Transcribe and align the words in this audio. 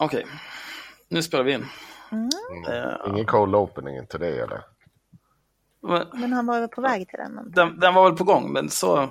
Okej, 0.00 0.26
nu 1.08 1.22
spelar 1.22 1.44
vi 1.44 1.52
in. 1.52 1.66
Eh, 2.68 2.92
Ingen 3.08 3.26
cold 3.26 3.54
opening 3.54 4.06
till 4.06 4.20
dig 4.20 4.40
eller? 4.40 4.62
men- 5.82 6.06
Men 6.12 6.32
han 6.32 6.46
var 6.46 6.60
väl 6.60 6.68
på 6.68 6.80
väg 6.80 7.08
till 7.08 7.18
den. 7.18 7.52
den, 7.52 7.80
den 7.80 7.94
var 7.94 8.04
väl 8.08 8.18
på 8.18 8.24
gång, 8.24 8.52
men 8.52 8.70
så, 8.70 9.08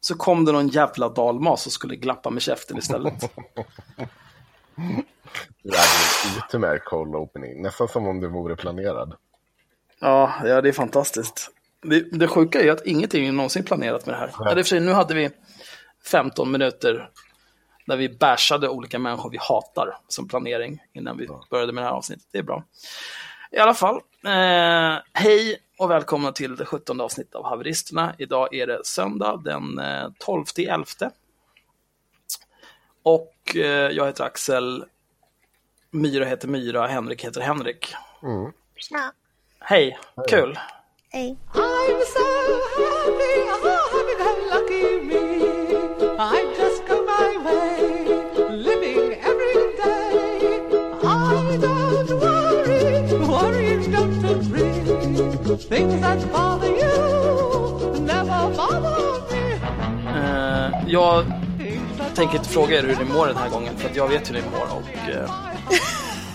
så 0.00 0.14
kom 0.16 0.44
det 0.44 0.52
någon 0.52 0.68
jävla 0.68 1.08
dalmas 1.08 1.66
och 1.66 1.72
skulle 1.72 1.96
glappa 1.96 2.30
med 2.30 2.42
käften 2.42 2.78
istället. 2.78 3.14
Jävligt 5.62 6.38
ytterligare 6.38 6.78
cold 6.78 7.14
opening. 7.14 7.62
Nästan 7.62 7.88
som 7.88 8.06
om 8.06 8.20
det 8.20 8.28
vore 8.28 8.56
planerad. 8.56 9.14
Ja, 10.00 10.32
ja 10.44 10.60
det 10.60 10.68
är 10.68 10.72
fantastiskt. 10.72 11.50
Det, 11.82 12.00
det 12.18 12.28
sjuka 12.28 12.60
är 12.60 12.64
ju 12.64 12.70
att 12.70 12.86
ingenting 12.86 13.26
är 13.26 13.32
någonsin 13.32 13.64
planerat 13.64 14.06
med 14.06 14.14
det 14.14 14.18
här. 14.18 14.30
Ja, 14.38 14.44
det 14.44 14.50
är 14.50 14.54
för 14.56 14.62
sig, 14.62 14.80
nu 14.80 14.92
hade 14.92 15.14
vi 15.14 15.30
15 16.10 16.52
minuter 16.52 17.10
där 17.86 17.96
vi 17.96 18.08
bashade 18.08 18.68
olika 18.68 18.98
människor 18.98 19.30
vi 19.30 19.38
hatar 19.40 19.96
som 20.08 20.28
planering 20.28 20.82
innan 20.92 21.16
vi 21.18 21.28
började 21.50 21.72
med 21.72 21.84
det 21.84 21.88
här 21.88 21.94
avsnittet. 21.94 22.26
Det 22.32 22.38
är 22.38 22.42
bra. 22.42 22.64
I 23.50 23.58
alla 23.58 23.74
fall, 23.74 23.96
eh, 24.24 25.02
hej 25.12 25.58
och 25.78 25.90
välkomna 25.90 26.32
till 26.32 26.56
det 26.56 26.64
17 26.64 27.00
avsnittet 27.00 27.34
av 27.34 27.44
Haveristerna. 27.44 28.14
Idag 28.18 28.54
är 28.54 28.66
det 28.66 28.80
söndag 28.84 29.42
den 29.44 29.78
eh, 29.78 30.08
12 30.18 30.44
11. 30.56 30.86
Och 33.02 33.56
eh, 33.56 33.90
jag 33.90 34.06
heter 34.06 34.24
Axel, 34.24 34.84
Myra 35.90 36.24
heter 36.24 36.48
Myra, 36.48 36.86
Henrik 36.86 37.24
heter 37.24 37.40
Henrik. 37.40 37.94
Tja. 38.76 39.12
Hej, 39.58 39.98
kul! 40.28 40.58
Hej. 41.12 41.36
Things 55.56 56.00
that 56.00 56.32
bother 56.32 56.68
you 56.68 58.00
never 58.00 58.56
bother 58.56 58.80
me. 58.80 59.52
Eh, 60.18 60.84
jag 60.88 61.24
tänker 62.14 62.38
inte 62.38 62.48
fråga 62.48 62.78
er 62.78 62.82
hur 62.82 63.04
ni 63.04 63.12
mår 63.12 63.26
den 63.26 63.36
här 63.36 63.48
gången, 63.48 63.76
för 63.76 63.88
att 63.88 63.96
jag 63.96 64.08
vet 64.08 64.30
hur 64.30 64.34
ni 64.34 64.42
mår 64.42 64.76
och 64.76 65.10
eh, 65.10 65.30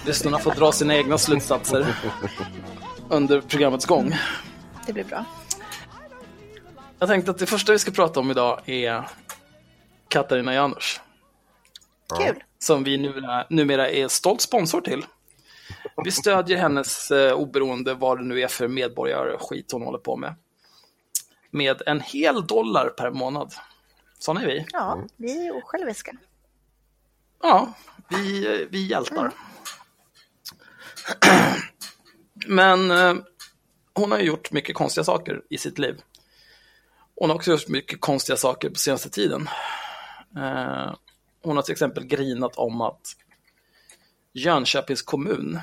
lyssnarna 0.06 0.40
får 0.40 0.52
dra 0.52 0.72
sina 0.72 0.95
egna 0.95 1.18
slutsatser 1.18 1.95
under 3.10 3.42
programmets 3.42 3.86
gång. 3.86 4.16
Det 4.86 4.94
blir 4.94 5.04
bra. 5.04 5.26
Jag 7.00 7.10
tänkte 7.10 7.32
att 7.32 7.38
det 7.38 7.45
första 7.45 7.72
vi 7.72 7.80
ska 7.80 7.92
prata 7.92 8.20
om 8.20 8.32
idag 8.32 8.70
är 8.70 9.08
Katarina 10.08 10.54
Janouch, 10.54 11.02
Kul. 12.20 12.44
som 12.60 12.84
vi 12.84 12.98
numera, 12.98 13.45
numera 13.50 13.90
är 13.90 14.08
stolt 14.08 14.42
sponsor 14.42 14.82
till. 14.82 15.06
Vi 16.04 16.12
stödjer 16.12 16.58
hennes 16.58 17.12
eh, 17.12 17.34
oberoende, 17.34 17.94
vad 17.94 18.18
det 18.18 18.24
nu 18.24 18.42
är 18.42 18.48
för 18.48 18.68
medborgare 18.68 19.38
skit 19.40 19.72
hon 19.72 19.82
håller 19.82 19.98
på 19.98 20.16
med, 20.16 20.36
med 21.52 21.82
en 21.86 22.02
hel 22.02 22.48
dollar 22.48 22.90
per 22.90 23.12
månad. 23.12 23.54
Såna 24.20 24.42
är 24.42 24.48
vi. 24.48 24.66
Ja, 24.72 25.04
vi 25.18 25.48
är 25.48 25.58
osjälviska. 25.58 26.12
Ja, 27.42 27.74
vi, 28.10 28.68
vi 28.72 28.88
hjältar. 28.88 29.32
Men 32.48 32.92
eh, 32.92 33.16
hon 33.94 34.12
har 34.12 34.20
ju 34.20 34.26
gjort 34.26 34.52
mycket 34.52 34.76
konstiga 34.76 35.04
saker 35.04 35.42
i 35.50 35.58
sitt 35.58 35.80
liv. 35.80 36.02
Hon 37.16 37.30
har 37.30 37.36
också 37.36 37.52
gjort 37.52 37.68
mycket 37.68 38.02
konstiga 38.02 38.38
saker 38.38 38.70
på 38.70 38.76
senaste 38.76 39.10
tiden. 39.10 39.50
Eh, 40.38 40.96
hon 41.44 41.56
har 41.56 41.64
till 41.64 41.72
exempel 41.72 42.06
grinat 42.06 42.56
om 42.56 42.82
att 42.82 43.16
Jönköpings 44.34 45.02
kommun, 45.02 45.60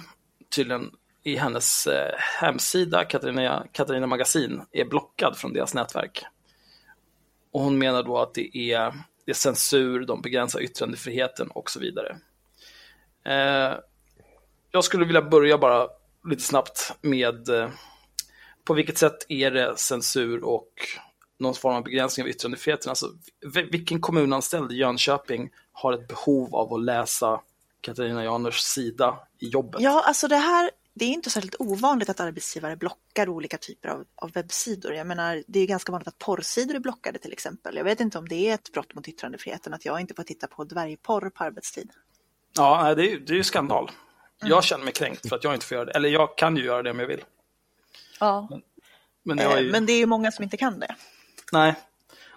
tydligen 0.56 0.90
i 1.22 1.36
hennes 1.36 1.86
eh, 1.86 2.14
hemsida, 2.40 3.04
Katarina, 3.04 3.66
Katarina 3.72 4.06
Magasin, 4.06 4.62
är 4.72 4.84
blockad 4.84 5.36
från 5.36 5.52
deras 5.52 5.74
nätverk. 5.74 6.24
Och 7.52 7.60
hon 7.60 7.78
menar 7.78 8.02
då 8.02 8.18
att 8.18 8.34
det 8.34 8.56
är, 8.56 8.94
det 9.24 9.32
är 9.32 9.34
censur, 9.34 10.06
de 10.06 10.22
begränsar 10.22 10.60
yttrandefriheten 10.60 11.48
och 11.50 11.70
så 11.70 11.80
vidare. 11.80 12.16
Eh, 13.24 13.78
jag 14.70 14.84
skulle 14.84 15.04
vilja 15.04 15.22
börja 15.22 15.58
bara 15.58 15.88
lite 16.30 16.42
snabbt 16.42 16.94
med 17.00 17.48
eh, 17.48 17.68
på 18.64 18.74
vilket 18.74 18.98
sätt 18.98 19.26
är 19.28 19.50
det 19.50 19.78
censur 19.78 20.44
och 20.44 20.70
någon 21.38 21.54
form 21.54 21.74
av 21.74 21.84
begränsning 21.84 22.24
av 22.24 22.30
yttrandefriheten? 22.30 22.90
Alltså, 22.90 23.06
vilken 23.70 24.00
kommunanställd 24.00 24.72
i 24.72 24.76
Jönköping 24.76 25.50
har 25.72 25.92
ett 25.92 26.08
behov 26.08 26.54
av 26.54 26.74
att 26.74 26.84
läsa 26.84 27.40
Katarina 27.84 28.24
Janers 28.24 28.60
sida 28.60 29.18
i 29.38 29.48
jobbet? 29.48 29.80
Ja, 29.80 30.02
alltså 30.06 30.28
det 30.28 30.36
här, 30.36 30.70
det 30.94 31.04
är 31.04 31.08
inte 31.08 31.30
särskilt 31.30 31.56
ovanligt 31.58 32.08
att 32.08 32.20
arbetsgivare 32.20 32.76
blockar 32.76 33.28
olika 33.28 33.58
typer 33.58 33.88
av, 33.88 34.04
av 34.16 34.30
webbsidor. 34.32 34.94
Jag 34.94 35.06
menar, 35.06 35.42
det 35.46 35.60
är 35.60 35.66
ganska 35.66 35.92
vanligt 35.92 36.08
att 36.08 36.18
porrsidor 36.18 36.74
är 36.74 36.78
blockade 36.80 37.18
till 37.18 37.32
exempel. 37.32 37.76
Jag 37.76 37.84
vet 37.84 38.00
inte 38.00 38.18
om 38.18 38.28
det 38.28 38.48
är 38.50 38.54
ett 38.54 38.72
brott 38.72 38.94
mot 38.94 39.08
yttrandefriheten 39.08 39.74
att 39.74 39.84
jag 39.84 40.00
inte 40.00 40.14
får 40.14 40.22
titta 40.22 40.46
på 40.46 40.64
dvärgporr 40.64 41.30
på 41.30 41.44
arbetstid. 41.44 41.90
Ja, 42.56 42.94
det 42.94 43.02
är, 43.02 43.10
ju- 43.10 43.18
det 43.24 43.32
är 43.32 43.36
ju 43.36 43.44
skandal. 43.44 43.90
Jag 44.44 44.64
känner 44.64 44.84
mig 44.84 44.92
kränkt 44.92 45.28
för 45.28 45.36
att 45.36 45.44
jag 45.44 45.54
inte 45.54 45.66
får 45.66 45.74
göra 45.74 45.84
det. 45.84 45.92
Eller 45.92 46.08
jag 46.08 46.36
kan 46.38 46.56
ju 46.56 46.64
göra 46.64 46.82
det 46.82 46.90
om 46.90 46.98
jag 46.98 47.06
vill. 47.06 47.24
Ja, 48.20 48.60
Men 49.22 49.38
jag 49.38 49.52
är 49.52 49.60
ju, 49.60 49.72
men 49.72 49.86
det 49.86 49.92
är 49.92 49.98
ju 49.98 50.06
många 50.06 50.32
som 50.32 50.42
inte 50.42 50.56
kan 50.56 50.78
det. 50.80 50.94
nej, 51.52 51.74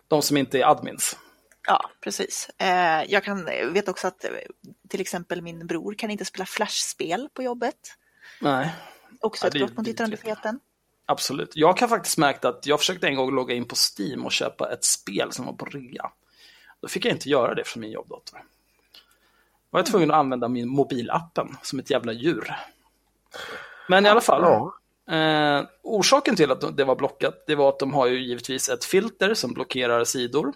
de 0.07 0.21
som 0.21 0.37
inte 0.37 0.59
är 0.59 0.65
admins. 0.71 1.17
Ja, 1.67 1.89
precis. 2.01 2.49
Eh, 2.57 3.03
Jag 3.07 3.23
kan, 3.23 3.45
vet 3.45 3.87
också 3.87 4.07
att 4.07 4.23
eh, 4.25 4.31
till 4.89 5.01
exempel 5.01 5.41
min 5.41 5.67
bror 5.67 5.93
kan 5.93 6.11
inte 6.11 6.25
spela 6.25 6.45
flashspel 6.45 7.29
på 7.33 7.43
jobbet. 7.43 7.75
Nej, 8.41 8.73
Också 9.21 9.45
Ja, 9.45 9.47
ett 9.47 9.53
brott 9.53 9.77
mot 9.77 9.87
yttrandefriheten. 9.87 10.59
absolut. 11.05 11.51
Jag 11.55 11.79
har 11.81 11.87
faktiskt 11.87 12.17
märkt 12.17 12.45
att 12.45 12.65
jag 12.65 12.79
försökte 12.79 13.07
en 13.07 13.15
gång 13.15 13.35
logga 13.35 13.55
in 13.55 13.65
på 13.65 13.75
Steam 13.75 14.25
och 14.25 14.31
köpa 14.31 14.71
ett 14.73 14.83
spel 14.83 15.31
som 15.31 15.45
var 15.45 15.53
på 15.53 15.65
rea. 15.65 16.11
Då 16.81 16.87
fick 16.87 17.05
jag 17.05 17.13
inte 17.13 17.29
göra 17.29 17.55
det 17.55 17.63
från 17.67 17.81
min 17.81 17.91
jobbdator. 17.91 18.37
Då 18.39 18.39
var 19.69 19.79
jag 19.79 19.85
tvungen 19.87 20.11
att 20.11 20.17
använda 20.17 20.47
min 20.47 20.67
mobilappen 20.69 21.57
som 21.61 21.79
ett 21.79 21.89
jävla 21.89 22.11
djur. 22.13 22.55
Men 23.89 24.05
i 24.05 24.09
alla 24.09 24.21
fall. 24.21 24.41
Ja. 24.41 24.73
Eh, 25.15 25.65
orsaken 25.83 26.35
till 26.35 26.51
att 26.51 26.77
det 26.77 26.83
var 26.83 26.95
blockat, 26.95 27.43
det 27.47 27.55
var 27.55 27.69
att 27.69 27.79
de 27.79 27.93
har 27.93 28.07
ju 28.07 28.19
givetvis 28.27 28.69
ett 28.69 28.85
filter 28.85 29.33
som 29.33 29.53
blockerar 29.53 30.03
sidor. 30.03 30.53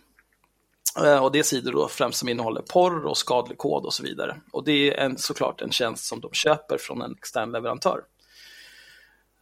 Eh, 0.97 1.23
och 1.23 1.31
det 1.31 1.39
är 1.39 1.43
sidor 1.43 1.71
då 1.71 1.87
främst 1.87 2.19
som 2.19 2.29
innehåller 2.29 2.61
porr 2.61 3.05
och 3.05 3.17
skadlig 3.17 3.57
kod 3.57 3.85
och 3.85 3.93
så 3.93 4.03
vidare. 4.03 4.41
Och 4.51 4.63
det 4.63 4.71
är 4.71 5.05
en, 5.05 5.17
såklart 5.17 5.61
en 5.61 5.71
tjänst 5.71 6.05
som 6.05 6.19
de 6.19 6.31
köper 6.33 6.77
från 6.77 7.01
en 7.01 7.15
extern 7.17 7.51
leverantör. 7.51 8.01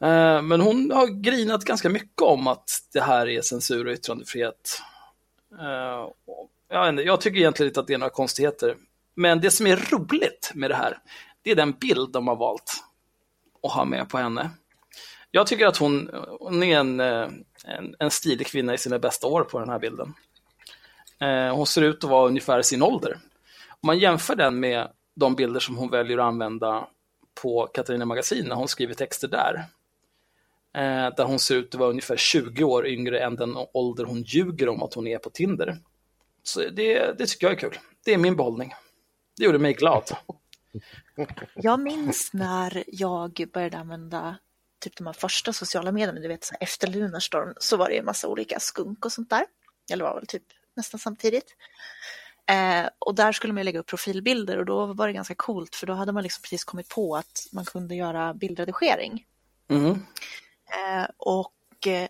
Eh, 0.01 0.41
men 0.41 0.61
hon 0.61 0.91
har 0.91 1.07
grinat 1.07 1.63
ganska 1.63 1.89
mycket 1.89 2.21
om 2.21 2.47
att 2.47 2.69
det 2.93 3.01
här 3.01 3.27
är 3.27 3.41
censur 3.41 3.87
och 3.87 3.93
yttrandefrihet. 3.93 4.81
Eh, 5.59 6.07
jag, 7.03 7.21
tycker 7.21 7.37
egentligen 7.37 7.69
inte 7.69 7.79
att 7.79 7.87
det 7.87 7.93
är 7.93 7.97
några 7.97 8.09
konstigheter. 8.09 8.75
Men 9.15 9.41
det 9.41 9.51
som 9.51 9.67
är 9.67 9.75
roligt 9.75 10.51
med 10.55 10.69
det 10.69 10.75
här, 10.75 10.97
det 11.41 11.51
är 11.51 11.55
den 11.55 11.71
bild 11.71 12.11
de 12.11 12.27
har 12.27 12.35
valt 12.35 12.83
att 13.63 13.71
ha 13.71 13.85
med 13.85 14.09
på 14.09 14.17
henne. 14.17 14.49
Jag 15.31 15.47
tycker 15.47 15.67
att 15.67 15.77
hon, 15.77 16.09
hon 16.39 16.63
är 16.63 16.79
en, 16.79 16.99
en, 16.99 17.95
en 17.99 18.11
stilig 18.11 18.47
kvinna 18.47 18.73
i 18.73 18.77
sina 18.77 18.99
bästa 18.99 19.27
år 19.27 19.43
på 19.43 19.59
den 19.59 19.69
här 19.69 19.79
bilden. 19.79 20.13
Eh, 21.21 21.55
hon 21.55 21.67
ser 21.67 21.81
ut 21.81 22.03
att 22.03 22.09
vara 22.09 22.27
ungefär 22.27 22.61
sin 22.61 22.81
ålder. 22.81 23.19
Om 23.69 23.87
man 23.87 23.99
jämför 23.99 24.35
den 24.35 24.59
med 24.59 24.87
de 25.15 25.35
bilder 25.35 25.59
som 25.59 25.77
hon 25.77 25.89
väljer 25.89 26.17
att 26.17 26.25
använda 26.25 26.87
på 27.41 27.67
Katarina 27.73 28.05
Magasin 28.05 28.45
när 28.45 28.55
hon 28.55 28.67
skriver 28.67 28.93
texter 28.93 29.27
där. 29.27 29.65
Eh, 30.73 31.15
där 31.15 31.23
hon 31.23 31.39
ser 31.39 31.55
ut 31.55 31.75
att 31.75 31.79
vara 31.79 31.89
ungefär 31.89 32.17
20 32.17 32.63
år 32.63 32.87
yngre 32.87 33.19
än 33.19 33.35
den 33.35 33.55
ålder 33.73 34.03
hon 34.03 34.21
ljuger 34.21 34.69
om 34.69 34.83
att 34.83 34.93
hon 34.93 35.07
är 35.07 35.17
på 35.17 35.29
Tinder. 35.29 35.77
Så 36.43 36.59
det, 36.59 37.17
det 37.17 37.25
tycker 37.25 37.47
jag 37.47 37.53
är 37.53 37.59
kul. 37.59 37.79
Det 38.05 38.13
är 38.13 38.17
min 38.17 38.35
behållning. 38.35 38.73
Det 39.37 39.45
gjorde 39.45 39.59
mig 39.59 39.73
glad. 39.73 40.03
Jag 41.55 41.79
minns 41.79 42.33
när 42.33 42.83
jag 42.87 43.49
började 43.53 43.77
använda 43.77 44.37
typ 44.79 44.97
de 44.97 45.07
här 45.07 45.13
första 45.13 45.53
sociala 45.53 45.91
medierna, 45.91 46.19
du 46.19 46.27
vet 46.27 46.43
så 46.43 46.55
efter 46.59 46.87
Lunarstorm, 46.87 47.53
så 47.57 47.77
var 47.77 47.89
det 47.89 47.97
en 47.97 48.05
massa 48.05 48.27
olika 48.27 48.59
skunk 48.59 49.05
och 49.05 49.11
sånt 49.11 49.29
där. 49.29 49.45
Eller 49.91 50.03
var 50.03 50.15
väl 50.15 50.27
typ 50.27 50.43
nästan 50.79 50.99
samtidigt. 50.99 51.55
Eh, 52.49 52.89
och 52.99 53.15
där 53.15 53.31
skulle 53.31 53.53
man 53.53 53.65
lägga 53.65 53.79
upp 53.79 53.87
profilbilder 53.87 54.57
och 54.57 54.65
då 54.65 54.85
var 54.85 55.07
det 55.07 55.13
ganska 55.13 55.35
coolt 55.35 55.75
för 55.75 55.87
då 55.87 55.93
hade 55.93 56.11
man 56.11 56.23
liksom 56.23 56.41
precis 56.41 56.63
kommit 56.63 56.89
på 56.89 57.15
att 57.15 57.47
man 57.51 57.65
kunde 57.65 57.95
göra 57.95 58.33
bildredigering. 58.33 59.25
Mhm. 59.69 60.05
Eh, 60.69 61.07
och 61.17 61.87
eh, 61.87 62.07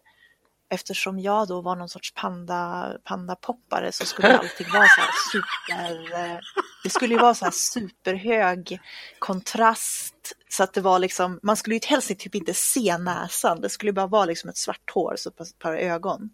eftersom 0.69 1.19
jag 1.19 1.47
då 1.47 1.61
var 1.61 1.75
någon 1.75 1.89
sorts 1.89 2.13
panda, 2.13 2.93
pandapoppare 3.03 3.91
så 3.91 4.05
skulle 4.05 4.37
allting 4.37 4.67
vara 4.73 4.87
så 4.87 5.01
här 5.01 5.11
super... 5.31 6.23
Eh, 6.25 6.39
det 6.83 6.89
skulle 6.89 7.13
ju 7.13 7.19
vara 7.19 7.35
så 7.35 7.45
här 7.45 7.51
superhög 7.51 8.79
kontrast 9.19 10.33
så 10.49 10.63
att 10.63 10.73
det 10.73 10.81
var 10.81 10.99
liksom, 10.99 11.39
man 11.43 11.57
skulle 11.57 11.75
ju 11.75 11.81
helst 11.85 12.19
typ 12.19 12.35
inte 12.35 12.53
se 12.53 12.97
näsan, 12.97 13.61
det 13.61 13.69
skulle 13.69 13.93
bara 13.93 14.07
vara 14.07 14.25
liksom 14.25 14.49
ett 14.49 14.57
svart 14.57 14.91
hår 14.93 15.15
så 15.17 15.31
på 15.31 15.43
ett 15.43 15.59
par 15.59 15.75
ögon. 15.75 16.29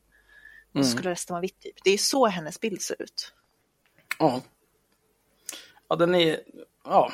Och 0.75 0.86
så 0.86 0.92
skulle 0.92 1.12
resten 1.12 1.33
vara 1.33 1.42
vitt 1.42 1.60
typ. 1.60 1.75
Det 1.83 1.92
är 1.92 1.98
så 1.98 2.27
hennes 2.27 2.60
bild 2.60 2.81
ser 2.81 3.01
ut. 3.01 3.33
Ja. 4.19 4.42
Ja, 5.89 5.95
den 5.95 6.16
är... 6.16 6.39
Ja. 6.83 7.12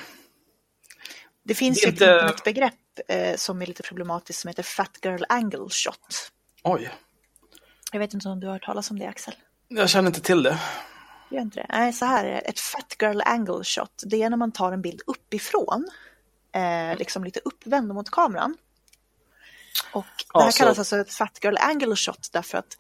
Det 1.44 1.56
finns 1.56 1.82
Det 1.82 1.86
ju 1.88 1.90
ett 1.90 1.94
inte- 1.94 2.06
internetbegrepp 2.06 2.74
eh, 3.08 3.36
som 3.36 3.62
är 3.62 3.66
lite 3.66 3.84
problematiskt 3.84 4.40
som 4.40 4.48
heter 4.48 4.64
Fat 4.64 4.98
Girl 5.04 5.24
Angle 5.30 5.70
Shot. 5.70 6.32
Oj, 6.64 6.90
Jag 7.92 8.00
vet 8.00 8.14
inte 8.14 8.30
om 8.30 8.40
du 8.40 8.48
har 8.48 8.54
hört 8.54 8.66
talas 8.66 8.92
om 8.92 9.00
det 9.00 9.06
Axel? 9.08 9.34
jag 9.68 9.90
känner 9.90 10.08
inte 10.10 10.22
till 10.22 10.44
det. 10.44 10.60
Gör 11.32 11.42
inte 11.42 11.60
det? 11.60 11.66
Nej, 11.70 11.94
så 11.94 12.06
här 12.06 12.26
är 12.26 12.32
det. 12.34 12.40
Ett 12.40 12.60
Fat 12.60 12.96
Girl 13.02 13.22
Angle 13.26 13.64
Shot, 13.64 14.04
det 14.06 14.24
är 14.24 14.30
när 14.30 14.38
man 14.38 14.52
tar 14.52 14.72
en 14.72 14.82
bild 14.82 15.02
uppifrån, 15.08 15.90
eh, 16.56 16.98
liksom 16.98 17.24
lite 17.24 17.40
uppvänd 17.46 17.88
mot 17.94 18.10
kameran. 18.10 18.58
Och 19.94 20.06
det 20.34 20.40
här 20.44 20.52
så- 20.52 20.58
kallas 20.58 20.80
alltså 20.80 20.98
ett 20.98 21.14
Fat 21.14 21.40
Girl 21.44 21.56
Angle 21.60 21.96
Shot 21.96 22.30
därför 22.32 22.58
att 22.58 22.78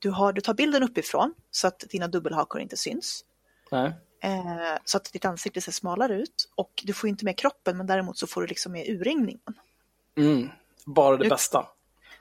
du, 0.00 0.10
har, 0.10 0.32
du 0.32 0.40
tar 0.40 0.54
bilden 0.54 0.82
uppifrån 0.82 1.34
så 1.50 1.66
att 1.66 1.80
dina 1.90 2.08
dubbelhakor 2.08 2.60
inte 2.60 2.76
syns. 2.76 3.24
Nej. 3.70 3.92
Eh, 4.22 4.78
så 4.84 4.96
att 4.96 5.12
ditt 5.12 5.24
ansikte 5.24 5.60
ser 5.60 5.72
smalare 5.72 6.14
ut 6.14 6.48
och 6.54 6.82
du 6.84 6.92
får 6.92 7.08
inte 7.08 7.24
med 7.24 7.38
kroppen 7.38 7.76
men 7.76 7.86
däremot 7.86 8.18
så 8.18 8.26
får 8.26 8.40
du 8.40 8.46
liksom 8.46 8.72
med 8.72 8.88
urringningen. 8.88 9.40
Mm. 10.16 10.48
Bara 10.86 11.16
det 11.16 11.24
Du- 11.24 11.30
bästa. 11.30 11.66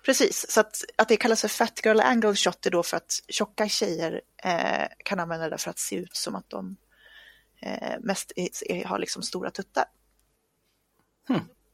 Precis, 0.05 0.51
så 0.51 0.59
att, 0.59 0.83
att 0.95 1.07
det 1.07 1.17
kallas 1.17 1.41
för 1.41 1.47
Fat 1.47 1.79
Girl 1.85 1.99
Angle 1.99 2.35
Shot 2.35 2.65
är 2.65 2.71
då 2.71 2.83
för 2.83 2.97
att 2.97 3.21
tjocka 3.27 3.69
tjejer 3.69 4.21
eh, 4.43 4.87
kan 4.97 5.19
använda 5.19 5.49
det 5.49 5.57
för 5.57 5.69
att 5.69 5.79
se 5.79 5.95
ut 5.95 6.15
som 6.15 6.35
att 6.35 6.49
de 6.49 6.75
eh, 7.61 7.99
mest 7.99 8.31
är, 8.35 8.71
är, 8.71 8.85
har 8.85 8.99
liksom 8.99 9.23
stora 9.23 9.51
tuttar. 9.51 9.85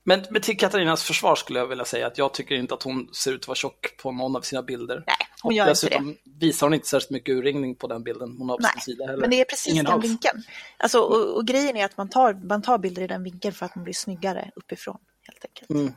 Men, 0.07 0.25
men 0.29 0.41
till 0.41 0.57
Katarinas 0.57 1.03
försvar 1.03 1.35
skulle 1.35 1.59
jag 1.59 1.67
vilja 1.67 1.85
säga 1.85 2.07
att 2.07 2.17
jag 2.17 2.33
tycker 2.33 2.55
inte 2.55 2.73
att 2.73 2.83
hon 2.83 3.09
ser 3.13 3.31
ut 3.31 3.41
att 3.41 3.47
vara 3.47 3.55
tjock 3.55 3.97
på 3.97 4.11
någon 4.11 4.35
av 4.35 4.41
sina 4.41 4.61
bilder. 4.63 5.03
Nej, 5.07 5.15
hon 5.41 5.49
Och 5.49 5.53
gör 5.53 5.63
inte 5.63 5.71
dessutom 5.71 6.17
visar 6.39 6.65
hon 6.67 6.73
inte 6.73 6.87
särskilt 6.87 7.09
mycket 7.09 7.35
urringning 7.35 7.75
på 7.75 7.87
den 7.87 8.03
bilden 8.03 8.35
hon 8.39 8.49
har 8.49 8.57
på 8.57 8.61
Nej, 8.61 8.71
sin 8.71 8.81
sida 8.81 9.05
heller. 9.05 9.21
Men 9.21 9.29
det 9.29 9.41
är 9.41 9.45
precis 9.45 9.73
Ingen 9.73 9.85
den 9.85 9.93
alls. 9.93 10.05
vinkeln. 10.05 10.43
Alltså, 10.77 10.99
och, 10.99 11.35
och 11.35 11.47
grejen 11.47 11.77
är 11.77 11.85
att 11.85 11.97
man 11.97 12.09
tar, 12.09 12.33
man 12.33 12.61
tar 12.61 12.77
bilder 12.77 13.01
i 13.01 13.07
den 13.07 13.23
vinkeln 13.23 13.53
för 13.53 13.65
att 13.65 13.75
man 13.75 13.83
blir 13.83 13.93
snyggare 13.93 14.51
uppifrån. 14.55 14.97
Helt 15.27 15.45
enkelt. 15.45 15.69
Mm. 15.69 15.93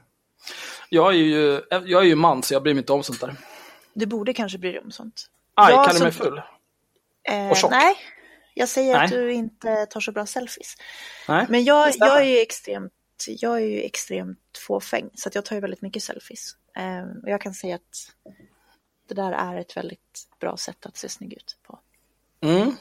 Jag 0.89 1.09
är, 1.15 1.19
ju, 1.19 1.61
jag 1.71 2.03
är 2.03 2.07
ju 2.07 2.15
man 2.15 2.43
så 2.43 2.55
jag 2.55 2.63
bryr 2.63 2.75
mig 2.75 2.81
inte 2.81 2.93
om 2.93 3.03
sånt 3.03 3.21
där. 3.21 3.37
Du 3.95 4.07
borde 4.07 4.33
kanske 4.33 4.59
bry 4.59 4.73
dig 4.73 4.81
om 4.81 4.91
sånt. 4.91 5.27
Aj, 5.55 5.73
Ja, 5.75 5.85
kallar 5.85 5.99
så- 5.99 6.05
mig 6.05 6.13
full? 6.13 6.41
Eh, 7.29 7.51
Och 7.51 7.57
tjock. 7.57 7.71
nej, 7.71 7.95
jag 8.55 8.69
säger 8.69 8.95
att 9.05 9.11
Nej. 9.11 9.19
du 9.21 9.33
inte 9.33 9.87
tar 9.87 10.01
så 10.01 10.13
bra 10.13 10.27
selfies. 10.27 10.75
Nej. 11.29 11.47
Men 11.49 11.65
jag, 11.65 11.89
det 11.89 11.95
jag, 11.99 12.21
är 12.21 12.25
ju 12.25 12.39
extremt, 12.39 12.93
jag 13.27 13.57
är 13.57 13.67
ju 13.67 13.83
extremt 13.83 14.59
fåfäng 14.67 15.11
så 15.15 15.29
att 15.29 15.35
jag 15.35 15.45
tar 15.45 15.57
ju 15.57 15.61
väldigt 15.61 15.83
mycket 15.83 16.03
selfies. 16.03 16.57
Eh, 16.77 17.23
och 17.23 17.29
jag 17.29 17.41
kan 17.41 17.55
säga 17.55 17.75
att 17.75 18.13
det 19.09 19.15
där 19.15 19.33
är 19.33 19.57
ett 19.57 19.77
väldigt 19.77 20.29
bra 20.41 20.57
sätt 20.57 20.87
att 20.87 20.97
se 20.97 21.09
snygg 21.09 21.33
ut 21.33 21.57
på. 21.63 21.79
Mm. 22.41 22.77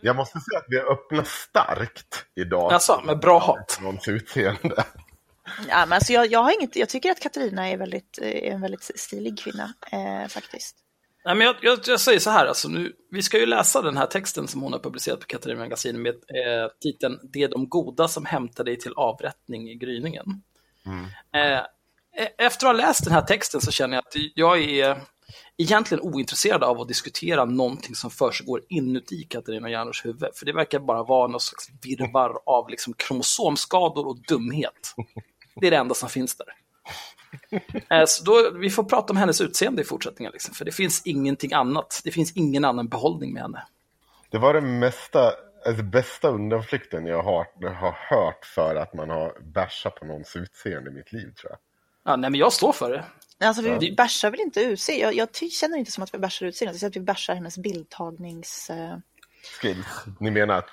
Jag 0.00 0.16
måste 0.16 0.40
säga 0.40 0.58
att 0.58 0.66
vi 0.68 0.78
har 0.78 0.92
öppnat 0.92 1.28
starkt 1.28 2.26
idag. 2.34 2.72
Alltså, 2.72 3.02
med 3.04 3.18
bra 3.18 3.38
hat. 3.38 3.78
Någons 3.82 4.08
utseende. 4.08 4.84
Ja, 5.68 5.86
men 5.86 5.92
alltså 5.92 6.12
jag, 6.12 6.26
jag, 6.26 6.42
har 6.42 6.52
inget, 6.60 6.76
jag 6.76 6.88
tycker 6.88 7.10
att 7.10 7.20
Katarina 7.20 7.68
är, 7.68 7.76
väldigt, 7.76 8.18
eh, 8.22 8.28
är 8.28 8.50
en 8.50 8.60
väldigt 8.60 8.90
stilig 8.94 9.38
kvinna 9.38 9.74
eh, 9.92 10.28
faktiskt. 10.28 10.76
Nej, 11.24 11.34
men 11.34 11.46
jag, 11.46 11.56
jag, 11.62 11.78
jag 11.86 12.00
säger 12.00 12.18
så 12.18 12.30
här, 12.30 12.46
alltså, 12.46 12.68
nu, 12.68 12.92
vi 13.10 13.22
ska 13.22 13.38
ju 13.38 13.46
läsa 13.46 13.82
den 13.82 13.96
här 13.96 14.06
texten 14.06 14.48
som 14.48 14.62
hon 14.62 14.72
har 14.72 14.80
publicerat 14.80 15.20
på 15.20 15.26
Katarina 15.26 15.60
Magasin 15.60 16.02
med 16.02 16.14
eh, 16.14 16.70
titeln 16.80 17.18
Det 17.32 17.42
är 17.42 17.48
de 17.48 17.68
goda 17.68 18.08
som 18.08 18.24
hämtar 18.24 18.64
dig 18.64 18.78
till 18.78 18.92
avrättning 18.96 19.68
i 19.70 19.74
gryningen. 19.74 20.42
Eh, 21.34 21.58
e- 22.24 22.34
efter 22.38 22.66
att 22.66 22.76
ha 22.76 22.86
läst 22.86 23.04
den 23.04 23.12
här 23.12 23.22
texten 23.22 23.60
så 23.60 23.70
känner 23.70 23.96
jag 23.96 24.02
att 24.06 24.14
jag 24.34 24.62
är 24.62 25.00
egentligen 25.58 26.04
ointresserad 26.04 26.62
av 26.64 26.80
att 26.80 26.88
diskutera 26.88 27.44
någonting 27.44 27.94
som 27.94 28.10
försiggår 28.10 28.62
inuti 28.68 29.22
Katarina 29.24 29.70
Janouchs 29.70 30.04
huvud. 30.04 30.28
För 30.34 30.46
det 30.46 30.52
verkar 30.52 30.78
bara 30.78 31.02
vara 31.02 31.28
någon 31.28 31.40
slags 31.40 31.68
virvar 31.82 32.38
av 32.46 32.68
liksom 32.68 32.94
kromosomskador 32.94 34.06
och 34.06 34.18
dumhet. 34.28 34.94
Det 35.60 35.66
är 35.66 35.70
det 35.70 35.76
enda 35.76 35.94
som 35.94 36.08
finns 36.08 36.36
där. 36.36 36.46
Eh, 37.90 38.04
Så 38.06 38.24
då, 38.24 38.50
vi 38.58 38.70
får 38.70 38.84
prata 38.84 39.12
om 39.12 39.16
hennes 39.16 39.40
utseende 39.40 39.82
i 39.82 39.84
fortsättningen, 39.84 40.32
liksom, 40.32 40.54
för 40.54 40.64
det 40.64 40.72
finns 40.72 41.02
ingenting 41.04 41.52
annat. 41.52 42.00
Det 42.04 42.10
finns 42.10 42.36
ingen 42.36 42.64
annan 42.64 42.88
behållning 42.88 43.32
med 43.32 43.42
henne. 43.42 43.62
Det 44.30 44.38
var 44.38 44.54
den 44.54 44.78
mesta, 44.78 45.32
alltså 45.66 45.82
bästa 45.82 46.28
undanflykten 46.28 47.06
jag 47.06 47.22
har, 47.22 47.46
har 47.74 47.92
hört 48.16 48.44
för 48.44 48.74
att 48.76 48.94
man 48.94 49.10
har 49.10 49.40
bärsat 49.40 49.94
på 49.94 50.04
någons 50.04 50.36
utseende 50.36 50.90
i 50.90 50.94
mitt 50.94 51.12
liv 51.12 51.32
tror 51.40 51.50
jag. 51.50 51.58
Ja, 52.04 52.16
nej, 52.16 52.30
men 52.30 52.40
jag 52.40 52.52
står 52.52 52.72
för 52.72 52.90
det. 52.90 53.04
Alltså 53.46 53.62
vi 53.62 53.68
Ja. 53.88 53.94
bärsar 53.96 54.30
väl 54.30 54.40
inte 54.40 54.60
utseende? 54.60 55.04
Jag, 55.04 55.14
jag 55.14 55.50
känner 55.52 55.78
inte 55.78 55.90
som 55.92 56.04
att 56.04 56.14
vi 56.14 56.18
bärsar 56.18 56.46
utseendet, 56.46 56.82
jag 56.82 56.88
att 56.88 56.96
vi 56.96 57.00
bärsar 57.00 57.34
hennes 57.34 57.58
bildtagnings... 57.58 58.70
Eh... 58.70 58.96
Skills. 59.60 60.04
Ni 60.20 60.30
menar 60.30 60.54
att, 60.54 60.70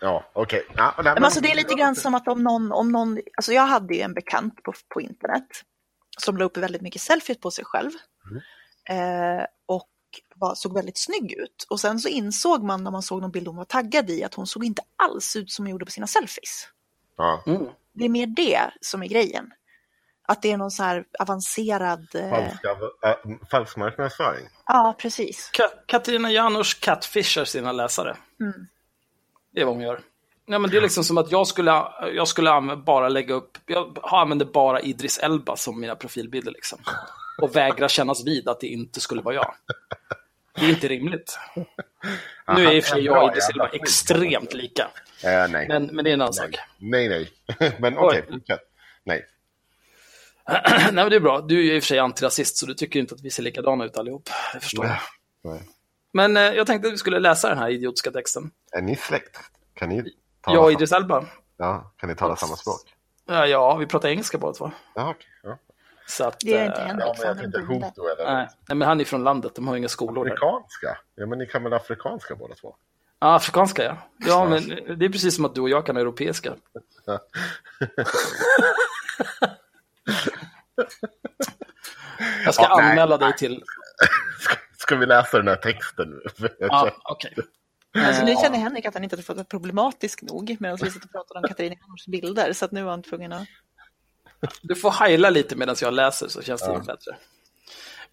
ja 0.00 0.24
okej. 0.32 0.66
Ja, 0.76 0.94
nej, 0.96 1.14
Men 1.14 1.24
alltså 1.24 1.40
det 1.40 1.50
är 1.50 1.56
lite 1.56 1.74
grann 1.74 1.96
som 1.96 2.14
att 2.14 2.28
om 2.28 2.42
någon, 2.42 2.72
om 2.72 2.92
någon, 2.92 3.18
alltså 3.36 3.52
jag 3.52 3.66
hade 3.66 3.94
ju 3.94 4.00
en 4.00 4.14
bekant 4.14 4.62
på, 4.62 4.72
på 4.88 5.00
internet 5.00 5.46
som 6.16 6.36
la 6.36 6.44
upp 6.44 6.56
väldigt 6.56 6.82
mycket 6.82 7.02
selfies 7.02 7.38
på 7.40 7.50
sig 7.50 7.64
själv. 7.64 7.90
Eh, 8.88 9.46
och 9.66 9.88
var, 10.34 10.54
såg 10.54 10.74
väldigt 10.74 10.98
snygg 10.98 11.32
ut. 11.32 11.66
Och 11.70 11.80
sen 11.80 11.98
så 12.00 12.08
insåg 12.08 12.62
man 12.62 12.84
när 12.84 12.90
man 12.90 13.02
såg 13.02 13.20
någon 13.22 13.30
bild 13.30 13.46
hon 13.46 13.56
var 13.56 13.64
taggad 13.64 14.10
i 14.10 14.24
att 14.24 14.34
hon 14.34 14.46
såg 14.46 14.64
inte 14.64 14.82
alls 14.96 15.36
ut 15.36 15.50
som 15.50 15.64
hon 15.64 15.70
gjorde 15.70 15.84
på 15.84 15.90
sina 15.90 16.06
selfies. 16.06 16.68
Mm. 17.46 17.66
Det 17.92 18.04
är 18.04 18.08
mer 18.08 18.26
det 18.26 18.70
som 18.80 19.02
är 19.02 19.06
grejen. 19.06 19.52
Att 20.28 20.42
det 20.42 20.52
är 20.52 20.56
någon 20.56 20.70
så 20.70 20.82
här 20.82 21.04
avancerad... 21.18 22.06
Eh, 22.14 22.30
falska, 22.30 22.68
äh, 23.02 23.48
falsk 23.50 23.76
marknadsföring. 23.76 24.48
ja, 24.66 24.94
precis. 24.98 25.50
Ka- 25.54 25.84
Katarina 25.86 26.30
Janouch 26.30 26.80
catfishar 26.80 27.44
sina 27.44 27.72
läsare. 27.72 28.16
Mm. 28.40 28.66
Det 29.52 29.60
är 29.60 29.64
vad 29.64 29.74
hon 29.74 29.82
gör. 29.82 30.00
Nej, 30.48 30.58
men 30.58 30.70
det 30.70 30.76
är 30.76 30.80
liksom 30.80 31.04
som 31.04 31.18
att 31.18 31.32
jag 31.32 31.46
skulle, 31.46 31.70
jag 32.14 32.28
skulle 32.28 32.76
bara 32.86 33.08
lägga 33.08 33.34
upp, 33.34 33.58
jag 33.66 33.98
använder 34.02 34.46
bara 34.46 34.80
Idris 34.80 35.18
Elba 35.18 35.56
som 35.56 35.80
mina 35.80 35.96
profilbilder 35.96 36.52
liksom. 36.52 36.78
Och 37.42 37.56
vägrar 37.56 37.88
kännas 37.88 38.26
vid 38.26 38.48
att 38.48 38.60
det 38.60 38.66
inte 38.66 39.00
skulle 39.00 39.22
vara 39.22 39.34
jag. 39.34 39.54
Det 40.54 40.64
är 40.66 40.70
inte 40.70 40.88
rimligt. 40.88 41.38
Nu 42.54 42.66
är 42.66 42.72
i 42.72 42.80
och 42.80 42.84
för 42.84 42.90
sig 42.90 43.04
jag 43.04 43.24
och 43.24 43.30
Idris 43.30 43.48
Elba 43.48 43.68
extremt 43.68 44.54
lika. 44.54 44.82
Eh, 45.24 45.48
nej. 45.48 45.68
Men, 45.68 45.86
men 45.86 46.04
det 46.04 46.10
är 46.10 46.14
en 46.14 46.20
annan 46.20 46.34
sak. 46.34 46.56
nej, 46.78 47.08
nej. 47.08 47.30
Men 47.78 47.98
okej, 47.98 48.24
fortsätt. 48.30 48.60
Nej. 49.04 49.26
Nej, 50.48 50.92
men 50.92 51.10
det 51.10 51.16
är 51.16 51.20
bra. 51.20 51.40
Du 51.40 51.68
är 51.68 51.74
i 51.74 51.78
och 51.78 51.82
för 51.82 51.86
sig 51.86 51.98
antirasist, 51.98 52.56
så 52.56 52.66
du 52.66 52.74
tycker 52.74 53.00
inte 53.00 53.14
att 53.14 53.20
vi 53.20 53.30
ser 53.30 53.42
likadana 53.42 53.84
ut 53.84 53.96
allihop. 53.96 54.30
Det 54.54 54.60
förstår 54.60 54.86
jag. 54.86 54.98
nej. 55.44 55.62
Men 56.12 56.36
eh, 56.36 56.42
jag 56.42 56.66
tänkte 56.66 56.88
att 56.88 56.94
vi 56.94 56.98
skulle 56.98 57.18
läsa 57.18 57.48
den 57.48 57.58
här 57.58 57.70
idiotiska 57.70 58.10
texten. 58.10 58.50
Är 58.72 58.82
ni 58.82 58.96
släkt? 58.96 59.38
Kan 59.74 59.88
ni 59.88 60.12
Jag 60.46 60.64
och 60.64 60.72
Idris 60.72 60.92
Elba. 60.92 61.24
ja, 61.56 61.92
kan 61.96 62.08
ni 62.08 62.14
tala 62.16 62.36
samma 62.36 62.56
språk? 62.56 62.80
Ja, 63.26 63.46
ja, 63.46 63.76
vi 63.76 63.86
pratar 63.86 64.08
engelska 64.08 64.38
båda 64.38 64.52
två. 64.52 64.70
Ja, 64.94 65.10
okej. 65.10 65.26
Ja. 65.42 65.58
Så 66.06 66.24
att, 66.24 66.40
Det 66.40 66.54
är 66.58 66.66
inte 66.66 66.80
eh, 66.80 66.86
Henrik, 66.86 67.06
Ja, 67.06 67.14
men 67.18 67.26
jag 67.26 67.34
han 67.34 67.38
är 67.38 67.42
tänkte. 67.42 67.60
Hutu 67.60 68.00
eller 68.12 68.32
Nej, 68.34 68.48
nej, 68.68 68.76
men 68.76 68.88
han 68.88 69.00
är 69.00 69.04
från 69.04 69.24
landet, 69.24 69.54
de 69.54 69.68
har 69.68 69.76
inga 69.76 69.88
skolor 69.88 70.24
där. 70.24 70.32
afrikanska. 70.32 70.98
Ja, 71.14 71.26
men 71.26 71.38
ni 71.38 71.46
kan 71.46 71.62
väl 71.64 71.72
afrikanska 71.72 72.34
båda 72.34 72.54
två? 72.54 72.76
Ja, 73.18 73.34
afrikanska 73.36 73.84
ja. 73.84 73.96
Ja, 74.18 74.44
men 74.48 74.68
det 74.98 75.04
är 75.06 75.08
precis 75.08 75.36
som 75.36 75.44
att 75.44 75.54
du 75.54 75.60
och 75.60 75.68
jag 75.68 75.86
kan 75.86 75.96
europeiska. 75.96 76.54
Jag 82.44 82.54
ska 82.54 82.62
Ja, 82.62 82.76
nej, 82.76 82.90
anmäla 82.90 83.18
dig 83.18 83.36
till... 83.36 83.62
Ska, 84.40 84.54
ska 84.78 84.96
vi 84.96 85.06
läsa 85.06 85.36
den 85.36 85.48
här 85.48 85.56
texten 85.56 86.10
nu? 86.38 86.48
Ja, 86.58 86.90
okej. 87.04 87.34
Alltså, 87.98 88.24
nu 88.24 88.34
känner 88.42 88.58
Henrik 88.58 88.86
att 88.86 88.94
han 88.94 89.04
inte 89.04 89.16
hade 89.16 89.22
fått 89.22 89.36
vara 89.36 89.44
problematisk 89.44 90.22
nog 90.22 90.56
medan 90.60 90.78
vi 90.82 90.90
sitter 90.90 91.06
och 91.06 91.12
pratar 91.12 91.36
om 91.36 91.42
Katarina 91.42 91.74
Janouchs 91.80 92.06
bilder. 92.06 92.52
Så 92.52 92.64
att 92.64 92.72
nu 92.72 92.82
var 92.82 92.90
han 92.90 93.02
tvungen 93.02 93.32
att... 93.32 93.48
Du 94.62 94.74
får 94.74 94.90
heila 94.90 95.30
lite 95.30 95.56
medan 95.56 95.76
jag 95.80 95.94
läser 95.94 96.28
så 96.28 96.42
känns 96.42 96.60
det 96.60 96.66
Ja. 96.66 96.78
bättre. 96.78 97.16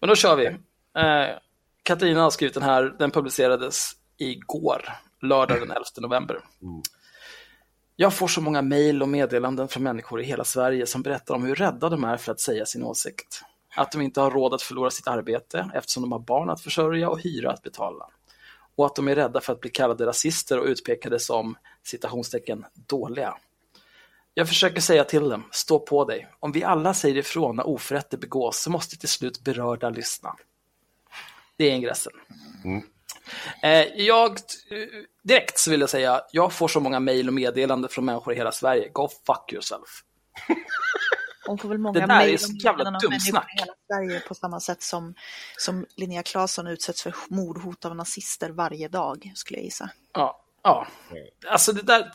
Men 0.00 0.08
då 0.08 0.14
kör 0.14 0.36
vi. 0.36 0.46
Eh, 0.46 1.36
Katarina 1.82 2.22
har 2.22 2.30
skrivit 2.30 2.54
den 2.54 2.62
här, 2.62 2.82
den 2.98 3.10
publicerades 3.10 3.92
igår, 4.16 4.88
lördag 5.22 5.60
den 5.60 5.70
11 5.70 5.82
november. 6.00 6.40
Jag 7.96 8.14
får 8.14 8.28
så 8.28 8.40
många 8.40 8.62
mejl 8.62 9.02
och 9.02 9.08
meddelanden 9.08 9.68
från 9.68 9.82
människor 9.82 10.20
i 10.20 10.24
hela 10.24 10.44
Sverige 10.44 10.86
som 10.86 11.02
berättar 11.02 11.34
om 11.34 11.44
hur 11.44 11.54
rädda 11.54 11.88
de 11.88 12.04
är 12.04 12.16
för 12.16 12.32
att 12.32 12.40
säga 12.40 12.66
sin 12.66 12.82
åsikt. 12.84 13.42
Att 13.76 13.92
de 13.92 14.00
inte 14.02 14.20
har 14.20 14.30
råd 14.30 14.54
att 14.54 14.62
förlora 14.62 14.90
sitt 14.90 15.08
arbete 15.08 15.70
eftersom 15.74 16.02
de 16.02 16.12
har 16.12 16.18
barn 16.18 16.50
att 16.50 16.60
försörja 16.60 17.08
och 17.08 17.20
hyra 17.20 17.50
att 17.52 17.62
betala. 17.62 18.06
Och 18.76 18.86
att 18.86 18.96
de 18.96 19.08
är 19.08 19.14
rädda 19.14 19.40
för 19.40 19.52
att 19.52 19.60
bli 19.60 19.70
kallade 19.70 20.06
rasister 20.06 20.58
och 20.58 20.66
utpekade 20.66 21.18
som 21.18 21.56
citationstecken 21.82 22.64
dåliga. 22.74 23.34
Jag 24.34 24.48
försöker 24.48 24.80
säga 24.80 25.04
till 25.04 25.28
dem, 25.28 25.44
stå 25.50 25.78
på 25.78 26.04
dig. 26.04 26.28
Om 26.40 26.52
vi 26.52 26.64
alla 26.64 26.94
säger 26.94 27.16
ifrån 27.16 27.56
när 27.56 27.66
oförrätter 27.66 28.18
begås 28.18 28.62
så 28.62 28.70
måste 28.70 28.98
till 28.98 29.08
slut 29.08 29.40
berörda 29.40 29.90
lyssna. 29.90 30.36
Det 31.56 31.64
är 31.64 31.70
ingressen. 31.70 32.12
Eh, 33.62 33.86
jag, 33.96 34.30
eh, 34.30 34.88
direkt 35.22 35.58
så 35.58 35.70
vill 35.70 35.80
jag 35.80 35.90
säga, 35.90 36.22
jag 36.32 36.52
får 36.52 36.68
så 36.68 36.80
många 36.80 37.00
mejl 37.00 37.28
och 37.28 37.34
meddelanden 37.34 37.90
från 37.90 38.04
människor 38.04 38.34
i 38.34 38.36
hela 38.36 38.52
Sverige. 38.52 38.88
Go 38.88 39.08
fuck 39.26 39.52
yourself. 39.52 40.02
Hon 41.46 41.58
får 41.58 41.68
väl 41.68 41.78
Det 41.78 41.82
många 41.82 42.00
där 42.00 42.06
mejl 42.06 42.34
är 42.34 42.38
så 42.38 42.52
jävla 42.52 42.90
dumsnack. 42.90 43.54
i 43.56 43.60
hela 43.60 43.72
Sverige 43.86 44.20
på 44.20 44.34
samma 44.34 44.60
sätt 44.60 44.82
som, 44.82 45.14
som 45.58 45.86
Linnea 45.96 46.22
Claesson 46.22 46.66
utsätts 46.66 47.02
för 47.02 47.14
mordhot 47.28 47.84
av 47.84 47.96
nazister 47.96 48.50
varje 48.50 48.88
dag, 48.88 49.32
skulle 49.34 49.58
jag 49.58 49.64
gissa. 49.64 49.90
Ja. 50.12 50.40
Ja, 50.66 50.86
alltså 51.46 51.72
det 51.72 51.82
där, 51.82 51.98
det 51.98 52.10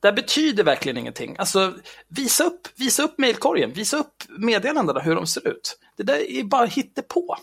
där 0.00 0.12
betyder 0.12 0.64
verkligen 0.64 0.96
ingenting. 0.96 1.36
Alltså, 1.38 1.74
visa 2.08 2.44
upp, 2.44 2.68
visa 2.76 3.02
upp 3.02 3.18
mejlkorgen, 3.18 3.72
visa 3.72 3.96
upp 3.96 4.24
meddelandena 4.28 5.00
hur 5.00 5.14
de 5.14 5.26
ser 5.26 5.48
ut. 5.48 5.78
Det 5.96 6.02
där 6.02 6.30
är 6.30 6.44
bara 6.44 6.66
hittepå. 6.66 7.36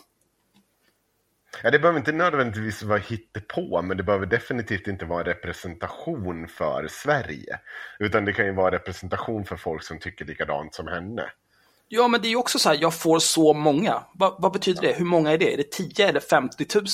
Ja, 1.62 1.70
det 1.70 1.78
behöver 1.78 1.98
inte 1.98 2.12
nödvändigtvis 2.12 2.82
vara 2.82 2.98
hittepå, 2.98 3.82
men 3.82 3.96
det 3.96 4.02
behöver 4.02 4.26
definitivt 4.26 4.86
inte 4.86 5.04
vara 5.04 5.20
en 5.20 5.26
representation 5.26 6.48
för 6.48 6.86
Sverige. 6.90 7.58
Utan 7.98 8.24
det 8.24 8.32
kan 8.32 8.46
ju 8.46 8.52
vara 8.52 8.70
representation 8.74 9.44
för 9.44 9.56
folk 9.56 9.82
som 9.82 9.98
tycker 9.98 10.24
likadant 10.24 10.74
som 10.74 10.86
henne. 10.88 11.30
Ja, 11.88 12.08
men 12.08 12.20
det 12.22 12.28
är 12.28 12.30
ju 12.30 12.36
också 12.36 12.58
så 12.58 12.68
här, 12.68 12.78
jag 12.80 12.94
får 12.94 13.18
så 13.18 13.52
många. 13.52 14.02
Va, 14.14 14.36
vad 14.38 14.52
betyder 14.52 14.82
det? 14.82 14.92
Hur 14.92 15.04
många 15.04 15.30
är 15.32 15.38
det? 15.38 15.52
Är 15.52 15.56
det 15.56 15.70
10 15.70 16.08
eller 16.08 16.20
50 16.20 16.66
000? 16.74 16.84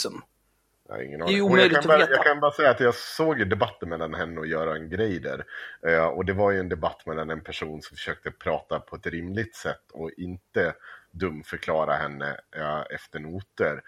Jag 0.89 0.95
har 0.95 1.03
ingen 1.03 1.19
Det 1.19 1.25
är 1.25 1.27
aning. 1.27 1.37
ju 1.37 1.43
Och 1.43 1.51
omöjligt 1.51 1.73
jag, 1.73 1.79
att 1.79 1.83
kan 1.85 1.89
bara, 1.89 1.99
veta. 1.99 2.13
jag 2.13 2.25
kan 2.25 2.41
bara 2.41 2.53
säga 2.53 2.71
att 2.71 2.81
jag 2.81 2.95
såg 2.95 3.39
ju 3.39 3.45
debatten 3.45 3.89
mellan 3.89 4.15
henne 4.15 4.41
och 4.41 4.47
Göran 4.47 4.89
Greider. 4.91 5.45
Eh, 5.87 6.05
och 6.07 6.25
det 6.25 6.33
var 6.33 6.51
ju 6.51 6.61
en 6.61 6.69
debatt 6.69 7.07
mellan 7.07 7.31
en 7.31 7.41
person 7.41 7.83
som 7.83 7.97
försökte 7.97 8.31
prata 8.31 8.81
på 8.81 8.97
ett 8.97 9.07
rimligt 9.07 9.55
sätt 9.57 9.83
och 9.93 10.11
inte 10.17 10.75
dumförklara 11.11 11.95
henne 11.95 12.37
eh, 12.57 12.83
efter 12.91 13.19
noter. 13.21 13.83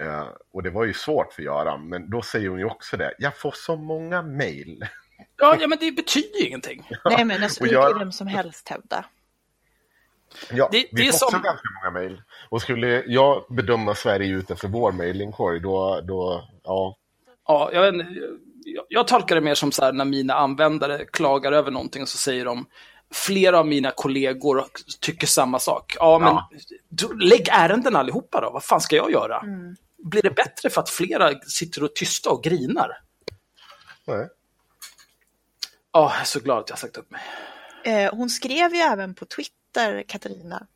Eh, 0.00 0.26
och 0.52 0.62
det 0.62 0.70
var 0.70 0.84
ju 0.84 0.92
svårt 0.94 1.32
för 1.32 1.42
Göran, 1.42 1.88
men 1.88 2.10
då 2.10 2.22
säger 2.22 2.48
hon 2.48 2.58
ju 2.58 2.64
också 2.64 2.96
det. 2.96 3.14
Jag 3.18 3.36
får 3.36 3.52
så 3.56 3.76
många 3.76 4.22
mejl. 4.22 4.86
Ja, 5.36 5.56
ja, 5.60 5.66
men 5.66 5.78
det 5.80 5.92
betyder 5.92 6.38
ju 6.40 6.46
ingenting. 6.46 6.88
Nej 7.04 7.24
men 7.24 7.42
alltså, 7.42 7.64
det 7.64 7.70
jag- 7.70 7.98
vem 7.98 8.12
som 8.12 8.26
helst 8.26 8.68
hävda. 8.68 9.04
Ja, 10.52 10.68
Det- 10.72 10.78
vi 10.78 10.88
det 10.92 11.02
är 11.08 11.12
får 11.12 11.26
också 11.26 11.30
som- 11.30 11.42
ganska 11.42 11.68
många 11.82 11.90
mejl. 12.00 12.22
Och 12.48 12.62
skulle 12.62 13.02
jag 13.06 13.44
bedöma 13.48 13.94
Sverige 13.94 14.34
ut 14.34 14.50
efter 14.50 14.68
vår 14.68 14.92
mejlinkorg, 14.92 15.60
då, 15.60 16.00
då, 16.04 16.48
ja. 16.64 16.96
Ja, 17.48 17.70
jag, 17.72 17.92
vet 17.92 18.06
jag, 18.64 18.84
jag 18.88 19.08
tolkar 19.08 19.34
det 19.34 19.40
mer 19.40 19.54
som 19.54 19.72
så 19.72 19.84
här 19.84 19.92
när 19.92 20.04
mina 20.04 20.34
användare 20.34 21.04
klagar 21.04 21.52
över 21.52 21.70
någonting 21.70 22.06
så 22.06 22.18
säger 22.18 22.44
de 22.44 22.66
flera 23.14 23.58
av 23.58 23.66
mina 23.66 23.90
kollegor 23.90 24.64
tycker 25.00 25.26
samma 25.26 25.58
sak. 25.58 25.96
Ja, 25.98 26.18
men 26.18 26.34
Ja. 26.34 27.08
lägg 27.20 27.48
ärenden 27.52 27.96
allihopa 27.96 28.40
då. 28.40 28.50
Vad 28.50 28.64
fan 28.64 28.80
ska 28.80 28.96
jag 28.96 29.10
göra? 29.10 29.42
Blir 30.02 30.22
det 30.22 30.30
bättre 30.30 30.70
för 30.70 30.80
att 30.80 30.90
flera 30.90 31.40
sitter 31.40 31.82
och 31.84 31.94
tysta 31.94 32.30
och 32.30 32.44
grinar? 32.44 33.02
Nej. 34.06 34.28
Ja, 35.92 36.12
jag 36.12 36.20
är 36.20 36.24
så 36.24 36.40
glad 36.40 36.58
att 36.58 36.68
jag 36.68 36.76
har 36.76 36.80
sagt 36.80 36.96
upp 36.96 37.10
mig. 37.10 37.22
Eh, 37.84 38.14
hon 38.14 38.30
skrev 38.30 38.74
ju 38.74 38.80
även 38.80 39.14
på 39.14 39.24
Twitter, 39.24 40.02
Katarina, 40.08 40.66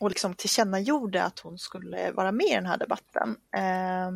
och 0.00 0.08
liksom 0.08 0.34
tillkännagjorde 0.34 1.22
att 1.22 1.38
hon 1.38 1.58
skulle 1.58 2.12
vara 2.12 2.32
med 2.32 2.46
i 2.46 2.54
den 2.54 2.66
här 2.66 2.78
debatten. 2.78 3.36
Eh, 3.56 4.10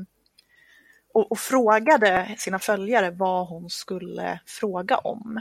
och, 1.15 1.33
och 1.33 1.39
frågade 1.39 2.35
sina 2.39 2.59
följare 2.59 3.11
vad 3.11 3.49
hon 3.49 3.71
skulle 3.71 4.41
fråga 4.47 4.97
om. 4.97 5.41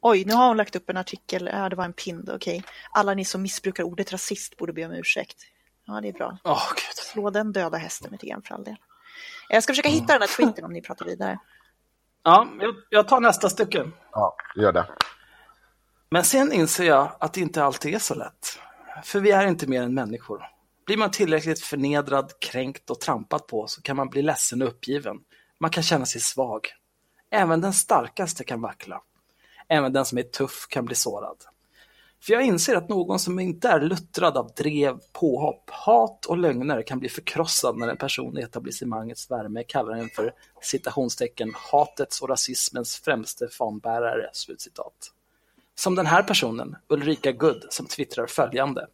Oj, 0.00 0.24
nu 0.24 0.34
har 0.34 0.48
hon 0.48 0.56
lagt 0.56 0.76
upp 0.76 0.90
en 0.90 0.96
artikel, 0.96 1.50
ja 1.52 1.68
det 1.68 1.76
var 1.76 1.84
en 1.84 1.92
pind, 1.92 2.30
okej. 2.30 2.62
Alla 2.90 3.14
ni 3.14 3.24
som 3.24 3.42
missbrukar 3.42 3.84
ordet 3.84 4.12
rasist 4.12 4.56
borde 4.56 4.72
be 4.72 4.86
om 4.86 4.92
ursäkt. 4.92 5.46
Ja, 5.90 6.00
det 6.00 6.08
är 6.08 6.12
bra. 6.12 6.38
Åh, 6.44 6.68
gud. 6.68 6.96
Slå 6.96 7.30
den 7.30 7.52
döda 7.52 7.78
hästen 7.78 8.12
lite 8.12 8.26
grann 8.26 8.42
för 8.42 8.54
all 8.54 8.64
del. 8.64 8.76
Jag 9.48 9.62
ska 9.62 9.70
försöka 9.70 9.88
hitta 9.88 10.12
den 10.12 10.20
här 10.20 10.36
tweeten 10.36 10.64
om 10.64 10.72
ni 10.72 10.82
pratar 10.82 11.06
vidare. 11.06 11.38
Ja, 12.22 12.48
jag, 12.90 13.08
tar 13.08 13.20
nästa 13.20 13.50
stycke. 13.50 13.90
Ja, 14.12 14.36
gör 14.56 14.72
det. 14.72 14.86
Men 16.10 16.24
sen 16.24 16.52
inser 16.52 16.84
jag 16.84 17.16
att 17.20 17.32
det 17.32 17.40
inte 17.40 17.64
alltid 17.64 17.94
är 17.94 17.98
så 17.98 18.14
lätt. 18.14 18.58
För 19.04 19.20
vi 19.20 19.30
är 19.30 19.46
inte 19.46 19.66
mer 19.66 19.82
än 19.82 19.94
människor. 19.94 20.42
Blir 20.86 20.96
man 20.96 21.10
tillräckligt 21.10 21.60
förnedrad, 21.60 22.32
kränkt 22.40 22.90
och 22.90 23.00
trampad 23.00 23.46
på 23.46 23.66
så 23.66 23.82
kan 23.82 23.96
man 23.96 24.08
bli 24.08 24.22
ledsen 24.22 24.62
och 24.62 24.68
uppgiven. 24.68 25.16
Man 25.60 25.70
kan 25.70 25.82
känna 25.82 26.06
sig 26.06 26.20
svag. 26.20 26.68
Även 27.30 27.60
den 27.60 27.72
starkaste 27.72 28.44
kan 28.44 28.60
vackla. 28.60 29.02
Även 29.68 29.92
den 29.92 30.04
som 30.04 30.18
är 30.18 30.22
tuff 30.22 30.66
kan 30.68 30.84
bli 30.84 30.94
sårad. 30.94 31.36
För 32.22 32.32
jag 32.32 32.42
inser 32.42 32.76
att 32.76 32.88
någon 32.88 33.18
som 33.18 33.40
inte 33.40 33.68
är 33.68 33.80
luttrad 33.80 34.36
av 34.36 34.52
drev, 34.56 34.98
påhopp, 35.12 35.70
hat 35.70 36.26
och 36.26 36.38
lögner 36.38 36.82
kan 36.82 36.98
bli 36.98 37.08
förkrossad 37.08 37.76
när 37.76 37.88
en 37.88 37.96
person 37.96 38.38
i 38.38 38.42
etablissemangets 38.42 39.30
värme 39.30 39.64
kallar 39.64 39.92
en 39.92 40.08
för 40.08 40.34
citationstecken 40.62 41.52
hatets 41.56 42.22
och 42.22 42.28
rasismens 42.28 42.96
främste 42.96 43.48
fanbärare. 43.48 44.30
Slutcitat. 44.32 45.12
Som 45.74 45.94
den 45.94 46.06
här 46.06 46.22
personen, 46.22 46.76
Ulrika 46.88 47.32
Good, 47.32 47.66
som 47.70 47.86
twittrar 47.86 48.26
följande. 48.26 48.86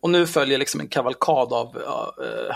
Och 0.00 0.10
nu 0.10 0.26
följer 0.26 0.58
liksom 0.58 0.80
en 0.80 0.88
kavalkad 0.88 1.52
av, 1.52 1.76
uh, 1.76 2.26
uh, 2.26 2.54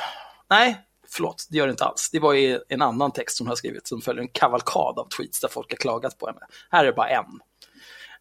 nej, 0.50 0.80
förlåt, 1.08 1.46
det 1.50 1.58
gör 1.58 1.66
det 1.66 1.70
inte 1.70 1.84
alls. 1.84 2.10
Det 2.12 2.18
var 2.18 2.34
i 2.34 2.58
en 2.68 2.82
annan 2.82 3.12
text 3.12 3.36
som 3.36 3.46
hon 3.46 3.48
har 3.48 3.56
skrivit 3.56 3.86
som 3.86 4.00
följer 4.00 4.22
en 4.22 4.28
kavalkad 4.28 4.98
av 4.98 5.08
tweets 5.08 5.40
där 5.40 5.48
folk 5.48 5.70
har 5.70 5.76
klagat 5.76 6.18
på 6.18 6.26
henne. 6.26 6.40
Här 6.70 6.82
är 6.82 6.86
det 6.86 6.92
bara 6.92 7.08
en. 7.08 7.40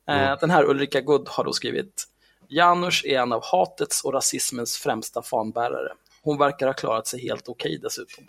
Eh, 0.08 0.40
Den 0.40 0.50
här 0.50 0.64
Ulrika 0.64 1.02
Good 1.02 1.30
har 1.30 1.44
då 1.44 1.54
skrivit 1.54 2.08
Janusz 2.48 3.06
är 3.06 3.20
en 3.20 3.34
av 3.34 3.44
hatets 3.44 4.04
och 4.04 4.14
rasismens 4.14 4.78
främsta 4.78 5.22
fanbärare. 5.22 5.94
Hon 6.24 6.38
verkar 6.38 6.68
ha 6.68 6.74
klarat 6.74 7.08
sig 7.08 7.22
helt 7.22 7.50
okej 7.50 7.80
dessutom. 7.82 8.24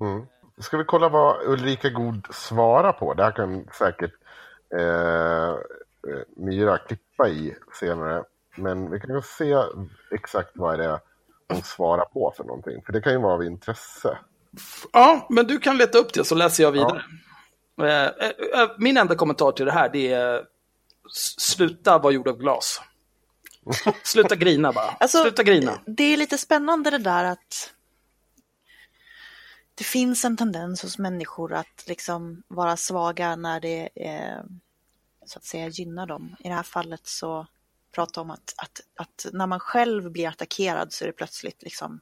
Mm. 0.00 0.26
Ska 0.58 0.76
vi 0.76 0.84
kolla 0.84 1.08
vad 1.08 1.46
Ulrika 1.46 1.90
God 1.90 2.26
svarar 2.30 2.92
på? 2.92 3.14
Det 3.14 3.24
här 3.24 3.32
kan 3.32 3.68
säkert 3.78 4.12
eh, 4.74 5.48
eh, 5.48 6.22
Myra 6.36 6.78
klippa 6.78 7.28
i 7.28 7.56
senare. 7.80 8.24
Men 8.56 8.90
vi 8.90 9.00
kan 9.00 9.14
ju 9.14 9.22
se 9.22 9.56
exakt 10.10 10.50
vad 10.54 10.78
det 10.78 10.84
är 10.84 10.98
hon 11.48 11.62
svarar 11.62 12.04
på 12.04 12.34
för 12.36 12.44
någonting. 12.44 12.82
För 12.86 12.92
det 12.92 13.00
kan 13.00 13.12
ju 13.12 13.18
vara 13.18 13.34
av 13.34 13.44
intresse. 13.44 14.18
Ja, 14.92 15.26
men 15.30 15.46
du 15.46 15.58
kan 15.58 15.76
leta 15.76 15.98
upp 15.98 16.12
det 16.12 16.24
så 16.24 16.34
läser 16.34 16.62
jag 16.62 16.72
vidare. 16.72 17.02
Eh, 17.82 18.06
eh, 18.62 18.70
Min 18.78 18.96
enda 18.96 19.14
kommentar 19.14 19.52
till 19.52 19.66
det 19.66 19.72
här 19.72 19.90
det 19.92 20.12
är 20.12 20.42
sluta 21.38 21.98
vara 21.98 22.12
gjord 22.12 22.28
av 22.28 22.38
glas. 22.38 22.80
Sluta 24.02 24.36
grina 24.36 24.72
bara. 24.72 24.90
Alltså, 24.90 25.22
sluta 25.22 25.42
grina. 25.42 25.80
Det 25.86 26.04
är 26.04 26.16
lite 26.16 26.38
spännande 26.38 26.90
det 26.90 26.98
där 26.98 27.24
att 27.24 27.74
det 29.74 29.84
finns 29.84 30.24
en 30.24 30.36
tendens 30.36 30.82
hos 30.82 30.98
människor 30.98 31.52
att 31.52 31.84
liksom 31.86 32.42
vara 32.48 32.76
svaga 32.76 33.36
när 33.36 33.60
det 33.60 33.88
eh, 33.94 34.42
så 35.26 35.38
att 35.38 35.44
säga 35.44 35.68
gynnar 35.68 36.06
dem. 36.06 36.36
I 36.38 36.48
det 36.48 36.54
här 36.54 36.62
fallet 36.62 37.06
så 37.06 37.46
prata 37.92 38.20
om 38.20 38.30
att, 38.30 38.54
att, 38.56 38.80
att 38.96 39.26
när 39.32 39.46
man 39.46 39.60
själv 39.60 40.10
blir 40.10 40.28
attackerad 40.28 40.92
så 40.92 41.04
är 41.04 41.06
det 41.06 41.12
plötsligt 41.12 41.62
liksom 41.62 42.00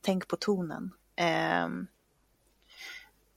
tänk 0.00 0.28
på 0.28 0.36
tonen. 0.36 0.90
Eh, 1.16 1.68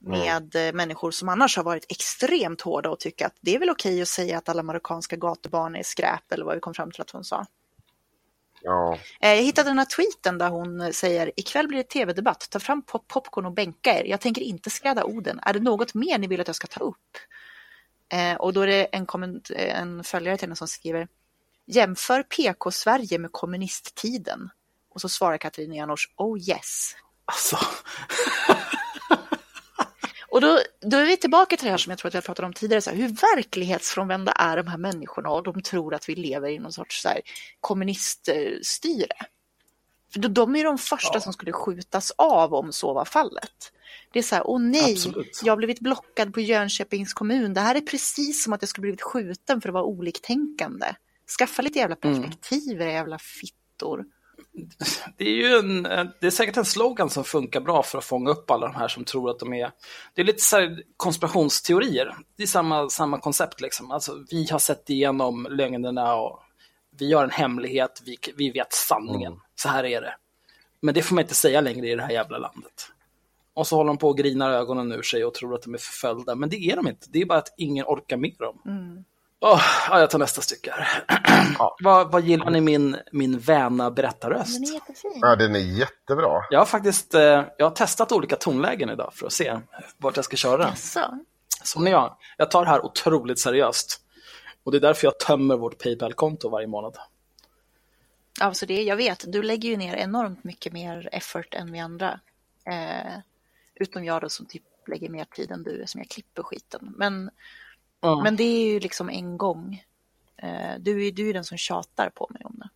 med 0.04 0.56
eh, 0.56 0.74
människor 0.74 1.12
som 1.12 1.30
annars 1.30 1.58
har 1.58 1.64
varit 1.64 1.86
extremt 1.90 2.62
hårda 2.62 2.90
och 2.90 3.00
tycka 3.00 3.28
att 3.28 3.36
det 3.42 3.56
är 3.56 3.60
väl 3.60 3.70
okej 3.70 4.02
att 4.02 4.08
säga 4.08 4.38
att 4.38 4.50
alla 4.50 4.64
marockanska 4.64 5.16
gatubarn 5.16 5.76
är 5.76 5.84
skräp 5.84 6.32
eller 6.32 6.46
vad 6.46 6.56
vi 6.56 6.62
kom 6.62 6.74
fram 6.74 6.92
till 6.92 7.02
att 7.02 7.12
hon 7.12 7.24
sa. 7.24 7.46
Ja, 8.64 8.98
Eh, 9.22 9.30
Jag 9.30 9.44
hittade 9.44 9.70
den 9.70 9.78
här 9.78 9.86
tweeten 9.86 10.38
där 10.38 10.50
hon 10.50 10.94
säger 10.94 11.32
ikväll 11.36 11.68
blir 11.68 11.78
det 11.78 11.84
tv-debatt, 11.90 12.48
ta 12.50 12.60
fram 12.60 12.82
pop 12.82 13.08
popcorn 13.08 13.46
och 13.46 13.52
bänka 13.52 14.00
er. 14.00 14.04
Jag 14.06 14.22
tänker 14.22 14.42
inte 14.42 14.70
skräda 14.70 15.04
orden. 15.04 15.40
Är 15.44 15.54
det 15.54 15.60
något 15.60 15.94
mer 15.94 16.18
ni 16.18 16.28
vill 16.28 16.42
att 16.42 16.48
jag 16.48 16.56
ska 16.56 16.68
ta 16.68 16.80
upp? 16.80 17.18
Eh, 18.14 18.36
och 18.36 18.54
då 18.54 18.62
är 18.62 18.68
det 18.68 18.84
en, 18.86 19.06
komment- 19.08 19.52
eh, 19.56 19.80
en 19.82 20.04
följare 20.04 20.38
till 20.38 20.48
henne 20.48 20.56
som 20.56 20.68
skriver 20.68 21.08
jämför 21.66 22.24
PK-Sverige 22.24 23.20
med 23.20 23.32
kommunisttiden. 23.32 24.50
Och 24.94 25.02
så 25.02 25.10
svarar 25.10 25.38
Katarina 25.38 25.76
Janouch, 25.76 26.14
oh 26.18 26.40
yes. 26.50 26.96
Alltså, 27.26 27.58
Och 30.32 30.42
då, 30.42 30.60
då 30.80 30.98
är 30.98 31.06
vi 31.06 31.18
tillbaka 31.18 31.58
till 31.58 31.66
det 31.66 31.72
här 31.72 31.78
som 31.78 31.90
jag 31.92 32.00
tror 32.00 32.08
att 32.10 32.14
jag 32.14 32.24
pratade 32.24 32.46
om 32.46 32.54
tidigare, 32.54 32.82
så 32.82 32.90
här, 32.90 32.98
hur 32.98 33.08
verklighetsfrånvända 33.08 34.32
är 34.32 34.58
de 34.58 34.68
här 34.68 34.78
människorna 34.78 35.30
och 35.30 35.44
de 35.44 35.62
tror 35.62 35.94
att 35.94 36.10
vi 36.10 36.16
lever 36.16 36.50
i 36.50 36.60
någon 36.60 36.72
sorts 36.74 37.02
så 37.02 37.10
här, 37.10 37.22
kommuniststyre. 37.60 39.14
För 40.14 40.20
då- 40.20 40.30
de 40.30 40.56
är 40.56 40.64
de 40.64 40.78
första 40.78 41.20
som 41.20 41.34
skulle 41.34 41.52
skjutas 41.52 42.12
av 42.16 42.54
om 42.54 42.72
så 42.74 42.94
var 42.94 43.06
fallet. 43.06 43.72
Det 44.14 44.20
är 44.20 44.24
så 44.24 44.36
här, 44.36 44.48
åh 44.48 44.60
nej, 44.62 44.92
Absolut. 44.94 45.42
jag 45.44 45.52
har 45.52 45.58
blivit 45.58 45.80
blockad 45.80 46.34
på 46.34 46.40
Jönköpings 46.42 47.14
kommun. 47.14 47.54
Det 47.54 47.62
här 47.62 47.76
är 47.76 47.82
precis 47.82 48.44
som 48.44 48.54
att 48.54 48.62
jag 48.62 48.70
skulle 48.70 48.82
blivit 48.82 49.02
skjuten 49.02 49.62
för 49.62 49.70
att 49.70 49.74
vara 49.74 49.84
oliktänkande. 49.84 50.86
Skaffa 51.40 51.62
lite 51.62 51.80
jävla 51.80 51.96
perspektiv, 51.96 52.82
era 52.82 52.92
jävla 52.92 53.20
fittor. 53.20 54.06
Det 55.18 55.24
är 55.24 55.34
ju 55.34 55.56
en, 55.56 55.84
det 56.20 56.28
är 56.28 56.32
säkert 56.32 56.58
en 56.58 56.66
slogan 56.66 57.10
som 57.10 57.24
funkar 57.24 57.62
bra 57.62 57.84
för 57.84 57.98
att 57.98 58.04
fånga 58.04 58.30
upp 58.30 58.52
alla 58.52 58.68
de 58.68 58.76
här 58.76 58.88
som 58.88 59.06
tror 59.06 59.30
att 59.30 59.40
de 59.40 59.54
är... 59.54 59.72
Det 60.14 60.22
är 60.22 60.26
lite 60.26 60.44
så 60.44 60.56
här 60.56 60.84
konspirationsteorier. 60.98 62.16
Det 62.38 62.44
är 62.44 62.48
samma, 62.48 62.90
samma 62.90 63.20
koncept 63.20 63.62
liksom. 63.62 63.92
Alltså, 63.92 64.26
vi 64.32 64.48
har 64.52 64.60
sett 64.60 64.90
igenom 64.90 65.48
lögnerna 65.50 66.16
och 66.16 66.40
vi 67.00 67.14
har 67.14 67.24
en 67.24 67.30
hemlighet, 67.30 68.02
vi, 68.06 68.18
vi 68.38 68.52
vet 68.52 68.74
sanningen. 68.74 69.34
Så 69.56 69.70
här 69.70 69.84
är 69.84 70.02
det. 70.02 70.16
Men 70.80 70.94
det 70.94 71.02
får 71.02 71.16
man 71.16 71.22
inte 71.22 71.36
säga 71.36 71.62
längre 71.62 71.90
i 71.90 71.96
det 71.96 72.02
här 72.02 72.12
jävla 72.12 72.38
landet. 72.38 72.92
Och 73.54 73.68
så 73.68 73.76
håller 73.76 73.88
de 73.88 73.98
på 73.98 74.10
och 74.10 74.18
grinar 74.18 74.52
ögonen 74.52 74.92
ur 74.92 75.02
sig 75.02 75.26
och 75.26 75.34
tror 75.34 75.56
att 75.56 75.62
de 75.62 75.74
är 75.74 75.78
förföljda. 75.78 76.36
Men 76.36 76.50
det 76.50 76.56
är 76.56 76.76
de 76.76 76.88
inte. 76.88 77.08
Det 77.10 77.22
är 77.22 77.26
bara 77.26 77.40
att 77.40 77.54
ingen 77.58 77.86
orkar 77.86 78.18
med 78.18 78.36
dem. 78.40 78.62
Åh, 79.44 79.62
ja, 79.90 80.00
jag 80.00 80.10
tar 80.10 80.20
nästa 80.20 80.42
stycke 80.42 80.72
här. 80.72 81.04
Ja. 81.60 81.76
vad, 81.80 82.12
vad 82.12 82.24
gillar 82.24 82.50
ni 82.50 82.62
min, 82.62 82.98
min 83.12 83.40
väna 83.40 83.92
berättarröst? 83.92 84.54
Den 84.54 84.70
är 84.70 84.74
jättefin. 84.74 85.20
Ja, 85.22 85.36
den 85.36 85.56
är 85.56 85.60
jättebra. 85.60 86.42
Jag 86.50 86.60
har 86.60 86.66
faktiskt 86.66 87.14
eh, 87.14 87.44
jag 87.58 87.66
har 87.66 87.72
testat 87.76 88.12
olika 88.12 88.36
tonlägen 88.36 88.90
idag 88.90 89.14
för 89.14 89.26
att 89.26 89.34
se 89.34 89.60
vart 89.98 90.16
jag 90.16 90.26
ska 90.26 90.38
köra. 90.38 90.64
Jaså? 90.64 91.20
Som 91.64 91.84
ni 91.84 91.92
har. 91.92 92.18
Jag 92.38 92.52
tar 92.52 92.66
det 92.66 92.70
här 92.72 92.86
otroligt 92.86 93.40
seriöst. 93.40 94.02
Och 94.64 94.72
det 94.72 94.78
är 94.78 94.80
därför 94.82 95.08
jag 95.08 95.20
tömmer 95.20 95.58
vårt 95.58 95.84
Paypal-konto 95.84 96.50
varje 96.50 96.68
månad. 96.68 96.98
Alltså 98.40 98.66
det, 98.66 98.84
jag 98.84 98.96
vet, 98.96 99.24
du 99.28 99.44
lägger 99.44 99.70
ju 99.70 99.78
ner 99.78 99.96
enormt 99.96 100.44
mycket 100.44 100.74
mer 100.74 101.10
effort 101.12 101.54
än 101.54 101.72
vi 101.72 101.80
andra. 101.80 102.20
Eh, 102.66 103.14
utom 103.76 104.06
jag 104.06 104.22
då 104.22 104.30
som 104.30 104.46
typ 104.46 104.64
lägger 104.88 105.10
mer 105.10 105.26
tid 105.26 105.52
än 105.52 105.64
du 105.64 105.84
som 105.88 106.02
jag 106.02 106.10
klipper 106.10 106.44
skiten. 106.44 106.94
Men, 106.98 107.30
Ja. 108.02 108.22
men 108.24 108.36
det 108.36 108.44
är 108.44 108.66
ju 108.74 108.80
liksom 108.80 109.10
en 109.10 109.38
gång. 109.38 109.84
Eh, 110.38 110.80
du, 110.80 111.08
är- 111.08 111.12
du 111.12 111.30
är 111.30 111.34
den 111.34 111.44
som 111.44 111.58
tjatar 111.58 112.10
på 112.10 112.28
mig 112.30 112.42
om 112.46 112.56
det. 112.60 112.70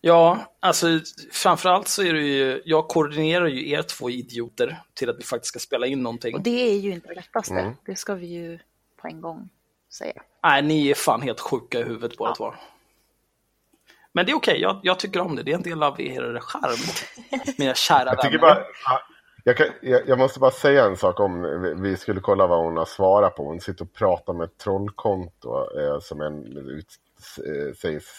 Ja, 0.00 0.38
alltså 0.60 0.86
framförallt 1.32 1.88
så 1.88 2.02
är 2.02 2.12
det 2.12 2.22
ju, 2.22 2.62
jag 2.64 2.88
koordinerar 2.88 3.46
ju 3.46 3.70
er 3.70 3.82
två 3.82 4.10
idioter 4.10 4.82
till 4.94 5.10
att 5.10 5.18
vi 5.18 5.22
faktiskt 5.22 5.48
ska 5.48 5.58
spela 5.58 5.86
in 5.86 6.02
någonting. 6.02 6.34
Och 6.34 6.40
det 6.42 6.70
är 6.70 6.78
ju 6.78 6.90
inte 6.92 7.08
det 7.08 7.14
lättaste. 7.14 7.54
Mm. 7.54 7.72
Det 7.86 7.96
ska 7.96 8.14
vi 8.14 8.26
ju 8.26 8.58
på 8.96 9.06
en 9.08 9.20
gång 9.20 9.48
säga. 9.92 10.22
Nej, 10.42 10.62
ni 10.62 10.88
är 10.90 10.94
fan 10.94 11.22
helt 11.22 11.40
sjuka 11.40 11.78
i 11.80 11.82
huvudet 11.82 12.18
båda 12.18 12.30
Ja. 12.30 12.34
två. 12.36 12.54
Men 14.12 14.26
det 14.26 14.32
är 14.32 14.36
okej, 14.36 14.60
jag, 14.60 14.80
jag 14.82 14.98
tycker 14.98 15.20
om 15.20 15.36
det. 15.36 15.42
Det 15.42 15.50
är 15.50 15.54
en 15.56 15.62
del 15.62 15.82
av 15.82 16.00
er 16.00 16.38
charm, 16.42 16.78
mina 17.58 17.74
kära 17.74 18.04
Jag 18.04 18.20
tycker 18.22 18.38
vänner. 18.38 18.54
bara... 18.54 19.00
Jag, 19.46 19.56
kan, 19.56 19.66
jag, 19.82 20.08
jag 20.08 20.18
måste 20.18 20.40
bara 20.40 20.50
säga 20.50 20.84
en 20.84 20.96
sak 20.96 21.20
om, 21.20 21.42
vi- 21.62 21.74
vi 21.90 21.96
skulle 21.96 22.20
kolla 22.20 22.46
vad 22.46 22.64
hon 22.64 22.76
har 22.76 22.84
svarat 22.84 23.34
på. 23.36 23.44
Hon 23.44 23.60
sitter 23.60 23.84
och 23.84 23.92
pratar 23.92 24.32
med 24.32 24.44
ett 24.44 24.58
trollkonto 24.58 25.78
eh, 25.80 25.98
som 26.00 26.20
en, 26.20 26.56
ut, 26.56 26.86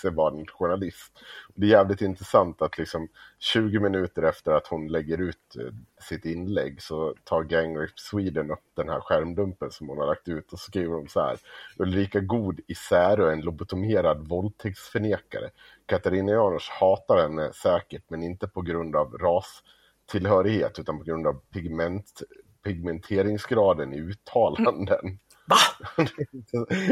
eh, 0.05 0.11
vara 0.13 0.33
en 0.37 0.45
journalist. 0.47 1.19
Det 1.55 1.65
är 1.65 1.69
jävligt 1.69 2.01
intressant 2.01 2.61
att 2.61 2.77
liksom 2.77 3.07
20 3.39 3.79
minuter 3.79 4.23
efter 4.23 4.51
att 4.51 4.67
hon 4.67 4.87
lägger 4.87 5.17
ut 5.21 5.55
eh, 5.59 5.73
sitt 6.01 6.25
inlägg 6.25 6.81
så 6.81 7.13
tar 7.23 7.43
Gangrip 7.43 7.99
Sweden 7.99 8.51
upp 8.51 8.63
den 8.75 8.89
här 8.89 8.99
skärmdumpen 8.99 9.71
som 9.71 9.89
hon 9.89 9.97
har 9.97 10.07
lagt 10.07 10.27
ut 10.27 10.53
och 10.53 10.59
skriver 10.59 10.95
om 10.95 11.07
så 11.07 11.21
här. 11.21 11.37
Ulrika 11.77 12.19
God 12.19 12.59
i 12.67 12.75
Särö, 12.75 13.31
en 13.31 13.41
lobotomerad 13.41 14.27
våldtäktsförnekare. 14.27 15.49
Katarina 15.85 16.31
Janouch 16.31 16.69
hatar 16.79 17.17
henne 17.21 17.53
säkert, 17.53 18.03
men 18.07 18.23
inte 18.23 18.47
på 18.47 18.61
grund 18.61 18.95
av 18.95 19.13
ras 19.17 19.63
tillhörighet, 20.11 20.79
utan 20.79 20.97
på 20.97 21.03
grund 21.03 21.27
av 21.27 21.33
pigment, 21.53 22.21
pigmenteringsgraden 22.63 23.93
i 23.93 23.99
uttalanden. 23.99 25.19
Va? 25.47 25.57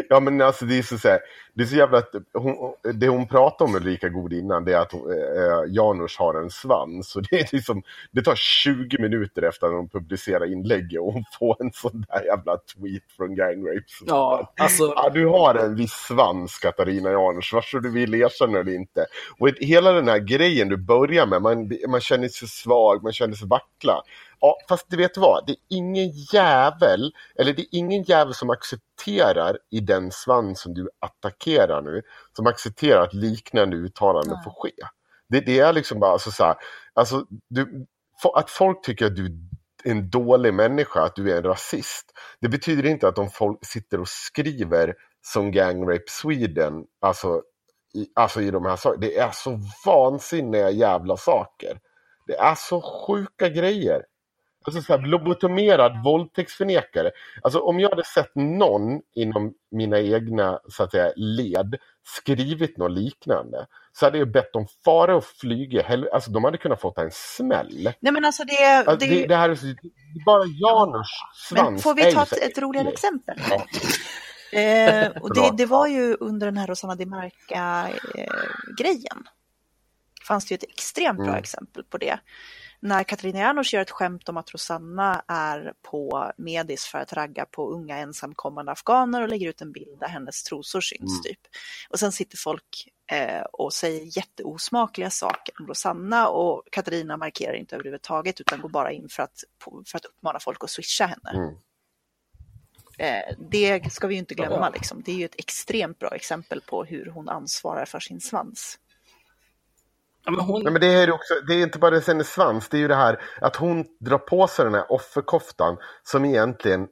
ja 0.09 0.19
men 0.19 0.41
alltså 0.41 0.65
det 0.65 0.77
är 0.77 0.81
så, 0.81 0.97
så 0.97 1.07
här, 1.07 1.19
det 1.53 1.63
är 1.63 1.67
så 1.67 1.75
jävla 1.75 1.97
att 1.97 2.11
hon, 2.33 2.55
det 2.93 3.07
hon 3.07 3.27
pratar 3.27 3.65
om 3.65 3.75
Ulrika 3.75 4.09
God 4.09 4.33
innan 4.33 4.65
det 4.65 4.73
är 4.73 4.79
att 4.79 4.91
hon, 4.91 5.11
eh, 5.11 5.73
Janusz 5.75 6.17
har 6.17 6.33
en 6.41 6.49
svans 6.49 7.15
och 7.15 7.23
det 7.31 7.39
är 7.39 7.49
liksom 7.51 7.83
det 8.11 8.21
tar 8.21 8.35
20 8.35 9.01
minuter 9.01 9.41
efter 9.41 9.67
att 9.67 9.73
hon 9.73 9.89
publicerar 9.89 10.51
inlägget 10.51 11.01
och 11.01 11.13
hon 11.13 11.23
får 11.39 11.57
en 11.59 11.71
sån 11.73 12.05
där 12.09 12.25
jävla 12.25 12.57
tweet 12.57 13.03
från 13.17 13.35
Gang 13.35 13.67
Rape. 13.67 13.83
Så 13.87 14.05
Ja, 14.07 14.53
alltså, 14.59 14.93
Ja, 14.95 15.09
du 15.13 15.25
har 15.27 15.55
en 15.55 15.75
viss 15.75 15.91
svans 15.93 16.57
Katarina 16.59 17.11
Janouch, 17.11 17.53
vare 17.53 17.63
sig 17.63 17.81
du 17.81 17.91
vill 17.91 18.13
erkänna 18.15 18.59
eller 18.59 18.75
inte. 18.75 19.05
Och 19.39 19.49
ett- 19.49 19.59
hela 19.59 19.91
den 19.91 20.07
här 20.07 20.19
grejen 20.19 20.69
du 20.69 20.77
börjar 20.77 21.25
med, 21.25 21.41
man, 21.41 21.71
man 21.87 22.01
känner 22.01 22.27
sig 22.27 22.47
svag, 22.47 23.03
man 23.03 23.13
känner 23.13 23.33
sig 23.33 23.47
vackla. 23.47 24.01
Ja, 24.45 24.57
fast 24.69 24.85
du 24.89 24.97
vet 24.97 25.17
vad, 25.17 25.47
det 25.47 25.51
är 25.51 25.57
ingen 25.69 26.09
jävel, 26.33 27.13
eller 27.35 27.53
det 27.53 27.61
är 27.61 27.67
ingen 27.71 28.03
jävel 28.03 28.33
som 28.33 28.49
accepterar 28.49 29.57
i 29.71 29.79
den 29.79 30.11
svans 30.11 30.61
som 30.61 30.73
du 30.73 30.89
attackerar 30.99 31.81
nu, 31.81 32.01
som 32.35 32.47
accepterar 32.47 33.01
att 33.01 33.13
liknande 33.13 33.75
uttalanden 33.75 34.37
får 34.43 34.51
ske. 34.51 34.71
Det, 35.29 35.39
det 35.39 35.59
är 35.59 35.73
liksom 35.73 35.99
bara 35.99 36.11
alltså, 36.11 36.31
så 36.31 36.43
här, 36.43 36.55
alltså, 36.93 37.25
du, 37.49 37.85
att 38.35 38.49
folk 38.49 38.83
tycker 38.83 39.05
att 39.05 39.15
du 39.15 39.25
är 39.25 39.91
en 39.91 40.09
dålig 40.09 40.53
människa, 40.53 41.01
att 41.01 41.15
du 41.15 41.31
är 41.31 41.37
en 41.37 41.43
rasist. 41.43 42.11
Det 42.39 42.49
betyder 42.49 42.85
inte 42.85 43.07
att 43.07 43.17
om 43.17 43.29
folk 43.29 43.65
sitter 43.65 43.99
och 43.99 44.09
skriver 44.09 44.93
som 45.21 45.51
Gang 45.51 45.89
Rape 45.89 46.09
Sweden, 46.09 46.85
alltså 47.01 47.41
i, 47.93 48.07
alltså 48.15 48.41
i 48.41 48.51
de 48.51 48.65
här 48.65 48.75
sakerna. 48.75 49.01
Det 49.01 49.17
är 49.17 49.31
så 49.31 49.59
vansinniga 49.85 50.69
jävla 50.69 51.17
saker. 51.17 51.79
Det 52.27 52.35
är 52.37 52.55
så 52.55 52.81
sjuka 52.81 53.49
grejer. 53.49 54.03
Alltså 54.63 54.81
så 54.81 54.97
här, 54.97 55.07
lobotomerad 55.07 56.03
våldtäktsförnekare. 56.03 57.11
Alltså 57.41 57.59
om 57.59 57.79
jag 57.79 57.89
hade 57.89 58.03
sett 58.03 58.31
någon 58.35 59.01
inom 59.15 59.53
mina 59.71 59.99
egna 59.99 60.59
så 60.69 60.83
att 60.83 60.91
säga, 60.91 61.11
led 61.15 61.75
skrivit 62.03 62.77
något 62.77 62.91
liknande 62.91 63.65
så 63.91 64.05
hade 64.05 64.17
jag 64.17 64.31
bett 64.31 64.53
dem 64.53 64.67
fara 64.85 65.15
och 65.15 65.23
flyga. 65.25 65.85
Alltså 66.13 66.31
de 66.31 66.43
hade 66.43 66.57
kunnat 66.57 66.81
fått 66.81 66.97
en 66.97 67.11
smäll. 67.11 67.93
Nej 67.99 68.13
men 68.13 68.25
alltså 68.25 68.43
det, 68.43 68.75
Alltså, 68.77 69.07
det, 69.07 69.15
det, 69.15 69.27
det 69.27 69.35
här 69.35 69.49
är 69.49 69.55
så, 69.55 69.65
bara 70.25 70.43
Janus 70.45 71.07
svans. 71.49 71.69
men 71.71 71.79
får 71.79 71.93
vi 71.95 72.13
ta 72.13 72.23
ett, 72.23 72.33
ett 72.37 72.57
roligare 72.57 72.87
äcklig. 72.87 72.93
exempel? 72.93 73.35
Ja. 73.49 73.65
Eh, 74.59 75.07
och 75.21 75.33
det, 75.35 75.51
det 75.57 75.65
var 75.65 75.87
ju 75.87 76.17
under 76.19 76.47
den 76.47 76.57
här 76.57 76.67
Rosanna 76.67 76.95
Di 76.95 77.05
Marca-grejen. 77.05 79.23
fanns 80.27 80.45
det 80.45 80.51
ju 80.53 80.55
ett 80.55 80.63
extremt 80.63 81.17
bra 81.17 81.27
Mm. 81.27 81.39
exempel 81.39 81.83
på 81.83 81.97
det. 81.97 82.19
När 82.85 83.03
Katarina 83.03 83.39
Janouch 83.39 83.73
gör 83.73 83.81
ett 83.81 83.91
skämt 83.91 84.29
om 84.29 84.37
att 84.37 84.51
Rosanna 84.53 85.23
är 85.27 85.73
på 85.81 86.31
Medis 86.37 86.85
för 86.85 86.97
att 86.97 87.13
ragga 87.13 87.45
på 87.45 87.71
unga 87.71 87.97
ensamkommande 87.97 88.71
afghaner 88.71 89.21
och 89.21 89.29
lägger 89.29 89.49
ut 89.49 89.61
en 89.61 89.71
bild 89.71 89.99
där 89.99 90.07
hennes 90.07 90.43
trosor 90.43 90.81
syns 90.81 91.11
Mm. 91.11 91.23
typ. 91.23 91.39
Och 91.89 91.99
sen 91.99 92.11
sitter 92.11 92.37
folk 92.37 92.89
eh, 93.11 93.41
och 93.41 93.73
säger 93.73 94.17
jätteosmakliga 94.17 95.09
saker 95.09 95.55
om 95.59 95.67
Rosanna 95.67 96.27
och 96.27 96.63
Katarina 96.71 97.17
markerar 97.17 97.53
inte 97.53 97.75
överhuvudtaget 97.75 98.41
utan 98.41 98.61
går 98.61 98.69
bara 98.69 98.91
in 98.91 99.09
för 99.09 99.23
att, 99.23 99.43
för 99.87 99.97
att 99.97 100.05
uppmana 100.05 100.39
folk 100.39 100.63
att 100.63 100.69
swisha 100.69 101.05
henne. 101.05 101.29
Mm. 101.33 101.55
Eh, 102.97 103.35
det 103.51 103.93
ska 103.93 104.07
vi 104.07 104.13
ju 104.13 104.19
inte 104.19 104.35
glömma. 104.35 104.69
Liksom. 104.69 105.01
Det 105.05 105.11
är 105.11 105.15
ju 105.15 105.25
ett 105.25 105.39
extremt 105.39 105.99
bra 105.99 106.15
exempel 106.15 106.61
på 106.61 106.83
hur 106.83 107.05
hon 107.05 107.29
ansvarar 107.29 107.85
för 107.85 107.99
sin 107.99 108.21
svans 108.21 108.79
ja, 110.25 110.31
men 110.31 110.39
hon, 110.39 110.63
Nej, 110.63 110.73
men 110.73 110.81
det 110.81 110.93
är, 110.93 111.11
också, 111.11 111.33
det 111.47 111.53
är 111.53 111.63
inte 111.63 111.79
bara 111.79 111.99
hennes 111.99 112.33
svans, 112.33 112.69
det 112.69 112.77
är 112.77 112.81
ju 112.81 112.87
det 112.87 112.95
här 112.95 113.21
att 113.41 113.55
hon 113.55 113.85
drar 113.99 114.17
på 114.17 114.47
sig 114.47 114.65
den 114.65 114.73
här 114.73 114.91
offerkoftan 114.91 115.77
som 116.03 116.25
egentligen 116.25 116.87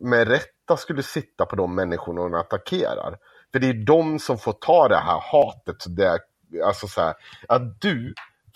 med 0.00 0.28
rätta 0.28 0.76
skulle 0.76 1.02
sitta 1.02 1.46
på 1.46 1.56
de 1.56 1.74
människorna 1.74 2.20
hon 2.20 2.34
attackerar. 2.34 3.18
För 3.52 3.58
det 3.58 3.68
är 3.68 3.86
de 3.86 4.18
som 4.18 4.38
får 4.38 4.52
ta 4.52 4.88
det 4.88 4.96
här 4.96 5.20
hatet. 5.32 5.84
Det, 5.96 6.18
alltså 6.64 6.88
så 6.88 7.00
här, 7.00 7.14
att 7.48 7.80
du 7.80 8.14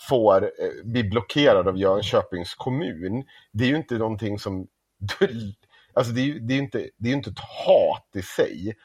får 0.09 0.43
eh, 0.43 0.83
bli 0.83 1.03
blockerad 1.03 1.67
av 1.67 1.77
Jönköpings 1.77 2.55
kommun, 2.55 3.23
det 3.51 3.63
är 3.63 3.67
ju 3.67 3.75
inte 3.75 3.97
någonting 3.97 4.39
som... 4.39 4.67
Du, 5.19 5.53
alltså 5.93 6.13
det 6.13 6.21
är 6.21 6.25
ju 6.25 6.39
det 6.39 6.53
är 6.53 6.57
inte, 6.57 6.77
det 6.97 7.07
är 7.07 7.11
ju 7.11 7.17
inte 7.17 7.29
ett 7.29 7.39
hat 7.39 8.09
i 8.15 8.21
sig. 8.21 8.75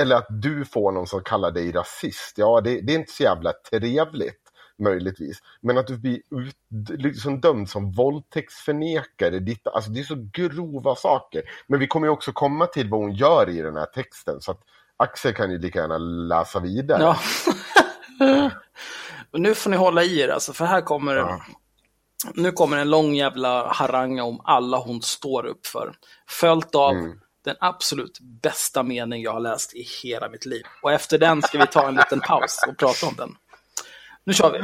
Eller 0.00 0.16
att 0.16 0.26
du 0.28 0.64
får 0.64 0.92
någon 0.92 1.06
som 1.06 1.22
kallar 1.22 1.50
dig 1.50 1.72
rasist. 1.72 2.32
Ja, 2.36 2.60
det, 2.60 2.80
det 2.80 2.92
är 2.92 2.98
inte 2.98 3.12
så 3.12 3.22
jävla 3.22 3.52
trevligt 3.52 4.47
möjligtvis. 4.78 5.38
Men 5.60 5.78
att 5.78 5.86
du 5.86 5.98
blir 5.98 6.20
ut, 6.30 6.56
liksom 7.00 7.40
dömd 7.40 7.70
som 7.70 7.92
våldtäktsförnekare, 7.92 9.38
ditt, 9.38 9.66
alltså 9.66 9.90
det 9.90 10.00
är 10.00 10.04
så 10.04 10.28
grova 10.32 10.94
saker. 10.94 11.42
Men 11.66 11.80
vi 11.80 11.86
kommer 11.86 12.06
ju 12.06 12.10
också 12.10 12.32
komma 12.32 12.66
till 12.66 12.88
vad 12.90 13.00
hon 13.00 13.12
gör 13.14 13.48
i 13.48 13.62
den 13.62 13.76
här 13.76 13.86
texten, 13.86 14.40
så 14.40 14.50
att 14.50 14.60
Axel 14.96 15.34
kan 15.34 15.50
ju 15.50 15.58
lika 15.58 15.78
gärna 15.80 15.98
läsa 15.98 16.60
vidare. 16.60 17.02
Ja. 17.02 17.18
Nu 19.32 19.54
får 19.54 19.70
ni 19.70 19.76
hålla 19.76 20.02
i 20.02 20.20
er, 20.20 20.28
alltså, 20.28 20.52
för 20.52 20.64
här 20.64 20.80
kommer, 20.80 21.16
Ja. 21.16 21.40
nu 22.34 22.52
kommer 22.52 22.76
en 22.76 22.90
lång 22.90 23.14
jävla 23.14 23.68
haranga 23.72 24.24
om 24.24 24.40
alla 24.44 24.78
hon 24.78 25.02
står 25.02 25.46
upp 25.46 25.66
för. 25.66 25.94
Följt 26.28 26.74
av 26.74 26.92
Mm. 26.92 27.20
den 27.44 27.56
absolut 27.60 28.18
bästa 28.20 28.82
mening 28.82 29.22
jag 29.22 29.32
har 29.32 29.40
läst 29.40 29.74
i 29.74 29.86
hela 30.02 30.28
mitt 30.28 30.46
liv. 30.46 30.62
Och 30.82 30.92
efter 30.92 31.18
den 31.18 31.42
ska 31.42 31.58
vi 31.58 31.66
ta 31.66 31.88
en 31.88 31.94
liten 31.94 32.20
paus 32.20 32.56
och 32.68 32.76
prata 32.78 33.06
om 33.06 33.14
den. 33.16 33.36
Nu 34.28 34.34
kör 34.34 34.52
vi. 34.52 34.58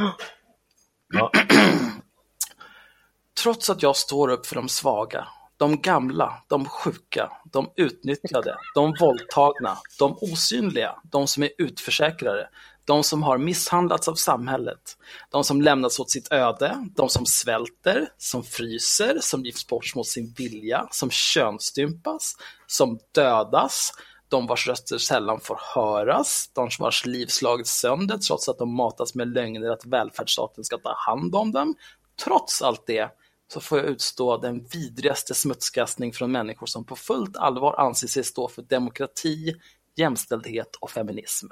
Ja. 1.13 1.31
Trots 3.43 3.69
att 3.69 3.83
jag 3.83 3.95
står 3.95 4.29
upp 4.29 4.45
för 4.45 4.55
de 4.55 4.69
svaga, 4.69 5.27
de 5.57 5.81
gamla, 5.81 6.43
de 6.47 6.65
sjuka, 6.65 7.31
de 7.51 7.69
utnyttjade, 7.75 8.57
de 8.75 8.95
våldtagna, 8.99 9.77
de 9.99 10.17
osynliga, 10.21 10.95
de 11.03 11.27
som 11.27 11.43
är 11.43 11.49
utförsäkrade, 11.57 12.49
de 12.85 13.03
som 13.03 13.23
har 13.23 13.37
misshandlats 13.37 14.07
av 14.07 14.15
samhället, 14.15 14.97
de 15.29 15.43
som 15.43 15.61
lämnats 15.61 15.99
åt 15.99 16.09
sitt 16.09 16.31
öde, 16.31 16.87
de 16.95 17.09
som 17.09 17.25
svälter, 17.25 18.07
som 18.17 18.43
fryser, 18.43 19.17
som 19.21 19.45
gifts 19.45 19.67
bort 19.67 19.95
mot 19.95 20.07
sin 20.07 20.33
vilja, 20.37 20.87
som 20.91 21.09
könsstympas, 21.09 22.37
som 22.67 22.99
dödas, 23.11 23.91
de 24.29 24.47
vars 24.47 24.67
röster 24.67 24.97
sällan 24.97 25.39
får 25.39 25.59
höras, 25.75 26.49
de 26.53 26.69
vars 26.79 27.05
liv 27.05 27.27
slagits 27.27 27.79
sönder 27.79 28.17
trots 28.17 28.49
att 28.49 28.57
de 28.57 28.75
matas 28.75 29.15
med 29.15 29.27
lögner 29.27 29.69
att 29.69 29.85
välfärdsstaten 29.85 30.63
ska 30.63 30.77
ta 30.77 30.95
hand 30.97 31.35
om 31.35 31.51
dem. 31.51 31.75
Trots 32.23 32.61
allt 32.61 32.87
det 32.87 33.09
så 33.47 33.59
får 33.59 33.77
jag 33.77 33.87
utstå 33.87 34.37
den 34.37 34.65
vidrigaste 34.65 35.33
smutskastning 35.33 36.13
från 36.13 36.31
människor 36.31 36.67
som 36.67 36.85
på 36.85 36.95
fullt 36.95 37.37
allvar 37.37 37.79
anser 37.79 38.07
sig 38.07 38.23
stå 38.23 38.47
för 38.47 38.61
demokrati, 38.61 39.55
jämställdhet 39.95 40.75
och 40.75 40.91
feminism. 40.91 41.47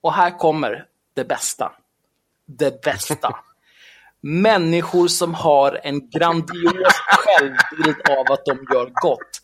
Och 0.00 0.12
här 0.12 0.38
kommer 0.38 0.86
det 1.14 1.24
bästa. 1.24 1.72
Det 2.46 2.82
bästa. 2.82 3.36
Människor 4.20 5.08
som 5.08 5.34
har 5.34 5.80
en 5.82 6.10
grandios 6.10 6.94
självbild 6.94 7.96
av 8.10 8.32
att 8.32 8.44
de 8.44 8.66
gör 8.74 8.90
gott. 9.02 9.42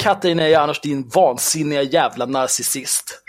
Katarina 0.00 0.48
Janouch, 0.48 0.80
din 0.82 1.08
vansinniga 1.08 1.82
jävla 1.82 2.26
narcissist. 2.26 3.22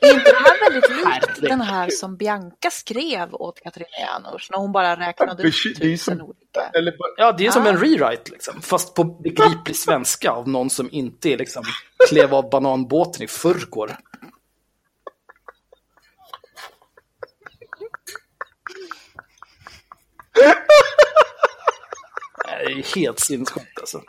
Är 0.00 0.14
inte 0.14 0.30
det 0.30 0.36
här 0.36 0.70
väldigt 0.70 0.90
likt 0.90 1.40
den 1.50 1.60
här 1.60 1.90
som 1.90 2.16
Bianca 2.16 2.70
skrev 2.70 3.34
åt 3.34 3.60
Katarina 3.60 3.88
Janouch 4.00 4.48
när 4.50 4.58
hon 4.58 4.72
bara 4.72 4.96
räknade 4.96 5.48
upp 5.48 5.54
ju 5.66 5.74
tusen 5.74 6.20
olika? 6.22 6.70
Eller 6.78 6.98
bara, 6.98 7.08
Ja, 7.16 7.32
det 7.32 7.46
är 7.46 7.50
som 7.50 7.66
Ah. 7.66 7.68
en 7.68 7.76
rewrite, 7.78 8.30
liksom. 8.30 8.62
fast 8.62 8.94
på 8.94 9.04
begriplig 9.04 9.76
svenska 9.76 10.30
av 10.30 10.48
någon 10.48 10.70
som 10.70 10.88
inte 10.92 11.28
är 11.28 11.38
liksom, 11.38 11.64
klev 12.08 12.34
av 12.34 12.50
bananbåten 12.50 13.22
i 13.22 13.26
förrgår. 13.26 13.96
Det 22.64 22.72
är 22.72 22.94
helt 22.96 23.20
sinnessjukt 23.20 23.80
alltså. 23.80 24.02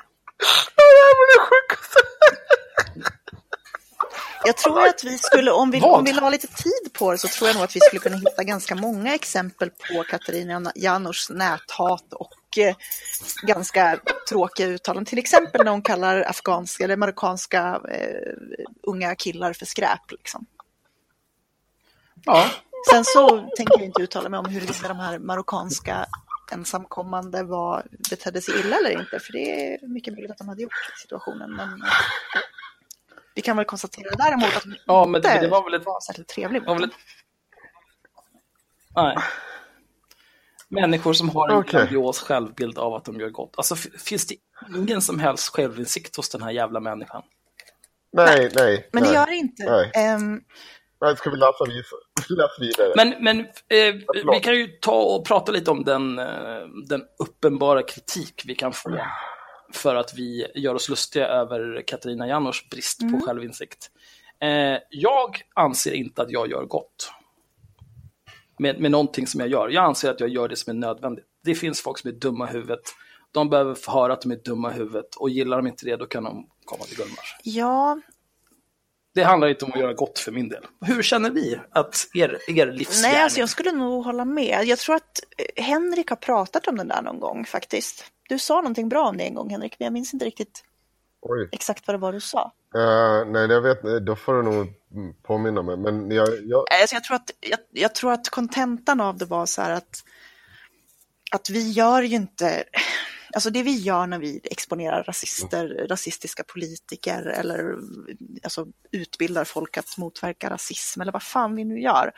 Jag 4.45 4.57
tror 4.57 4.87
att 4.87 5.03
vi 5.03 5.17
skulle, 5.17 5.51
om 5.51 5.71
vi, 5.71 5.79
Vad? 5.79 5.99
om 5.99 6.03
vi 6.03 6.13
la 6.13 6.29
lite 6.29 6.47
tid 6.47 6.93
på 6.93 7.11
det 7.11 7.17
så 7.17 7.27
tror 7.27 7.47
jag 7.47 7.55
nog 7.55 7.63
att 7.63 7.75
vi 7.75 7.79
skulle 7.79 7.99
kunna 7.99 8.17
hitta 8.17 8.43
ganska 8.43 8.75
många 8.75 9.15
exempel 9.15 9.69
på 9.69 10.03
Katarina 10.03 10.71
Janouchs 10.75 11.29
näthat 11.29 12.13
och 12.13 12.57
eh, 12.57 12.75
ganska 13.41 13.99
tråkiga 14.29 14.67
uttalanden. 14.67 15.05
Till 15.05 15.19
exempel 15.19 15.65
när 15.65 15.71
hon 15.71 15.81
kallar 15.81 16.21
afghanska 16.21 16.83
eller 16.83 16.97
marockanska 16.97 17.81
eh, 17.91 18.33
unga 18.83 19.15
killar 19.15 19.53
för 19.53 19.65
skräp. 19.65 20.11
Liksom. 20.11 20.45
Ja, 22.25 22.49
Sen 22.89 23.05
så 23.05 23.49
tänker 23.57 23.73
jag 23.79 23.85
inte 23.85 24.01
uttala 24.01 24.29
mig 24.29 24.39
om 24.39 24.45
huruvida 24.45 24.87
de 24.87 24.99
här 24.99 25.19
marockanska 25.19 26.05
ensamkommande 26.51 27.43
var, 27.43 27.87
betedde 28.09 28.41
sig 28.41 28.59
illa 28.59 28.77
eller 28.77 28.89
inte, 28.99 29.19
för 29.19 29.33
det 29.33 29.73
är 29.73 29.87
mycket 29.87 30.13
möjligt 30.13 30.31
att 30.31 30.37
de 30.37 30.47
hade 30.49 30.61
gjort 30.61 30.73
i 30.95 30.99
situationen. 31.01 31.51
Men 31.55 31.81
eh, 31.81 31.87
vi 33.35 33.41
kan 33.41 33.57
väl 33.57 33.65
konstatera 33.65 34.15
däremot 34.15 34.55
att 34.57 34.63
de 34.63 34.75
Ja, 34.85 35.05
men 35.05 35.21
det- 35.21 35.27
inte 35.27 35.41
det 35.41 35.47
var 35.47 35.63
väl 35.63 35.73
ett- 35.73 35.85
var 35.85 35.99
särskilt 36.01 36.27
trevlig 36.27 36.63
var 36.65 36.75
väl 36.75 36.83
ett... 36.83 36.95
Nej. 38.95 39.17
Människor 40.69 41.13
som 41.13 41.29
har 41.29 41.49
en 41.49 41.55
Okej. 41.57 41.71
grandios 41.79 42.19
självbild 42.19 42.77
av 42.77 42.93
att 42.93 43.05
de 43.05 43.19
gör 43.19 43.29
gott. 43.29 43.53
Alltså, 43.57 43.75
finns 43.75 44.27
det 44.27 44.35
ingen 44.77 45.01
som 45.01 45.19
helst 45.19 45.49
självinsikt 45.55 46.15
hos 46.15 46.29
den 46.29 46.41
här 46.43 46.51
jävla 46.51 46.79
människan? 46.79 47.23
nej, 48.13 48.51
nej. 48.55 48.89
Men 48.93 49.03
det 49.03 49.09
nej. 49.09 49.17
gör 49.17 49.25
det 49.25 49.35
inte. 49.35 49.63
Nej. 49.71 49.91
Nej, 51.05 51.17
ska 51.17 51.29
vi 51.29 51.37
läsa, 51.37 51.65
vis- 51.65 52.29
läsa 52.29 52.53
vidare? 52.59 52.93
Men, 52.95 53.23
men 53.23 53.39
eh, 53.39 53.95
vi 54.33 54.39
kan 54.39 54.55
ju 54.55 54.67
ta 54.67 55.01
och 55.01 55.25
prata 55.27 55.51
lite 55.51 55.71
om 55.71 55.83
den, 55.83 56.19
eh, 56.19 56.25
den 56.87 57.03
uppenbara 57.19 57.83
kritik 57.83 58.43
vi 58.45 58.55
kan 58.55 58.73
få 58.73 58.97
för 59.73 59.95
att 59.95 60.13
vi 60.17 60.47
gör 60.55 60.75
oss 60.75 60.89
lustiga 60.89 61.27
över 61.27 61.83
Katarina 61.87 62.27
Janouchs 62.27 62.69
brist 62.69 62.99
på 62.99 63.25
självinsikt. 63.25 63.91
Eh, 64.41 64.77
jag 64.89 65.41
anser 65.55 65.91
inte 65.91 66.21
att 66.21 66.31
jag 66.31 66.49
gör 66.51 66.65
gott 66.65 67.11
med, 68.59 68.79
med 68.79 68.91
någonting 68.91 69.27
som 69.27 69.39
jag 69.39 69.49
gör. 69.49 69.69
Jag 69.69 69.83
anser 69.85 70.11
att 70.11 70.19
jag 70.19 70.29
gör 70.29 70.47
det 70.47 70.55
som 70.55 70.69
är 70.71 70.73
nödvändigt. 70.87 71.25
Det 71.43 71.55
finns 71.55 71.81
folk 71.81 71.97
som 71.99 72.09
är 72.09 72.13
dumma 72.13 72.49
i 72.49 72.53
huvudet. 72.53 72.81
De 73.31 73.49
behöver 73.49 73.75
få 73.75 73.91
höra 73.91 74.13
att 74.13 74.21
de 74.21 74.31
är 74.31 74.35
dumma 74.35 74.71
i 74.71 74.73
huvudet 74.73 75.15
och 75.15 75.29
gillar 75.29 75.57
de 75.57 75.67
inte 75.67 75.85
det 75.85 75.95
då 75.95 76.05
kan 76.05 76.23
de 76.23 76.47
komma 76.65 76.83
till 76.83 76.97
Gullmars. 76.97 77.35
ja, 77.43 77.99
Det 79.15 79.23
handlar 79.23 79.47
inte 79.47 79.65
om 79.65 79.71
att 79.73 79.79
göra 79.79 79.93
gott 79.93 80.19
för 80.19 80.31
min 80.31 80.49
del. 80.49 80.63
Hur 80.81 81.03
känner 81.03 81.29
vi 81.29 81.59
att 81.71 82.07
er, 82.13 82.39
er 82.47 82.65
livsgärning... 82.65 83.13
nej, 83.13 83.23
alltså 83.23 83.39
jag 83.39 83.49
skulle 83.49 83.71
nog 83.71 84.03
hålla 84.03 84.25
med. 84.25 84.65
Jag 84.65 84.79
tror 84.79 84.95
att 84.95 85.19
eh, 85.37 85.63
Henrik 85.63 86.09
har 86.09 86.17
pratat 86.17 86.67
om 86.67 86.77
den 86.77 86.87
där 86.87 87.01
någon 87.01 87.19
gång 87.19 87.45
faktiskt. 87.45 88.05
Du 88.29 88.39
sa 88.39 88.55
någonting 88.55 88.89
bra 88.89 89.07
om 89.07 89.17
det 89.17 89.23
en 89.23 89.33
gång 89.33 89.49
Henrik, 89.49 89.75
men 89.79 89.85
jag 89.85 89.93
minns 89.93 90.13
inte 90.13 90.25
riktigt 90.25 90.63
Oj. 91.21 91.49
exakt 91.51 91.87
vad 91.87 91.95
det 91.95 91.99
var 91.99 92.13
du 92.13 92.19
sa. 92.21 92.51
Eh, 92.75 93.25
nej, 93.27 93.47
jag 93.47 93.61
vet, 93.61 94.05
då 94.05 94.15
får 94.15 94.33
du 94.33 94.43
nog 94.43 94.73
påminna 95.23 95.61
mig. 95.61 95.77
Men 95.77 96.11
jag, 96.11 96.27
jag, 96.43 96.65
Alltså 96.81 96.95
jag, 96.95 97.03
tror 97.03 97.15
att, 97.15 97.31
jag, 97.39 97.59
jag 97.71 97.95
tror 97.95 98.11
att 98.11 98.29
kontentan 98.29 99.01
av 99.01 99.17
det 99.17 99.25
var 99.25 99.45
så 99.45 99.61
här 99.61 99.71
att, 99.71 100.03
att 101.31 101.49
vi 101.49 101.71
gör 101.71 102.01
ju 102.01 102.15
inte, 102.15 102.63
alltså 103.35 103.49
det 103.49 103.63
vi 103.63 103.77
gör 103.77 104.07
när 104.07 104.19
vi 104.19 104.41
exponerar 104.43 105.03
rasister, 105.03 105.87
rasistiska 105.89 106.43
politiker 106.43 107.25
eller 107.25 107.75
alltså 108.43 108.67
utbildar 108.91 109.43
folk 109.43 109.77
att 109.77 109.97
motverka 109.97 110.49
rasism 110.49 111.01
eller 111.01 111.11
vad 111.11 111.23
fan 111.23 111.55
vi 111.55 111.65
nu 111.65 111.79
gör. 111.79 112.11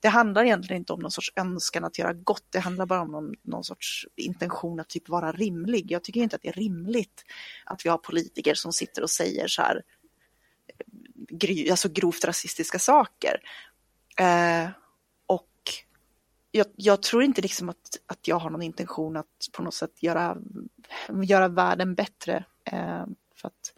Det 0.00 0.08
handlar 0.08 0.44
egentligen 0.44 0.80
inte 0.80 0.92
om 0.92 1.00
någon 1.00 1.10
sorts 1.10 1.32
önskan 1.36 1.84
att 1.84 1.98
göra 1.98 2.12
gott, 2.12 2.46
det 2.50 2.58
handlar 2.58 2.86
bara 2.86 3.00
om 3.00 3.10
någon, 3.10 3.34
någon 3.42 3.64
sorts 3.64 4.06
intention 4.16 4.80
att 4.80 4.88
typ 4.88 5.08
vara 5.08 5.32
rimlig. 5.32 5.90
Jag 5.90 6.04
tycker 6.04 6.20
inte 6.20 6.36
att 6.36 6.42
det 6.42 6.48
är 6.48 6.52
rimligt 6.52 7.24
att 7.64 7.86
vi 7.86 7.90
har 7.90 7.98
politiker 7.98 8.54
som 8.54 8.72
sitter 8.72 9.02
och 9.02 9.10
säger 9.10 9.48
så 9.48 9.62
här, 9.62 9.82
gry, 11.28 11.70
alltså 11.70 11.88
grovt 11.88 12.24
rasistiska 12.24 12.78
saker. 12.78 13.40
Eh, 14.20 14.68
jag, 16.56 16.66
jag 16.76 17.02
tror 17.02 17.22
inte 17.22 17.42
liksom 17.42 17.68
att, 17.68 18.00
att 18.06 18.28
jag 18.28 18.36
har 18.36 18.50
någon 18.50 18.62
intention 18.62 19.16
att 19.16 19.48
på 19.52 19.62
något 19.62 19.74
sätt 19.74 20.02
göra, 20.02 20.36
göra 21.24 21.48
världen 21.48 21.94
bättre. 21.94 22.44
Eh, 22.64 23.04
för 23.34 23.48
att 23.48 23.72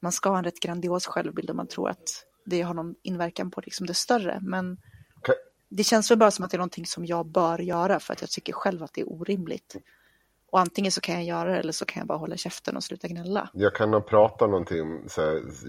man 0.00 0.12
ska 0.12 0.28
ha 0.28 0.38
en 0.38 0.44
rätt 0.44 0.60
grandios 0.60 1.06
självbild 1.06 1.50
om 1.50 1.56
man 1.56 1.66
tror 1.66 1.90
att 1.90 2.24
det 2.44 2.62
har 2.62 2.74
någon 2.74 2.94
inverkan 3.02 3.50
på 3.50 3.60
liksom 3.60 3.86
det 3.86 3.94
större. 3.94 4.38
Men 4.42 4.78
Okej. 5.16 5.34
det 5.68 5.84
känns 5.84 6.10
väl 6.10 6.18
bara 6.18 6.30
som 6.30 6.44
att 6.44 6.50
det 6.50 6.56
är 6.56 6.58
någonting 6.58 6.86
som 6.86 7.06
jag 7.06 7.26
bör 7.26 7.58
göra 7.58 8.00
för 8.00 8.12
att 8.12 8.20
jag 8.20 8.30
tycker 8.30 8.52
själv 8.52 8.82
att 8.82 8.92
det 8.92 9.00
är 9.00 9.12
orimligt. 9.12 9.76
Och 10.50 10.60
antingen 10.60 10.92
så 10.92 11.00
kan 11.00 11.14
jag 11.14 11.24
göra 11.24 11.50
det 11.50 11.58
eller 11.58 11.72
så 11.72 11.84
kan 11.84 12.00
jag 12.00 12.06
bara 12.06 12.18
hålla 12.18 12.36
käften 12.36 12.76
och 12.76 12.84
sluta 12.84 13.08
gnälla. 13.08 13.50
jag 13.52 13.74
kan 13.74 13.90
nog 13.90 14.06
prata 14.06 14.46
någonting 14.46 14.82
om 14.82 15.08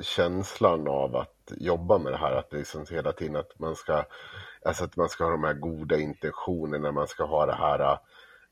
känslan 0.01 0.87
av 0.87 1.15
att 1.15 1.51
jobba 1.57 1.97
med 1.97 2.13
det 2.13 2.17
här. 2.17 2.31
Att 2.31 2.49
det 2.49 2.57
liksom 2.57 2.85
hela 2.89 3.11
tiden 3.11 3.35
att 3.35 3.59
man 3.59 3.75
ska, 3.75 4.05
alltså 4.65 4.83
att 4.83 4.95
man 4.95 5.09
ska 5.09 5.23
ha 5.23 5.31
de 5.31 5.43
här 5.43 5.53
goda 5.53 5.97
intentionerna, 5.97 6.91
man 6.91 7.07
ska 7.07 7.23
ha 7.23 7.45
det 7.45 7.55
här 7.55 7.79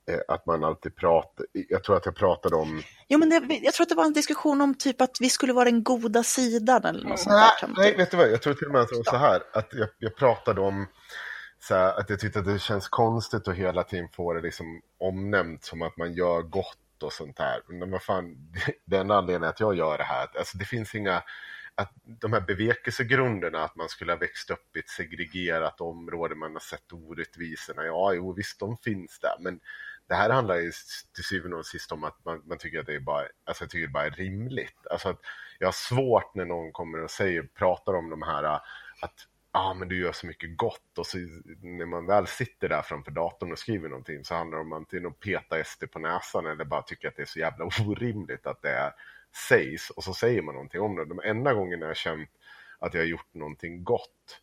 eh, 0.09 0.19
att 0.27 0.45
man 0.45 0.63
alltid 0.63 0.95
pratar, 0.95 1.45
jag 1.51 1.83
tror 1.83 1.97
att 1.97 2.05
jag 2.05 2.15
pratade 2.15 2.55
om 2.55 2.81
Jo, 3.07 3.19
men 3.19 3.29
det, 3.29 3.59
jag 3.63 3.73
tror 3.73 3.83
att 3.83 3.89
det 3.89 3.95
var 3.95 4.05
en 4.05 4.13
diskussion 4.13 4.61
om 4.61 4.75
typ 4.75 5.01
att 5.01 5.17
vi 5.19 5.29
skulle 5.29 5.53
vara 5.53 5.65
den 5.65 5.83
goda 5.83 6.23
sidan 6.23 6.85
eller 6.85 7.09
något 7.09 7.19
sånt 7.19 7.35
där. 7.35 7.67
Nej, 7.67 7.73
nej, 7.77 7.97
vet 7.97 8.11
du 8.11 8.17
vad? 8.17 8.31
Jag 8.31 8.41
tror 8.41 8.53
till 8.53 8.67
och 8.67 8.73
med 8.73 8.81
att 8.81 8.89
det 8.89 8.95
var 8.95 9.03
så 9.03 9.17
här. 9.17 9.41
Att 9.53 9.73
jag, 9.73 9.89
jag 9.99 10.15
pratade 10.15 10.61
om 10.61 10.87
här, 11.69 11.99
att 11.99 12.09
jag 12.09 12.19
tyckte 12.19 12.39
att 12.39 12.45
det 12.45 12.59
känns 12.59 12.87
konstigt 12.87 13.47
att 13.47 13.55
hela 13.55 13.83
tiden 13.83 14.09
få 14.15 14.33
det 14.33 14.41
liksom 14.41 14.81
omnämnt 14.97 15.63
som 15.63 15.81
att 15.81 15.97
man 15.97 16.13
gör 16.13 16.41
gott 16.41 17.03
och 17.03 17.13
sånt 17.13 17.37
där. 17.37 17.61
Men 17.67 17.91
vad 17.91 18.03
fan, 18.03 18.35
det 18.85 18.97
enda 18.97 19.15
anledningen 19.15 19.49
att 19.49 19.59
jag 19.59 19.75
gör 19.75 19.97
det 19.97 20.03
här, 20.03 20.27
alltså 20.37 20.57
det 20.57 20.65
finns 20.65 20.95
inga, 20.95 21.23
att 21.75 21.91
de 22.03 22.33
här 22.33 22.41
bevekelsegrunderna, 22.41 23.63
att 23.63 23.75
man 23.75 23.89
skulle 23.89 24.11
ha 24.11 24.19
växt 24.19 24.49
upp 24.49 24.75
i 24.75 24.79
ett 24.79 24.89
segregerat 24.89 25.81
område, 25.81 26.35
man 26.35 26.53
har 26.53 26.59
sett 26.59 26.93
orättvisorna, 26.93 27.85
ja, 27.85 28.13
jo 28.13 28.33
visst, 28.33 28.59
de 28.59 28.77
finns 28.77 29.19
där, 29.19 29.35
men 29.39 29.59
det 30.07 30.15
här 30.15 30.29
handlar 30.29 30.55
ju 30.55 30.71
till 31.15 31.23
syvende 31.23 31.57
och 31.57 31.65
sist 31.65 31.91
om 31.91 32.03
att 32.03 32.25
man, 32.25 32.41
man 32.45 32.57
tycker 32.57 32.79
att 32.79 32.85
det 32.85 32.95
är 32.95 32.99
bara, 32.99 33.25
alltså 33.45 33.63
jag 33.63 33.69
tycker 33.69 33.87
det 33.87 33.93
bara 33.93 34.05
är 34.05 34.11
rimligt. 34.11 34.87
Alltså 34.91 35.09
att 35.09 35.19
jag 35.59 35.67
har 35.67 35.71
svårt 35.71 36.35
när 36.35 36.45
någon 36.45 36.71
kommer 36.71 37.03
och 37.03 37.11
säger, 37.11 37.43
pratar 37.43 37.93
om 37.93 38.09
de 38.09 38.21
här 38.21 38.43
att 38.43 39.27
ja 39.55 39.59
ah, 39.59 39.73
men 39.73 39.87
du 39.87 39.99
gör 39.99 40.11
så 40.11 40.27
mycket 40.27 40.57
gott. 40.57 40.97
Och 40.97 41.07
så 41.07 41.17
när 41.61 41.85
man 41.85 42.05
väl 42.05 42.27
sitter 42.27 42.69
där 42.69 42.81
framför 42.81 43.11
datorn 43.11 43.51
och 43.51 43.59
skriver 43.59 43.89
någonting 43.89 44.25
så 44.25 44.35
handlar 44.35 44.57
det 44.57 44.63
om 44.63 44.73
antingen 44.73 45.05
att 45.05 45.19
peta 45.19 45.63
SD 45.63 45.83
på 45.91 45.99
näsan 45.99 46.45
eller 46.45 46.65
bara 46.65 46.81
tycka 46.81 47.07
att 47.07 47.15
det 47.15 47.21
är 47.21 47.25
så 47.25 47.39
jävla 47.39 47.65
orimligt 47.65 48.47
att 48.47 48.61
det 48.61 48.69
är, 48.69 48.91
sägs 49.35 49.89
och 49.89 50.03
så 50.03 50.13
säger 50.13 50.41
man 50.41 50.55
någonting 50.55 50.81
om 50.81 50.95
det. 50.95 51.05
De 51.05 51.19
enda 51.23 51.53
gångerna 51.53 51.81
jag 51.81 51.89
har 51.89 51.95
känt 51.95 52.29
att 52.79 52.93
jag 52.93 53.01
har 53.01 53.07
gjort 53.07 53.33
någonting 53.33 53.83
gott 53.83 54.41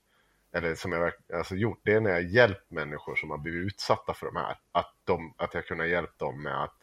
eller 0.52 0.74
som 0.74 0.92
jag 0.92 1.12
alltså 1.34 1.54
gjort, 1.54 1.80
det 1.82 1.92
är 1.92 2.00
när 2.00 2.10
jag 2.10 2.22
hjälpt 2.22 2.70
människor 2.70 3.16
som 3.16 3.30
har 3.30 3.38
blivit 3.38 3.66
utsatta 3.66 4.14
för 4.14 4.26
de 4.26 4.36
här. 4.36 4.56
Att, 4.72 4.94
de, 5.04 5.34
att 5.36 5.54
jag 5.54 5.66
kunnat 5.66 5.88
hjälpa 5.88 6.24
dem 6.24 6.42
med 6.42 6.64
att 6.64 6.76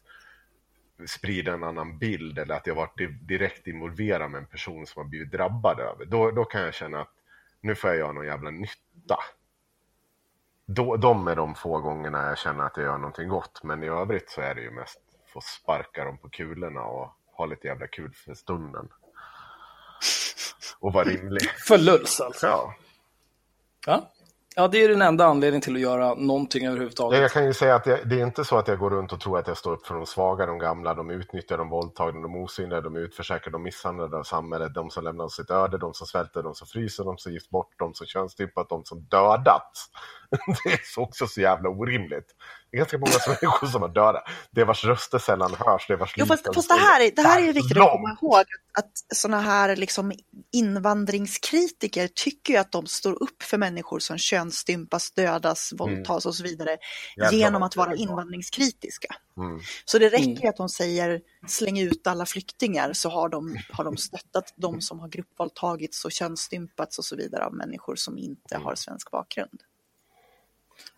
sprida 1.07 1.53
en 1.53 1.63
annan 1.63 1.97
bild 1.97 2.39
eller 2.39 2.55
att 2.55 2.67
jag 2.67 2.75
varit 2.75 3.27
direkt 3.27 3.67
involverad 3.67 4.31
med 4.31 4.39
en 4.39 4.45
person 4.45 4.87
som 4.87 5.01
har 5.01 5.09
blivit 5.09 5.31
drabbad 5.31 5.79
över. 5.79 6.05
Då, 6.05 6.31
då 6.31 6.45
kan 6.45 6.61
jag 6.61 6.73
känna 6.73 7.01
att 7.01 7.13
nu 7.61 7.75
får 7.75 7.89
jag 7.89 7.99
göra 7.99 8.11
någon 8.11 8.25
jävla 8.25 8.51
nytta. 8.51 9.17
Då, 10.65 10.97
de 10.97 11.27
är 11.27 11.35
de 11.35 11.55
få 11.55 11.79
gångerna 11.79 12.27
jag 12.27 12.37
känner 12.37 12.63
att 12.63 12.77
jag 12.77 12.85
gör 12.85 12.97
någonting 12.97 13.29
gott. 13.29 13.63
Men 13.63 13.83
i 13.83 13.87
övrigt 13.87 14.29
så 14.29 14.41
är 14.41 14.55
det 14.55 14.61
ju 14.61 14.71
mest 14.71 15.01
få 15.25 15.41
sparka 15.41 16.05
dem 16.05 16.17
på 16.17 16.29
kulorna 16.29 16.81
och 16.81 17.18
ha 17.39 17.45
lite 17.45 17.67
jävla 17.67 17.87
kul 17.87 18.11
för 18.13 18.33
stunden. 18.33 18.87
Och 20.79 20.93
vara 20.93 21.03
rimlig. 21.03 21.41
För 21.67 21.77
lulls 21.77 22.21
alltså. 22.21 22.47
Ja. 22.47 22.75
Ja. 23.85 24.11
Ja, 24.55 24.67
det 24.67 24.83
är 24.83 24.89
den 24.89 25.01
enda 25.01 25.25
anledningen 25.25 25.61
till 25.61 25.75
att 25.75 25.81
göra 25.81 26.13
någonting 26.13 26.67
överhuvudtaget. 26.67 27.21
jag 27.21 27.31
kan 27.31 27.45
ju 27.45 27.53
säga 27.53 27.75
att 27.75 27.85
jag, 27.85 28.07
det 28.09 28.19
är 28.19 28.25
inte 28.25 28.45
så 28.45 28.57
att 28.57 28.67
jag 28.67 28.79
går 28.79 28.89
runt 28.89 29.13
och 29.13 29.19
tror 29.19 29.39
att 29.39 29.47
jag 29.47 29.57
står 29.57 29.73
upp 29.73 29.87
för 29.87 29.95
de 29.95 30.05
svaga, 30.05 30.45
de 30.45 30.59
gamla, 30.59 30.93
de 30.93 31.09
utnyttjar, 31.09 31.57
de 31.57 31.69
våldtagna, 31.69 32.21
de 32.21 32.35
osynliga, 32.35 32.81
de 32.81 32.95
utförsäkrade, 32.95 33.51
de 33.51 33.63
misshandlade 33.63 34.17
av 34.17 34.23
samhället, 34.23 34.73
de 34.73 34.89
som 34.89 35.03
lämnar 35.03 35.27
sitt 35.27 35.51
öde, 35.51 35.77
de 35.77 35.93
som 35.93 36.07
svälter, 36.07 36.43
de 36.43 36.55
som 36.55 36.67
fryser, 36.67 37.03
de 37.03 37.17
som 37.17 37.33
gifts 37.33 37.49
bort, 37.49 37.79
de 37.79 37.93
som 37.93 38.07
könsstympat, 38.07 38.69
de 38.69 38.85
som 38.85 39.01
dödats. 39.01 39.89
Det 40.63 40.69
är 40.69 40.79
så 40.83 41.01
också 41.01 41.27
så 41.27 41.41
jävla 41.41 41.69
orimligt. 41.69 42.35
Det 42.71 42.77
är 42.77 42.79
ganska 42.79 42.97
många 42.97 43.11
människor 43.27 43.67
som 43.67 43.81
har 43.81 43.89
dödat. 43.93 44.23
Det 44.51 44.61
är 44.61 44.65
vars 44.65 44.85
röster 44.85 45.19
sällan 45.19 45.53
hörs, 45.53 45.87
det 45.87 45.93
är 45.93 45.97
vars 45.97 46.13
Jo, 46.17 46.25
fast, 46.25 46.55
fast 46.55 46.69
det 46.69 46.75
här 46.75 47.01
är, 47.01 47.11
det 47.15 47.21
här 47.21 47.41
är 47.41 47.53
viktigt 47.53 47.77
långt. 47.77 47.89
att 47.89 47.95
komma 47.95 48.17
ihåg. 48.21 48.45
Att 48.79 48.91
sådana 49.15 49.41
här 49.41 49.75
liksom 49.75 50.11
invandringskritiker 50.51 52.07
tycker 52.07 52.53
ju 52.53 52.59
att 52.59 52.71
de 52.71 52.85
står 52.85 53.23
upp 53.23 53.43
för 53.43 53.57
människor 53.57 53.99
som 53.99 54.17
könsstympas, 54.17 55.11
dödas, 55.11 55.73
våldtas 55.77 56.25
och 56.25 56.35
så 56.35 56.43
vidare. 56.43 56.77
Jävlar 57.17 57.39
genom 57.39 57.63
att 57.63 57.75
vara 57.75 57.95
invandringskritiska. 57.95 59.15
Mm. 59.37 59.59
Så 59.85 59.99
det 59.99 60.09
räcker 60.09 60.41
ju 60.43 60.47
att 60.47 60.57
de 60.57 60.69
säger 60.69 61.21
släng 61.47 61.79
ut 61.79 62.07
alla 62.07 62.25
flyktingar 62.25 62.93
så 62.93 63.09
har 63.09 63.29
de, 63.29 63.57
har 63.71 63.83
de 63.83 63.97
stöttat 63.97 64.53
de 64.55 64.81
som 64.81 64.99
har 64.99 65.07
gruppvåldtagits 65.07 66.05
och 66.05 66.11
könsstympats 66.11 66.97
och 66.97 67.05
så 67.05 67.15
vidare 67.15 67.45
av 67.45 67.53
människor 67.53 67.95
som 67.95 68.17
inte 68.17 68.57
har 68.57 68.75
svensk 68.75 69.11
bakgrund. 69.11 69.59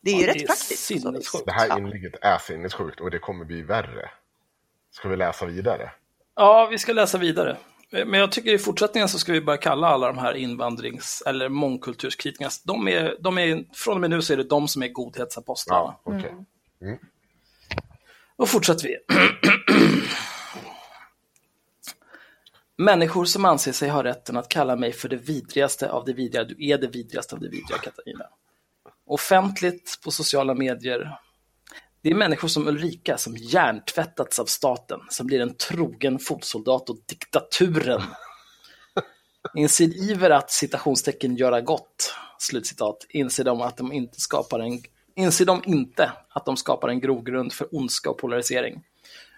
Det 0.02 0.12
är 0.12 0.16
ju 0.16 0.22
Ja, 0.22 0.28
det 0.28 0.34
rätt 0.34 0.42
är 0.42 0.48
praktiskt. 0.48 0.84
sinnessjukt. 0.86 1.46
Det 1.46 1.52
här 1.52 1.78
inlägget 1.78 2.14
är 2.22 2.38
sinnessjukt 2.38 3.00
och 3.00 3.12
det 3.12 3.20
kommer 3.20 3.46
bli 3.46 3.62
värre. 3.62 4.10
Ska 4.92 5.10
vi 5.10 5.16
läsa 5.16 5.46
vidare? 5.46 5.92
Ja, 6.36 6.68
vi 6.72 6.78
ska 6.78 6.94
läsa 6.94 7.18
vidare. 7.18 7.58
Men 7.92 8.14
jag 8.14 8.32
tycker 8.32 8.54
i 8.54 8.58
fortsättningen 8.58 9.10
så 9.10 9.20
ska 9.20 9.32
vi 9.34 9.42
börja 9.42 9.58
kalla 9.58 9.88
alla 9.88 10.08
de 10.08 10.18
här 10.18 10.34
invandrings 10.34 11.24
eller 11.26 11.50
mångkulturskritikerna, 11.50 12.50
de 12.64 12.88
är, 12.88 13.18
de 13.20 13.38
är, 13.38 13.64
från 13.74 13.94
och 13.94 14.02
med 14.02 14.10
nu 14.10 14.22
så 14.22 14.34
är 14.34 14.38
det 14.38 14.44
de 14.44 14.68
som 14.68 14.84
är 14.84 14.88
godhetsapostlarna. 14.88 15.82
Ja, 15.82 16.02
okej. 16.04 16.36
Då 18.38 18.46
fortsätter 18.46 18.88
vi. 18.88 18.98
Människor 22.78 23.26
som 23.26 23.46
anser 23.46 23.72
sig 23.72 23.90
ha 23.90 24.04
rätten 24.04 24.38
att 24.38 24.50
kalla 24.50 24.76
mig 24.76 24.94
för 24.94 25.10
det 25.10 25.16
vidrigaste 25.16 25.92
av 25.92 26.06
det 26.06 26.14
vidriga. 26.14 26.44
Du 26.44 26.56
är 26.70 26.78
det 26.78 26.88
vidrigaste 26.88 27.36
av 27.36 27.42
det 27.42 27.50
vidriga, 27.50 27.78
Katarina. 27.78 28.26
Offentligt 29.12 30.00
på 30.04 30.12
sociala 30.12 30.54
medier. 30.54 31.18
Det 32.02 32.10
är 32.10 32.16
människor 32.16 32.48
som 32.48 32.68
Ulrika 32.68 33.18
som 33.18 33.38
hjärntvättats 33.38 34.40
av 34.40 34.46
staten, 34.46 35.00
som 35.10 35.28
blir 35.28 35.40
en 35.40 35.54
trogen 35.54 36.20
fotsoldat 36.20 36.90
och 36.90 36.98
diktaturen. 37.06 38.02
I 39.56 39.68
sin 39.68 39.94
iver 39.94 40.30
att 40.30 40.52
citationstecken 40.52 41.36
göra 41.36 41.62
gott, 41.62 42.14
slutcitat, 42.40 43.06
inser 43.10 43.44
de 43.44 43.62
att 43.62 43.78
de 43.78 43.94
inte 43.94 44.22
skapar 44.22 44.60
en 44.60 44.84
inser 45.16 45.46
de 45.46 45.62
inte 45.66 46.12
att 46.30 46.46
de 46.46 46.58
skapar 46.58 46.90
en 46.90 47.00
grogrund 47.00 47.54
för 47.54 47.76
ondska 47.76 48.10
och 48.10 48.18
polarisering. 48.18 48.84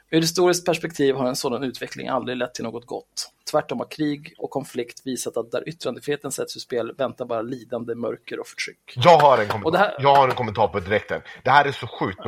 Ur 0.10 0.22
historiskt 0.22 0.66
perspektiv 0.66 1.16
har 1.16 1.28
en 1.28 1.36
sådan 1.36 1.64
utveckling 1.64 2.08
aldrig 2.08 2.38
lett 2.38 2.54
till 2.54 2.64
något 2.64 2.86
gott. 2.86 3.32
Tvärtom 3.54 3.80
har 3.80 3.88
krig 3.92 4.34
och 4.38 4.50
konflikt 4.50 5.02
visat 5.06 5.38
att 5.38 5.52
där 5.52 5.70
yttrandefriheten 5.70 6.32
sätts 6.32 6.56
ur 6.56 6.60
spel 6.60 6.94
väntar 6.98 7.26
bara 7.26 7.42
lidande, 7.42 7.96
mörker 7.96 8.40
och 8.40 8.48
förtryck. 8.48 8.94
Jag 8.96 9.18
har 9.20 9.38
en 9.38 9.48
kommentar. 9.48 9.80
Här- 9.80 9.96
Jag 10.00 10.16
har 10.16 10.28
en 10.30 10.36
kommentar 10.36 10.68
på 10.68 10.80
direkten. 10.80 11.22
Det 11.44 11.50
här 11.50 11.66
är 11.66 11.72
så 11.72 11.88
sjukt. 11.88 12.20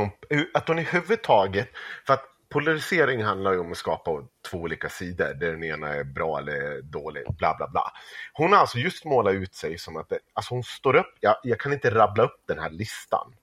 Att 0.54 0.68
de 0.68 0.80
i 0.80 0.82
huvudtaget... 0.82 1.70
För 2.08 2.14
att 2.14 2.24
polarisering 2.50 3.24
handlar 3.24 3.52
ju 3.54 3.60
om 3.60 3.72
att 3.72 3.78
skapa 3.78 4.12
två 4.52 4.58
olika 4.58 4.90
sidor. 4.90 5.34
Där 5.34 5.52
den 5.52 5.64
ena 5.64 5.88
är 5.88 6.04
bra 6.04 6.40
eller 6.40 6.82
dålig. 6.82 7.24
Bla, 7.38 7.56
bla, 7.58 7.68
bla. 7.68 7.92
Hon 8.34 8.54
har 8.54 8.60
alltså 8.60 8.78
just 8.78 9.06
målat 9.06 9.34
ut 9.34 9.56
sig 9.56 9.78
som 9.78 9.98
att... 9.98 10.10
Det, 10.10 10.20
alltså 10.34 10.54
hon 10.54 10.64
står 10.64 10.96
upp... 10.96 11.18
Jag, 11.20 11.36
jag 11.44 11.60
kan 11.60 11.74
inte 11.74 11.92
rabbla 11.96 12.24
upp 12.24 12.44
den 12.48 12.60
här 12.60 12.70
listan. 12.70 13.34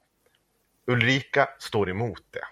Ulrika 0.86 1.48
står 1.58 1.90
emot 1.90 2.22
det. 2.30 2.44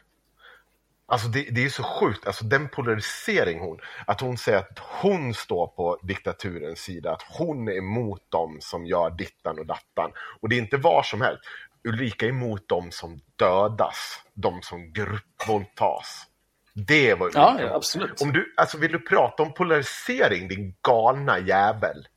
Alltså 1.11 1.29
det, 1.29 1.43
det 1.51 1.65
är 1.65 1.69
så 1.69 1.83
sjukt, 1.83 2.27
alltså 2.27 2.45
den 2.45 2.69
polarisering 2.69 3.61
hon, 3.61 3.81
att 4.07 4.21
hon 4.21 4.39
säger 4.39 4.59
att 4.59 4.79
hon 4.79 5.35
står 5.35 5.67
på 5.67 5.99
diktaturens 6.03 6.79
sida, 6.79 7.13
att 7.13 7.23
hon 7.29 7.69
är 7.69 7.73
emot 7.73 8.31
dem 8.31 8.59
som 8.61 8.87
gör 8.87 9.11
dittan 9.11 9.59
och 9.59 9.67
dattan. 9.67 10.13
Och 10.41 10.49
det 10.49 10.57
är 10.57 10.59
inte 10.59 10.77
var 10.77 11.03
som 11.03 11.21
helst. 11.21 11.43
Ulrika 11.85 12.27
är 12.27 12.31
emot 12.31 12.69
dem 12.69 12.91
som 12.91 13.21
dödas, 13.37 14.21
de 14.35 14.63
som 14.63 14.93
gruppvåldtas. 14.93 16.27
Det 16.75 17.15
var 17.15 17.27
Ulrika 17.27 17.41
Ja, 17.41 17.61
ja, 17.61 17.75
absolut. 17.75 18.23
Om 18.23 18.33
du, 18.33 18.55
alltså 18.57 18.79
vill 18.79 18.93
du 18.93 18.99
prata 18.99 19.43
om 19.43 19.55
polarisering, 19.55 20.49
din 20.49 20.75
galna 20.83 21.39
jävel, 21.39 22.09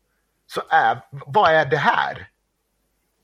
så 0.47 0.62
är, 0.69 1.01
vad 1.10 1.51
är 1.51 1.65
det 1.65 1.77
här? 1.77 2.27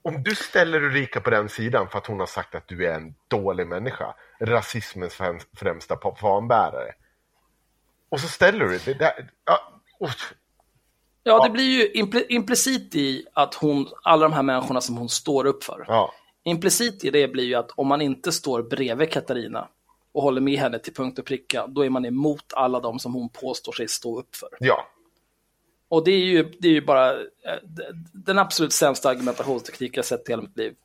Om 0.01 0.23
du 0.23 0.35
ställer 0.35 0.83
Ulrika 0.83 1.21
på 1.21 1.29
den 1.29 1.49
sidan 1.49 1.89
för 1.89 1.97
att 1.97 2.07
hon 2.07 2.19
har 2.19 2.27
sagt 2.27 2.55
att 2.55 2.67
du 2.67 2.87
är 2.87 2.93
en 2.93 3.15
dålig 3.27 3.67
människa, 3.67 4.15
rasismens 4.41 5.13
främ- 5.13 5.45
främsta 5.57 5.97
fanbärare. 6.21 6.93
Och 8.09 8.19
så 8.19 8.27
ställer 8.27 8.65
du 8.65 8.77
det 8.85 8.93
där. 8.93 9.31
Ja, 9.45 9.81
uff. 9.99 10.33
Ja, 11.23 11.43
det 11.43 11.49
blir 11.49 11.63
ju 11.79 12.01
impli- 12.03 12.25
implicit 12.29 12.95
i 12.95 13.25
att 13.33 13.53
hon, 13.53 13.87
alla 14.03 14.23
de 14.23 14.33
här 14.33 14.43
människorna 14.43 14.81
som 14.81 14.97
hon 14.97 15.09
står 15.09 15.45
upp 15.45 15.63
för. 15.63 15.85
ja, 15.87 16.13
Implicit 16.43 17.03
i 17.03 17.09
det 17.09 17.27
blir 17.27 17.43
ju 17.43 17.55
att 17.55 17.71
om 17.71 17.87
man 17.87 18.01
inte 18.01 18.31
står 18.31 18.63
bredvid 18.63 19.11
Katarina 19.11 19.67
och 20.11 20.23
håller 20.23 20.41
med 20.41 20.59
henne 20.59 20.79
till 20.79 20.93
punkt 20.93 21.19
och 21.19 21.25
pricka, 21.25 21.67
då 21.67 21.85
är 21.85 21.89
man 21.89 22.05
emot 22.05 22.53
alla 22.53 22.79
de 22.79 22.99
som 22.99 23.13
hon 23.13 23.29
påstår 23.29 23.71
sig 23.71 23.87
stå 23.87 24.19
upp 24.19 24.35
för. 24.35 24.49
ja. 24.59 24.87
Och 25.91 26.03
det 26.03 26.11
är 26.11 26.25
ju, 26.25 26.43
det 26.59 26.67
är 26.67 26.71
ju 26.71 26.81
bara 26.85 27.11
eh, 27.13 27.19
den 28.13 28.39
absolut 28.39 28.73
sämsta 28.73 29.09
argumentationsteknik 29.09 29.97
jag 29.97 30.05
sett 30.05 30.29
i 30.29 30.31
hela 30.31 30.41
mitt 30.41 30.57
liv. 30.57 30.75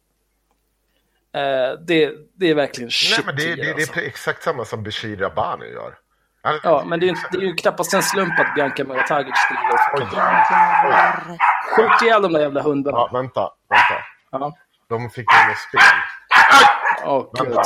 Eh, 1.34 1.72
det, 1.86 2.12
det 2.38 2.50
är 2.50 2.54
verkligen 2.54 2.90
shit 2.90 3.16
Nej, 3.18 3.26
men 3.26 3.36
det, 3.36 3.54
det, 3.56 3.62
det 3.62 3.72
alltså. 3.74 4.00
är 4.00 4.06
exakt 4.06 4.42
samma 4.42 4.64
som 4.64 4.82
Bashir 4.82 5.16
Rabbani 5.16 5.66
gör. 5.66 5.94
Han- 6.42 6.60
Ja, 6.62 6.84
men 6.86 7.00
det 7.00 7.06
är, 7.06 7.08
ju, 7.08 7.14
det 7.32 7.38
är 7.38 7.42
ju 7.42 7.54
knappast 7.54 7.94
en 7.94 8.02
slump 8.02 8.40
att 8.40 8.54
Bianca 8.54 8.84
Muratagic 8.84 9.34
skriver. 9.36 9.78
Skjut 11.76 12.02
ihjäl 12.02 12.22
de 12.22 12.32
där 12.32 12.40
jävla 12.40 12.62
hundarna. 12.62 12.98
Ja, 12.98 13.10
vänta, 13.12 13.40
vänta. 13.68 13.94
Ja. 14.30 14.52
De 14.88 15.10
fick 15.10 15.18
in 15.32 15.56
spel. 15.68 15.80
Åh, 17.04 17.26
gud. 17.32 17.46
Vänta. 17.46 17.62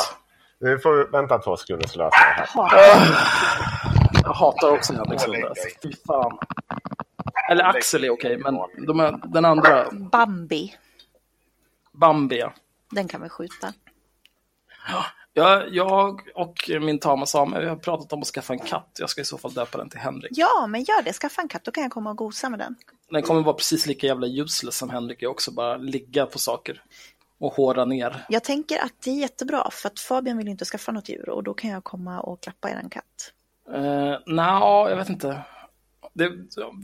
Nu 0.61 0.79
får 0.79 0.97
vi 0.97 1.05
vänta 1.13 1.39
två 1.39 1.57
sekunder 1.57 1.89
så 1.89 1.99
löser 1.99 2.19
jag 2.21 2.37
det 2.37 2.63
här. 2.63 3.07
Jag 4.23 4.33
hatar 4.33 4.71
också 4.71 4.93
Henrik 4.93 5.21
Sundberg. 5.21 5.43
alltså. 5.49 5.69
Fy 5.83 5.93
fan. 6.07 6.39
Eller 7.51 7.65
Axel 7.65 8.05
är 8.05 8.11
okej, 8.11 8.37
men 8.39 8.55
de 8.87 9.01
är, 9.01 9.15
den 9.25 9.45
andra, 9.45 9.87
Bambi, 9.93 10.75
Bambi, 11.93 12.39
ja. 12.39 12.53
Den 12.91 13.09
kan 13.09 13.23
vi 13.23 13.29
skjuta. 13.29 13.73
jag, 15.33 15.75
jag 15.75 16.21
och 16.35 16.71
min 16.81 16.99
tama 16.99 17.27
Samuel 17.27 17.63
vi 17.63 17.69
har 17.69 17.77
pratat 17.77 18.13
om 18.13 18.21
att 18.21 18.27
skaffa 18.27 18.53
en 18.53 18.59
katt. 18.59 18.97
Jag 18.99 19.11
ska 19.11 19.21
i 19.21 19.25
så 19.25 19.39
fall 19.39 19.53
döpa 19.53 19.79
den 19.79 19.89
till 19.89 20.01
Henrik. 20.01 20.33
Ja, 20.35 20.67
men 20.67 20.83
gör 20.83 21.03
det. 21.03 21.13
Skaffa 21.13 21.43
en 21.43 21.49
katt, 21.49 21.65
då 21.65 21.71
kan 21.71 21.83
jag 21.83 21.93
komma 21.93 22.11
och 22.11 22.17
gosa 22.17 22.49
med 22.49 22.59
den. 22.59 22.75
Den 23.11 23.23
kommer 23.23 23.43
vara 23.43 23.55
precis 23.55 23.87
lika 23.87 24.07
jävla 24.07 24.27
useless 24.27 24.77
som 24.77 24.91
Henrik 24.91 25.23
är 25.23 25.27
också, 25.27 25.51
bara 25.51 25.77
ligga 25.77 26.27
på 26.27 26.39
saker 26.39 26.83
och 27.39 27.53
håra 27.53 27.85
ner. 27.85 28.25
Jag 28.29 28.45
tänker 28.45 28.85
att 28.85 29.03
det 29.05 29.11
är 29.11 29.15
jättebra, 29.15 29.69
för 29.73 29.89
att 29.89 30.01
Fabian 30.01 30.39
vill 30.39 30.49
inte 30.49 30.65
skaffa 30.65 30.93
något 30.93 31.09
djur 31.09 31.29
och 31.29 31.43
då 31.43 31.55
kan 31.55 31.71
jag 31.71 31.85
komma 31.85 32.21
och 32.21 32.41
klappa 32.41 32.71
er 32.71 32.85
katt. 32.91 33.33
Uh, 33.75 34.35
Nja, 34.35 34.91
jag 34.91 34.97
vet 34.97 35.09
inte. 35.09 35.43
Det, 36.13 36.33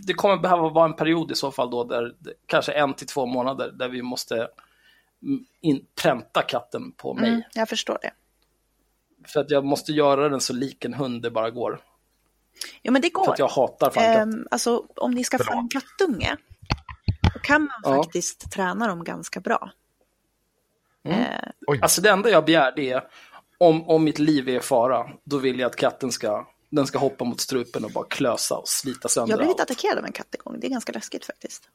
det 0.06 0.14
kommer 0.14 0.36
behöva 0.36 0.68
vara 0.68 0.84
en 0.84 0.96
period 0.96 1.32
i 1.32 1.34
så 1.34 1.50
fall 1.50 1.70
då, 1.70 1.84
där 1.84 2.14
kanske 2.46 2.72
en 2.72 2.94
till 2.94 3.06
två 3.06 3.26
månader, 3.26 3.72
där 3.72 3.88
vi 3.88 4.02
måste 4.02 4.48
in, 5.60 5.86
pränta 6.02 6.42
katten 6.42 6.92
på 6.92 7.14
mig. 7.14 7.28
Mm, 7.28 7.42
jag 7.54 7.68
förstår 7.68 7.98
det. 8.02 8.10
För 9.28 9.40
att 9.40 9.50
jag 9.50 9.64
måste 9.64 9.92
göra 9.92 10.28
den 10.28 10.40
så 10.40 10.52
lik 10.52 10.84
en 10.84 10.94
hund 10.94 11.22
det 11.22 11.30
bara 11.30 11.50
går. 11.50 11.80
Ja, 12.82 12.92
men 12.92 13.02
det 13.02 13.08
För 13.08 13.12
går. 13.24 13.32
att 13.32 13.38
jag 13.38 13.48
hatar 13.48 13.90
fan 13.90 14.04
katt. 14.04 14.16
Ehm, 14.16 14.46
alltså, 14.50 14.84
om 14.96 15.10
ni 15.10 15.24
skaffar 15.24 15.52
en 15.54 15.68
kattunge, 15.68 16.36
då 17.34 17.40
kan 17.40 17.62
man 17.62 17.80
Ja. 17.82 18.02
faktiskt 18.02 18.50
träna 18.52 18.86
dem 18.86 19.04
ganska 19.04 19.40
bra. 19.40 19.70
Mm. 21.04 21.20
Eh, 21.20 21.78
Alltså 21.82 22.00
det 22.02 22.10
enda 22.10 22.30
jag 22.30 22.44
begär 22.44 22.72
det 22.76 22.90
är, 22.90 23.04
om, 23.58 23.88
om 23.88 24.04
mitt 24.04 24.18
liv 24.18 24.48
är 24.48 24.52
i 24.56 24.60
fara, 24.60 25.10
då 25.24 25.38
vill 25.38 25.58
jag 25.58 25.66
att 25.70 25.76
katten 25.76 26.12
ska, 26.12 26.46
den 26.70 26.86
ska 26.86 26.98
hoppa 26.98 27.24
mot 27.24 27.40
strupen 27.40 27.84
och 27.84 27.90
bara 27.90 28.04
klösa 28.04 28.54
och 28.56 28.68
slita 28.68 29.08
sönder 29.08 29.32
jag 29.32 29.36
har 29.38 29.42
blivit 29.44 29.60
allt. 29.60 29.70
attackerad 29.70 29.98
av 29.98 30.04
en 30.04 30.12
katt 30.12 30.34
en 30.34 30.40
gång, 30.44 30.60
det 30.60 30.66
är 30.66 30.70
ganska 30.70 30.92
läskigt 30.92 31.24
faktiskt. 31.24 31.68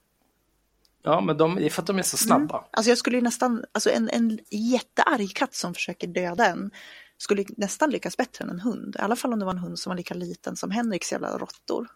Ja, 1.03 1.21
men 1.21 1.37
de, 1.37 1.55
det 1.55 1.65
är 1.65 1.69
för 1.69 1.81
att 1.81 1.87
de 1.87 1.97
är 1.97 2.03
så 2.03 2.17
snabba. 2.17 2.65
Alltså 2.71 2.89
jag 2.91 2.97
skulle 2.97 3.17
ju 3.17 3.23
nästan, 3.23 3.65
alltså 3.71 3.89
en, 3.89 4.09
en 4.09 4.39
jättearg 4.49 5.35
katt 5.35 5.53
som 5.55 5.73
försöker 5.73 6.07
döda 6.07 6.45
en 6.45 6.71
skulle 7.17 7.45
nästan 7.57 7.89
lyckas 7.89 8.17
bättre 8.17 8.43
än 8.43 8.49
en 8.49 8.59
hund. 8.59 8.95
I 8.99 9.01
alla 9.01 9.15
fall 9.15 9.33
om 9.33 9.39
det 9.39 9.45
var 9.45 9.51
en 9.51 9.59
hund 9.59 9.79
som 9.79 9.89
var 9.89 9.97
lika 9.97 10.13
liten 10.13 10.55
som 10.55 10.71
Henriks 10.71 11.11
jävla 11.11 11.37
råttor. 11.37 11.87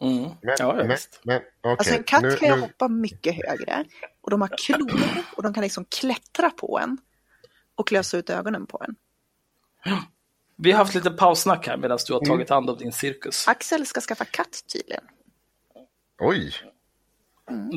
Mm. 0.00 0.22
Men, 0.22 0.56
ja, 0.58 0.74
men, 0.74 0.88
visst. 0.88 1.20
men 1.22 1.36
okej. 1.36 1.76
Alltså 1.78 1.94
en 1.94 2.04
katt 2.04 2.22
nu, 2.22 2.36
kan 2.36 2.48
ju 2.48 2.54
nu, 2.54 2.60
hoppa 2.60 2.88
mycket 2.88 3.34
högre 3.34 3.84
och 4.20 4.30
de 4.30 4.40
har 4.40 4.48
klor 4.58 5.00
och 5.36 5.42
de 5.42 5.54
kan 5.54 5.62
liksom 5.62 5.84
klättra 5.84 6.50
på 6.50 6.78
en 6.82 6.98
och 7.74 7.88
klösa 7.88 8.16
ut 8.18 8.30
ögonen 8.30 8.66
på 8.66 8.82
en. 8.88 8.94
Vi 10.56 10.72
har 10.72 10.78
haft 10.78 10.94
lite 10.94 11.10
paussnack 11.10 11.66
här 11.66 11.76
medan 11.76 11.98
du 12.06 12.12
har 12.12 12.20
Mm. 12.20 12.28
tagit 12.28 12.50
hand 12.50 12.70
om 12.70 12.76
din 12.78 12.92
cirkus. 12.92 13.48
Axel 13.48 13.86
ska 13.86 14.00
skaffa 14.00 14.24
katt 14.24 14.64
tydligen. 14.72 15.04
Oj, 16.20 16.54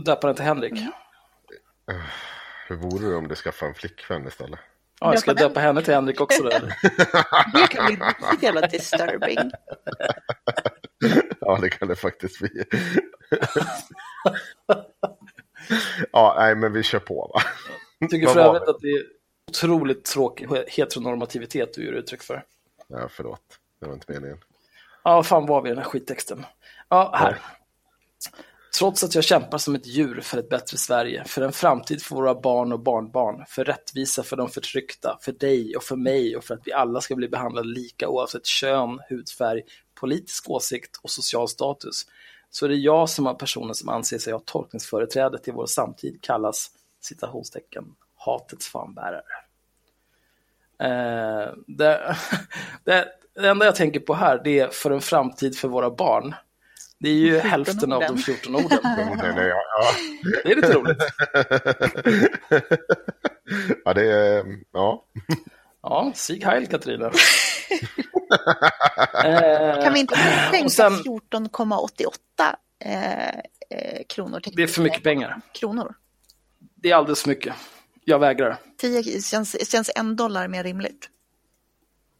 Döpa 0.06 0.28
den 0.28 0.36
till 0.36 0.46
Henrik. 0.46 0.74
Hur 2.68 2.76
vore 2.76 3.10
det 3.10 3.16
om 3.16 3.28
du 3.28 3.36
skaffade 3.36 3.70
en 3.70 3.76
flickvän 3.76 4.28
istället? 4.28 4.60
Ja, 5.00 5.14
jag 5.14 5.20
ska 5.20 5.34
Döpa 5.34 5.48
döpa 5.48 5.60
henne 5.60 5.82
till 5.82 5.94
Henrik 5.94 6.22
också. 6.22 6.44
Då. 6.44 6.50
eller? 6.50 6.68
Det 7.54 7.68
kan 7.68 7.86
bli 7.86 7.96
riktigt 7.96 8.44
jävla 8.44 8.68
disturbing. 8.68 9.52
Ja, 11.40 11.58
det 11.62 11.70
kan 11.70 11.88
det 11.88 11.96
faktiskt 11.96 12.40
bli. 12.40 12.64
ja, 16.12 16.36
nej, 16.38 16.56
men 16.56 16.74
vi 16.74 16.84
kör 16.84 17.00
på 17.00 17.32
va? 17.34 17.42
Jag 18.00 18.10
tycker 18.10 18.28
för 18.28 18.40
övrigt 18.40 18.66
det? 18.66 18.72
att 18.72 18.80
det 18.82 18.88
är 18.88 19.04
otroligt 19.50 20.06
tråkig 20.06 20.48
heteronormativitet 20.68 21.74
du 21.74 21.86
ger 21.86 21.92
uttryck 21.94 22.24
för. 22.24 22.44
Ja, 22.88 23.08
förlåt. 23.10 23.42
Det 23.80 23.86
var 23.86 23.94
inte 23.94 24.12
meningen. 24.14 24.38
Ja, 25.04 25.24
fan 25.24 25.46
var 25.46 25.62
vi 25.62 25.70
i 25.70 25.72
den 25.72 25.84
här 25.84 25.90
skittexten? 25.90 26.46
Ja, 26.90 27.16
här. 27.16 27.38
Trots 28.80 29.04
att 29.04 29.16
jag 29.16 29.24
kämpar 29.24 29.58
som 29.58 29.76
ett 29.76 29.88
djur 29.88 30.22
för 30.22 30.38
ett 30.38 30.50
bättre 30.50 30.78
Sverige, 30.78 31.24
för 31.26 31.42
en 31.42 31.52
framtid 31.52 32.02
för 32.02 32.16
våra 32.16 32.36
barn 32.36 32.72
och 32.72 32.80
barnbarn, 32.80 33.46
för 33.48 33.66
rättvisa 33.66 34.24
för 34.24 34.36
de 34.36 34.50
förtryckta, 34.50 35.18
för 35.22 35.32
dig 35.32 35.76
och 35.76 35.84
för 35.84 35.96
mig 35.96 36.38
och 36.38 36.44
för 36.44 36.54
att 36.54 36.62
vi 36.68 36.74
alla 36.74 37.02
ska 37.02 37.16
bli 37.16 37.28
behandlade 37.28 37.68
lika 37.68 38.10
oavsett 38.10 38.46
kön, 38.46 39.00
hudfärg, 39.10 39.62
politisk 40.00 40.50
åsikt 40.50 41.00
och 41.02 41.10
social 41.10 41.48
status, 41.48 42.06
så 42.50 42.66
är 42.66 42.70
det 42.70 42.76
jag 42.76 43.10
som 43.10 43.28
av 43.28 43.34
personer 43.34 43.74
som 43.74 43.90
anser 43.90 44.18
sig 44.18 44.34
ha 44.34 44.42
tolkningsföreträde 44.46 45.40
till 45.40 45.54
vår 45.54 45.66
samtid 45.66 46.22
kallas 46.22 46.72
citationstecken 47.02 47.86
hatets 48.16 48.68
fanbärare. 48.68 49.24
Eh, 50.80 51.54
det, 51.68 52.16
det, 52.84 53.08
det 53.34 53.50
enda 53.50 53.66
jag 53.66 53.76
tänker 53.76 54.00
på 54.00 54.14
här 54.14 54.42
det 54.44 54.60
är 54.60 54.68
för 54.68 54.92
en 54.92 55.02
framtid 55.02 55.58
för 55.58 55.68
våra 55.68 55.92
barn. 55.92 56.36
Det 57.00 57.10
är 57.10 57.14
ju 57.14 57.32
14 57.34 57.50
hälften 57.52 57.94
av 57.94 58.00
de 58.02 58.06
orden. 58.08 58.18
14 58.18 58.56
orden. 58.56 58.80
Ja, 59.36 59.44
ja. 59.44 59.92
Det 60.44 60.52
är 60.52 60.56
lite 60.56 60.74
roligt. 60.74 60.98
ja, 63.86 63.94
det 63.94 64.12
är... 64.12 64.46
Ja. 64.72 65.06
Ja, 65.82 66.12
Sig 66.16 66.42
Heil 66.44 66.68
Katarina. 66.68 67.06
eh, 69.24 69.84
Kan 69.84 69.94
vi 69.94 70.00
inte 70.00 70.16
tänka 70.52 70.66
och 70.66 70.72
sen- 70.72 70.94
14,88 70.94 72.56
eh, 72.80 73.30
eh, 73.30 73.36
kronor? 74.10 74.40
till- 74.40 74.54
Det 74.56 74.64
är 74.64 74.68
för 74.68 74.82
mycket 74.82 75.04
pengar. 75.04 75.42
Kronor. 75.52 75.94
Det 76.76 76.92
är 76.92 76.96
alldeles 76.96 77.22
för 77.22 77.30
mycket. 77.30 77.56
Jag 78.04 78.20
vägrar. 78.20 78.58
10 78.78 79.22
känns, 79.22 79.72
känns 79.72 79.92
en 79.96 80.16
dollar 80.16 80.48
mer 80.48 80.64
rimligt. 80.64 81.10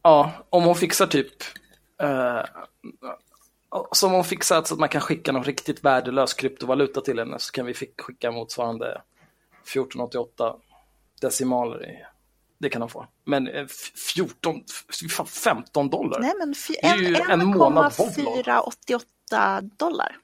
Ja, 0.02 0.32
om 0.50 0.64
hon 0.64 0.74
fixar 0.74 1.06
typ... 1.06 1.32
Eh, 2.02 2.42
som 3.92 4.12
hon 4.12 4.24
fixar 4.24 4.62
så 4.64 4.74
att 4.74 4.80
man 4.80 4.88
kan 4.88 5.00
skicka 5.00 5.32
någon 5.32 5.44
riktigt 5.44 5.84
värdelös 5.84 6.34
kryptovaluta 6.34 7.00
till 7.00 7.18
henne 7.18 7.38
så 7.38 7.52
kan 7.52 7.66
vi 7.66 7.74
skicka 7.74 8.30
motsvarande 8.30 8.86
1488 9.62 10.56
decimaler. 11.20 11.90
I, 11.90 12.04
det 12.58 12.68
kan 12.68 12.82
hon 12.82 12.88
få. 12.90 13.06
Men 13.24 13.48
eh, 13.48 13.62
f- 13.64 13.92
14, 14.14 14.64
f- 14.90 15.10
fan, 15.10 15.26
15 15.26 15.90
dollar? 15.90 16.20
Nej, 16.20 16.32
men 16.38 16.54
Det 16.82 16.86
är 16.86 16.96
ju 16.96 17.16
en 17.32 17.46
månad 17.46 17.92
Boblog. 17.98 18.38
1,488 18.38 19.60
dollar. 19.62 20.16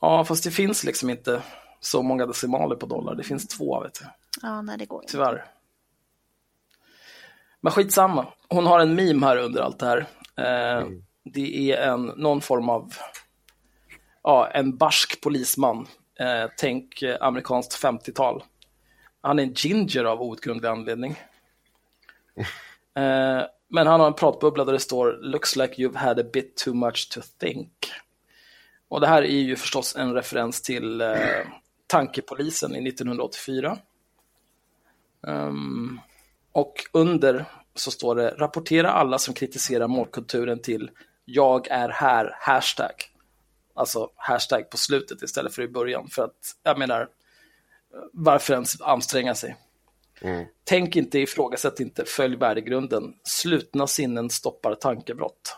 Ja, 0.00 0.24
fast 0.24 0.44
det 0.44 0.50
finns 0.50 0.84
liksom 0.84 1.10
inte 1.10 1.42
så 1.80 2.02
många 2.02 2.26
decimaler 2.26 2.76
på 2.76 2.86
dollar. 2.86 3.14
Det 3.14 3.22
finns 3.24 3.48
två, 3.48 3.80
vet 3.80 3.94
du. 3.94 4.04
Ja, 4.42 4.62
nej, 4.62 4.78
det 4.78 4.86
går 4.86 5.02
inte. 5.02 5.12
Tyvärr. 5.12 5.44
Men 7.60 7.72
skitsamma. 7.72 8.26
Hon 8.48 8.66
har 8.66 8.80
en 8.80 8.94
meme 8.94 9.26
här 9.26 9.36
under 9.36 9.60
allt 9.62 9.78
det 9.78 9.86
här. 9.86 10.06
Eh, 10.36 10.86
Det 11.32 11.72
är 11.72 11.92
en, 11.92 12.06
någon 12.06 12.40
form 12.40 12.68
av, 12.68 12.92
ja, 14.22 14.50
en 14.54 14.76
barsk 14.76 15.20
polisman. 15.20 15.86
Eh, 16.20 16.50
tänk 16.56 17.02
eh, 17.02 17.16
amerikanskt 17.20 17.82
50-tal. 17.82 18.42
Han 19.20 19.38
är 19.38 19.42
en 19.42 19.52
ginger 19.52 20.04
av 20.04 20.22
outgrundlig 20.22 20.68
anledning. 20.68 21.16
Eh, 22.94 23.42
men 23.68 23.86
han 23.86 24.00
har 24.00 24.06
en 24.06 24.14
pratbubbla 24.14 24.64
där 24.64 24.72
det 24.72 24.78
står 24.78 25.18
“Looks 25.22 25.56
like 25.56 25.74
you've 25.74 25.96
had 25.96 26.20
a 26.20 26.24
bit 26.32 26.56
too 26.56 26.74
much 26.74 27.10
to 27.10 27.20
think”. 27.38 27.92
Och 28.88 29.00
det 29.00 29.06
här 29.06 29.22
är 29.22 29.40
ju 29.40 29.56
förstås 29.56 29.96
en 29.96 30.14
referens 30.14 30.62
till 30.62 31.00
eh, 31.00 31.16
tankepolisen 31.86 32.76
i 32.76 32.88
1984. 32.88 33.78
Ehm, 35.26 36.00
och 36.52 36.74
under 36.92 37.44
så 37.74 37.90
står 37.90 38.14
det 38.14 38.34
rapportera 38.38 38.90
alla 38.90 39.18
som 39.18 39.34
kritiserar 39.34 39.88
målkulturen 39.88 40.58
till 40.58 40.90
jag 41.32 41.68
är 41.68 41.88
här, 41.88 42.36
hashtag. 42.40 42.94
Alltså 43.74 44.10
hashtag 44.16 44.70
på 44.70 44.76
slutet 44.76 45.22
istället 45.22 45.54
för 45.54 45.62
i 45.62 45.68
början. 45.68 46.08
För 46.08 46.24
att, 46.24 46.56
jag 46.62 46.78
menar, 46.78 47.08
varför 48.12 48.54
ens 48.54 48.80
anstränga 48.80 49.34
sig? 49.34 49.56
Mm. 50.20 50.46
Tänk 50.64 50.96
inte, 50.96 51.18
ifrågasätt 51.18 51.80
inte, 51.80 52.04
följ 52.04 52.36
värdegrunden. 52.36 53.14
Slutna 53.22 53.86
sinnen 53.86 54.30
stoppar 54.30 54.74
tankebrott. 54.74 55.56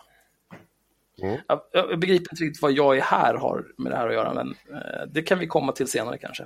Mm. 1.21 1.39
Jag, 1.47 1.61
jag 1.71 1.99
begriper 1.99 2.31
inte 2.31 2.43
riktigt 2.43 2.61
vad 2.61 2.71
jag 2.71 2.97
är 2.97 3.01
här 3.01 3.33
har 3.33 3.65
med 3.77 3.91
det 3.91 3.95
här 3.95 4.07
att 4.07 4.13
göra, 4.13 4.33
men 4.33 4.55
eh, 4.71 5.07
det 5.07 5.21
kan 5.21 5.39
vi 5.39 5.47
komma 5.47 5.71
till 5.71 5.87
senare 5.87 6.17
kanske. 6.17 6.45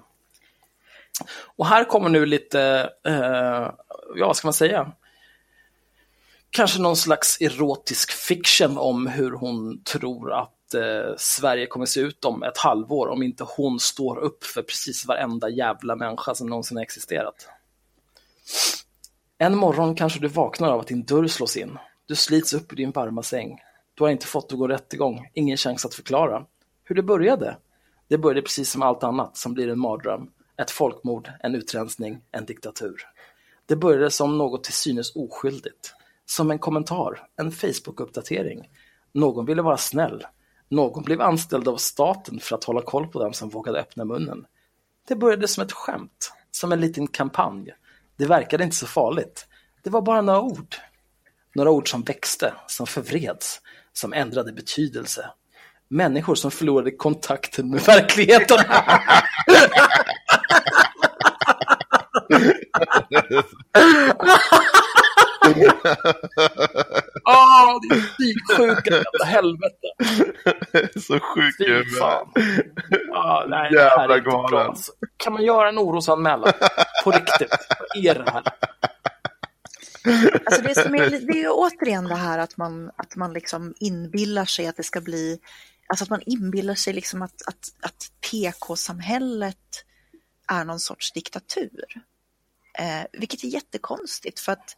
Och 1.55 1.67
här 1.67 1.83
kommer 1.83 2.09
nu 2.09 2.25
lite, 2.25 2.89
eh, 3.03 3.71
ja 4.15 4.27
vad 4.27 4.35
ska 4.35 4.47
man 4.47 4.53
säga, 4.53 4.91
kanske 6.49 6.81
någon 6.81 6.95
slags 6.95 7.41
erotisk 7.41 8.12
fiction 8.12 8.77
om 8.77 9.07
hur 9.07 9.31
hon 9.31 9.83
tror 9.83 10.33
att 10.33 10.73
eh, 10.73 11.15
Sverige 11.17 11.67
kommer 11.67 11.86
se 11.86 11.99
ut 11.99 12.25
om 12.25 12.43
ett 12.43 12.57
halvår 12.57 13.07
om 13.07 13.23
inte 13.23 13.45
hon 13.57 13.79
står 13.79 14.17
upp 14.17 14.43
för 14.43 14.62
precis 14.62 15.05
varenda 15.05 15.49
jävla 15.49 15.95
människa 15.95 16.36
som 16.36 16.49
någonsin 16.49 16.77
har 16.77 16.83
existerat. 16.83 17.47
En 19.38 19.57
morgon 19.57 19.95
kanske 19.95 20.19
du 20.19 20.27
vaknar 20.27 20.69
av 20.69 20.79
att 20.79 20.88
din 20.88 21.03
dörr 21.03 21.27
slås 21.27 21.57
in. 21.57 21.77
Du 22.05 22.15
slits 22.15 22.53
upp 22.53 22.73
i 22.73 22.75
din 22.75 22.91
varma 22.91 23.23
säng. 23.23 23.60
Du 23.93 24.03
har 24.03 24.12
inte 24.12 24.27
fått 24.27 24.51
någon 24.51 24.69
rättegång, 24.69 25.31
ingen 25.33 25.57
chans 25.57 25.86
att 25.86 25.93
förklara. 25.93 26.45
Hur 26.83 26.95
det 26.95 27.03
började? 27.03 27.57
Det 28.07 28.17
började 28.17 28.41
precis 28.41 28.71
som 28.71 28.81
allt 28.81 29.03
annat 29.03 29.38
som 29.38 29.53
blir 29.53 29.69
en 29.69 29.79
mardröm. 29.79 30.29
Ett 30.62 30.71
folkmord, 30.71 31.31
en 31.39 31.55
utrensning, 31.55 32.21
en 32.31 32.45
diktatur. 32.45 33.07
Det 33.65 33.75
började 33.75 34.12
som 34.12 34.38
något 34.38 34.63
till 34.63 34.73
synes 34.73 35.15
oskyldigt. 35.15 35.93
Som 36.29 36.51
en 36.51 36.59
kommentar, 36.59 37.27
en 37.37 37.51
Facebook-uppdatering. 37.51 38.69
Någon 39.13 39.45
ville 39.45 39.61
vara 39.61 39.77
snäll. 39.77 40.25
Någon 40.69 41.03
blev 41.03 41.21
anställd 41.21 41.67
av 41.67 41.77
staten 41.77 42.39
för 42.39 42.55
att 42.55 42.63
hålla 42.63 42.81
koll 42.81 43.07
på 43.07 43.23
dem 43.23 43.33
som 43.33 43.49
vågade 43.49 43.79
öppna 43.79 44.05
munnen. 44.05 44.45
Det 45.07 45.15
började 45.15 45.47
som 45.47 45.63
ett 45.63 45.71
skämt, 45.71 46.33
som 46.51 46.71
en 46.71 46.81
liten 46.81 47.07
kampanj. 47.07 47.73
Det 48.17 48.25
verkade 48.25 48.63
inte 48.63 48.75
så 48.75 48.87
farligt. 48.87 49.47
Det 49.83 49.89
var 49.89 50.01
bara 50.01 50.21
några 50.21 50.41
ord. 50.41 50.75
Några 51.55 51.71
ord 51.71 51.91
som 51.91 52.03
växte, 52.03 52.53
som 52.67 52.87
förvreds, 52.87 53.61
som 53.93 54.13
ändrade 54.13 54.53
betydelse. 54.53 55.29
Människor 55.87 56.35
som 56.35 56.51
förlorade 56.51 56.91
kontakten 56.91 57.69
med 57.69 57.81
verkligheten. 57.81 58.57
Åh, 67.26 67.80
det 67.89 67.96
är 67.96 68.02
psyksjuka 68.02 68.91
jävla 68.96 69.26
helvete. 69.26 69.88
Så 71.00 71.20
sjuk 71.20 71.60
i 71.60 71.63
Fy 71.65 71.72
huvudet. 71.72 71.98
fan. 72.00 72.28
Ja, 73.08 73.46
nej, 73.50 73.72
det 73.72 73.80
här 73.82 73.89
Jävla 74.00 74.13
är 74.15 74.17
inte 74.17 74.30
bra. 74.30 74.48
galen. 74.48 74.76
Kan 75.17 75.34
man 75.34 75.43
göra 75.43 75.70
en 75.70 75.78
orosanmälan? 75.80 76.54
På 77.04 77.12
riktigt? 77.12 77.56
Vad 77.80 78.06
är 78.06 78.13
det 78.24 78.32
här? 78.32 78.43
Alltså 80.46 80.62
det, 80.62 80.76
som 80.76 80.96
är, 80.96 81.10
det 81.10 81.34
är 81.34 81.41
ju 81.43 81.50
återigen 81.50 82.04
det 82.04 82.15
här 82.15 82.38
att 82.39 82.58
man, 82.58 82.91
att 82.96 83.15
man 83.15 83.34
liksom 83.34 83.74
inbillar 83.80 84.46
sig 84.46 84.67
att 84.67 84.78
det 84.78 84.84
ska 84.84 85.02
bli, 85.02 85.39
alltså 85.88 86.04
att 86.04 86.10
man 86.10 86.22
inbillar 86.26 86.76
sig 86.76 86.93
liksom 86.93 87.22
att, 87.22 87.48
att, 87.48 87.70
att 87.82 88.12
PK-samhället 88.32 89.84
är 90.52 90.63
någon 90.65 90.80
sorts 90.80 91.12
diktatur. 91.12 91.84
Eh, 92.80 93.06
vilket 93.13 93.43
är 93.43 93.48
jättekonstigt 93.48 94.39
för 94.39 94.52
att 94.52 94.76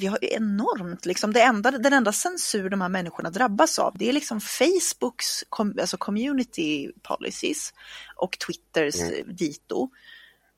vi 0.00 0.06
har 0.06 0.18
ju 0.22 0.28
enormt, 0.28 1.06
liksom, 1.06 1.32
det 1.32 1.42
enda, 1.42 1.70
den 1.70 1.92
enda 1.92 2.12
censur 2.12 2.70
de 2.70 2.80
här 2.80 2.88
människorna 2.88 3.30
drabbas 3.30 3.78
av 3.78 3.92
det 3.98 4.08
är 4.08 4.12
liksom 4.12 4.40
Facebooks 4.40 5.44
com, 5.48 5.74
alltså 5.80 5.96
community 5.96 6.92
policies 7.02 7.74
och 8.16 8.38
Twitters 8.38 9.00
Mm. 9.00 9.36
dito. 9.36 9.90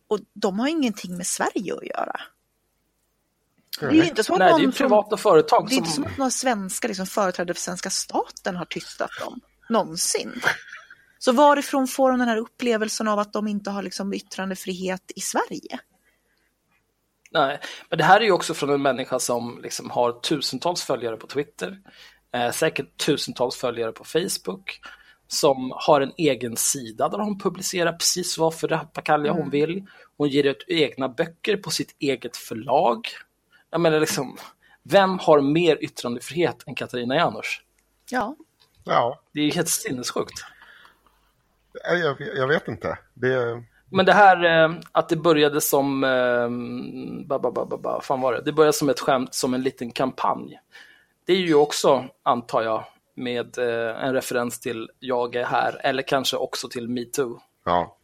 Och 0.08 0.18
de 0.32 0.58
har 0.58 0.68
ingenting 0.68 1.16
med 1.16 1.26
Sverige 1.26 1.74
att 1.74 1.86
göra. 1.86 2.20
Det 3.80 3.86
är 3.86 3.92
ju 3.92 4.04
inte 4.04 4.24
så 4.24 4.32
att 4.32 4.38
Nej, 4.38 4.52
det 4.52 4.60
är 4.60 4.62
någon 4.62 4.72
privata 4.72 5.16
företag 5.16 5.68
det 5.68 5.74
är 5.74 5.76
inte 5.76 5.90
som 5.90 6.04
som... 6.04 6.12
att 6.12 6.18
några 6.18 6.30
svenska 6.30 6.88
liksom, 6.88 7.06
företrädare 7.06 7.54
för 7.54 7.60
svenska 7.60 7.90
staten 7.90 8.56
har 8.56 8.64
tystat 8.64 9.10
dem. 9.20 9.40
Någonsin. 9.68 10.40
Så 11.18 11.32
varifrån 11.32 11.88
får 11.88 12.10
de 12.10 12.18
den 12.18 12.28
här 12.28 12.36
upplevelsen 12.36 13.08
av 13.08 13.18
att 13.18 13.32
de 13.32 13.48
inte 13.48 13.70
har 13.70 13.82
liksom, 13.82 14.14
yttrandefrihet 14.14 15.12
i 15.16 15.20
Sverige? 15.20 15.78
Nej, 17.32 17.58
men 17.88 17.98
det 17.98 18.04
här 18.04 18.20
är 18.20 18.24
ju 18.24 18.32
också 18.32 18.54
från 18.54 18.70
en 18.70 18.82
människa 18.82 19.18
som 19.18 19.60
liksom 19.62 19.90
har 19.90 20.12
tusentals 20.12 20.82
följare 20.82 21.16
på 21.16 21.26
Twitter, 21.26 21.78
eh, 22.34 22.50
säkert 22.50 22.96
tusentals 23.06 23.56
följare 23.56 23.92
på 23.92 24.04
Facebook, 24.04 24.80
som 25.28 25.72
har 25.74 26.00
en 26.00 26.12
egen 26.16 26.56
sida 26.56 27.08
där 27.08 27.18
hon 27.18 27.38
publicerar 27.38 27.92
precis 27.92 28.38
vad 28.38 28.54
för 28.54 28.68
rappakalja 28.68 29.32
hon 29.32 29.50
vill. 29.50 29.86
Hon 30.16 30.28
ger 30.28 30.44
ut 30.44 30.64
egna 30.68 31.08
böcker 31.08 31.56
på 31.56 31.70
sitt 31.70 31.96
eget 31.98 32.36
förlag. 32.36 33.08
Jag 33.70 33.80
menar 33.80 34.00
liksom, 34.00 34.36
vem 34.82 35.18
har 35.18 35.40
mer 35.40 35.84
yttrandefrihet 35.84 36.62
än 36.66 36.74
Katarina 36.74 37.16
Janouch? 37.16 37.64
Ja, 38.10 38.36
Ja, 38.84 39.20
Det 39.32 39.40
är 39.40 39.44
ju 39.44 39.50
helt 39.50 39.68
sinnessjukt. 39.68 40.44
jag, 41.84 42.20
jag, 42.36 42.48
vet 42.48 42.68
inte. 42.68 42.98
Det, 43.14 43.62
men 43.92 44.06
det 44.06 44.12
här 44.12 44.64
eh, 44.64 44.74
att 44.92 45.08
det 45.08 45.16
började 45.16 45.60
som, 45.60 46.04
eh, 46.04 46.48
ba, 47.26 47.38
ba, 47.38 47.50
ba, 47.50 47.64
ba, 47.64 47.76
ba, 47.76 48.00
fan 48.00 48.20
var 48.20 48.32
det? 48.32 48.42
Det 48.44 48.52
började 48.52 48.72
som 48.72 48.88
ett 48.88 49.00
skämt, 49.00 49.34
som 49.34 49.54
en 49.54 49.62
liten 49.62 49.90
kampanj. 49.90 50.60
Det 51.26 51.32
är 51.32 51.36
ju 51.36 51.54
också, 51.54 52.04
antar 52.22 52.62
jag, 52.62 52.84
med 53.14 53.58
eh, 53.58 54.04
en 54.04 54.14
referens 54.14 54.60
till 54.60 54.90
Jag 54.98 55.34
är 55.36 55.44
här, 55.44 55.80
eller 55.84 56.02
kanske 56.02 56.36
också 56.36 56.68
till 56.68 56.88
metoo. 56.88 57.40
ja. 57.64 57.96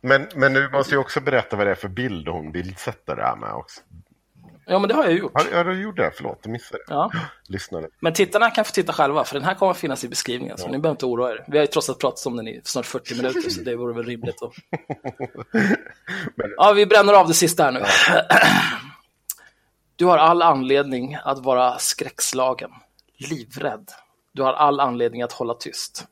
Men, 0.00 0.28
men 0.34 0.52
du 0.52 0.70
måste 0.70 0.94
ju 0.94 1.00
också 1.00 1.20
berätta 1.20 1.56
vad 1.56 1.66
det 1.66 1.70
är 1.70 1.74
för 1.74 1.88
bild 1.88 2.28
hon 2.28 2.52
bildsätter 2.52 3.16
det 3.16 3.22
här 3.22 3.36
med 3.36 3.52
också. 3.52 3.80
Ja, 4.68 4.78
men 4.78 4.88
det 4.88 4.94
har 4.94 5.04
jag 5.04 5.12
gjort. 5.12 5.32
Har, 5.34 5.56
har 5.56 5.64
du 5.64 5.82
gjort 5.82 5.96
det? 5.96 6.10
Förlåt, 6.16 6.38
jag 6.42 6.52
missade 6.52 6.78
det. 6.78 6.84
Ja. 6.94 7.10
Lyssnade. 7.48 7.88
Men 8.00 8.12
tittarna 8.12 8.50
kan 8.50 8.64
få 8.64 8.70
titta 8.72 8.92
själva, 8.92 9.24
för 9.24 9.34
den 9.34 9.44
här 9.44 9.54
kommer 9.54 9.70
att 9.72 9.78
finnas 9.78 10.04
i 10.04 10.08
beskrivningen, 10.08 10.58
så 10.58 10.66
ni 10.68 10.78
behöver 10.78 10.90
inte 10.90 11.06
oroa 11.06 11.30
er. 11.30 11.44
Vi 11.48 11.58
har 11.58 11.64
ju 11.64 11.66
trots 11.66 11.88
allt 11.88 11.98
pratat 12.00 12.26
om 12.26 12.36
den 12.36 12.48
i 12.48 12.60
snart 12.64 12.86
40 12.86 13.14
minuter, 13.16 13.50
så 13.50 13.60
det 13.60 13.76
vore 13.76 13.94
väl 13.94 14.04
rimligt. 14.04 14.42
Att... 14.42 14.52
Men- 16.34 16.54
Ja, 16.56 16.72
vi 16.72 16.86
bränner 16.86 17.12
av 17.12 17.28
det 17.28 17.34
sista 17.34 17.64
här 17.64 17.72
nu. 17.72 17.82
Du 19.96 20.04
har 20.04 20.18
all 20.18 20.42
anledning 20.42 21.18
att 21.24 21.38
vara 21.38 21.78
skräckslagen, 21.78 22.70
livrädd. 23.30 23.90
Du 24.32 24.42
har 24.42 24.52
all 24.52 24.80
anledning 24.80 25.22
att 25.22 25.32
hålla 25.32 25.54
tyst. 25.54 26.06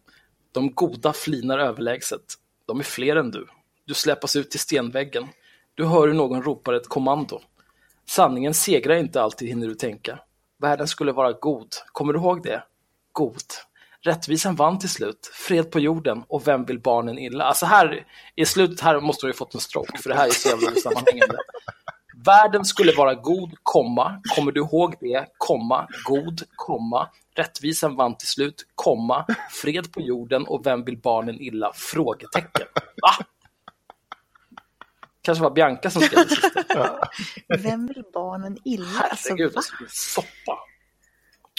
De 0.53 0.75
goda 0.75 1.13
flinar 1.13 1.59
överlägset. 1.59 2.21
De 2.67 2.79
är 2.81 2.85
fler 2.85 3.17
än 3.17 3.31
du. 3.31 3.47
Du 3.87 3.95
släpas 3.95 4.37
ut 4.37 4.51
till 4.51 4.61
stenväggen. 4.61 5.29
Du 5.75 5.85
hör 5.87 6.07
hur 6.09 6.15
någon 6.15 6.43
ropar 6.43 6.73
ett 6.73 6.89
kommando. 6.89 7.41
Sanningen 8.07 8.55
segrar 8.55 8.97
inte 8.97 9.23
alltid, 9.23 9.49
hinner 9.49 9.67
du 9.67 9.75
tänka. 9.75 10.19
Världen 10.59 10.89
skulle 10.89 11.13
vara 11.13 11.33
god. 11.33 11.69
Kommer 11.93 12.13
du 12.13 12.19
ihåg 12.19 12.43
det? 12.43 12.63
God. 13.13 13.43
Rättvisan 14.01 14.55
vann 14.55 14.79
till 14.79 14.89
slut. 14.89 15.31
Fred 15.33 15.71
på 15.71 15.81
jorden. 15.81 16.25
Och 16.29 16.49
vem 16.49 16.65
vill 16.65 16.81
barnen 16.81 17.19
illa? 17.19 17.45
Alltså 17.45 17.67
här, 17.67 18.07
i 18.37 18.47
slutet 18.47 18.81
här 18.81 19.01
måste 19.01 19.27
du 19.27 19.31
ju 19.31 19.35
fått 19.35 19.55
en 19.55 19.61
stroke, 19.61 19.99
för 19.99 20.11
det 20.11 20.17
här 20.17 20.27
är 20.27 20.31
så 20.31 20.49
jävla 20.49 20.71
sammanhängande. 20.71 21.37
Världen 22.25 22.65
skulle 22.65 22.93
vara 22.93 23.15
god, 23.15 23.55
komma. 23.63 24.21
Kommer 24.35 24.53
du 24.53 24.61
ihåg 24.61 24.95
det? 25.01 25.27
Komma. 25.39 25.89
God, 26.05 26.43
komma. 26.57 27.09
Rättvisan 27.37 27.97
vann 27.97 28.17
till 28.17 28.29
slut, 28.29 28.67
komma. 28.75 29.27
Fred 29.51 29.93
på 29.93 30.01
jorden 30.01 30.47
och 30.47 30.67
vem 30.67 30.85
vill 30.85 30.99
barnen 30.99 31.41
illa? 31.41 31.73
Frågetecken. 31.75 32.67
Va? 33.03 33.25
Kanske 35.25 35.43
var 35.43 35.51
Bianca 35.51 35.91
som 35.91 36.03
skrev 36.03 36.25
det 36.25 36.35
sista. 36.35 37.09
vem 37.59 37.87
vill 37.87 38.05
barnen 38.12 38.59
illa? 38.64 39.01
Alltså, 39.11 39.29
Herregud, 39.29 39.53
det 39.55 39.89
soppa. 39.89 40.59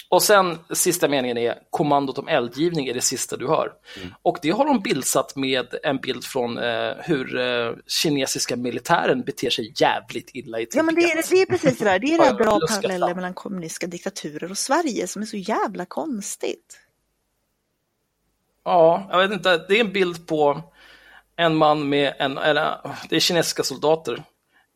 Och 0.08 0.22
sen 0.22 0.58
sista 0.70 1.08
meningen 1.08 1.38
är 1.38 1.58
kommandot 1.70 2.18
om 2.18 2.28
eldgivning 2.28 2.86
är 2.86 2.94
det 2.94 3.00
sista 3.00 3.36
du 3.36 3.48
hör. 3.48 3.72
Mm. 3.96 4.14
Och 4.22 4.38
det 4.42 4.50
har 4.50 4.64
de 4.64 4.80
bildsatt 4.80 5.36
med 5.36 5.66
en 5.82 5.96
bild 5.96 6.24
från 6.24 6.58
eh, 6.58 6.92
hur 6.98 7.38
eh, 7.38 7.72
kinesiska 7.86 8.56
militären 8.56 9.22
beter 9.22 9.50
sig 9.50 9.72
jävligt 9.76 10.30
illa 10.34 10.60
i 10.60 10.66
Ja 10.72 10.82
men 10.82 10.94
det 10.94 11.00
är, 11.00 11.30
det 11.30 11.42
är 11.42 11.46
precis 11.46 11.78
det 11.78 11.84
där, 11.84 11.98
det 11.98 12.06
är 12.06 12.30
det 12.30 12.34
bra 12.34 12.60
paralleller 12.68 13.14
mellan 13.14 13.34
kommunistiska 13.34 13.86
diktaturer 13.86 14.50
och 14.50 14.58
Sverige 14.58 15.06
som 15.06 15.22
är 15.22 15.26
så 15.26 15.36
jävla 15.36 15.84
konstigt. 15.84 16.78
Ja, 18.64 19.08
jag 19.10 19.18
vet 19.18 19.32
inte. 19.32 19.64
Det 19.68 19.76
är 19.76 19.80
en 19.80 19.92
bild 19.92 20.26
på 20.26 20.62
en 21.36 21.56
man 21.56 21.88
med 21.88 22.14
en, 22.18 22.38
eller 22.38 22.78
det 23.08 23.16
är 23.16 23.20
kinesiska 23.20 23.62
soldater. 23.62 24.22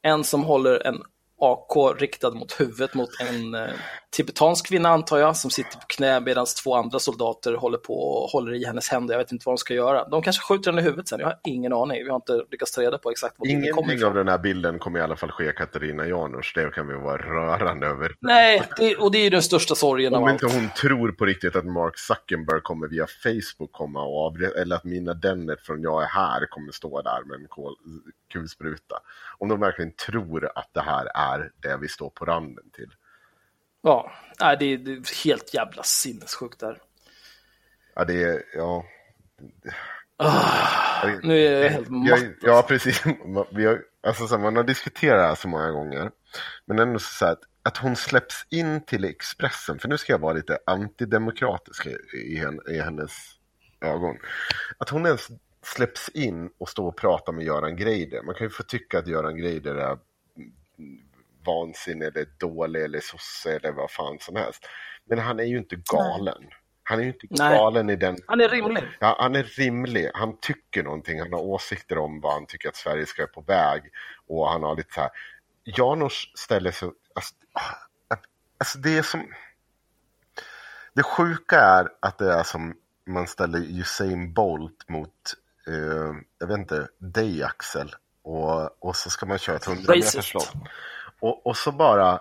En 0.03 0.25
som 0.25 0.45
håller 0.45 0.87
en 0.87 1.03
AK 1.41 2.01
riktad 2.01 2.31
mot 2.31 2.61
huvudet 2.61 2.95
mot 2.95 3.09
en 3.31 3.55
eh, 3.55 3.71
tibetansk 4.17 4.67
kvinna 4.69 4.89
antar 4.89 5.19
jag, 5.19 5.37
som 5.37 5.51
sitter 5.51 5.79
på 5.79 5.87
knä 5.87 6.21
medan 6.21 6.47
två 6.65 6.75
andra 6.75 6.99
soldater 6.99 7.55
håller 7.55 7.79
på 7.79 7.95
och 7.95 8.31
håller 8.31 8.55
i 8.55 8.65
hennes 8.65 8.89
händer. 8.89 9.15
Jag 9.15 9.19
vet 9.19 9.33
inte 9.33 9.43
vad 9.47 9.53
de 9.53 9.59
ska 9.59 9.75
göra. 9.75 10.09
De 10.09 10.23
kanske 10.23 10.43
skjuter 10.43 10.71
henne 10.71 10.83
i 10.83 10.85
huvudet 10.85 11.09
sen, 11.09 11.21
jag 11.21 11.27
har 11.27 11.39
ingen 11.45 11.73
aning. 11.73 12.05
Vi 12.05 12.09
har 12.09 12.17
inte 12.17 12.43
lyckats 12.51 12.73
ta 12.73 12.81
reda 12.83 12.99
på 12.99 13.11
exakt 13.11 13.35
var 13.39 13.47
bilden 13.47 13.73
kommer 13.75 13.89
Ingenting 13.89 14.07
av 14.07 14.11
ifrån. 14.13 14.27
den 14.27 14.29
här 14.29 14.39
bilden 14.39 14.79
kommer 14.79 14.99
i 14.99 15.03
alla 15.03 15.17
fall 15.17 15.31
ske 15.31 15.53
Katarina 15.53 16.07
Janouch. 16.07 16.53
Det 16.55 16.75
kan 16.75 16.89
vi 16.89 16.95
vara 16.95 17.17
rörande 17.17 17.87
över. 17.87 18.15
Nej, 18.21 18.63
det, 18.77 18.97
och 18.97 19.13
det 19.13 19.19
är 19.19 19.25
ju 19.25 19.31
den 19.31 19.43
största 19.43 19.75
sorgen 19.75 20.15
av 20.15 20.23
Om 20.23 20.29
allt. 20.29 20.43
inte 20.43 20.57
hon 20.57 20.69
tror 20.81 21.13
på 21.13 21.25
riktigt 21.25 21.57
att 21.57 21.65
Mark 21.67 21.99
Zuckerberg 21.99 22.61
kommer 22.63 22.89
via 22.89 23.07
Facebook 23.23 23.73
komma 23.73 24.03
och 24.03 24.31
avre- 24.31 24.61
eller 24.63 24.77
att 24.77 24.85
Mina 24.85 25.15
Dennert 25.15 25.61
från 25.61 25.83
Jag 25.83 26.03
är 26.03 26.07
här 26.07 26.47
kommer 26.51 26.73
stå 26.73 27.03
där 27.03 27.25
med 27.25 27.41
en 27.41 27.47
kol- 27.49 27.77
kulspruta. 28.33 28.97
Om 29.39 29.49
de 29.49 29.61
verkligen 29.61 29.93
tror 30.07 30.51
att 30.55 30.71
det 30.75 30.81
här 30.81 31.07
är 31.15 31.30
det 31.39 31.77
vi 31.77 31.89
står 31.89 32.11
på 32.11 32.25
randen 32.25 32.71
till. 32.71 32.91
Ja, 33.83 34.13
det, 34.39 34.65
är, 34.65 34.89
är 34.89 35.25
helt 35.25 35.55
jävla 35.55 35.83
sinnessjukt 35.83 36.61
där. 36.61 36.79
Ja, 37.95 38.05
det 38.05 38.23
är, 38.23 38.43
ja. 38.55 38.85
Nu 41.23 41.47
är 41.47 41.63
jag 41.63 41.71
helt 41.71 41.89
matt. 41.89 42.21
ju- 42.23 42.37
ja, 42.43 42.65
precis. 42.69 43.03
Vi 43.53 43.67
har, 43.67 43.83
alltså, 44.03 44.27
så 44.27 44.37
här, 44.37 44.43
man 44.43 44.57
har 44.57 44.65
diskuterat 44.65 45.19
det 45.19 45.27
här 45.27 45.35
så 45.35 45.49
många 45.49 45.71
gånger. 45.71 46.11
Men 46.67 46.79
ändå 46.79 46.99
så 46.99 47.25
här, 47.25 47.33
att, 47.33 47.41
att 47.63 47.77
hon 47.77 47.97
släpps 47.97 48.47
in 48.51 48.85
till 48.85 49.05
Expressen, 49.05 49.79
för 49.79 49.89
nu 49.89 49.99
ska 49.99 50.13
jag 50.13 50.19
vara 50.19 50.33
lite 50.33 50.59
antidemokratisk 50.67 51.87
i, 51.87 51.91
i, 52.17 52.47
i 52.71 52.79
hennes 52.81 53.11
ögon. 53.81 54.17
Att 54.79 54.89
hon 54.89 55.07
ens 55.07 55.29
släpps 55.63 56.09
in 56.09 56.51
och 56.59 56.69
står 56.69 56.87
och 56.89 56.97
pratar 56.97 57.33
med 57.33 57.45
Göran 57.45 57.77
Greider. 57.77 58.23
Man 58.23 58.35
kan 58.35 58.47
ju 58.47 58.51
få 58.51 58.63
tycka 58.63 58.99
att 58.99 59.07
Göran 59.07 59.37
Greider 59.37 59.75
är 59.75 59.99
vansinnig 61.47 62.07
eller 62.07 62.27
dålig 62.39 62.83
eller 62.83 63.01
sosse 63.01 63.57
eller 63.57 63.73
vad 63.73 63.91
fan 63.91 64.19
som 64.21 64.37
helst. 64.37 64.67
Men 65.05 65.19
han 65.19 65.41
är 65.41 65.45
ju 65.45 65.59
inte 65.59 65.77
galen. 65.77 66.51
Han 66.83 66.99
är 66.99 67.03
ju 67.03 67.09
inte 67.09 67.27
Nej. 67.31 67.59
galen 67.59 67.91
i 67.91 67.97
den 67.97 68.17
Han 68.27 68.41
är 68.41 68.49
rimlig. 68.49 68.85
Ja, 69.01 69.17
han 69.21 69.37
är 69.37 69.43
rimlig. 69.43 70.11
Han 70.15 70.37
tycker 70.41 70.83
någonting. 70.83 71.21
Han 71.21 71.33
har 71.33 71.41
åsikter 71.41 71.99
om 71.99 72.21
vad 72.21 72.33
han 72.33 72.47
tycker 72.47 72.69
att 72.69 72.77
Sverige 72.77 73.07
ska 73.07 73.27
på 73.27 73.41
väg. 73.41 73.83
Och 74.27 74.49
han 74.49 74.63
har 74.63 74.77
lite 74.77 74.95
så 74.95 75.01
här. 75.01 75.11
Janos 75.65 76.33
ställer 76.35 76.71
sig... 76.71 76.91
Alltså, 77.15 77.35
alltså 78.59 78.79
det 78.79 78.99
är 78.99 79.03
som... 79.03 79.35
Det 80.95 81.03
sjuka 81.03 81.61
är 81.61 81.89
att 82.01 82.19
det 82.19 82.33
är 82.33 82.43
som 82.43 82.75
man 83.07 83.27
ställer 83.27 83.59
Usain 83.81 84.33
Bolt 84.33 84.89
mot, 84.89 85.35
eh, 85.67 86.15
jag 86.39 86.47
vet 86.47 86.59
inte, 86.59 86.89
dig 86.99 87.43
Axel. 87.43 87.95
Och, 88.23 88.85
och 88.85 88.97
så 88.97 89.11
ska 89.11 89.27
man 89.27 89.39
köra 89.39 89.57
ett 89.57 89.67
100 89.67 89.95
Racist. 89.95 90.35
Och, 91.21 91.47
och 91.47 91.57
så 91.57 91.73
bara 91.73 92.21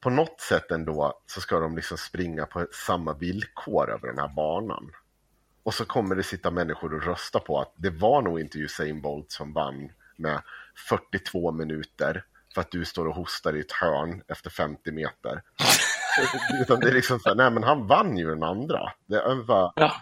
på 0.00 0.10
något 0.10 0.40
sätt 0.40 0.70
ändå 0.70 1.20
så 1.26 1.40
ska 1.40 1.58
de 1.58 1.76
liksom 1.76 1.98
springa 1.98 2.46
på 2.46 2.66
samma 2.86 3.12
villkor 3.12 3.90
över 3.90 4.08
den 4.08 4.18
här 4.18 4.28
banan. 4.28 4.90
Och 5.62 5.74
så 5.74 5.84
kommer 5.84 6.14
det 6.14 6.22
sitta 6.22 6.50
människor 6.50 6.94
och 6.94 7.02
rösta 7.02 7.40
på 7.40 7.60
att 7.60 7.72
det 7.76 7.90
var 7.90 8.22
nog 8.22 8.40
inte 8.40 8.58
Usain 8.58 9.00
Bolt 9.00 9.32
som 9.32 9.52
vann 9.52 9.92
med 10.16 10.42
42 10.88 11.52
minuter 11.52 12.24
för 12.54 12.60
att 12.60 12.70
du 12.70 12.84
står 12.84 13.06
och 13.08 13.14
hostar 13.14 13.56
i 13.56 13.60
ett 13.60 13.72
hörn 13.72 14.22
efter 14.28 14.50
50 14.50 14.92
meter. 14.92 15.42
Utan 16.62 16.80
det 16.80 16.88
är 16.88 16.92
liksom 16.92 17.20
så 17.20 17.28
här, 17.28 17.36
nej 17.36 17.50
men 17.50 17.62
han 17.62 17.86
vann 17.86 18.16
ju 18.16 18.28
den 18.28 18.42
andra. 18.42 18.92
Det 19.06 19.16
är, 19.16 19.44
bara, 19.44 19.72
Ja. 19.76 19.92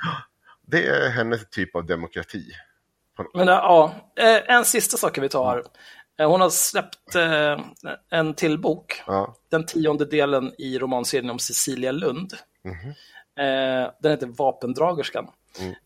det 0.66 0.86
är 0.86 1.10
hennes 1.10 1.50
typ 1.50 1.76
av 1.76 1.86
demokrati. 1.86 2.44
Men 3.34 3.46
ja, 3.46 3.94
eh, 4.16 4.56
en 4.56 4.64
sista 4.64 4.96
sak 4.96 5.18
vi 5.18 5.28
tar. 5.28 5.62
Eh, 6.20 6.30
Hon 6.30 6.40
har 6.40 6.50
släppt 6.50 7.14
eh, 7.14 7.60
en 8.10 8.34
till 8.34 8.58
bok, 8.58 9.02
Ja. 9.06 9.34
den 9.50 9.66
tionde 9.66 10.04
delen 10.04 10.52
i 10.58 10.78
romanserien 10.78 11.30
om 11.30 11.38
Cecilia 11.38 11.92
Lund. 11.92 12.32
Eh, 13.38 13.90
Den 14.02 14.10
heter 14.10 14.26
Vapendragerskan. 14.26 15.28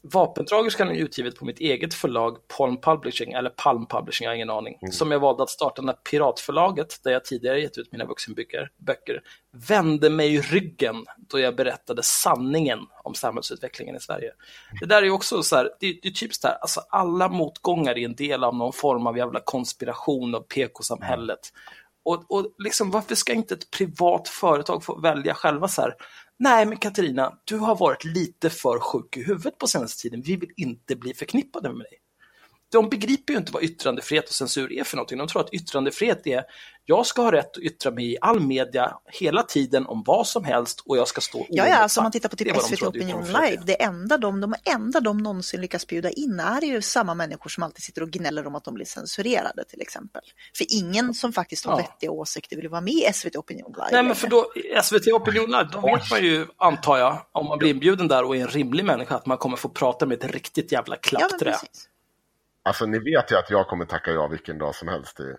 Vapendragerskan 0.02 0.88
är 0.88 0.94
utgivet 0.94 1.36
på 1.36 1.44
mitt 1.44 1.60
eget 1.60 1.94
förlag 1.94 2.48
Palm 2.48 2.80
Publishing, 2.80 3.32
eller 3.32 3.50
Palm 3.50 3.86
Publishing, 3.86 4.24
jag 4.24 4.30
har 4.30 4.36
ingen 4.36 4.50
aning, 4.50 4.78
som 4.92 5.10
jag 5.10 5.20
valde 5.20 5.42
att 5.42 5.50
starta 5.50 5.82
när 5.82 5.92
Piratförlaget, 5.92 7.00
där 7.04 7.10
jag 7.10 7.24
tidigare 7.24 7.60
gett 7.60 7.78
ut 7.78 7.92
mina 7.92 8.04
vuxenböcker, 8.04 8.70
böcker, 8.76 9.22
vände 9.68 10.10
mig 10.10 10.34
i 10.34 10.40
ryggen 10.40 11.04
då 11.16 11.38
jag 11.38 11.56
berättade 11.56 12.02
sanningen 12.02 12.78
om 13.04 13.14
samhällsutvecklingen 13.14 13.96
i 13.96 14.00
Sverige. 14.00 14.32
Det 14.80 14.86
där 14.86 15.02
är 15.02 15.10
också 15.10 15.42
så 15.42 15.56
här, 15.56 15.64
det, 15.80 15.98
det 16.02 16.08
är 16.08 16.12
typiskt 16.12 16.44
här, 16.44 16.58
alltså 16.60 16.80
alla 16.90 17.28
motgångar 17.28 17.98
är 17.98 18.04
en 18.04 18.14
del 18.14 18.44
av 18.44 18.54
någon 18.54 18.72
form 18.72 19.06
av 19.06 19.18
jävla 19.18 19.40
konspiration 19.40 20.34
av 20.34 20.40
PK-samhället. 20.40 21.40
Och, 22.02 22.24
och 22.28 22.54
liksom, 22.58 22.90
varför 22.90 23.14
ska 23.14 23.32
inte 23.32 23.54
ett 23.54 23.70
privat 23.70 24.28
företag 24.28 24.84
få 24.84 25.00
välja 25.00 25.34
själva 25.34 25.68
så 25.68 25.82
här? 25.82 25.94
Nej, 26.42 26.66
men 26.66 26.78
Katarina, 26.78 27.38
du 27.44 27.58
har 27.58 27.76
varit 27.76 28.04
lite 28.04 28.50
för 28.50 28.78
sjuk 28.78 29.16
i 29.16 29.22
huvudet 29.22 29.58
på 29.58 29.66
senaste 29.66 30.02
tiden. 30.02 30.22
Vi 30.22 30.36
vill 30.36 30.50
inte 30.56 30.96
bli 30.96 31.14
förknippade 31.14 31.68
med 31.68 31.78
dig 31.78 31.99
de 32.72 32.88
begriper 32.88 33.32
ju 33.32 33.38
inte 33.38 33.52
vad 33.52 33.62
yttrandefrihet 33.62 34.28
och 34.28 34.34
censur 34.34 34.72
är 34.72 34.84
för 34.84 34.96
någonting. 34.96 35.18
De 35.18 35.28
tror 35.28 35.42
att 35.42 35.54
yttrandefrihet 35.54 36.26
är, 36.26 36.44
jag 36.84 37.06
ska 37.06 37.22
ha 37.22 37.32
rätt 37.32 37.56
att 37.56 37.62
yttra 37.62 37.90
mig 37.90 38.12
i 38.12 38.16
all 38.20 38.40
media 38.40 38.96
hela 39.06 39.42
tiden 39.42 39.86
om 39.86 40.02
vad 40.06 40.26
som 40.26 40.44
helst 40.44 40.82
och 40.86 40.96
jag 40.96 41.08
ska 41.08 41.20
stå 41.20 41.46
Ja, 41.48 41.68
ja, 41.68 41.76
alltså 41.76 42.00
om 42.00 42.04
man 42.04 42.12
tittar 42.12 42.28
på 42.28 42.36
typ 42.36 42.62
SVT 42.62 42.82
Opinion 42.82 43.24
Live, 43.26 43.62
det 43.66 43.82
enda 43.82 44.18
de, 44.18 44.40
de 44.40 44.54
enda 44.64 45.00
de 45.00 45.18
någonsin 45.18 45.60
lyckas 45.60 45.86
bjuda 45.86 46.10
in 46.10 46.40
är 46.40 46.62
ju 46.62 46.82
samma 46.82 47.14
människor 47.14 47.50
som 47.50 47.62
alltid 47.62 47.82
sitter 47.82 48.02
och 48.02 48.10
gnäller 48.10 48.46
om 48.46 48.54
att 48.54 48.64
de 48.64 48.74
blir 48.74 48.86
censurerade 48.86 49.64
till 49.64 49.80
exempel. 49.80 50.22
För 50.56 50.66
ingen 50.68 51.14
som 51.14 51.32
faktiskt 51.32 51.64
har 51.64 51.72
Ja. 51.72 51.76
vettiga 51.76 52.10
åsikter 52.10 52.56
vill 52.56 52.68
vara 52.68 52.80
med 52.80 52.94
i 52.94 53.12
SVT 53.12 53.36
Opinion 53.36 53.72
Live. 53.76 53.88
Nej, 53.92 54.02
men 54.02 54.14
för 54.14 54.28
då, 54.28 54.52
SVT 54.82 55.06
Opinion 55.12 55.46
Live, 55.46 55.68
då 55.72 55.80
vet 55.80 56.10
man 56.10 56.22
ju, 56.24 56.46
antar 56.56 56.98
jag, 56.98 57.26
om 57.32 57.46
man 57.46 57.58
blir 57.58 57.70
inbjuden 57.70 58.08
där 58.08 58.24
och 58.24 58.36
är 58.36 58.40
en 58.40 58.48
rimlig 58.48 58.84
människa, 58.84 59.14
att 59.14 59.26
man 59.26 59.38
kommer 59.38 59.56
få 59.56 59.68
prata 59.68 60.06
med 60.06 60.24
ett 60.24 60.30
riktigt 60.30 60.72
jävla 60.72 60.94
ja, 60.94 61.00
klappträ. 61.00 61.52
precis. 61.52 61.86
Alltså 62.62 62.86
ni 62.86 62.98
vet 62.98 63.30
ju 63.32 63.36
att 63.36 63.50
jag 63.50 63.66
kommer 63.68 63.84
tacka 63.84 64.10
ja 64.10 64.26
vilken 64.28 64.58
dag 64.58 64.74
som 64.74 64.88
helst. 64.88 65.20
i- 65.20 65.34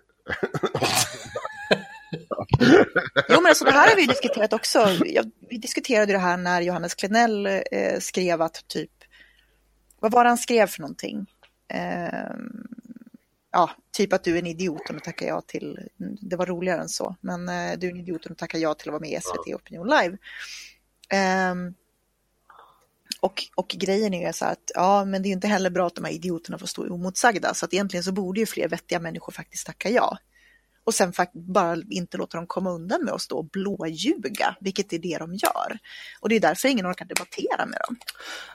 Jo, 3.29 3.41
men 3.41 3.45
alltså 3.45 3.65
det 3.65 3.71
här 3.71 3.89
har 3.89 3.95
vi 3.95 4.05
diskuterat 4.05 4.53
också. 4.53 4.87
Jag, 5.05 5.31
vi 5.49 5.57
diskuterade 5.57 6.11
det 6.11 6.17
här 6.19 6.37
när 6.37 6.61
Johannes 6.61 6.95
Klenell 6.95 7.45
eh, 7.45 7.99
skrev 7.99 8.41
att 8.41 8.67
typ, 8.67 8.91
vad 9.99 10.11
var 10.11 10.23
det 10.23 10.29
han 10.29 10.37
skrev 10.37 10.67
för 10.67 10.81
någonting? 10.81 11.25
Eh, 11.73 12.29
ja, 13.51 13.69
typ 13.97 14.13
att 14.13 14.23
du 14.23 14.35
är 14.35 14.39
en 14.39 14.47
idiot 14.47 14.89
om 14.89 14.95
du 14.95 14.99
tackar 14.99 15.27
ja 15.27 15.41
till, 15.41 15.79
det 16.21 16.35
var 16.35 16.45
roligare 16.45 16.81
än 16.81 16.89
så, 16.89 17.15
men 17.21 17.49
eh, 17.49 17.77
du 17.77 17.87
är 17.87 17.91
en 17.91 17.99
idiot 17.99 18.25
om 18.25 18.29
du 18.29 18.35
tackar 18.35 18.59
ja 18.59 18.73
till 18.73 18.89
att 18.89 18.93
vara 18.93 19.01
med 19.01 19.11
i 19.11 19.21
SVT 19.21 19.55
Opinion 19.55 19.87
Live. 19.89 20.17
Ehm, 21.09 21.73
och, 23.21 23.43
och 23.55 23.67
grejen 23.67 24.13
är 24.13 24.27
ju 24.27 24.33
så 24.33 24.45
att, 24.45 24.71
ja, 24.75 25.05
men 25.05 25.23
det 25.23 25.29
är 25.29 25.31
inte 25.31 25.47
heller 25.47 25.69
bra 25.69 25.87
att 25.87 25.95
de 25.95 26.05
här 26.05 26.11
idioterna 26.11 26.57
får 26.57 26.67
stå 26.67 26.93
omotsagda, 26.93 27.53
så 27.53 27.65
att 27.65 27.73
egentligen 27.73 28.03
så 28.03 28.11
borde 28.11 28.39
ju 28.39 28.45
fler 28.45 28.67
vettiga 28.67 28.99
människor 28.99 29.33
faktiskt 29.33 29.65
tacka 29.67 29.89
ja. 29.89 30.17
Och 30.83 30.93
sen 30.93 31.13
bara 31.33 31.77
inte 31.89 32.17
låta 32.17 32.37
dem 32.37 32.47
komma 32.47 32.71
undan 32.71 33.03
med 33.03 33.13
att 33.13 33.21
stå 33.21 33.37
och 33.37 33.45
blåljuga, 33.45 34.55
vilket 34.59 34.93
är 34.93 34.99
det 34.99 35.17
de 35.17 35.33
gör. 35.33 35.79
Och 36.19 36.29
det 36.29 36.35
är 36.35 36.39
därför 36.39 36.67
ingen 36.67 36.91
orkar 36.91 37.05
debattera 37.05 37.65
med 37.65 37.79
dem. 37.87 37.95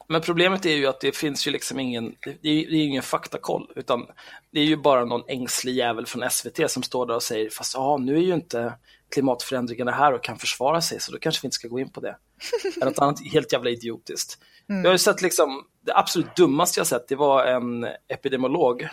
Men 0.08 0.20
problemet 0.20 0.66
är 0.66 0.76
ju 0.76 0.86
att 0.86 1.00
det 1.00 1.16
finns 1.16 1.46
ju 1.46 1.50
liksom 1.50 1.80
ingen, 1.80 2.14
det 2.20 2.48
är, 2.48 2.70
det 2.70 2.76
är 2.76 2.84
ingen 2.84 3.02
faktakoll, 3.02 3.72
utan 3.76 4.06
det 4.52 4.60
är 4.60 4.64
ju 4.64 4.76
bara 4.76 5.04
någon 5.04 5.28
ängslig 5.28 5.74
jävel 5.74 6.06
från 6.06 6.30
SVT 6.30 6.70
som 6.70 6.82
står 6.82 7.06
där 7.06 7.14
och 7.14 7.22
säger, 7.22 7.50
fast 7.50 7.74
ja, 7.74 7.96
nu 7.96 8.16
är 8.16 8.22
ju 8.22 8.34
inte 8.34 8.72
klimatförändringarna 9.14 9.92
här 9.92 10.12
och 10.12 10.24
kan 10.24 10.38
försvara 10.38 10.80
sig, 10.80 11.00
så 11.00 11.12
då 11.12 11.18
kanske 11.18 11.42
vi 11.42 11.46
inte 11.46 11.54
ska 11.54 11.68
gå 11.68 11.80
in 11.80 11.90
på 11.90 12.00
det. 12.00 12.16
Eller 12.76 12.86
något 12.86 12.98
annat 12.98 13.26
helt 13.32 13.52
jävla 13.52 13.70
idiotiskt. 13.70 14.38
Jag 14.66 14.84
har 14.84 14.92
ju 14.92 14.98
sett 14.98 15.22
liksom, 15.22 15.64
det 15.80 15.96
absolut 15.96 16.36
dummaste 16.36 16.80
jag 16.80 16.86
sett, 16.86 17.08
det 17.08 17.16
var 17.16 17.44
en 17.44 17.86
epidemiolog 18.08 18.88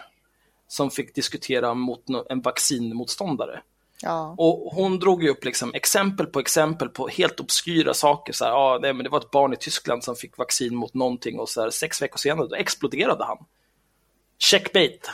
som 0.67 0.91
fick 0.91 1.15
diskutera 1.15 1.73
mot 1.73 2.03
en 2.29 2.41
vaccinmotståndare. 2.41 3.61
Ja, 4.01 4.35
Och 4.37 4.73
hon 4.73 4.99
drog 4.99 5.23
ju 5.23 5.29
upp 5.29 5.45
liksom 5.45 5.73
exempel 5.73 6.25
på 6.25 6.39
exempel 6.39 6.89
på 6.89 7.07
helt 7.07 7.39
obskyra 7.39 7.93
saker. 7.93 8.33
Så 8.33 8.45
här, 8.45 8.51
ja, 8.51 8.79
nej, 8.81 8.93
men 8.93 9.03
det 9.03 9.09
var 9.09 9.19
ett 9.19 9.31
barn 9.31 9.53
i 9.53 9.55
Tyskland 9.55 10.03
som 10.03 10.15
fick 10.15 10.37
vaccin 10.37 10.75
mot 10.75 10.93
någonting 10.93 11.39
och 11.39 11.49
så 11.49 11.61
här, 11.61 11.69
sex 11.69 12.01
veckor 12.01 12.17
senare 12.17 12.47
då 12.47 12.55
exploderade 12.55 13.25
han. 13.25 13.37
Checkbait. 14.39 15.09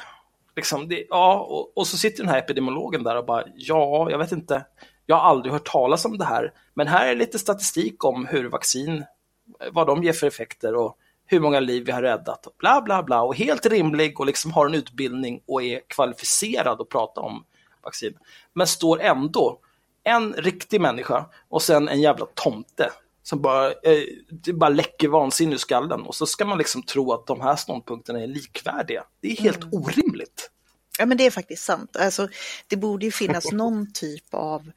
Liksom, 0.55 0.87
det, 0.87 1.05
ja, 1.09 1.39
och, 1.39 1.77
och 1.77 1.87
så 1.87 1.97
sitter 1.97 2.23
den 2.23 2.29
här 2.29 2.39
epidemiologen 2.39 3.03
där 3.03 3.15
och 3.17 3.25
bara, 3.25 3.43
ja, 3.55 4.11
jag 4.11 4.17
vet 4.17 4.31
inte, 4.31 4.65
jag 5.09 5.15
har 5.15 5.29
aldrig 5.29 5.53
hört 5.53 5.71
talas 5.71 6.05
om 6.05 6.17
det 6.17 6.25
här, 6.25 6.53
men 6.73 6.87
här 6.87 7.07
är 7.07 7.15
lite 7.15 7.39
statistik 7.39 8.03
om 8.05 8.25
hur 8.25 8.49
vaccin, 8.49 9.05
vad 9.71 9.87
de 9.87 10.03
ger 10.03 10.13
för 10.13 10.27
effekter 10.27 10.75
och 10.75 10.97
hur 11.25 11.39
många 11.39 11.59
liv 11.59 11.85
vi 11.85 11.91
har 11.91 12.01
räddat 12.01 12.45
och 12.45 12.53
bla 12.57 12.81
bla 12.81 13.03
bla 13.03 13.21
och 13.21 13.35
helt 13.35 13.65
rimlig 13.65 14.19
och 14.19 14.25
liksom 14.25 14.51
har 14.51 14.65
en 14.65 14.75
utbildning 14.75 15.41
och 15.47 15.63
är 15.63 15.81
kvalificerad 15.87 16.81
att 16.81 16.89
prata 16.89 17.21
om 17.21 17.43
vaccin. 17.83 18.13
Men 18.53 18.67
står 18.67 19.01
ändå 19.01 19.59
en 20.03 20.33
riktig 20.33 20.81
människa 20.81 21.25
och 21.49 21.61
sen 21.61 21.89
en 21.89 22.01
jävla 22.01 22.25
tomte 22.33 22.91
som 23.23 23.41
bara, 23.41 23.67
eh, 23.67 24.03
det 24.29 24.53
bara 24.53 24.69
läcker 24.69 25.07
vansinne 25.07 25.53
ur 25.53 25.57
skallen 25.57 26.01
och 26.01 26.15
så 26.15 26.25
ska 26.25 26.45
man 26.45 26.57
liksom 26.57 26.83
tro 26.83 27.13
att 27.13 27.27
de 27.27 27.41
här 27.41 27.55
ståndpunkterna 27.55 28.19
är 28.21 28.27
likvärdiga. 28.27 29.03
Det 29.21 29.31
är 29.31 29.35
helt 29.35 29.73
orimligt. 29.73 30.48
Ja 30.99 31.05
men 31.05 31.17
det 31.17 31.25
är 31.25 31.31
faktiskt 31.31 31.63
sant. 31.63 31.95
Alltså, 31.95 32.27
det 32.67 32.75
borde 32.75 33.05
ju 33.05 33.11
finnas 33.11 33.51
någon 33.51 33.93
typ 33.93 34.33
av 34.33 34.71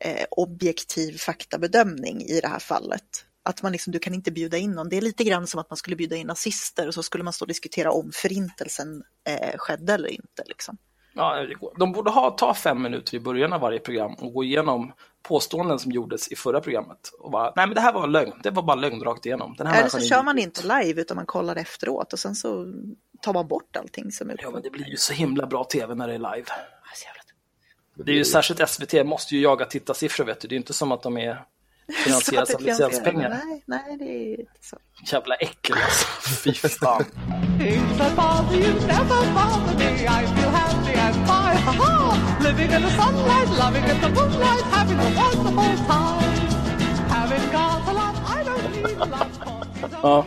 eh, 0.00 0.24
objektiv 0.30 1.18
faktabedömning 1.18 2.22
i 2.22 2.40
det 2.40 2.48
här 2.48 2.58
fallet. 2.58 3.24
Att 3.42 3.62
man 3.62 3.72
liksom, 3.72 3.92
du 3.92 3.98
kan 3.98 4.14
inte 4.14 4.30
bjuda 4.30 4.56
in 4.56 4.70
någon. 4.70 4.88
Det 4.88 4.96
är 4.96 5.00
lite 5.00 5.24
grann 5.24 5.46
som 5.46 5.60
att 5.60 5.70
man 5.70 5.76
skulle 5.76 5.96
bjuda 5.96 6.16
in 6.16 6.26
nazister 6.26 6.86
och 6.86 6.94
så 6.94 7.02
skulle 7.02 7.24
man 7.24 7.32
stå 7.32 7.42
och 7.42 7.48
diskutera 7.48 7.92
om 7.92 8.10
förintelsen 8.14 9.02
eh, 9.28 9.58
skedde 9.58 9.94
eller 9.94 10.08
inte. 10.08 10.42
Liksom. 10.46 10.78
Ja, 11.14 11.46
de 11.78 11.92
borde 11.92 12.10
ha, 12.10 12.30
ta 12.30 12.54
fem 12.54 12.82
minuter 12.82 13.14
i 13.14 13.20
början 13.20 13.52
av 13.52 13.60
varje 13.60 13.78
program 13.78 14.14
och 14.14 14.32
gå 14.32 14.44
igenom 14.44 14.92
påståenden 15.22 15.78
som 15.78 15.92
gjordes 15.92 16.28
i 16.28 16.36
förra 16.36 16.60
programmet. 16.60 17.10
Och 17.18 17.30
bara, 17.30 17.52
nej 17.56 17.66
men 17.66 17.74
det 17.74 17.80
här 17.80 17.92
var 17.92 18.06
lögn, 18.06 18.32
det 18.42 18.50
var 18.50 18.62
bara 18.62 18.76
lögn 18.76 19.04
rakt 19.04 19.26
igenom. 19.26 19.54
Den 19.58 19.66
här 19.66 19.78
Eller 19.78 19.88
så 19.88 20.00
kör 20.00 20.22
man 20.22 20.38
inte 20.38 20.62
live 20.62 21.00
utan 21.00 21.16
man 21.16 21.26
kollar 21.26 21.56
efteråt 21.56 22.12
och 22.12 22.18
sen 22.18 22.34
så 22.34 22.66
tar 23.20 23.32
man 23.32 23.48
bort 23.48 23.76
allting 23.76 24.12
som 24.12 24.30
är 24.30 24.36
Ja, 24.42 24.50
men 24.50 24.62
det 24.62 24.70
blir 24.70 24.86
ju 24.86 24.96
så 24.96 25.12
himla 25.12 25.46
bra 25.46 25.64
tv 25.64 25.94
när 25.94 26.08
det 26.08 26.14
är 26.14 26.18
live. 26.18 26.46
Ah. 26.50 26.68
Det 28.04 28.12
är 28.12 28.16
ju 28.16 28.24
särskilt 28.24 28.68
SVT 28.68 29.06
måste 29.06 29.34
ju 29.34 29.40
jaga 29.40 29.64
tittarsiffror 29.64 30.24
vet 30.24 30.40
du. 30.40 30.48
Det 30.48 30.54
är 30.54 30.56
inte 30.56 30.72
som 30.72 30.92
att 30.92 31.02
de 31.02 31.18
är 31.18 31.44
finansieras 32.04 32.54
av 32.54 32.60
licenspengar. 32.60 33.28
Nej, 33.28 33.62
nej, 33.66 33.96
det 33.98 34.04
är 34.04 34.40
inte 34.40 34.52
så. 34.60 34.78
Jävla 35.12 35.34
äckel 35.34 35.76
alltså. 35.84 36.06
Fy 36.44 36.52
fan. 36.68 37.04
Ja. 50.02 50.26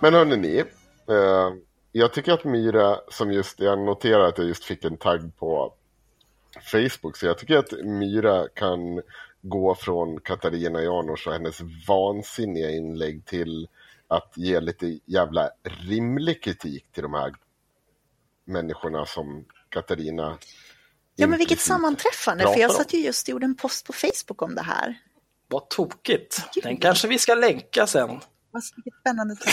Men 0.00 0.14
hörni 0.14 0.36
ni, 0.36 0.58
eh, 0.58 1.67
jag 1.92 2.12
tycker 2.12 2.32
att 2.32 2.44
Myra, 2.44 3.00
som 3.10 3.32
just, 3.32 3.60
jag 3.60 3.78
noterar 3.78 4.28
att 4.28 4.38
jag 4.38 4.46
just 4.46 4.64
fick 4.64 4.84
en 4.84 4.96
tagg 4.96 5.36
på 5.38 5.74
Facebook, 6.72 7.16
så 7.16 7.26
jag 7.26 7.38
tycker 7.38 7.58
att 7.58 7.72
Myra 7.84 8.48
kan 8.48 9.02
gå 9.40 9.74
från 9.74 10.20
Katarina 10.20 10.82
Janouch 10.82 11.26
och 11.26 11.32
hennes 11.32 11.60
vansinniga 11.88 12.70
inlägg 12.70 13.24
till 13.24 13.68
att 14.08 14.32
ge 14.36 14.60
lite 14.60 14.98
jävla 15.06 15.50
rimlig 15.62 16.42
kritik 16.42 16.92
till 16.92 17.02
de 17.02 17.14
här 17.14 17.34
människorna 18.44 19.06
som 19.06 19.44
Katarina 19.68 20.38
Ja, 21.20 21.26
men 21.26 21.38
vilket 21.38 21.60
sammanträffande, 21.60 22.44
för 22.44 22.60
jag 22.60 22.72
satt 22.72 22.94
ju 22.94 22.98
just 22.98 23.28
och 23.28 23.32
gjorde 23.32 23.44
en 23.44 23.56
post 23.56 23.86
på 23.86 23.92
Facebook 23.92 24.42
om 24.42 24.54
det 24.54 24.62
här. 24.62 24.98
Vad 25.48 25.68
tokigt. 25.68 26.42
Den 26.62 26.76
kanske 26.76 27.08
vi 27.08 27.18
ska 27.18 27.34
länka 27.34 27.86
sen. 27.86 28.20
Vad- 28.50 28.62
Vilket 28.76 29.00
spännande. 29.00 29.36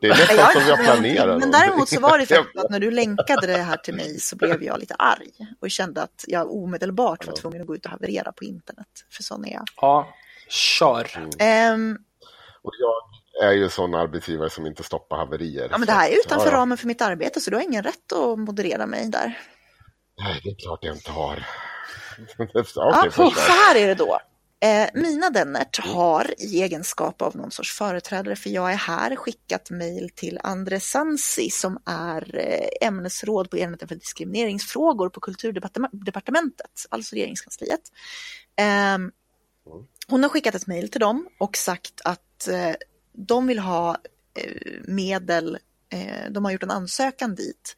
Det 0.00 0.06
är 0.06 0.10
nästan 0.10 0.36
Ja, 0.36 0.50
som 0.52 0.62
vi 0.64 0.70
har 0.70 0.76
men- 0.76 0.86
planerat. 0.86 1.40
Men 1.40 1.50
däremot 1.50 1.88
så 1.88 2.00
var 2.00 2.18
det 2.18 2.26
faktiskt 2.26 2.56
att 2.64 2.70
när 2.70 2.80
du 2.80 2.90
länkade 2.90 3.46
det 3.46 3.56
här 3.56 3.76
till 3.76 3.94
mig 3.94 4.20
så 4.20 4.36
blev 4.36 4.62
jag 4.62 4.80
lite 4.80 4.94
arg 4.94 5.30
och 5.60 5.70
kände 5.70 6.02
att 6.02 6.24
jag 6.26 6.50
omedelbart 6.52 7.26
var 7.26 7.34
tvungen 7.36 7.60
att 7.60 7.66
gå 7.66 7.74
ut 7.74 7.84
och 7.84 7.90
haverera 7.90 8.32
på 8.32 8.44
internet. 8.44 8.86
För 9.10 9.22
sån 9.22 9.44
är 9.44 9.52
jag. 9.52 9.64
Ja, 9.76 10.08
kör. 10.48 11.28
Ehm, 11.38 11.98
Och 12.62 12.72
jag 12.80 12.94
är 13.50 13.52
ju 13.52 13.68
sån 13.68 13.94
arbetsgivare 13.94 14.50
som 14.50 14.66
inte 14.66 14.82
stoppar 14.82 15.16
haverier. 15.16 15.68
ja, 15.70 15.78
men 15.78 15.86
det 15.86 15.92
här 15.92 16.08
är 16.10 16.16
utanför 16.16 16.46
ja. 16.50 16.56
ramen 16.56 16.78
för 16.78 16.86
mitt 16.86 17.02
arbete 17.02 17.40
så 17.40 17.50
du 17.50 17.56
har 17.56 17.62
ingen 17.62 17.82
rätt 17.82 18.12
att 18.12 18.38
moderera 18.38 18.86
mig 18.86 19.08
där. 19.08 19.38
Nej, 20.18 20.40
det 20.44 20.50
är 20.50 20.54
klart 20.66 20.78
jag 20.82 20.94
inte 20.96 21.10
har. 21.10 21.46
Okej, 22.38 22.64
Ja, 22.74 23.10
så 23.10 23.52
här 23.52 23.76
är 23.76 23.86
det 23.86 23.94
då. 23.94 24.20
Eh, 24.64 24.88
mina 24.94 25.30
Dennert 25.30 25.78
har 25.78 26.34
i 26.38 26.62
egenskap 26.62 27.22
av 27.22 27.36
någon 27.36 27.50
sorts 27.50 27.72
företrädare 27.72 28.36
för 28.36 28.50
Jag 28.50 28.72
är 28.72 28.76
här 28.76 29.16
skickat 29.16 29.70
mejl 29.70 30.10
till 30.14 30.40
Andre 30.42 30.80
Sansi 30.80 31.50
som 31.50 31.78
är 31.86 32.36
eh, 32.36 32.88
ämnesråd 32.88 33.50
på 33.50 33.58
enheten 33.58 33.88
för 33.88 33.94
diskrimineringsfrågor 33.94 35.08
på 35.08 35.20
kulturdepartementet, 35.20 36.86
alltså 36.88 37.14
regeringskansliet. 37.16 37.80
Eh, 38.56 38.98
hon 40.08 40.22
har 40.22 40.30
skickat 40.30 40.54
ett 40.54 40.66
mejl 40.66 40.88
till 40.88 41.00
dem 41.00 41.28
och 41.38 41.56
sagt 41.56 42.00
att 42.04 42.48
eh, 42.48 42.74
de 43.12 43.46
vill 43.46 43.58
ha 43.58 43.96
eh, 44.34 44.80
medel, 44.84 45.58
eh, 45.92 46.30
de 46.30 46.44
har 46.44 46.52
gjort 46.52 46.62
en 46.62 46.70
ansökan 46.70 47.34
dit 47.34 47.76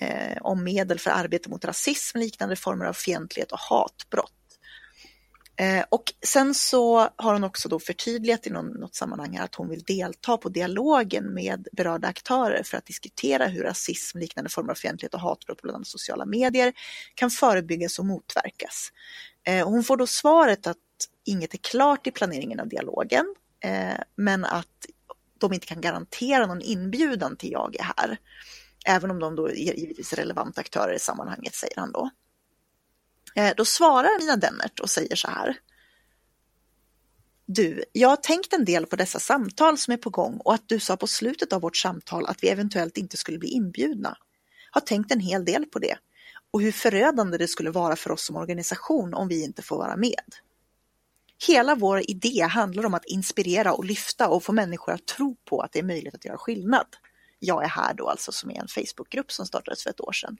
eh, 0.00 0.38
om 0.40 0.64
medel 0.64 0.98
för 0.98 1.10
arbete 1.10 1.50
mot 1.50 1.64
rasism, 1.64 2.18
liknande 2.18 2.56
former 2.56 2.84
av 2.84 2.92
fientlighet 2.92 3.52
och 3.52 3.58
hatbrott. 3.58 4.32
Eh, 5.60 5.84
och 5.88 6.04
sen 6.26 6.54
så 6.54 7.08
har 7.16 7.32
hon 7.32 7.44
också 7.44 7.68
då 7.68 7.78
förtydligat 7.78 8.46
i 8.46 8.50
någon, 8.50 8.66
något 8.66 8.94
sammanhang 8.94 9.36
att 9.36 9.54
hon 9.54 9.68
vill 9.68 9.82
delta 9.82 10.36
på 10.36 10.48
dialogen 10.48 11.34
med 11.34 11.68
berörda 11.72 12.08
aktörer 12.08 12.62
för 12.62 12.76
att 12.76 12.86
diskutera 12.86 13.46
hur 13.46 13.62
rasism, 13.62 14.18
liknande 14.18 14.50
former 14.50 14.70
av 14.70 14.74
fientlighet 14.74 15.14
och 15.14 15.20
hatbrott 15.20 15.58
på 15.58 15.62
bland 15.62 15.76
annat 15.76 15.86
sociala 15.86 16.26
medier 16.26 16.72
kan 17.14 17.30
förebyggas 17.30 17.98
och 17.98 18.06
motverkas. 18.06 18.92
Eh, 19.46 19.68
hon 19.68 19.84
får 19.84 19.96
då 19.96 20.06
svaret 20.06 20.66
att 20.66 20.76
inget 21.24 21.54
är 21.54 21.58
klart 21.58 22.06
i 22.06 22.10
planeringen 22.10 22.60
av 22.60 22.68
dialogen, 22.68 23.34
eh, 23.64 24.00
men 24.16 24.44
att 24.44 24.86
de 25.38 25.52
inte 25.52 25.66
kan 25.66 25.80
garantera 25.80 26.46
någon 26.46 26.62
inbjudan 26.62 27.36
till 27.36 27.52
Jag 27.52 27.76
är 27.76 27.84
här. 27.96 28.18
Även 28.88 29.10
om 29.10 29.18
de 29.18 29.36
då 29.36 29.48
är 29.48 29.54
givetvis 29.54 30.12
relevanta 30.12 30.60
aktörer 30.60 30.94
i 30.94 30.98
sammanhanget, 30.98 31.54
säger 31.54 31.76
han 31.76 31.92
då. 31.92 32.10
Eh, 33.34 33.54
då 33.56 33.64
svarar 33.64 34.18
Nina 34.20 34.36
Dennert 34.36 34.80
och 34.80 34.90
säger 34.90 35.16
så 35.16 35.28
här. 35.28 35.58
Du, 37.46 37.84
jag 37.92 38.08
har 38.08 38.16
tänkt 38.16 38.52
en 38.52 38.64
del 38.64 38.86
på 38.86 38.96
dessa 38.96 39.18
samtal 39.18 39.78
som 39.78 39.92
är 39.92 39.96
på 39.96 40.10
gång 40.10 40.40
och 40.44 40.54
att 40.54 40.68
du 40.68 40.80
sa 40.80 40.96
på 40.96 41.06
slutet 41.06 41.52
av 41.52 41.60
vårt 41.60 41.76
samtal 41.76 42.26
att 42.26 42.42
vi 42.42 42.48
eventuellt 42.48 42.98
inte 42.98 43.16
skulle 43.16 43.38
bli 43.38 43.48
inbjudna. 43.48 44.16
Har 44.70 44.80
tänkt 44.80 45.12
en 45.12 45.20
hel 45.20 45.44
del 45.44 45.66
på 45.66 45.78
det 45.78 45.98
och 46.50 46.62
hur 46.62 46.72
förödande 46.72 47.38
det 47.38 47.48
skulle 47.48 47.70
vara 47.70 47.96
för 47.96 48.10
oss 48.10 48.26
som 48.26 48.36
organisation 48.36 49.14
om 49.14 49.28
vi 49.28 49.44
inte 49.44 49.62
får 49.62 49.78
vara 49.78 49.96
med. 49.96 50.34
Hela 51.46 51.74
vår 51.74 52.10
idé 52.10 52.42
handlar 52.42 52.86
om 52.86 52.94
att 52.94 53.04
inspirera 53.04 53.72
och 53.72 53.84
lyfta 53.84 54.28
och 54.28 54.44
få 54.44 54.52
människor 54.52 54.92
att 54.92 55.06
tro 55.06 55.36
på 55.44 55.60
att 55.60 55.72
det 55.72 55.78
är 55.78 55.84
möjligt 55.84 56.14
att 56.14 56.24
göra 56.24 56.38
skillnad. 56.38 56.86
Jag 57.38 57.64
är 57.64 57.68
här 57.68 57.94
då 57.94 58.08
alltså 58.08 58.32
som 58.32 58.50
är 58.50 58.60
en 58.60 58.68
Facebookgrupp 58.68 59.32
som 59.32 59.46
startades 59.46 59.82
för 59.82 59.90
ett 59.90 60.00
år 60.00 60.12
sedan. 60.12 60.36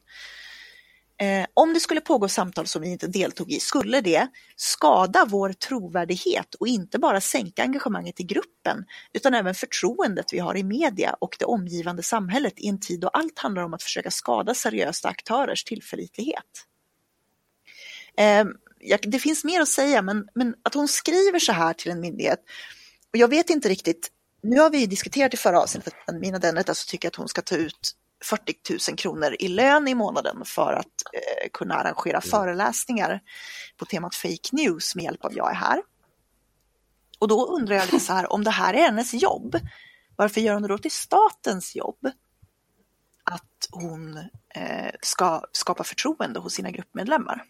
Eh, 1.20 1.46
om 1.54 1.74
det 1.74 1.80
skulle 1.80 2.00
pågå 2.00 2.28
samtal 2.28 2.66
som 2.66 2.82
vi 2.82 2.88
inte 2.88 3.06
deltog 3.06 3.52
i 3.52 3.60
skulle 3.60 4.00
det 4.00 4.28
skada 4.56 5.26
vår 5.28 5.52
trovärdighet 5.52 6.54
och 6.54 6.68
inte 6.68 6.98
bara 6.98 7.20
sänka 7.20 7.62
engagemanget 7.62 8.20
i 8.20 8.22
gruppen 8.22 8.84
utan 9.12 9.34
även 9.34 9.54
förtroendet 9.54 10.32
vi 10.32 10.38
har 10.38 10.56
i 10.56 10.64
media 10.64 11.16
och 11.20 11.36
det 11.38 11.44
omgivande 11.44 12.02
samhället 12.02 12.52
i 12.56 12.68
en 12.68 12.80
tid 12.80 13.00
då 13.00 13.08
allt 13.08 13.38
handlar 13.38 13.62
om 13.62 13.74
att 13.74 13.82
försöka 13.82 14.10
skada 14.10 14.54
seriösa 14.54 15.08
aktörers 15.08 15.64
tillförlitlighet. 15.64 16.66
Eh, 18.16 18.44
jag, 18.80 19.00
det 19.02 19.18
finns 19.18 19.44
mer 19.44 19.60
att 19.60 19.68
säga 19.68 20.02
men, 20.02 20.28
men 20.34 20.54
att 20.62 20.74
hon 20.74 20.88
skriver 20.88 21.38
så 21.38 21.52
här 21.52 21.74
till 21.74 21.90
en 21.90 22.00
myndighet 22.00 22.40
och 23.12 23.16
jag 23.16 23.28
vet 23.28 23.50
inte 23.50 23.68
riktigt, 23.68 24.10
nu 24.48 24.60
har 24.60 24.70
vi 24.70 24.86
diskuterat 24.86 25.34
i 25.34 25.36
förra 25.36 25.60
avsnittet 25.60 25.94
att 26.06 26.14
Mina 26.14 26.38
Dennert 26.38 26.68
alltså 26.68 26.90
tycker 26.90 27.08
att 27.08 27.16
hon 27.16 27.28
ska 27.28 27.42
ta 27.42 27.56
ut 27.56 27.92
40 28.24 28.54
000 28.90 28.96
kronor 28.98 29.36
i 29.38 29.48
lön 29.48 29.88
i 29.88 29.94
månaden 29.94 30.44
för 30.44 30.72
att 30.72 30.86
eh, 31.12 31.48
kunna 31.52 31.74
arrangera 31.74 32.20
föreläsningar 32.20 33.20
på 33.76 33.84
temat 33.84 34.14
fake 34.14 34.48
news 34.52 34.94
med 34.94 35.04
hjälp 35.04 35.24
av 35.24 35.36
Jag 35.36 35.50
är 35.50 35.54
här. 35.54 35.82
Och 37.18 37.28
då 37.28 37.46
undrar 37.46 37.76
jag 37.76 38.02
så 38.02 38.12
här, 38.12 38.32
om 38.32 38.44
det 38.44 38.50
här 38.50 38.74
är 38.74 38.82
hennes 38.82 39.14
jobb, 39.14 39.60
varför 40.16 40.40
gör 40.40 40.54
hon 40.54 40.62
det 40.62 40.68
då 40.68 40.78
till 40.78 40.90
statens 40.90 41.76
jobb? 41.76 42.10
Att 43.24 43.68
hon 43.70 44.16
eh, 44.54 44.92
ska 45.02 45.42
skapa 45.52 45.84
förtroende 45.84 46.40
hos 46.40 46.54
sina 46.54 46.70
gruppmedlemmar. 46.70 47.44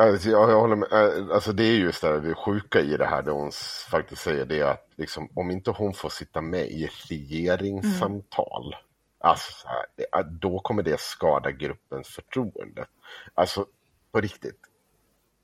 Alltså, 0.00 0.28
jag, 0.30 0.50
jag 0.50 0.60
håller 0.60 0.76
med. 0.76 0.92
Eh, 0.92 1.34
Alltså 1.34 1.52
det 1.52 1.64
är 1.64 1.72
just 1.76 2.02
det, 2.02 2.08
här, 2.08 2.18
det 2.20 2.34
sjuka 2.34 2.80
i 2.80 2.96
det 2.96 3.06
här, 3.06 3.22
det 3.22 3.30
hon 3.30 3.50
faktiskt 3.90 4.22
säger, 4.22 4.44
det 4.46 4.60
är 4.60 4.64
att 4.64 4.88
liksom, 4.96 5.28
om 5.34 5.50
inte 5.50 5.70
hon 5.70 5.94
får 5.94 6.08
sitta 6.08 6.40
med 6.40 6.66
i 6.70 6.90
regeringssamtal, 7.08 8.76
alltså, 9.18 9.52
så 9.52 9.68
här, 9.68 9.86
det- 9.96 10.06
att 10.12 10.30
då 10.30 10.58
kommer 10.60 10.82
det 10.82 11.00
skada 11.00 11.50
gruppens 11.50 12.08
förtroende. 12.08 12.86
Alltså, 13.34 13.66
på 14.12 14.20
riktigt. 14.20 14.58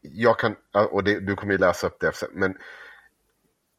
Jag 0.00 0.38
kan, 0.38 0.56
och 0.90 1.04
det, 1.04 1.20
du 1.20 1.36
kommer 1.36 1.52
ju 1.52 1.58
läsa 1.58 1.86
upp 1.86 2.00
det, 2.00 2.12
men 2.32 2.56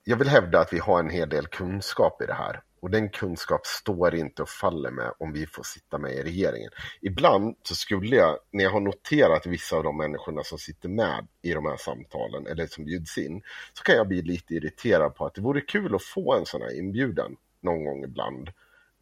jag 0.04 0.18
vill 0.18 0.28
hävda 0.30 0.60
att 0.60 0.74
vi 0.74 0.80
har 0.80 1.00
en 1.00 1.10
hel 1.10 1.30
del 1.30 1.48
kunskap 1.48 2.22
i 2.22 2.26
det 2.26 2.34
här. 2.34 2.62
Och 2.80 2.90
den 2.90 3.10
kunskap 3.10 3.66
står 3.66 4.16
inte 4.16 4.42
och 4.42 4.50
faller 4.50 4.92
med 4.92 5.12
om 5.20 5.34
vi 5.34 5.48
får 5.48 5.64
sitta 5.64 5.98
med 5.98 6.14
i 6.14 6.24
regeringen. 6.24 6.72
Ibland 7.02 7.56
så 7.64 7.76
skulle 7.76 8.16
jag, 8.16 8.38
när 8.52 8.64
jag 8.64 8.72
har 8.72 8.80
noterat 8.80 9.46
vissa 9.46 9.76
av 9.76 9.84
de 9.84 9.98
människorna 9.98 10.44
som 10.44 10.58
sitter 10.58 10.90
med 10.90 11.28
i 11.42 11.54
de 11.54 11.66
här 11.66 11.78
samtalen, 11.78 12.48
eller 12.48 12.68
som 12.68 12.86
bjuds 12.86 13.18
in, 13.18 13.42
så 13.74 13.84
kan 13.84 13.96
jag 13.96 14.08
bli 14.08 14.22
lite 14.22 14.54
irriterad 14.54 15.16
på 15.16 15.26
att 15.26 15.34
det 15.34 15.42
vore 15.42 15.62
kul 15.62 15.96
att 15.96 16.04
få 16.04 16.34
en 16.34 16.46
sån 16.46 16.62
här 16.62 16.80
inbjudan 16.80 17.36
någon 17.62 17.86
gång 17.86 18.04
ibland. 18.04 18.50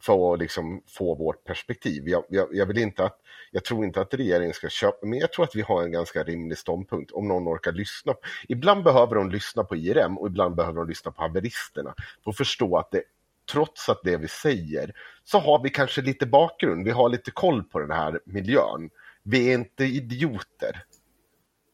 För 0.01 0.33
att 0.33 0.39
liksom 0.39 0.81
få 0.87 1.15
vårt 1.15 1.43
perspektiv. 1.43 2.09
Jag, 2.09 2.23
jag, 2.29 2.47
jag, 2.51 2.65
vill 2.65 2.77
inte 2.77 3.03
att, 3.03 3.19
jag 3.51 3.63
tror 3.63 3.85
inte 3.85 4.01
att 4.01 4.13
regeringen 4.13 4.53
ska 4.53 4.69
köpa, 4.69 5.05
men 5.05 5.19
jag 5.19 5.33
tror 5.33 5.45
att 5.45 5.55
vi 5.55 5.61
har 5.61 5.83
en 5.83 5.91
ganska 5.91 6.23
rimlig 6.23 6.57
ståndpunkt 6.57 7.11
om 7.11 7.27
någon 7.27 7.47
orkar 7.47 7.71
lyssna. 7.71 8.13
Ibland 8.47 8.83
behöver 8.83 9.15
de 9.15 9.29
lyssna 9.29 9.63
på 9.63 9.75
IRM 9.75 10.17
och 10.17 10.27
ibland 10.27 10.55
behöver 10.55 10.77
de 10.77 10.87
lyssna 10.87 11.11
på 11.11 11.21
haveristerna 11.21 11.95
för 12.23 12.31
att 12.31 12.37
förstå 12.37 12.77
att 12.77 12.91
det 12.91 13.03
trots 13.51 13.89
att 13.89 14.01
det 14.03 14.17
vi 14.17 14.27
säger, 14.27 14.93
så 15.23 15.39
har 15.39 15.63
vi 15.63 15.69
kanske 15.69 16.01
lite 16.01 16.25
bakgrund. 16.25 16.85
Vi 16.85 16.91
har 16.91 17.09
lite 17.09 17.31
koll 17.31 17.63
på 17.63 17.79
den 17.79 17.91
här 17.91 18.19
miljön. 18.25 18.89
Vi 19.23 19.49
är 19.49 19.53
inte 19.53 19.83
idioter. 19.83 20.83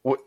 Och 0.03 0.17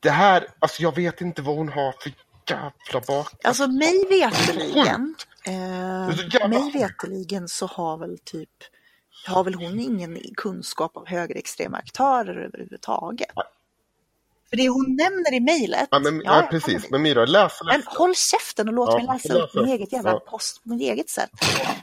det 0.00 0.10
här, 0.10 0.46
alltså 0.58 0.82
jag 0.82 0.94
vet 0.96 1.20
inte 1.20 1.42
vad 1.42 1.56
hon 1.56 1.68
har 1.68 1.92
för 1.92 2.12
jävla 2.50 3.06
bak... 3.06 3.32
Alltså 3.44 3.66
mig 3.66 4.04
veterligen, 4.08 5.14
eh, 5.46 6.48
mig 6.48 6.72
veterligen 6.72 7.48
så 7.48 7.66
har 7.66 7.98
väl 7.98 8.18
typ, 8.24 8.50
har 9.26 9.44
väl 9.44 9.54
hon 9.54 9.80
ingen 9.80 10.18
kunskap 10.36 10.96
av 10.96 11.06
högerextrema 11.06 11.76
aktörer 11.76 12.36
överhuvudtaget. 12.36 13.30
För 14.50 14.56
det 14.56 14.68
hon 14.68 14.96
nämner 14.96 15.34
i 15.34 15.40
mejlet, 15.40 15.88
Ja, 15.90 15.98
men, 15.98 16.20
ja, 16.24 16.40
ja, 16.42 16.48
precis. 16.50 16.90
Men 16.90 17.02
Myra, 17.02 17.24
läs, 17.26 17.52
Men 17.64 17.76
läs. 17.80 17.86
håll 17.86 18.14
käften 18.14 18.68
och 18.68 18.74
låt 18.74 18.88
Ja, 18.88 18.96
mig 18.96 19.06
läsa 19.06 19.34
läs 19.34 19.42
upp 19.44 19.54
min 19.54 19.68
eget 19.74 19.92
jävla 19.92 20.10
Ja. 20.10 20.20
post 20.20 20.62
på 20.62 20.68
mitt 20.68 20.82
eget 20.82 21.10
sätt. 21.10 21.30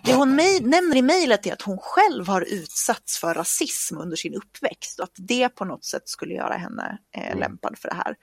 Det 0.04 0.14
hon 0.14 0.36
nämner 0.62 0.96
i 0.96 1.02
mejlet 1.02 1.46
är 1.48 1.54
att 1.54 1.62
hon 1.62 1.78
själv 1.82 2.28
har 2.28 2.42
utsatts 2.42 3.18
för 3.20 3.34
rasism 3.34 3.98
under 3.98 4.18
sin 4.18 4.34
uppväxt 4.36 5.00
och 5.00 5.04
att 5.04 5.16
det 5.16 5.50
på 5.50 5.66
något 5.66 5.86
sätt 5.86 6.10
skulle 6.10 6.34
göra 6.34 6.54
henne 6.54 6.98
eh, 7.18 7.26
Mm. 7.28 7.40
lämpad 7.40 7.78
för 7.80 7.90
det 7.90 7.96
här. 7.96 8.16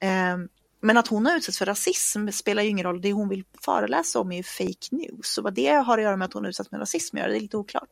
Ehm, 0.00 0.48
men 0.82 0.96
att 0.96 1.08
hon 1.08 1.26
har 1.26 1.36
utsatts 1.36 1.58
för 1.58 1.66
rasism 1.66 2.28
spelar 2.28 2.62
ju 2.62 2.68
ingen 2.68 2.86
roll. 2.86 3.00
Det 3.00 3.12
hon 3.12 3.28
vill 3.28 3.44
föreläsa 3.64 4.18
om 4.20 4.32
är 4.32 4.36
ju 4.36 4.42
fake 4.42 4.88
news. 4.90 5.26
Så 5.34 5.42
vad 5.42 5.54
det 5.54 5.68
har 5.68 5.98
att 5.98 6.04
göra 6.04 6.16
med 6.16 6.26
att 6.26 6.32
hon 6.34 6.44
är 6.44 6.48
utsatt 6.48 6.68
för 6.68 6.76
rasism 6.76 7.16
det 7.16 7.22
är 7.22 7.28
lite 7.40 7.56
oklart. 7.56 7.90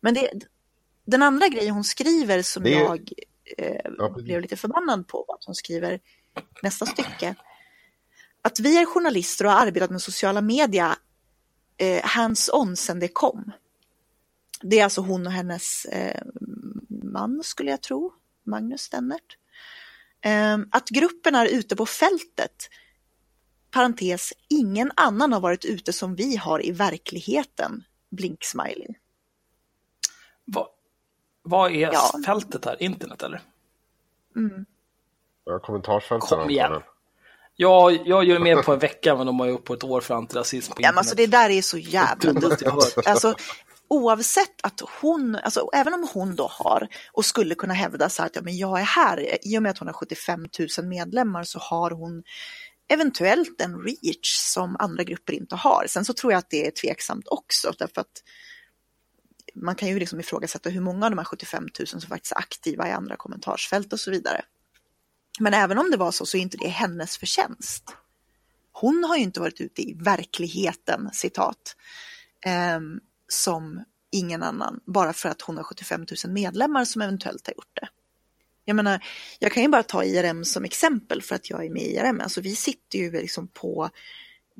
Men 0.00 0.14
det, 0.14 0.30
den 1.06 1.22
andra 1.22 1.48
grejen 1.48 1.74
hon 1.74 1.84
skriver 1.84 2.42
som 2.42 2.62
Det 2.62 2.70
jag 2.70 3.12
eh, 3.58 3.90
Ja, 3.98 4.08
blev 4.08 4.40
lite 4.40 4.56
förbannad 4.56 5.08
på 5.08 5.24
att 5.28 5.44
hon 5.44 5.54
skriver 5.54 6.00
nästa 6.62 6.86
stycke. 6.86 7.34
Att 8.42 8.60
vi 8.60 8.76
är 8.76 8.86
journalister 8.86 9.44
och 9.44 9.52
har 9.52 9.66
arbetat 9.66 9.90
med 9.90 10.02
sociala 10.02 10.40
media 10.40 10.96
eh, 11.76 12.04
hands-on 12.04 12.76
sedan 12.76 13.00
det 13.00 13.08
kom. 13.08 13.52
Det 14.60 14.80
är 14.80 14.84
alltså 14.84 15.00
hon 15.00 15.26
och 15.26 15.32
hennes 15.32 15.84
eh, 15.84 16.22
man 17.12 17.42
skulle 17.42 17.70
jag 17.70 17.80
tro, 17.80 18.12
Magnus 18.44 18.80
Stennert. 18.80 19.36
Eh, 20.20 20.58
att 20.70 20.88
gruppen 20.88 21.34
är 21.34 21.46
ute 21.46 21.76
på 21.76 21.86
fältet, 21.86 22.68
parentes, 23.70 24.32
ingen 24.48 24.92
annan 24.96 25.32
har 25.32 25.40
varit 25.40 25.64
ute 25.64 25.92
som 25.92 26.14
vi 26.14 26.36
har 26.36 26.66
i 26.66 26.70
verkligheten, 26.70 27.84
blink-smiley. 28.10 28.94
Vad, 30.44 30.68
vad 31.42 31.72
är 31.72 31.92
Ja. 31.92 32.12
fältet 32.26 32.64
här? 32.64 32.82
Internet 32.82 33.22
eller? 33.22 33.40
Ja, 35.44 35.58
kommentarsfältet. 35.58 36.28
Kom 36.28 36.50
igen. 36.50 36.72
jag. 36.72 36.82
Jag, 38.06 38.24
gör 38.24 38.38
mer 38.38 38.62
på 38.62 38.72
en 38.72 38.78
vecka 38.78 39.16
men 39.16 39.26
de 39.26 39.40
har 39.40 39.46
gjort 39.46 39.64
på 39.64 39.74
ett 39.74 39.84
år 39.84 40.00
för 40.00 40.14
antirasism 40.14 40.72
på 40.72 40.82
Ja, 40.82 40.90
men 40.90 40.98
alltså 40.98 41.14
det 41.14 41.26
där 41.26 41.50
är 41.50 41.62
så 41.62 41.78
jävla 41.78 42.32
dumt. 42.32 42.56
Alltså, 43.06 43.34
oavsett 43.88 44.62
att 44.62 44.82
hon, 45.00 45.36
alltså 45.36 45.70
även 45.72 45.94
om 45.94 46.08
hon 46.12 46.36
då 46.36 46.46
har 46.50 46.88
och 47.12 47.24
skulle 47.24 47.54
kunna 47.54 47.74
hävda 47.74 48.08
så 48.08 48.22
att 48.22 48.36
ja, 48.36 48.42
men 48.42 48.56
jag 48.56 48.80
är 48.80 48.84
här, 48.84 49.38
i 49.42 49.58
och 49.58 49.62
med 49.62 49.70
att 49.70 49.78
hon 49.78 49.88
har 49.88 49.94
75 49.94 50.46
000 50.78 50.86
medlemmar 50.86 51.44
så 51.44 51.58
har 51.58 51.90
hon 51.90 52.22
eventuellt 52.88 53.60
en 53.60 53.78
reach 53.78 54.36
som 54.36 54.76
andra 54.78 55.04
grupper 55.04 55.32
inte 55.32 55.56
har. 55.56 55.86
Sen 55.88 56.04
så 56.04 56.12
tror 56.12 56.32
jag 56.32 56.38
att 56.38 56.50
det 56.50 56.66
är 56.66 56.70
tveksamt 56.70 57.28
också 57.28 57.72
därför 57.78 58.00
att 58.00 58.22
man 59.54 59.74
kan 59.74 59.88
ju 59.88 59.98
liksom 59.98 60.20
ifrågasätta 60.20 60.70
hur 60.70 60.80
många 60.80 61.06
av 61.06 61.10
de 61.10 61.18
här 61.18 61.24
75 61.24 61.68
000 61.78 61.86
som 61.86 62.00
faktiskt 62.00 62.32
är 62.32 62.38
aktiva 62.38 62.88
i 62.88 62.92
andra 62.92 63.16
kommentarsfält 63.16 63.92
och 63.92 64.00
så 64.00 64.10
vidare. 64.10 64.44
Men 65.40 65.54
även 65.54 65.78
om 65.78 65.90
det 65.90 65.96
var 65.96 66.10
så 66.10 66.26
så 66.26 66.36
är 66.36 66.40
inte 66.40 66.56
det 66.56 66.68
hennes 66.68 67.16
förtjänst. 67.16 67.84
Hon 68.72 69.04
har 69.04 69.16
ju 69.16 69.22
inte 69.22 69.40
varit 69.40 69.60
ute 69.60 69.82
i 69.82 69.94
verkligheten, 69.94 71.10
citat, 71.12 71.76
eh, 72.46 72.80
som 73.28 73.84
ingen 74.12 74.42
annan, 74.42 74.80
bara 74.86 75.12
för 75.12 75.28
att 75.28 75.42
hon 75.42 75.56
har 75.56 75.64
75 75.64 76.06
000 76.24 76.32
medlemmar 76.32 76.84
som 76.84 77.02
eventuellt 77.02 77.46
har 77.46 77.54
gjort 77.54 77.78
det. 77.80 77.88
Jag 78.64 78.76
menar, 78.76 79.04
jag 79.38 79.52
kan 79.52 79.62
ju 79.62 79.68
bara 79.68 79.82
ta 79.82 80.04
IRM 80.04 80.44
som 80.44 80.64
exempel 80.64 81.22
för 81.22 81.34
att 81.34 81.50
jag 81.50 81.64
är 81.66 81.70
med 81.70 81.82
i 81.82 81.96
IRM. 81.96 82.20
Alltså 82.20 82.40
vi 82.40 82.56
sitter 82.56 82.98
ju 82.98 83.10
liksom 83.10 83.48
på, 83.48 83.90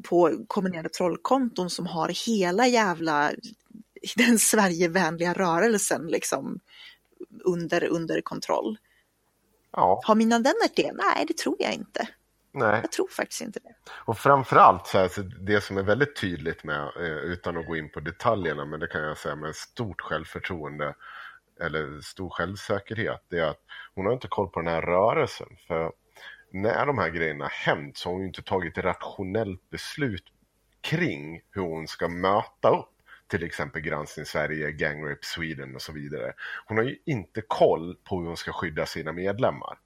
på 0.02 0.44
kombinerade 0.46 0.88
trollkonton 0.88 1.70
som 1.70 1.86
har 1.86 2.26
hela 2.26 2.66
jävla 2.66 3.32
den 4.16 4.38
Sverigevänliga 4.38 5.32
rörelsen 5.32 6.06
liksom 6.06 6.60
under, 7.44 7.84
under 7.84 8.20
kontroll. 8.20 8.76
Ja, 9.72 10.00
Har 10.04 10.14
mina 10.14 10.38
Dennert 10.38 10.76
det? 10.76 10.92
Nej, 10.92 11.24
det 11.28 11.36
tror 11.36 11.56
jag 11.58 11.72
inte. 11.74 12.08
nej. 12.52 12.80
Jag 12.82 12.92
tror 12.92 13.08
faktiskt 13.08 13.40
inte 13.40 13.60
det. 13.60 13.74
Och 13.90 14.18
framförallt 14.18 14.86
så 14.86 14.98
här, 14.98 15.08
så 15.08 15.22
det 15.22 15.60
som 15.60 15.78
är 15.78 15.82
väldigt 15.82 16.16
tydligt 16.20 16.64
med, 16.64 16.82
eh, 16.96 17.02
utan 17.32 17.56
att 17.56 17.66
gå 17.66 17.76
in 17.76 17.90
på 17.90 18.00
detaljerna, 18.00 18.64
men 18.64 18.80
det 18.80 18.86
kan 18.86 19.02
jag 19.02 19.18
säga 19.18 19.36
med 19.36 19.54
stort 19.56 20.00
självförtroende 20.00 20.94
eller 21.60 22.00
stor 22.00 22.30
självsäkerhet, 22.30 23.24
det 23.28 23.38
är 23.38 23.46
att 23.46 23.60
hon 23.94 24.06
har 24.06 24.12
inte 24.12 24.28
koll 24.28 24.48
på 24.48 24.60
den 24.60 24.68
här 24.72 24.82
rörelsen. 24.82 25.48
För 25.68 25.92
när 26.52 26.86
de 26.86 26.98
här 26.98 27.08
grejerna 27.10 27.46
hänt 27.46 27.96
så 27.96 28.08
har 28.08 28.12
hon 28.12 28.20
ju 28.22 28.26
inte 28.28 28.42
tagit 28.42 28.78
ett 28.78 28.84
rationellt 28.84 29.70
beslut 29.70 30.24
kring 30.80 31.40
hur 31.50 31.62
hon 31.62 31.88
ska 31.88 32.08
möta 32.08 32.68
upp 32.70 32.91
till 33.32 33.44
exempel 33.44 33.82
Granskning 33.82 34.26
Sverige, 34.26 34.72
Gang 34.72 35.10
Rape 35.10 35.26
Sweden 35.26 35.74
och 35.74 35.82
så 35.82 35.92
vidare. 35.92 36.32
Hon 36.66 36.76
har 36.76 36.84
ju 36.84 36.96
inte 37.06 37.42
koll 37.48 37.96
på 38.04 38.18
hur 38.18 38.26
hon 38.26 38.36
ska 38.36 38.52
skydda 38.52 38.86
sina 38.86 39.12
medlemmar. 39.12 39.78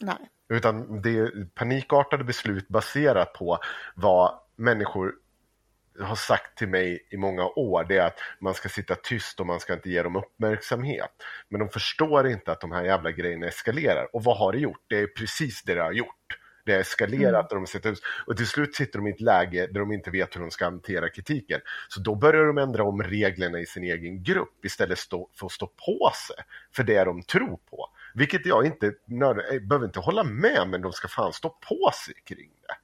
Nej. 0.00 0.30
Utan 0.48 1.02
det 1.02 1.18
är 1.18 1.44
panikartade 1.54 2.24
beslut 2.24 2.68
baserat 2.68 3.32
på 3.32 3.58
vad 3.94 4.40
människor 4.56 5.14
har 6.00 6.16
sagt 6.16 6.58
till 6.58 6.68
mig 6.68 7.08
i 7.10 7.16
många 7.16 7.44
år. 7.44 7.84
Det 7.84 7.96
är 7.96 8.06
att 8.06 8.18
man 8.40 8.54
ska 8.54 8.68
sitta 8.68 8.94
tyst 8.94 9.40
och 9.40 9.46
man 9.46 9.60
ska 9.60 9.72
inte 9.72 9.90
ge 9.90 10.02
dem 10.02 10.16
uppmärksamhet. 10.16 11.10
Men 11.48 11.60
de 11.60 11.68
förstår 11.68 12.28
inte 12.28 12.52
att 12.52 12.60
de 12.60 12.72
här 12.72 12.84
jävla 12.84 13.10
grejerna 13.10 13.46
eskalerar. 13.46 14.16
Och 14.16 14.24
vad 14.24 14.36
har 14.36 14.52
det 14.52 14.58
gjort? 14.58 14.84
Det 14.88 14.98
är 14.98 15.06
precis 15.06 15.62
det 15.62 15.74
det 15.74 15.82
har 15.82 15.92
gjort. 15.92 16.38
Det 16.68 16.74
har 16.74 16.80
eskalerat 16.80 17.52
och, 17.52 17.58
de 17.58 17.66
sitter, 17.66 17.94
och 18.26 18.36
till 18.36 18.46
slut 18.46 18.74
sitter 18.74 18.98
de 18.98 19.06
i 19.06 19.10
ett 19.10 19.20
läge 19.20 19.66
där 19.66 19.80
de 19.80 19.92
inte 19.92 20.10
vet 20.10 20.36
hur 20.36 20.40
de 20.40 20.50
ska 20.50 20.64
hantera 20.64 21.08
kritiken. 21.08 21.60
Så 21.88 22.00
då 22.00 22.14
börjar 22.14 22.44
de 22.46 22.58
ändra 22.58 22.84
om 22.84 23.02
reglerna 23.02 23.60
i 23.60 23.66
sin 23.66 23.84
egen 23.84 24.22
grupp 24.22 24.64
istället 24.64 24.98
stå, 24.98 25.30
för 25.38 25.46
att 25.46 25.52
stå 25.52 25.66
på 25.66 26.10
sig 26.26 26.36
för 26.76 26.82
det 26.82 27.04
de 27.04 27.22
tror 27.22 27.56
på. 27.70 27.86
Vilket 28.14 28.46
jag 28.46 28.66
inte 28.66 28.92
nörd- 29.06 29.54
eh, 29.54 29.60
behöver 29.60 29.86
inte 29.86 30.00
hålla 30.00 30.24
med, 30.24 30.68
men 30.68 30.82
de 30.82 30.92
ska 30.92 31.08
fan 31.08 31.32
stå 31.32 31.48
på 31.48 31.90
sig 32.04 32.14
kring 32.24 32.50
det. 32.66 32.74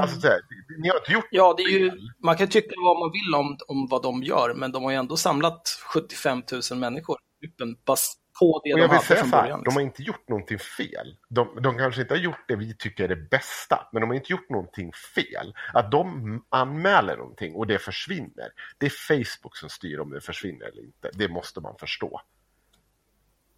Alltså, 0.00 0.20
så 0.20 0.26
här, 0.26 0.40
ni 0.78 0.88
har 0.88 0.96
inte 0.96 1.12
gjort 1.12 1.26
Ja, 1.30 1.54
det 1.56 1.62
är 1.62 1.68
ju, 1.78 1.92
man 2.24 2.36
kan 2.36 2.48
tycka 2.48 2.74
vad 2.84 2.98
man 2.98 3.10
vill 3.12 3.34
om, 3.34 3.58
om 3.68 3.86
vad 3.90 4.02
de 4.02 4.22
gör, 4.22 4.54
men 4.54 4.72
de 4.72 4.84
har 4.84 4.90
ju 4.90 4.96
ändå 4.96 5.16
samlat 5.16 5.68
75 5.94 6.42
000 6.70 6.78
människor 6.80 7.18
i 7.42 7.46
gruppen 7.46 7.76
bas- 7.86 8.14
på 8.40 8.60
det 8.64 8.72
Och 8.72 8.78
de 8.78 8.82
jag 8.82 8.88
vill 8.88 8.96
hade 8.96 9.06
säga 9.06 9.20
från 9.20 9.30
så 9.30 9.36
här, 9.36 9.42
början. 9.42 9.58
de 9.58 9.64
liksom. 9.64 9.74
har 9.76 9.82
inte 9.82 10.02
gjort 10.02 10.28
någonting 10.28 10.58
fel. 10.58 11.16
De, 11.28 11.62
de 11.62 11.78
kanske 11.78 12.00
inte 12.02 12.14
har 12.14 12.18
gjort 12.18 12.44
det 12.48 12.56
vi 12.56 12.74
tycker 12.76 13.04
är 13.04 13.08
det 13.08 13.16
bästa, 13.30 13.88
men 13.92 14.00
de 14.00 14.06
har 14.10 14.14
inte 14.14 14.32
gjort 14.32 14.50
någonting 14.50 14.92
fel. 14.92 15.54
Att 15.74 15.90
de 15.90 16.44
anmäler 16.48 17.16
någonting 17.16 17.54
och 17.54 17.66
det 17.66 17.78
försvinner, 17.78 18.48
det 18.78 18.86
är 18.86 18.90
Facebook 18.90 19.56
som 19.56 19.68
styr 19.68 19.98
om 19.98 20.10
det 20.10 20.20
försvinner 20.20 20.66
eller 20.66 20.82
inte. 20.82 21.10
Det 21.14 21.28
måste 21.28 21.60
man 21.60 21.76
förstå. 21.78 22.20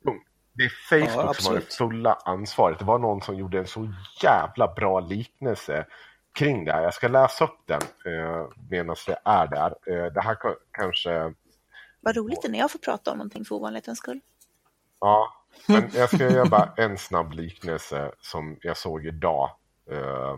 Punkt. 0.05 0.29
Det 0.55 0.65
är 0.65 0.69
Facebook 0.89 1.37
som 1.37 1.55
har 1.55 1.61
det 1.61 1.75
fulla 1.75 2.15
ansvaret. 2.25 2.79
Det 2.79 2.85
var 2.85 2.99
någon 2.99 3.23
som 3.23 3.37
gjorde 3.37 3.59
en 3.59 3.67
så 3.67 3.93
jävla 4.23 4.75
bra 4.75 5.01
liknelse 5.01 5.87
kring 6.39 6.65
det 6.65 6.73
här. 6.73 6.83
Jag 6.83 6.95
ska 6.95 7.09
läsa 7.09 7.45
upp 7.45 7.59
den 7.67 7.83
eh, 7.83 8.49
medan 8.71 8.97
det 9.07 9.19
är 9.25 9.47
där. 9.47 9.71
Eh, 9.87 10.13
det 10.13 10.21
här 10.21 10.35
ka- 10.35 10.57
kanske... 10.73 11.35
Vad 12.01 12.17
roligt 12.17 12.43
det 12.43 12.49
är 12.49 12.53
när 12.53 12.59
jag 12.59 12.71
får 12.71 12.79
prata 12.79 13.11
om 13.11 13.19
någonting 13.19 13.45
för 13.45 13.55
ovanlighetens 13.55 13.99
skull. 13.99 14.21
Ja, 15.03 15.33
men 15.67 15.91
jag 15.95 16.09
ska 16.09 16.31
göra 16.31 16.45
bara 16.45 16.73
en 16.77 16.99
snabb 16.99 17.33
liknelse 17.33 18.13
som 18.21 18.57
jag 18.61 18.77
såg 18.77 19.07
idag. 19.07 19.51
Eh, 19.91 20.37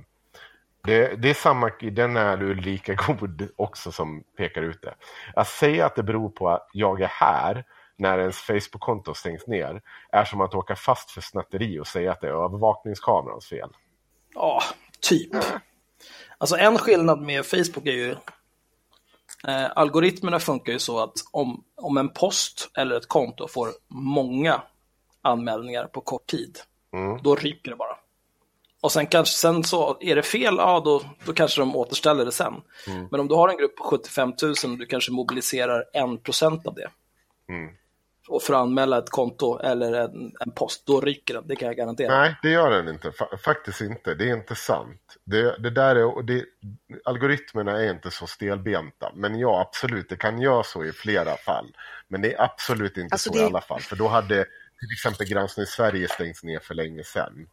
det, 0.85 1.23
det 1.23 1.31
är 1.31 1.35
samma, 1.35 1.71
den 1.81 2.17
är 2.17 2.37
du 2.37 2.55
lika 2.55 2.95
god 3.07 3.49
också 3.57 3.93
som 3.93 4.25
pekar 4.37 4.63
ut 4.63 4.83
det. 4.83 4.95
Att 5.35 5.49
säga 5.49 5.87
att 5.87 5.97
det 5.97 6.03
beror 6.03 6.31
på 6.31 6.49
att 6.49 6.69
jag 6.73 7.01
är 7.01 7.07
här 7.07 7.65
när 7.97 8.19
ens 8.19 8.37
Facebook-konto 8.37 9.15
stängs 9.15 9.47
ner 9.47 9.83
är 10.13 10.25
som 10.25 10.41
att 10.41 10.55
åka 10.55 10.77
fast 10.77 11.11
för 11.11 11.21
snatteri 11.21 11.81
och 11.81 11.87
säga 11.87 12.13
att 12.13 12.21
det 12.21 12.27
är 12.27 12.45
övervakningskamerans 12.45 13.47
fel. 13.47 13.71
Ja, 14.35 14.63
typ. 15.01 15.31
Alltså 16.39 16.57
en 16.57 16.79
skillnad 16.79 17.21
med 17.21 17.47
Facebook 17.47 17.87
är 17.87 17.93
ju 17.93 18.17
eh, 19.49 19.67
algoritmerna 19.77 20.41
funkar 20.41 20.73
ju 20.73 20.79
så 20.79 20.99
att 20.99 21.13
om, 21.31 21.65
om 21.77 21.97
en 21.97 22.09
post 22.09 22.71
eller 22.75 22.97
ett 22.97 23.09
konto 23.09 23.49
får 23.49 23.69
många 23.89 24.63
anmälningar 25.23 25.87
på 25.87 26.01
kort 26.01 26.27
tid, 26.27 26.59
Mm. 26.93 27.19
då 27.23 27.35
ryker 27.35 27.71
det 27.71 27.77
bara. 27.77 27.97
Och 28.81 28.93
sen 28.93 29.07
kanske, 29.07 29.35
sen 29.35 29.65
så 29.65 29.97
är 30.01 30.17
det 30.17 30.23
fel, 30.23 30.55
ja 30.59 30.83
då, 30.85 31.03
då 31.27 31.33
kanske 31.33 31.61
de 31.61 31.77
återställer 31.77 32.25
det 32.25 32.33
sen. 32.33 32.55
Mm. 32.87 33.09
Men 33.11 33.21
om 33.21 33.29
du 33.29 33.35
har 33.35 33.49
en 33.49 33.57
grupp 33.57 33.77
på 33.77 33.85
75 33.85 34.33
000 34.43 34.55
och 34.73 34.79
du 34.79 34.87
kanske 34.87 35.13
mobiliserar 35.13 35.85
1% 35.95 36.67
av 36.67 36.75
det. 36.75 36.91
Mm. 37.49 37.75
Och 38.29 38.43
för 38.43 38.55
att 38.55 38.61
anmäla 38.61 38.99
ett 38.99 39.11
konto 39.11 39.59
eller 39.59 39.93
en, 39.93 40.33
en 40.41 40.51
post, 40.51 40.87
då 40.87 41.01
ryker 41.01 41.35
den, 41.35 41.47
det 41.49 41.57
kan 41.57 41.67
jag 41.69 41.77
garantera. 41.77 42.19
Nej, 42.21 42.37
det 42.43 42.51
gör 42.51 42.71
den 42.71 42.89
inte. 42.89 43.11
Fa- 43.11 43.37
faktiskt 43.37 43.81
inte. 43.81 44.15
Det 44.15 44.31
är 44.31 44.35
inte 44.37 44.55
sant. 44.55 45.17
Det, 45.25 45.59
det 45.59 45.71
där 45.71 45.97
är, 45.97 46.05
och 46.05 46.25
det, 46.25 46.45
algoritmerna 47.05 47.83
är 47.83 47.91
inte 47.91 48.11
så 48.11 48.27
stelbenta. 48.27 49.13
Men 49.15 49.39
ja, 49.39 49.61
absolut, 49.61 50.09
det 50.09 50.17
kan 50.17 50.41
göra 50.41 50.63
så 50.63 50.85
i 50.85 50.93
flera 50.93 51.37
fall. 51.37 51.77
Men 52.09 52.23
det 52.23 52.35
är 52.35 52.43
absolut 52.43 52.97
inte 52.97 53.15
Alltså 53.15 53.31
så 53.33 53.39
det- 53.39 53.43
i 53.43 53.47
alla 53.47 53.61
fall. 53.61 53.81
För 53.81 53.97
då 53.97 54.09
hade 54.09 54.45
till 54.79 54.93
exempel 54.99 55.27
Granskning 55.27 55.67
Sverige 55.67 56.09
stängts 56.09 56.43
ner 56.45 56.59
för 56.59 56.75
länge 56.75 57.05
sedan. 57.05 57.47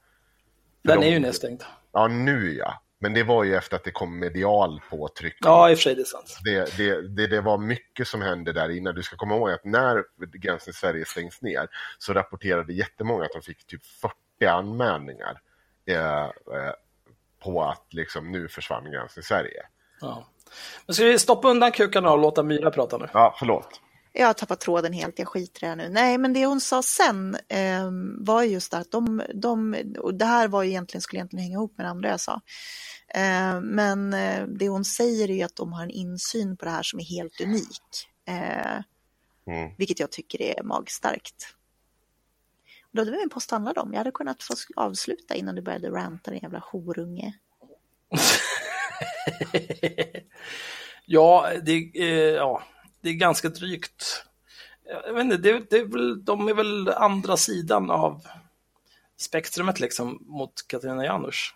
Den 0.84 0.99
de- 0.99 1.07
är 1.07 1.11
ju 1.11 1.19
nedstängd. 1.19 1.63
Ja, 1.91 2.07
nu 2.07 2.53
ja. 2.53 2.82
Men 3.02 3.14
det 3.14 3.24
var 3.24 3.43
ju 3.43 3.56
efter 3.56 3.76
att 3.76 3.84
det 3.84 3.91
kom 3.91 4.20
medial 4.20 4.82
påtryckning. 4.89 5.52
Ja, 5.52 5.70
i 5.70 5.74
och 5.74 5.78
för 5.78 5.84
sig, 5.84 5.95
det 5.95 6.02
är 6.02 6.06
sant. 6.06 6.38
Det, 6.43 6.78
det, 6.78 7.02
det, 7.16 7.28
det 7.28 7.41
var 7.41 7.58
mycket 7.58 8.08
som 8.08 8.22
hände 8.22 8.54
där 8.54 8.70
innan. 8.70 8.95
Du 8.95 9.04
ska 9.04 9.16
komma 9.16 9.36
ihåg 9.36 9.52
att 9.52 9.66
när 9.66 10.04
Gränsen 10.38 10.74
Sverige 10.74 11.06
stängs 11.06 11.41
ner 11.41 11.68
så 11.97 12.14
rapporterade 12.14 12.74
jättemånga 12.74 13.26
att 13.26 13.32
de 13.34 13.41
fick 13.41 13.68
typ 13.68 13.86
40 13.86 14.16
anmälningar 14.45 15.41
eh, 15.86 16.24
eh, 16.24 16.30
på 17.43 17.64
att 17.64 17.86
liksom 17.89 18.32
nu 18.32 18.47
försvann 18.47 18.91
Gränsen 18.91 19.24
Sverige. 19.24 19.64
Ja. 20.02 20.28
Men 20.86 20.93
ska 20.93 21.06
vi 21.06 21.20
stoppa 21.20 21.49
undan 21.49 21.72
kukarna 21.72 22.12
och 22.12 22.20
låta 22.20 22.43
Myra 22.43 22.72
prata 22.72 22.97
nu? 22.97 23.08
Ja, 23.14 23.36
förlåt. 23.39 23.82
Jag 24.14 24.28
har 24.28 24.34
tappat 24.34 24.60
tråden 24.60 24.93
helt, 24.93 25.20
jag 25.20 25.28
skiter 25.28 25.64
i 25.64 25.70
det 25.70 25.76
nu. 25.76 25.89
Nej, 25.89 26.18
men 26.18 26.34
det 26.34 26.45
hon 26.45 26.62
sa 26.62 26.84
sen 26.84 27.38
eh, 27.47 27.89
var 28.18 28.43
just 28.43 28.74
att 28.74 28.91
de, 28.91 29.22
de, 29.34 29.76
och 29.99 30.14
det 30.14 30.26
här 30.26 30.47
var 30.47 30.64
ju 30.64 30.70
egentligen, 30.70 31.02
skulle 31.02 31.18
egentligen 31.18 31.43
hänga 31.43 31.54
ihop 31.54 31.78
med 31.78 31.86
det 31.86 31.89
andra 31.89 32.10
jag 32.10 32.20
sa. 32.20 32.41
Eh, 33.14 33.62
men 33.62 34.14
eh, 34.14 34.43
det 34.47 34.70
hon 34.70 34.86
säger 34.86 35.30
är 35.30 35.34
ju 35.34 35.43
att 35.43 35.55
de 35.55 35.74
har 35.74 35.84
en 35.84 35.89
insyn 35.89 36.57
på 36.57 36.66
det 36.66 36.72
här 36.72 36.84
som 36.84 36.99
är 36.99 37.03
helt 37.03 37.41
unik. 37.41 38.07
Eh, 38.28 38.82
Mm. 39.47 39.72
vilket 39.78 39.99
jag 39.99 40.12
tycker 40.12 40.41
är 40.41 40.64
magstarkt. 40.64 41.55
Då 42.91 43.01
hade 43.01 43.12
vi 43.12 43.24
en 43.24 43.30
post 43.30 43.51
handlade 43.51 43.80
om. 43.80 43.93
Jag 43.93 43.97
hade 43.97 44.12
kunnat 44.12 44.43
få 44.43 44.53
avsluta 44.76 45.36
innan 45.36 45.55
du 45.55 45.62
började 45.62 45.89
ranta 45.89 46.32
din 46.32 46.39
jävla 46.43 46.59
horunge. 46.59 47.34
ja, 51.05 51.49
det, 51.64 51.91
eh, 51.93 52.36
ja, 52.36 52.64
det 53.01 53.09
är 53.09 53.14
ganska 53.14 53.49
drygt. 53.49 54.26
Jag 55.05 55.14
vet 55.14 55.24
inte, 55.24 55.38
det, 55.38 55.70
det 55.70 55.78
är 55.78 55.86
väl, 55.86 56.26
de 56.26 56.47
är 56.47 56.53
väl 56.53 56.89
andra 56.89 57.38
sidan 57.38 57.91
av 57.91 58.22
spektrumet 59.18 59.80
liksom 59.80 60.18
mot 60.22 60.68
Katarina 60.68 61.05
Janouch. 61.05 61.55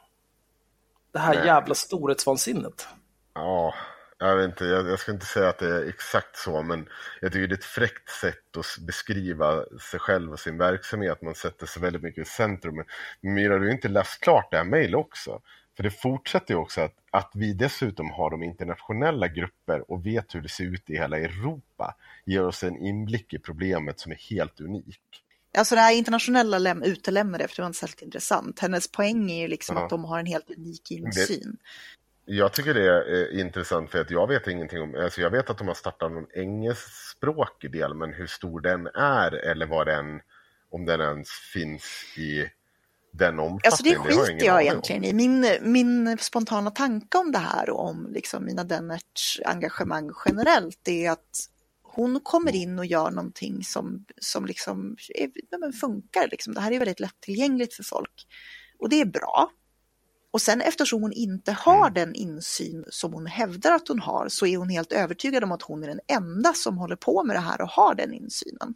Det 1.16 1.20
här 1.20 1.36
Nej. 1.36 1.46
jävla 1.46 1.76
storhetsvansinnet. 1.76 2.88
Ja, 3.34 3.74
jag 4.18 4.36
vet 4.36 4.46
inte. 4.46 4.66
Jag, 4.66 4.90
jag 4.90 5.00
ska 5.00 5.12
inte 5.12 5.26
säga 5.26 5.50
att 5.50 5.58
det 5.58 5.76
är 5.76 5.90
exakt 5.90 6.38
så, 6.38 6.62
men 6.62 6.90
jag 7.22 7.32
tycker 7.32 7.48
det 7.48 7.54
är 7.54 7.58
ett 7.58 7.64
fräckt 7.64 8.10
sätt 8.10 8.58
att 8.58 8.86
beskriva 8.86 9.64
sig 9.92 10.00
själv 10.00 10.32
och 10.32 10.40
sin 10.40 10.58
verksamhet. 10.58 11.22
Man 11.22 11.36
sätter 11.36 11.66
sig 11.66 11.82
väldigt 11.82 12.02
mycket 12.02 12.28
i 12.28 12.30
centrum. 12.30 12.76
Men 12.76 13.34
Myra, 13.34 13.60
du 13.60 13.66
har 13.66 13.74
inte 13.74 13.88
läst 13.88 14.22
klart 14.22 14.52
det 14.52 14.58
här 14.58 14.64
mejlet 14.64 14.96
också. 14.96 15.42
För 15.76 15.84
det 15.84 15.92
fortsätter 15.92 16.54
ju 16.54 16.60
också 16.60 16.82
att, 16.82 16.96
att 17.12 17.32
vi 17.34 17.54
dessutom 17.54 18.12
har 18.12 18.32
de 18.32 18.44
internationella 18.44 19.28
grupper 19.28 19.92
och 19.92 20.06
vet 20.06 20.36
hur 20.36 20.42
det 20.42 20.50
ser 20.50 20.64
ut 20.64 20.90
i 20.90 20.98
hela 20.98 21.20
Europa. 21.20 21.96
Ger 22.26 22.46
oss 22.46 22.64
en 22.64 22.78
inblick 22.78 23.34
i 23.34 23.40
problemet 23.40 24.00
som 24.00 24.12
är 24.12 24.30
helt 24.30 24.62
unik. 24.62 25.25
Alltså 25.58 25.76
det 25.76 25.82
här 25.82 25.94
internationella 25.94 26.60
läm- 26.60 26.84
utelämnade 26.84 27.48
för 27.48 27.56
det 27.56 27.62
var 27.62 27.68
inte 27.68 27.80
särskilt 27.80 28.02
intressant. 28.02 28.60
Hennes 28.60 28.92
poäng 28.92 29.32
är 29.32 29.42
ju 29.42 29.48
liksom 29.48 29.78
Ja. 29.78 29.84
att 29.84 29.90
de 29.90 30.04
har 30.06 30.20
en 30.20 30.26
helt 30.26 30.50
unik 30.50 30.92
insyn. 30.92 31.58
Jag 32.26 32.54
tycker 32.54 32.74
det 32.74 32.86
är 32.86 33.40
intressant 33.40 33.92
för 33.92 34.02
att 34.02 34.12
jag 34.12 34.28
vet 34.28 34.48
ingenting 34.48 34.82
om, 34.82 34.96
alltså 34.96 35.22
jag 35.22 35.30
vet 35.30 35.50
att 35.50 35.58
de 35.58 35.68
har 35.68 35.76
startat 35.76 36.12
någon 36.12 36.28
engelskspråkig 36.34 37.72
del, 37.72 37.94
men 37.94 38.14
hur 38.14 38.28
stor 38.28 38.62
den 38.62 38.88
är 38.88 39.32
eller 39.32 39.66
vad 39.66 39.88
den, 39.88 40.06
om 40.72 40.86
den 40.86 41.02
ens 41.02 41.30
finns 41.30 41.84
i 42.18 42.50
den 43.14 43.40
omfattningen. 43.40 43.62
Alltså 43.66 43.84
det 43.84 43.94
har 43.94 44.10
jag 44.10 44.28
skiter 44.28 44.46
jag 44.46 44.56
aning 44.56 44.68
om. 44.68 44.72
egentligen 44.72 45.04
i. 45.04 45.14
Min, 45.14 45.58
min 45.62 46.18
spontana 46.18 46.72
tanke 46.72 47.18
om 47.18 47.32
det 47.32 47.38
här 47.38 47.70
och 47.70 47.86
om 47.90 48.08
liksom 48.14 48.46
mina 48.46 48.64
Dennerts 48.64 49.42
engagemang 49.46 50.12
generellt 50.26 50.88
är 50.88 51.12
att 51.12 51.50
hon 51.96 52.20
kommer 52.20 52.56
in 52.56 52.80
och 52.80 52.86
gör 52.86 53.12
någonting 53.12 53.64
som, 53.64 54.06
som 54.22 54.46
liksom 54.46 54.98
är, 55.16 55.60
men 55.60 55.74
funkar. 55.74 56.28
Liksom. 56.32 56.54
Det 56.54 56.62
här 56.62 56.72
är 56.72 56.80
väldigt 56.80 57.00
lättillgängligt 57.00 57.74
för 57.74 57.84
folk. 57.84 58.28
Och 58.80 58.90
det 58.90 59.02
är 59.02 59.06
bra. 59.06 59.52
Och 60.32 60.42
sen 60.42 60.62
eftersom 60.62 61.02
hon 61.02 61.14
inte 61.14 61.52
har 61.52 61.90
den 61.90 62.16
insyn 62.16 62.86
som 62.90 63.14
hon 63.14 63.26
hävdar 63.26 63.72
att 63.72 63.88
hon 63.88 64.00
har 64.00 64.30
så 64.30 64.46
är 64.46 64.58
hon 64.58 64.70
helt 64.70 64.92
övertygad 64.92 65.44
om 65.44 65.52
att 65.52 65.62
hon 65.62 65.84
är 65.84 65.88
den 65.88 66.00
enda 66.08 66.54
som 66.54 66.78
håller 66.78 66.96
på 66.96 67.24
med 67.24 67.36
det 67.36 67.40
här 67.40 67.62
och 67.62 67.70
har 67.70 67.96
den 67.96 68.14
insynen. 68.14 68.74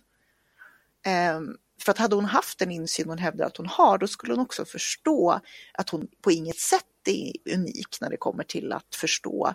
Ehm, 1.06 1.56
för 1.82 1.92
att 1.92 1.98
hade 1.98 2.16
hon 2.16 2.26
haft 2.26 2.60
den 2.60 2.72
insyn 2.72 3.10
hon 3.10 3.18
hävdar 3.18 3.46
att 3.46 3.58
hon 3.58 3.68
har, 3.68 3.98
då 3.98 4.08
skulle 4.08 4.34
hon 4.34 4.40
också 4.40 4.66
förstå 4.66 5.40
att 5.74 5.90
hon 5.90 6.08
på 6.22 6.32
inget 6.32 6.60
sätt 6.60 6.84
är 7.06 7.54
unik 7.54 8.02
när 8.02 8.10
det 8.10 8.18
kommer 8.18 8.44
till 8.44 8.72
att 8.72 8.96
förstå 8.96 9.54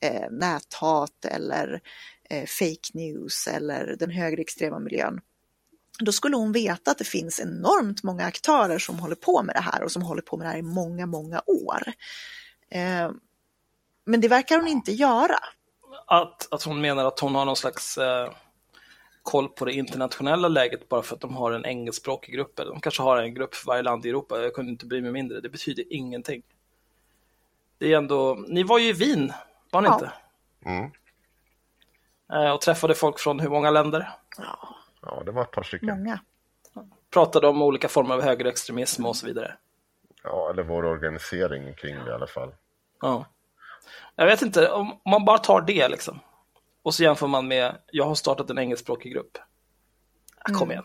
eh, 0.00 0.30
näthat 0.30 1.24
eller 1.24 1.80
fake 2.30 2.90
news 2.94 3.46
eller 3.46 3.96
den 3.98 4.10
högerextrema 4.10 4.78
miljön. 4.78 5.20
Då 5.98 6.12
skulle 6.12 6.36
hon 6.36 6.52
veta 6.52 6.90
att 6.90 6.98
det 6.98 7.04
finns 7.04 7.40
enormt 7.40 8.02
många 8.02 8.24
aktörer 8.24 8.78
som 8.78 8.98
håller 8.98 9.14
på 9.16 9.42
med 9.42 9.54
det 9.54 9.60
här 9.60 9.82
och 9.82 9.92
som 9.92 10.02
håller 10.02 10.22
på 10.22 10.36
med 10.36 10.46
det 10.46 10.50
här 10.50 10.58
i 10.58 10.62
många, 10.62 11.06
många 11.06 11.42
år. 11.46 11.82
Eh, 12.70 13.10
Men 14.06 14.20
det 14.20 14.28
verkar 14.28 14.56
hon 14.58 14.68
inte 14.68 14.92
göra. 14.92 15.38
Att, 16.06 16.52
att 16.52 16.62
hon 16.62 16.80
menar 16.80 17.04
att 17.04 17.20
hon 17.20 17.34
har 17.34 17.44
någon 17.44 17.56
slags 17.56 17.98
eh, 17.98 18.32
koll 19.22 19.48
på 19.48 19.64
det 19.64 19.72
internationella 19.72 20.48
läget 20.48 20.88
bara 20.88 21.02
för 21.02 21.14
att 21.14 21.20
de 21.20 21.36
har 21.36 21.52
en 21.52 21.64
engelskspråkig 21.64 22.34
grupp. 22.34 22.58
Eller 22.58 22.70
de 22.70 22.80
kanske 22.80 23.02
har 23.02 23.16
en 23.18 23.34
grupp 23.34 23.54
för 23.54 23.66
varje 23.66 23.82
land 23.82 24.06
i 24.06 24.08
Europa. 24.08 24.42
Jag 24.42 24.54
kunde 24.54 24.72
inte 24.72 24.86
bry 24.86 25.00
mig 25.00 25.12
mindre. 25.12 25.40
Det 25.40 25.48
betyder 25.48 25.84
ingenting. 25.92 26.42
Det 27.78 27.92
är 27.92 27.96
ändå, 27.98 28.34
ni 28.48 28.62
var 28.62 28.78
ju 28.78 28.88
i 28.88 28.92
Wien, 28.92 29.32
var 29.70 29.80
ni 29.82 29.88
Ja. 29.88 29.94
inte? 29.94 30.12
Mm. 30.64 30.90
Eh, 32.32 32.50
och 32.50 32.60
träffade 32.60 32.94
folk 32.94 33.18
från 33.18 33.40
hur 33.40 33.48
många 33.48 33.70
länder? 33.70 34.10
Ja, 34.38 34.68
Ja, 35.02 35.22
det 35.26 35.32
var 35.32 35.42
ett 35.42 35.50
par 35.50 35.62
stycken. 35.62 35.88
många. 35.88 36.20
Pratade 37.10 37.46
om 37.48 37.62
olika 37.62 37.88
former 37.88 38.14
av 38.14 38.22
högerextremism 38.22 39.06
och 39.06 39.16
så 39.16 39.26
vidare. 39.26 39.56
Ja, 40.22 40.50
eller 40.50 40.62
vår 40.62 40.84
organisering 40.84 41.74
kring 41.74 41.96
det 42.04 42.10
i 42.10 42.14
alla 42.14 42.26
fall. 42.26 42.54
Ja. 43.00 43.26
Jag 44.16 44.26
vet 44.26 44.42
inte, 44.42 44.70
om 44.70 45.00
man 45.04 45.24
bara 45.24 45.38
tar 45.38 45.60
det 45.60 45.88
liksom. 45.88 46.20
Och 46.82 46.94
så 46.94 47.02
jämför 47.02 47.26
man 47.26 47.48
med, 47.48 47.76
jag 47.86 48.04
har 48.04 48.14
startat 48.14 48.50
en 48.50 48.58
engelskspråkig 48.58 49.12
grupp. 49.12 49.38
Ja, 50.48 50.54
kom 50.54 50.70
igen. 50.70 50.84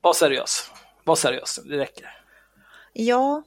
Var 0.00 0.12
seriös. 0.12 0.70
Var 1.04 1.14
seriös, 1.16 1.60
det 1.64 1.78
räcker. 1.78 2.10
Ja, 2.92 3.42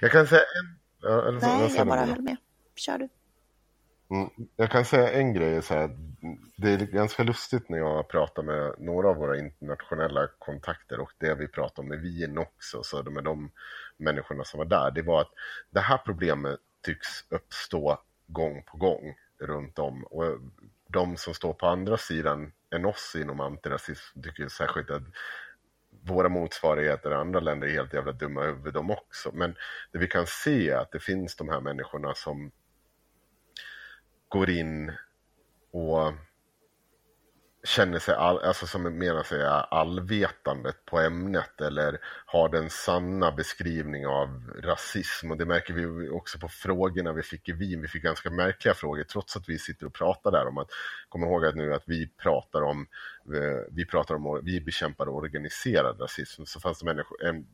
Jag 0.00 0.12
kan 0.12 0.26
säga 0.26 0.40
en... 0.40 0.78
Ja, 1.02 1.30
nej, 1.30 1.74
jag 1.76 1.86
bara 1.86 2.00
höll 2.04 2.20
med. 2.22 2.36
Kör 2.76 2.98
du. 2.98 3.08
Mm. 4.14 4.30
Jag 4.56 4.70
kan 4.70 4.84
säga 4.84 5.12
en 5.12 5.32
grej 5.32 5.62
så 5.62 5.74
här. 5.74 5.90
Det 6.56 6.70
är 6.70 6.78
ganska 6.78 7.22
lustigt 7.22 7.68
när 7.68 7.78
jag 7.78 8.08
pratar 8.08 8.42
med 8.42 8.74
några 8.78 9.08
av 9.08 9.16
våra 9.16 9.38
internationella 9.38 10.28
kontakter 10.38 11.00
och 11.00 11.12
det 11.18 11.34
vi 11.34 11.48
pratar 11.48 11.82
om 11.82 11.88
med 11.88 12.00
Wien 12.00 12.38
också, 12.38 12.82
så 12.82 13.02
med 13.02 13.24
de 13.24 13.50
människorna 13.96 14.44
som 14.44 14.58
var 14.58 14.64
där. 14.64 14.90
Det 14.90 15.02
var 15.02 15.20
att 15.20 15.30
det 15.70 15.80
här 15.80 15.98
problemet 15.98 16.60
tycks 16.82 17.08
uppstå 17.28 17.98
gång 18.26 18.62
på 18.62 18.76
gång 18.76 19.14
runt 19.38 19.78
om. 19.78 20.04
Och 20.04 20.24
de 20.88 21.16
som 21.16 21.34
står 21.34 21.52
på 21.52 21.66
andra 21.66 21.96
sidan 21.96 22.52
än 22.74 22.84
oss 22.84 23.16
inom 23.20 23.40
antirasism 23.40 24.22
tycker 24.22 24.48
särskilt 24.48 24.90
att 24.90 25.02
våra 26.02 26.28
motsvarigheter 26.28 27.10
i 27.10 27.14
andra 27.14 27.40
länder 27.40 27.68
är 27.68 27.72
helt 27.72 27.94
jävla 27.94 28.12
dumma 28.12 28.42
huvud 28.42 28.74
de 28.74 28.90
också. 28.90 29.30
Men 29.32 29.56
det 29.92 29.98
vi 29.98 30.06
kan 30.06 30.26
se 30.26 30.70
är 30.70 30.76
att 30.76 30.92
det 30.92 31.00
finns 31.00 31.36
de 31.36 31.48
här 31.48 31.60
människorna 31.60 32.14
som 32.14 32.50
går 34.34 34.50
in 34.50 34.92
och 35.72 36.12
känner 37.64 37.98
sig, 37.98 38.14
all, 38.14 38.38
alltså 38.38 38.66
som 38.66 38.82
menar 38.82 39.22
sig 39.22 39.46
allvetandet 39.70 40.84
på 40.84 41.00
ämnet 41.00 41.60
eller 41.60 41.98
har 42.26 42.48
den 42.48 42.70
sanna 42.70 43.32
beskrivning 43.32 44.06
av 44.06 44.52
rasism. 44.62 45.30
Och 45.30 45.36
det 45.36 45.44
märker 45.44 45.74
vi 45.74 46.08
också 46.08 46.38
på 46.38 46.48
frågorna 46.48 47.12
vi 47.12 47.22
fick 47.22 47.48
i 47.48 47.52
Wien. 47.52 47.82
Vi 47.82 47.88
fick 47.88 48.02
ganska 48.02 48.30
märkliga 48.30 48.74
frågor 48.74 49.02
trots 49.02 49.36
att 49.36 49.48
vi 49.48 49.58
sitter 49.58 49.86
och 49.86 49.94
pratar 49.94 50.30
där 50.30 50.46
om 50.46 50.58
att, 50.58 50.68
kom 51.08 51.22
ihåg 51.22 51.44
att 51.44 51.54
nu 51.54 51.74
att 51.74 51.84
vi 51.86 52.08
pratar 52.08 52.62
om, 52.62 52.86
eh, 53.34 53.66
vi 53.70 53.86
pratar 53.86 54.14
om, 54.14 54.40
vi 54.44 54.60
bekämpar 54.60 55.08
organiserad 55.08 56.00
rasism. 56.00 56.44
Så 56.44 56.60
fanns 56.60 56.78
det 56.78 56.84
människor, 56.84 57.24
en, 57.24 57.46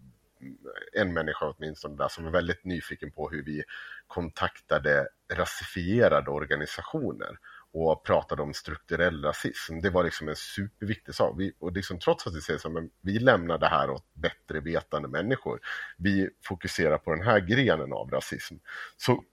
en 0.92 1.12
människa 1.12 1.54
åtminstone 1.56 1.96
där 1.96 2.08
som 2.08 2.24
var 2.24 2.30
väldigt 2.30 2.64
nyfiken 2.64 3.10
på 3.10 3.30
hur 3.30 3.44
vi 3.44 3.62
kontaktade 4.06 5.08
rasifierade 5.32 6.30
organisationer 6.30 7.38
och 7.72 8.04
pratade 8.04 8.42
om 8.42 8.54
strukturell 8.54 9.24
rasism. 9.24 9.80
Det 9.80 9.90
var 9.90 10.04
liksom 10.04 10.28
en 10.28 10.36
superviktig 10.36 11.14
sak. 11.14 11.34
Vi, 11.38 11.52
och 11.58 11.72
liksom, 11.72 11.98
trots 11.98 12.26
att 12.26 12.34
vi 12.36 12.40
säger 12.40 12.58
så, 12.58 12.70
men 12.70 12.90
vi 13.00 13.18
lämnar 13.18 13.58
det 13.58 13.66
här 13.68 13.90
åt 13.90 14.14
bättre 14.14 14.60
vetande 14.60 15.08
människor. 15.08 15.60
Vi 15.98 16.30
fokuserar 16.42 16.98
på 16.98 17.14
den 17.14 17.24
här 17.24 17.40
grenen 17.40 17.92
av 17.92 18.10
rasism. 18.10 18.54
Så 18.96 19.24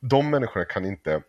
de 0.00 0.30
människorna 0.30 0.64
kan 0.64 0.84
inte 0.84 1.22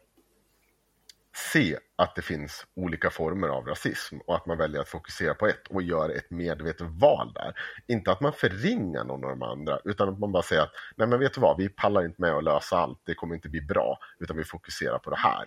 se 1.37 1.77
att 1.95 2.15
det 2.15 2.21
finns 2.21 2.65
olika 2.75 3.09
former 3.09 3.47
av 3.47 3.65
rasism 3.65 4.17
och 4.17 4.35
att 4.35 4.45
man 4.45 4.57
väljer 4.57 4.81
att 4.81 4.89
fokusera 4.89 5.33
på 5.33 5.47
ett 5.47 5.67
och 5.67 5.81
gör 5.81 6.09
ett 6.09 6.31
medvetet 6.31 6.87
val 6.89 7.33
där. 7.33 7.53
Inte 7.87 8.11
att 8.11 8.21
man 8.21 8.33
förringar 8.33 9.03
någon 9.03 9.23
av 9.23 9.29
de 9.29 9.43
andra 9.43 9.79
utan 9.85 10.09
att 10.09 10.19
man 10.19 10.31
bara 10.31 10.43
säger 10.43 10.61
att 10.61 10.71
nej 10.95 11.07
men 11.07 11.19
vet 11.19 11.33
du 11.33 11.41
vad, 11.41 11.57
vi 11.57 11.69
pallar 11.69 12.05
inte 12.05 12.21
med 12.21 12.31
att 12.31 12.43
lösa 12.43 12.77
allt, 12.77 13.01
det 13.03 13.15
kommer 13.15 13.35
inte 13.35 13.49
bli 13.49 13.61
bra 13.61 13.99
utan 14.19 14.37
vi 14.37 14.43
fokuserar 14.43 14.99
på 14.99 15.09
det 15.09 15.17
här. 15.17 15.45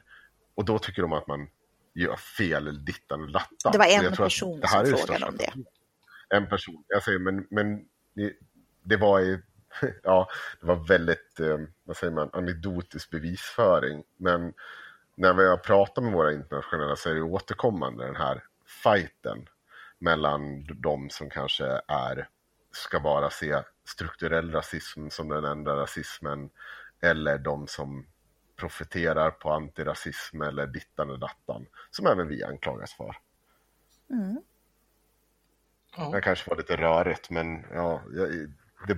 Och 0.54 0.64
då 0.64 0.78
tycker 0.78 1.02
de 1.02 1.12
att 1.12 1.26
man 1.26 1.48
gör 1.94 2.16
fel 2.16 2.68
eller 2.68 2.80
dittan 2.80 3.22
och 3.22 3.28
lattan. 3.28 3.72
Det 3.72 3.78
var 3.78 3.86
en 3.86 4.16
person 4.16 4.62
som 4.66 4.86
frågade 4.86 5.26
om 5.26 5.36
det. 5.36 5.52
En 6.36 6.48
person, 6.48 6.84
jag 6.88 7.02
säger 7.02 7.18
men, 7.18 7.46
men 7.50 7.84
det, 8.84 8.96
var 8.96 9.18
ju 9.18 9.42
ja, 10.02 10.28
det 10.60 10.66
var 10.66 10.76
väldigt, 10.88 11.40
eh, 11.40 11.58
vad 11.84 11.96
säger 11.96 12.12
man, 12.12 12.30
anekdotisk 12.32 13.10
bevisföring. 13.10 14.02
Men 14.16 14.52
när 15.20 15.34
vi 15.34 15.46
har 15.46 15.56
pratat 15.56 16.04
med 16.04 16.12
våra 16.12 16.32
internationella 16.32 16.96
så 16.96 17.10
är 17.10 17.14
det 17.14 17.22
återkommande 17.22 18.06
den 18.06 18.16
här 18.16 18.44
fighten 18.82 19.48
mellan 19.98 20.66
de 20.82 21.10
som 21.10 21.30
kanske 21.30 21.80
är, 21.88 22.28
ska 22.72 23.00
bara 23.00 23.30
se 23.30 23.62
strukturell 23.84 24.52
rasism 24.52 25.08
som 25.08 25.28
den 25.28 25.44
enda 25.44 25.76
rasismen 25.76 26.50
eller 27.00 27.38
de 27.38 27.66
som 27.66 28.06
profiterar 28.56 29.30
på 29.30 29.52
antirasism 29.52 30.42
eller 30.42 30.66
dittan 30.66 31.10
och 31.10 31.18
dattan, 31.18 31.66
som 31.90 32.06
även 32.06 32.28
vi 32.28 32.44
anklagas 32.44 32.94
för. 32.94 33.16
Mm. 34.10 34.42
Ja. 35.96 36.10
Det 36.10 36.20
kanske 36.20 36.50
var 36.50 36.56
lite 36.56 36.76
rörigt, 36.76 37.30
men 37.30 37.64
ja, 37.72 38.02
jag, 38.12 38.28
det, 38.86 38.96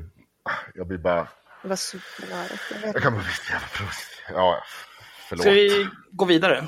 jag 0.75 0.87
blir 0.87 0.99
bara, 0.99 1.29
Det 1.63 1.69
var 1.69 1.77
superrörigt. 1.77 2.63
Jag 2.71 2.95
jag 2.95 3.03
kan 3.03 3.13
bara 3.13 3.23
bli 3.23 3.33
så 3.33 3.53
jävla 3.53 3.69
provocerad. 3.69 4.37
Ja, 4.37 4.63
förlåt. 5.37 5.43
Ska 5.43 5.51
vi 5.51 5.89
gå 6.11 6.25
vidare? 6.25 6.65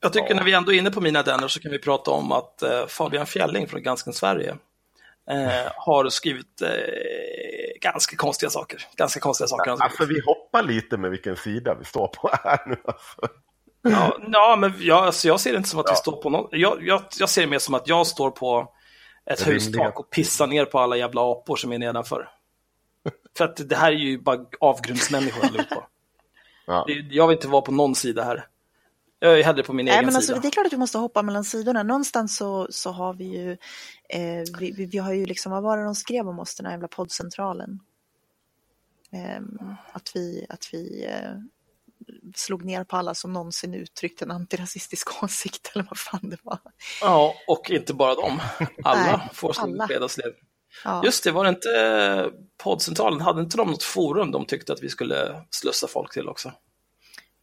Jag 0.00 0.12
tycker 0.12 0.28
Ja. 0.30 0.34
när 0.36 0.44
vi 0.44 0.52
ändå 0.52 0.72
är 0.72 0.76
inne 0.78 0.90
på 0.90 1.00
mina 1.00 1.22
denner 1.22 1.48
så 1.48 1.60
kan 1.60 1.70
vi 1.70 1.78
prata 1.78 2.10
om 2.10 2.32
att 2.32 2.62
eh, 2.62 2.86
Fabian 2.86 3.26
Fjälling 3.26 3.68
från 3.68 3.82
Gansken 3.82 4.12
Sverige 4.12 4.56
eh, 5.30 5.72
har 5.76 6.08
skrivit 6.08 6.62
eh, 6.62 6.68
ganska 7.80 8.16
konstiga 8.16 8.50
saker. 8.50 8.86
Ganska 8.96 9.20
konstiga 9.20 9.48
saker. 9.48 9.70
har 9.70 9.78
Alltså 9.78 10.04
vi 10.04 10.20
hoppar 10.24 10.62
lite 10.62 10.96
med 10.96 11.10
vilken 11.10 11.36
sida 11.36 11.74
vi 11.78 11.84
står 11.84 12.06
på 12.08 12.30
här 12.44 12.60
nu. 12.66 12.76
Alltså. 12.84 13.28
Ja, 13.82 14.18
ja, 14.32 14.56
men 14.58 14.72
jag, 14.78 15.04
alltså, 15.04 15.28
jag 15.28 15.40
ser 15.40 15.50
det 15.52 15.56
inte 15.56 15.68
som 15.68 15.80
att 15.80 15.86
vi 15.86 15.90
Ja. 15.90 15.96
står 15.96 16.22
på 16.22 16.30
någon... 16.30 16.48
Jag, 16.50 16.86
jag, 16.86 17.02
jag 17.18 17.28
ser 17.28 17.40
det 17.42 17.46
mer 17.48 17.58
som 17.58 17.74
att 17.74 17.88
jag 17.88 18.06
står 18.06 18.30
på 18.30 18.72
ett 19.26 19.46
hustak 19.46 20.00
och 20.00 20.10
pissar 20.10 20.46
ner 20.46 20.64
på 20.64 20.78
alla 20.78 20.96
jävla 20.96 21.20
apor 21.32 21.56
som 21.56 21.72
är 21.72 21.78
nedanför. 21.78 22.28
För 23.38 23.44
att 23.44 23.68
det 23.68 23.76
här 23.76 23.92
är 23.92 23.96
ju 23.96 24.18
bara 24.18 24.38
avgrundsmänniskor 24.60 25.44
allihopa. 25.46 25.86
Ja. 26.66 26.86
Jag 27.10 27.28
vill 27.28 27.36
inte 27.36 27.48
vara 27.48 27.62
på 27.62 27.72
någon 27.72 27.94
sida 27.94 28.24
här. 28.24 28.46
Jag 29.18 29.38
är 29.38 29.44
hellre 29.44 29.62
på 29.62 29.72
min 29.72 29.86
Nej, 29.86 29.94
egen 29.94 30.06
men 30.06 30.16
alltså, 30.16 30.32
sida. 30.32 30.40
det 30.40 30.48
är 30.48 30.50
klart 30.50 30.66
att 30.66 30.72
vi 30.72 30.76
måste 30.76 30.98
hoppa 30.98 31.22
mellan 31.22 31.44
sidorna. 31.44 31.82
Någonstans 31.82 32.36
så, 32.36 32.66
så 32.70 32.90
har 32.90 33.14
vi 33.14 33.24
ju, 33.24 33.50
eh, 34.08 34.44
vi, 34.58 34.72
vi, 34.76 34.86
vi 34.86 34.98
har 34.98 35.12
ju 35.12 35.26
liksom, 35.26 35.52
vad 35.52 35.62
var 35.62 35.76
det 35.78 35.84
de 35.84 35.94
skrev 35.94 36.28
om 36.28 36.38
oss, 36.38 36.54
den 36.54 36.66
här 36.66 36.72
jävla 36.72 36.88
poddcentralen? 36.88 37.80
Ehm, 39.12 39.58
att 39.92 40.16
vi, 40.16 40.46
att 40.48 40.68
vi 40.72 41.06
eh, 41.06 41.32
slog 42.34 42.64
ner 42.64 42.84
på 42.84 42.96
alla 42.96 43.14
som 43.14 43.32
någonsin 43.32 43.74
uttryckt 43.74 44.22
en 44.22 44.30
antirasistisk 44.30 45.22
åsikt 45.22 45.70
eller 45.74 45.86
vad 45.90 45.98
fan 45.98 46.30
det 46.30 46.38
var. 46.42 46.58
Ja, 47.00 47.34
och 47.46 47.70
inte 47.70 47.94
bara 47.94 48.14
dem. 48.14 48.40
Alla 48.84 49.16
Nej, 49.16 49.28
får 49.32 49.52
sin 49.52 49.82
fredagslev. 49.86 50.32
Ja. 50.84 51.02
Just 51.04 51.24
det, 51.24 51.30
var 51.30 51.44
det 51.44 51.50
inte 51.50 51.80
eh, 51.80 52.26
poddcentralen, 52.64 53.20
hade 53.20 53.40
inte 53.40 53.56
de 53.56 53.70
något 53.70 53.82
forum 53.82 54.30
de 54.30 54.44
tyckte 54.44 54.72
att 54.72 54.82
vi 54.82 54.88
skulle 54.88 55.42
slussa 55.50 55.86
folk 55.88 56.12
till 56.12 56.28
också? 56.28 56.52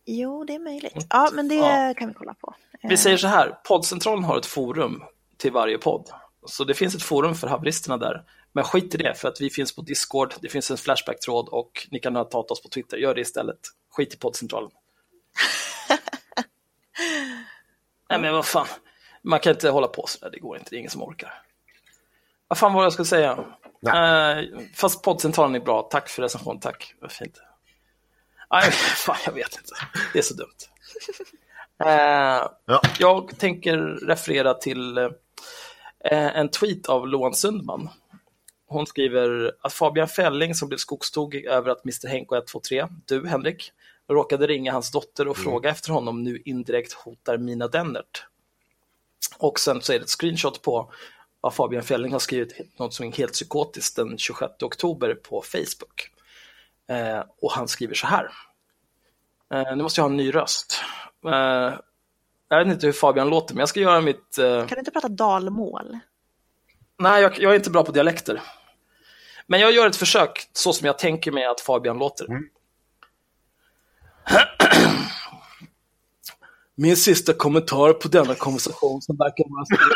Jo, 0.06 0.44
det 0.44 0.56
är 0.56 0.60
möjligt. 0.60 1.08
Ja, 1.10 1.30
men 1.34 1.48
det 1.48 1.56
Ja. 1.56 1.94
kan 1.98 2.08
vi 2.08 2.14
kolla 2.14 2.34
på. 2.34 2.56
Vi 2.84 2.98
säger 2.98 3.18
så 3.18 3.28
här, 3.28 3.58
poddcentralen 3.68 4.24
har 4.24 4.38
ett 4.38 4.46
forum 4.46 5.04
till 5.38 5.52
varje 5.52 5.78
podd. 5.78 6.10
Så 6.46 6.64
det 6.64 6.74
finns 6.74 6.96
ett 6.96 7.04
forum 7.04 7.36
för 7.36 7.48
haveristerna 7.48 7.98
där. 7.98 8.24
Men 8.52 8.64
skit 8.64 8.96
i 8.96 8.98
det, 8.98 9.16
för 9.16 9.28
att 9.28 9.42
vi 9.42 9.50
finns 9.50 9.76
på 9.76 9.82
Discord, 9.82 10.34
det 10.42 10.50
finns 10.50 10.72
en 10.72 10.78
Flashback-tråd 10.78 11.48
och 11.50 11.88
ni 11.92 12.00
kan 12.00 12.14
ta 12.14 12.40
oss 12.40 12.62
på 12.62 12.70
Twitter. 12.70 12.98
Gör 12.98 13.16
det 13.16 13.22
istället. 13.22 13.60
Skit 13.92 14.14
i 14.14 14.18
poddcentralen. 14.18 14.72
Nej 18.10 18.20
men 18.20 18.34
vad 18.34 18.46
fan, 18.46 18.68
man 19.22 19.40
kan 19.40 19.54
inte 19.54 19.70
hålla 19.70 19.88
på 19.88 20.06
sådär, 20.08 20.30
det 20.32 20.40
går 20.40 20.58
inte, 20.58 20.70
det 20.70 20.76
är 20.76 20.80
ingen 20.80 20.92
som 20.92 21.04
orkar. 21.04 21.34
Vad 22.50 22.58
fan 22.58 22.74
var 22.74 22.82
det 22.82 22.86
jag 22.86 22.94
skulle 22.94 23.06
säga? 23.06 23.46
Eh, 23.88 24.46
fast 24.76 25.04
poddcentralen 25.04 25.56
är 25.56 25.60
bra, 25.60 25.82
tack 25.92 26.10
för 26.10 26.22
recension, 26.22 26.60
tack, 26.60 26.96
vad 27.02 27.12
fint. 27.12 27.42
Nej, 28.52 28.72
fan 28.96 29.18
jag 29.26 29.34
vet 29.34 29.58
inte, 29.58 29.72
det 30.14 30.20
är 30.20 30.24
så 30.24 30.34
dumt. 30.34 30.58
Eh, 31.86 32.48
Ja. 32.66 32.82
jag 33.00 33.40
tänker 33.40 33.78
referera 34.08 34.54
till 34.54 34.98
eh, 34.98 35.10
en 36.38 36.50
tweet 36.50 36.90
av 36.90 37.08
Loan 37.08 37.34
Sundman. 37.34 37.90
Hon 38.68 38.88
skriver 38.88 39.52
att 39.62 39.74
Fabian 39.74 40.08
Fälling 40.08 40.56
som 40.56 40.68
blev 40.68 40.78
skogstokig 40.78 41.46
över 41.46 41.72
att 41.72 41.86
Mr 41.86 42.08
Henko 42.08 42.36
123, 42.36 42.88
du 43.06 43.28
Henrik, 43.28 43.72
råkade 44.10 44.48
ringa 44.48 44.72
hans 44.72 44.92
dotter 44.92 45.28
och 45.28 45.38
fråga 45.38 45.70
efter 45.70 45.92
honom 45.94 46.24
nu 46.24 46.42
indirekt 46.46 46.94
hotar 46.94 47.38
Mina 47.38 47.68
Dennert. 47.68 48.26
Och 49.38 49.60
sen 49.60 49.82
så 49.82 49.94
är 49.94 50.00
det 50.00 50.04
ett 50.04 50.10
screenshot 50.20 50.62
på 50.62 50.92
vad 51.42 51.54
Fabian 51.54 51.84
Fälling 51.84 52.12
har 52.12 52.20
skrivit, 52.20 52.80
något 52.80 52.94
som 52.94 53.06
är 53.08 53.12
helt 53.12 53.34
psykotiskt 53.34 53.96
den 53.96 54.18
26 54.18 54.64
oktober 54.64 55.14
på 55.16 55.42
Facebook. 55.42 56.10
Eh, 56.90 57.24
och 57.42 57.52
han 57.52 57.68
skriver 57.68 57.94
så 57.96 58.08
här. 58.08 58.32
Eh, 59.54 59.76
nu 59.76 59.84
måste 59.84 60.02
jag 60.02 60.04
ha 60.06 60.10
en 60.10 60.18
ny 60.18 60.32
röst. 60.36 60.82
Eh, 61.26 61.74
jag 62.50 62.58
vet 62.66 62.68
inte 62.68 62.86
hur 62.86 62.94
Fabian 62.94 63.30
låter, 63.30 63.54
men 63.56 63.60
jag 63.60 63.70
ska 63.70 63.80
göra 63.80 64.02
mitt... 64.02 64.38
Eh, 64.38 64.60
Kan 64.60 64.76
du 64.76 64.80
inte 64.80 64.92
prata 64.92 65.08
dalmål? 65.10 66.00
nej, 67.02 67.22
jag, 67.22 67.40
jag 67.40 67.52
är 67.52 67.56
inte 67.56 67.70
bra 67.70 67.84
på 67.84 67.92
dialekter. 67.92 68.42
Men 69.48 69.60
jag 69.60 69.72
gör 69.72 69.88
ett 69.88 69.96
försök 69.96 70.50
så 70.54 70.74
som 70.74 70.88
jag 70.88 71.00
tänker 71.00 71.32
mig 71.32 71.46
att 71.46 71.62
Fabian 71.62 71.98
låter. 71.98 72.28
Min 76.76 76.98
sista 76.98 77.34
kommentar 77.34 77.94
på 77.94 78.08
denna 78.08 78.36
konversation 78.36 79.02
som 79.02 79.18
verkar 79.18 79.44
vara 79.50 79.66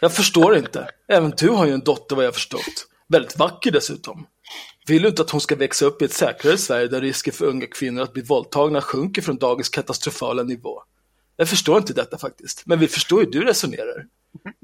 Jag 0.00 0.14
förstår 0.14 0.56
inte. 0.56 0.88
Även 1.08 1.32
du 1.36 1.48
har 1.48 1.66
ju 1.66 1.72
en 1.72 1.80
dotter 1.80 2.16
vad 2.16 2.24
jag 2.24 2.34
förstått. 2.34 2.86
Väldigt 3.08 3.38
vacker 3.38 3.70
dessutom. 3.70 4.26
Vill 4.86 5.02
du 5.02 5.08
inte 5.08 5.22
att 5.22 5.30
hon 5.30 5.40
ska 5.40 5.56
växa 5.56 5.86
upp 5.86 6.02
i 6.02 6.04
ett 6.04 6.12
säkrare 6.12 6.58
Sverige 6.58 6.88
där 6.88 7.00
risken 7.00 7.32
för 7.32 7.46
unga 7.46 7.66
kvinnor 7.66 8.02
att 8.02 8.12
bli 8.12 8.22
våldtagna 8.22 8.80
sjunker 8.80 9.22
från 9.22 9.36
dagens 9.36 9.68
katastrofala 9.68 10.42
nivå? 10.42 10.82
Jag 11.36 11.48
förstår 11.48 11.78
inte 11.78 11.92
detta 11.92 12.18
faktiskt, 12.18 12.62
men 12.66 12.78
vi 12.78 12.88
förstår 12.88 13.20
hur 13.20 13.30
du 13.30 13.44
resonerar. 13.44 14.06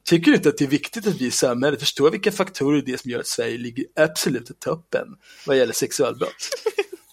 Tycker 0.04 0.30
du 0.30 0.36
inte 0.36 0.48
att 0.48 0.58
det 0.58 0.64
är 0.64 0.68
viktigt 0.68 1.06
att 1.06 1.20
vi 1.20 1.26
i 1.26 1.30
samhället 1.30 1.80
förstår 1.80 2.10
vilka 2.10 2.32
faktorer 2.32 2.82
det 2.82 2.92
är 2.92 2.96
som 2.96 3.10
gör 3.10 3.20
att 3.20 3.26
Sverige 3.26 3.58
ligger 3.58 3.84
absolut 3.96 4.50
i 4.50 4.54
toppen 4.54 5.06
vad 5.46 5.56
gäller 5.56 5.72
sexualbrott? 5.72 6.48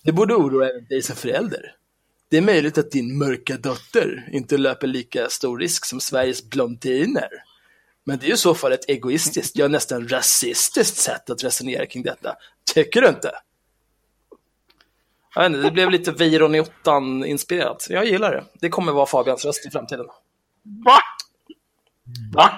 Det 0.03 0.11
borde 0.11 0.35
oroa 0.35 0.69
även 0.69 0.85
dig 0.85 1.01
som 1.01 1.15
förälder. 1.15 1.75
Det 2.29 2.37
är 2.37 2.41
möjligt 2.41 2.77
att 2.77 2.91
din 2.91 3.17
mörka 3.17 3.57
dotter 3.57 4.29
inte 4.31 4.57
löper 4.57 4.87
lika 4.87 5.29
stor 5.29 5.59
risk 5.59 5.85
som 5.85 5.99
Sveriges 5.99 6.49
blondiner. 6.49 7.29
Men 8.07 8.17
det 8.17 8.27
är 8.27 8.33
i 8.33 8.37
så 8.37 8.55
fall 8.55 8.71
ett 8.71 8.89
egoistiskt, 8.89 9.57
ja 9.57 9.67
nästan 9.67 10.07
rasistiskt 10.07 10.97
sätt 10.97 11.29
att 11.29 11.43
resonera 11.43 11.85
kring 11.85 12.03
detta. 12.03 12.35
Tycker 12.73 13.01
du 13.01 13.07
inte? 13.07 13.31
Jag 15.35 15.43
vet 15.43 15.49
inte, 15.51 15.61
det 15.61 15.71
blev 15.71 15.89
lite 15.89 16.11
Weiron 16.11 16.55
i 16.55 16.59
inspirerat. 17.25 17.87
Jag 17.89 18.05
gillar 18.05 18.31
det. 18.31 18.43
Det 18.53 18.69
kommer 18.69 18.91
vara 18.91 19.05
Fabians 19.05 19.45
röst 19.45 19.65
i 19.65 19.69
framtiden. 19.69 20.05
Va? 20.85 20.97
Va? 22.33 22.49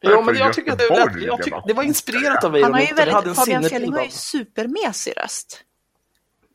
Jo, 0.00 0.18
är 0.18 0.22
men 0.22 0.36
jag 0.36 0.52
tycker 0.54 0.72
att 0.72 0.78
det, 0.78 0.84
Göteborg, 0.84 1.24
jag 1.24 1.42
tycker, 1.42 1.56
va? 1.56 1.64
det 1.66 1.74
var 1.74 1.82
inspirerat 1.82 2.44
av 2.44 2.50
Han 2.50 2.52
Weiron 2.52 2.72
har 2.72 2.80
ju 2.80 2.86
hade 2.86 2.94
väldigt, 2.94 3.26
en 3.26 3.34
Fabian 3.34 3.64
Fjelling 3.64 3.92
har 3.92 4.04
ju 4.04 4.10
supermesig 4.10 5.14
röst. 5.16 5.64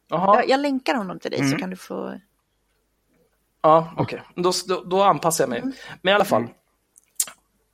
Jaha. 0.07 0.35
Jag, 0.35 0.49
jag 0.49 0.59
länkar 0.59 0.95
honom 0.95 1.19
till 1.19 1.31
dig 1.31 1.39
Mm. 1.39 1.51
så 1.51 1.57
kan 1.57 1.69
du 1.69 1.75
få... 1.75 2.19
Ja, 3.65 3.93
okej. 3.97 4.21
Då, 4.35 4.51
då, 4.67 4.83
då 4.83 5.03
anpassar 5.03 5.43
jag 5.43 5.49
mig. 5.49 5.61
Men 6.01 6.11
i 6.11 6.15
alla 6.15 6.25
fall. 6.25 6.47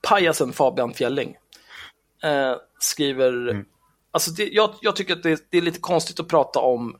Pajasen 0.02 0.52
Fabian 0.52 0.94
Fjelling 0.94 1.36
eh, 2.22 2.54
skriver... 2.78 3.64
Alltså 4.10 4.30
det, 4.30 4.48
jag, 4.48 4.74
jag 4.80 4.96
tycker 4.96 5.16
att 5.16 5.22
det, 5.22 5.46
det 5.50 5.58
är 5.58 5.62
lite 5.62 5.80
konstigt 5.80 6.20
att 6.20 6.28
prata 6.28 6.60
om 6.60 6.96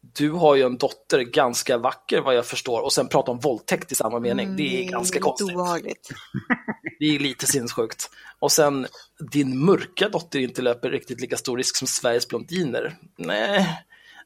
du 0.00 0.30
har 0.30 0.54
ju 0.54 0.62
en 0.62 0.78
dotter, 0.78 1.20
ganska 1.20 1.78
vacker 1.78 2.20
vad 2.20 2.34
jag 2.34 2.46
förstår, 2.46 2.80
och 2.80 2.92
sen 2.92 3.08
prata 3.08 3.30
om 3.30 3.38
våldtäkt 3.38 3.92
i 3.92 3.94
samma 3.94 4.18
mening. 4.20 4.56
det 4.56 4.84
är 4.84 4.90
ganska 4.90 5.16
lite 5.16 5.24
konstigt. 5.24 5.54
obehagligt. 5.54 6.10
Det 6.98 7.14
är 7.14 7.18
lite 7.18 7.46
sinnessjukt. 7.46 8.10
Och 8.38 8.52
sen, 8.52 8.86
din 9.30 9.64
mörka 9.64 10.08
dotter 10.08 10.38
inte 10.38 10.62
löper 10.62 10.90
riktigt 10.90 11.20
lika 11.20 11.36
stor 11.36 11.56
risk 11.56 11.76
som 11.76 11.88
Sveriges 11.88 12.28
blondiner. 12.28 12.96
Nej, 13.16 13.84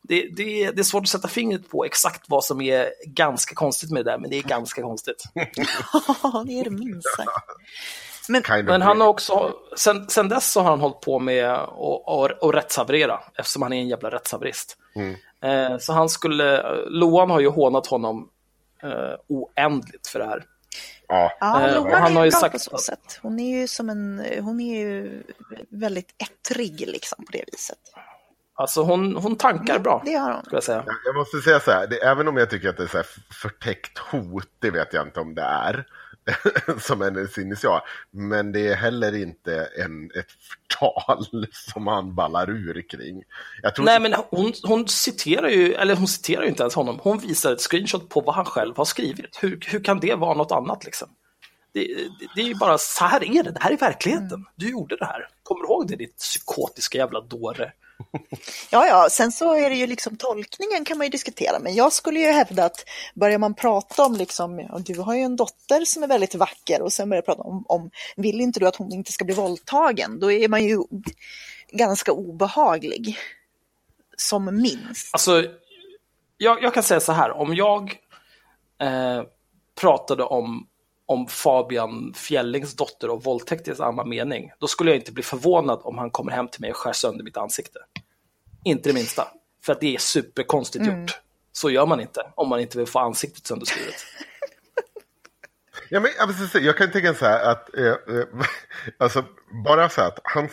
det, 0.09 0.28
det, 0.36 0.70
det 0.70 0.80
är 0.80 0.82
svårt 0.82 1.02
att 1.02 1.09
sätta 1.09 1.28
fingret 1.28 1.70
på 1.70 1.84
exakt 1.84 2.24
vad 2.28 2.44
som 2.44 2.61
är 2.61 2.88
ganska 3.07 3.54
konstigt 3.54 3.90
med 3.90 4.04
det 4.04 4.11
där, 4.11 4.18
men 4.18 4.30
det 4.30 4.36
är 4.36 4.42
ganska 4.42 4.82
konstigt. 4.82 5.24
Ja, 6.22 6.44
det 6.46 6.61
är 6.61 6.64
det 6.64 6.70
minst. 6.70 7.18
Men 8.28 8.42
Kind 8.42 8.61
of 8.61 8.66
Men 8.66 8.82
han 8.82 9.00
har 9.00 9.09
också, 9.09 9.52
sen, 9.76 10.09
sen 10.09 10.28
dess 10.28 10.52
så 10.52 10.61
har 10.61 10.70
han 10.70 10.80
hållit 10.80 11.00
på 11.00 11.18
med 11.18 11.50
att 11.50 12.54
rättshaverera, 12.54 13.20
eftersom 13.34 13.62
han 13.62 13.72
är 13.72 13.80
en 13.80 13.88
jävla 13.88 14.11
rättshaverist. 14.11 14.76
Eh, 15.44 15.78
så 15.78 15.92
han 15.92 16.09
skulle, 16.09 16.62
Loan 16.88 17.30
har 17.30 17.40
ju 17.40 17.48
hånat 17.48 17.86
honom 17.86 18.28
eh, 18.82 19.14
oändligt 19.28 20.07
för 20.07 20.18
det 20.18 20.26
här. 20.26 20.44
Ja, 21.09 21.32
ja, 21.40 21.68
Eh, 21.68 21.74
Loan 21.74 21.92
han 21.92 22.12
är 22.12 22.16
har 22.16 22.24
ju 22.24 22.30
bra 22.30 22.40
sagt 22.40 22.52
på 22.52 22.59
så 22.59 22.78
sätt. 22.78 23.18
Hon 23.22 23.40
är 23.40 23.61
ju 23.61 23.68
som 23.68 23.90
en... 23.90 24.24
Hon 24.40 24.61
är 24.61 24.78
ju 24.78 25.22
väldigt 25.68 26.14
ettrig 26.18 26.80
liksom 26.80 27.24
på 27.24 27.32
det 27.32 27.44
viset. 27.52 27.78
Alltså 28.59 28.82
hon, 28.82 29.16
hon 29.16 29.36
tankar 29.36 29.78
bra, 29.78 30.02
Det 30.04 30.14
har 30.14 30.32
hon. 30.32 30.42
skulle 30.44 30.57
jag 30.57 30.64
säga. 30.64 30.84
Jag 31.04 31.14
måste 31.14 31.38
säga 31.38 31.61
så 31.61 31.70
här, 31.70 31.86
det, 31.86 31.96
även 31.96 32.28
om 32.28 32.36
jag 32.36 32.50
tycker 32.50 32.68
att 32.68 32.76
det 32.76 32.82
är 32.82 32.86
så 32.86 32.96
här 32.96 33.07
förtäckt 33.42 33.98
hot, 33.98 34.48
det 34.59 34.70
vet 34.70 34.92
jag 34.92 35.07
inte 35.07 35.20
om 35.20 35.34
det 35.34 35.42
är, 35.42 35.86
som 36.80 37.00
hennes 37.00 37.38
initial. 37.38 37.80
Men 38.11 38.52
det 38.52 38.68
är 38.68 38.74
heller 38.74 39.14
inte 39.14 39.68
en, 39.78 40.04
ett 40.04 40.30
förtal 40.48 41.26
som 41.72 41.86
han 41.86 42.14
ballar 42.14 42.50
ur 42.50 42.88
kring. 42.88 43.22
Jag 43.62 43.74
tror 43.74 43.84
Nej, 43.84 44.00
men 44.00 44.14
hon, 44.30 44.52
hon 44.62 44.88
citerar 44.88 45.48
ju, 45.48 45.74
eller 45.74 45.96
hon 45.96 46.09
citerar 46.09 46.42
ju 46.42 46.48
inte 46.48 46.62
ens 46.62 46.74
honom. 46.74 46.98
Hon 47.02 47.18
visar 47.18 47.52
ett 47.52 47.61
screenshot 47.61 48.09
på 48.09 48.20
vad 48.20 48.34
han 48.34 48.44
själv 48.44 48.76
har 48.76 48.84
skrivit. 48.84 49.38
Hur, 49.42 49.61
hur 49.66 49.84
kan 49.84 50.00
det 50.00 50.14
vara 50.14 50.34
något 50.34 50.52
annat 50.52 50.84
liksom? 50.84 51.09
Det, 51.72 51.80
det, 51.80 52.28
det 52.34 52.40
är 52.40 52.46
ju 52.46 52.54
bara 52.54 52.78
så 52.78 53.04
här 53.04 53.24
är 53.24 53.42
det, 53.42 53.50
det 53.50 53.61
här 53.61 53.70
är 53.70 53.76
verkligheten. 53.76 54.44
Du 54.54 54.70
gjorde 54.70 54.96
det 54.96 55.04
här. 55.04 55.28
Kommer 55.42 55.61
du 55.62 55.66
ihåg 55.66 55.88
det, 55.88 55.96
ditt 55.96 56.16
psykotiska 56.16 56.98
jävla 56.98 57.20
dåre? 57.20 57.72
Ja, 58.70 58.86
ja, 58.86 59.09
sen 59.11 59.32
så 59.32 59.55
är 59.55 59.70
det 59.70 59.76
ju 59.76 59.86
liksom 59.86 60.16
tolkningen 60.16 60.84
kan 60.84 60.99
man 60.99 61.07
ju 61.07 61.11
diskutera, 61.11 61.59
men 61.59 61.74
jag 61.74 61.92
skulle 61.92 62.20
ju 62.20 62.26
hävda 62.26 62.64
att 62.64 62.84
börjar 63.14 63.38
man 63.38 63.55
prata 63.55 64.05
om 64.05 64.16
liksom, 64.16 64.82
du 64.86 65.01
har 65.01 65.14
ju 65.14 65.20
en 65.20 65.36
dotter 65.36 65.84
som 65.84 66.03
är 66.03 66.07
väldigt 66.07 66.34
vacker 66.34 66.82
och 66.82 66.92
sen 66.92 67.09
börjar 67.09 67.22
prata 67.22 67.42
om, 67.42 67.64
om 67.68 67.90
vill 68.16 68.40
inte 68.40 68.61
du 68.61 68.66
att 68.66 68.76
hon 68.76 68.92
inte 68.92 69.12
ska 69.12 69.24
bli 69.24 69.34
våldtagen, 69.34 70.20
då 70.20 70.32
är 70.32 70.49
man 70.49 70.64
ju 70.64 70.82
ganska 71.72 72.12
obehaglig. 72.12 73.18
Som 74.18 74.44
minst. 74.44 75.09
Alltså, 75.12 75.44
jag, 76.36 76.62
jag 76.62 76.74
kan 76.74 76.82
säga 76.82 77.01
så 77.01 77.12
här, 77.12 77.30
om 77.30 77.55
jag 77.55 77.94
eh, 78.80 79.22
pratade 79.80 80.22
om, 80.22 80.66
om 81.07 81.26
Fabian 81.26 82.14
Fjällings 82.14 82.76
dotter 82.76 83.11
och 83.11 83.24
våldtäkt 83.24 83.68
i 83.68 83.74
samma 83.74 84.04
mening, 84.04 84.50
då 84.59 84.66
skulle 84.66 84.90
jag 84.90 84.98
inte 84.98 85.12
bli 85.12 85.22
förvånad 85.22 85.80
om 85.82 85.98
han 85.98 86.11
kommer 86.11 86.32
hem 86.32 86.48
till 86.48 86.61
mig 86.61 86.70
och 86.70 86.76
skär 86.76 86.92
sönder 86.92 87.24
mitt 87.24 87.36
ansikte. 87.36 87.78
Inte 88.64 88.88
det 88.88 88.92
minsta. 88.92 89.28
För 89.64 89.72
att 89.72 89.80
det 89.80 89.94
är 89.94 89.98
superkonstigt 89.98 90.86
gjort. 90.86 91.20
Så 91.52 91.70
gör 91.70 91.86
man 91.86 92.00
inte, 92.00 92.32
om 92.34 92.48
man 92.48 92.61
inte 92.61 92.78
vill 92.78 92.86
få 92.86 92.98
ansiktet 92.98 93.46
sönderskuret. 93.46 93.94
Ja, 95.88 96.00
men, 96.00 96.11
jag, 96.64 96.76
kan 96.76 96.90
tänka 96.90 97.14
så 97.14 97.24
här 97.24 97.50
att, 97.50 97.76
eh, 97.76 97.86
eh, 97.86 98.26
alltså 98.98 99.24
bara 99.64 99.88
så 99.88 100.00
att 100.00 100.18
han 100.24 100.48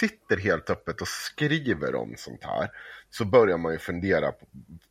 sitter 0.00 0.36
helt 0.36 0.70
öppet 0.70 1.00
och 1.00 1.08
skriver 1.08 1.94
om 1.94 2.14
sånt 2.16 2.44
här, 2.44 2.70
så 3.10 3.24
börjar 3.24 3.58
man 3.58 3.72
ju 3.72 3.78
fundera, 3.78 4.32
på, 4.32 4.46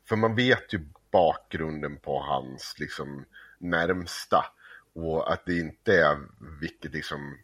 för 0.10 0.16
man 0.16 0.36
vet 0.36 0.74
ju 0.74 0.80
bakgrunden 1.12 1.98
på 1.98 2.20
hans 2.20 2.76
liksom 2.78 3.26
närmsta 3.60 4.46
och 4.96 5.34
att 5.34 5.46
det 5.46 5.58
inte 5.58 5.96
är 5.96 6.18
vilket 6.62 6.94
liksom, 6.94 7.38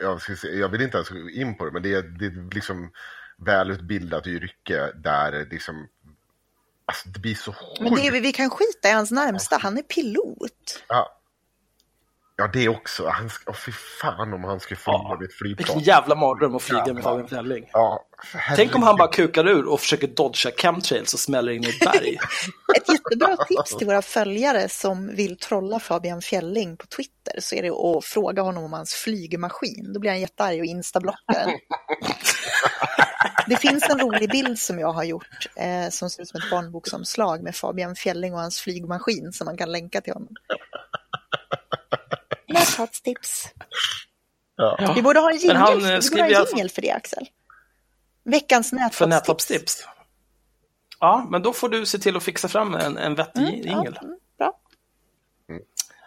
jag, 0.00 0.22
säga, 0.22 0.54
jag 0.54 0.68
vill 0.68 0.82
inte 0.82 0.96
ens 0.96 1.08
gå 1.08 1.30
in 1.30 1.56
på 1.56 1.64
det, 1.64 1.70
men 1.70 1.82
det 1.82 1.94
är, 1.94 2.02
det 2.02 2.26
är 2.26 2.54
liksom 2.54 2.90
välutbildat 3.36 4.26
yrke 4.26 4.92
där 4.94 5.46
liksom, 5.50 5.88
alltså 6.84 7.08
det 7.08 7.20
blir 7.20 7.34
så 7.34 7.54
Men 7.80 7.94
det 7.94 8.06
är, 8.06 8.10
sjukt 8.12 8.24
vi 8.24 8.32
kan 8.32 8.50
skita 8.50 8.88
i 8.88 8.92
hans 8.92 9.10
närmsta, 9.10 9.56
han 9.56 9.78
är 9.78 9.82
pilot. 9.82 10.84
Ja. 10.88 11.20
Ja, 12.38 12.50
det 12.52 12.68
också. 12.68 13.08
Han 13.08 13.30
ska, 13.30 13.50
oh, 13.50 13.56
fy 13.56 13.72
fan 13.72 14.32
om 14.32 14.44
han 14.44 14.60
ska 14.60 14.76
flyga 14.76 14.98
Ja, 14.98 15.16
med 15.18 15.26
ett 15.28 15.34
flygplan. 15.34 15.56
Vilken 15.56 15.94
jävla 15.94 16.14
mardröm 16.14 16.56
att 16.56 16.62
flyga 16.62 16.80
med 16.80 16.86
Jävlar. 16.86 17.02
Fabian 17.02 17.28
Fjälling. 17.28 17.70
Ja, 17.72 18.06
Tänk 18.56 18.74
om 18.74 18.82
han 18.82 18.96
bara 18.96 19.08
kukar 19.08 19.48
ur 19.48 19.66
och 19.66 19.80
försöker 19.80 20.06
dodga 20.06 20.50
chemtrails 20.56 21.14
och 21.14 21.20
smäller 21.20 21.52
in 21.52 21.64
i 21.64 21.68
ett 21.68 21.80
berg. 21.80 22.18
Ett 22.76 22.88
jättebra 22.88 23.36
tips 23.36 23.76
till 23.76 23.86
våra 23.86 24.02
följare 24.02 24.68
som 24.68 25.14
vill 25.14 25.38
trolla 25.38 25.80
Fabian 25.80 26.22
Fjälling 26.22 26.76
på 26.76 26.86
Twitter 26.86 27.40
så 27.40 27.54
är 27.54 27.62
det 27.62 27.70
att 27.70 28.04
fråga 28.04 28.42
honom 28.42 28.64
om 28.64 28.72
hans 28.72 28.94
flygmaskin. 28.94 29.92
Då 29.92 30.00
blir 30.00 30.10
han 30.10 30.20
jättearg 30.20 30.60
och 30.60 30.66
instablockar 30.66 31.34
den. 31.34 31.50
Det 33.48 33.56
finns 33.56 33.90
en 33.90 33.98
rolig 33.98 34.30
bild 34.30 34.58
som 34.58 34.78
jag 34.78 34.92
har 34.92 35.04
gjort 35.04 35.48
eh, 35.56 35.90
som 35.90 36.10
ser 36.10 36.22
ut 36.22 36.28
som 36.28 36.40
ett 36.40 36.50
barnboksomslag 36.50 37.42
med 37.42 37.56
Fabian 37.56 37.94
Fjälling 37.96 38.34
och 38.34 38.40
hans 38.40 38.60
flygmaskin 38.60 39.32
som 39.32 39.44
man 39.44 39.56
kan 39.56 39.72
länka 39.72 40.00
till 40.00 40.12
honom. 40.12 40.34
Näthatstips. 42.48 43.48
Ja. 44.56 44.92
Vi 44.94 45.02
borde 45.02 45.20
ha 45.20 45.30
en 45.30 45.36
jingel, 45.36 45.56
eh, 45.56 45.90
en 45.90 46.02
fall- 46.02 46.46
jingel 46.52 46.70
för 46.70 46.82
det 46.82 46.90
Axel. 46.90 47.26
Veckans 48.24 48.70
För 48.92 49.06
näthatstips. 49.06 49.86
Ja, 51.00 51.26
men 51.30 51.42
då 51.42 51.52
får 51.52 51.68
du 51.68 51.86
se 51.86 51.98
till 51.98 52.16
att 52.16 52.22
fixa 52.22 52.48
fram 52.48 52.74
en, 52.74 52.96
en 52.98 53.14
vettig 53.14 53.40
Mm, 53.42 53.54
ja, 53.64 53.72
jingel. 53.72 53.98
mm, 54.02 54.18
bra. 54.38 54.52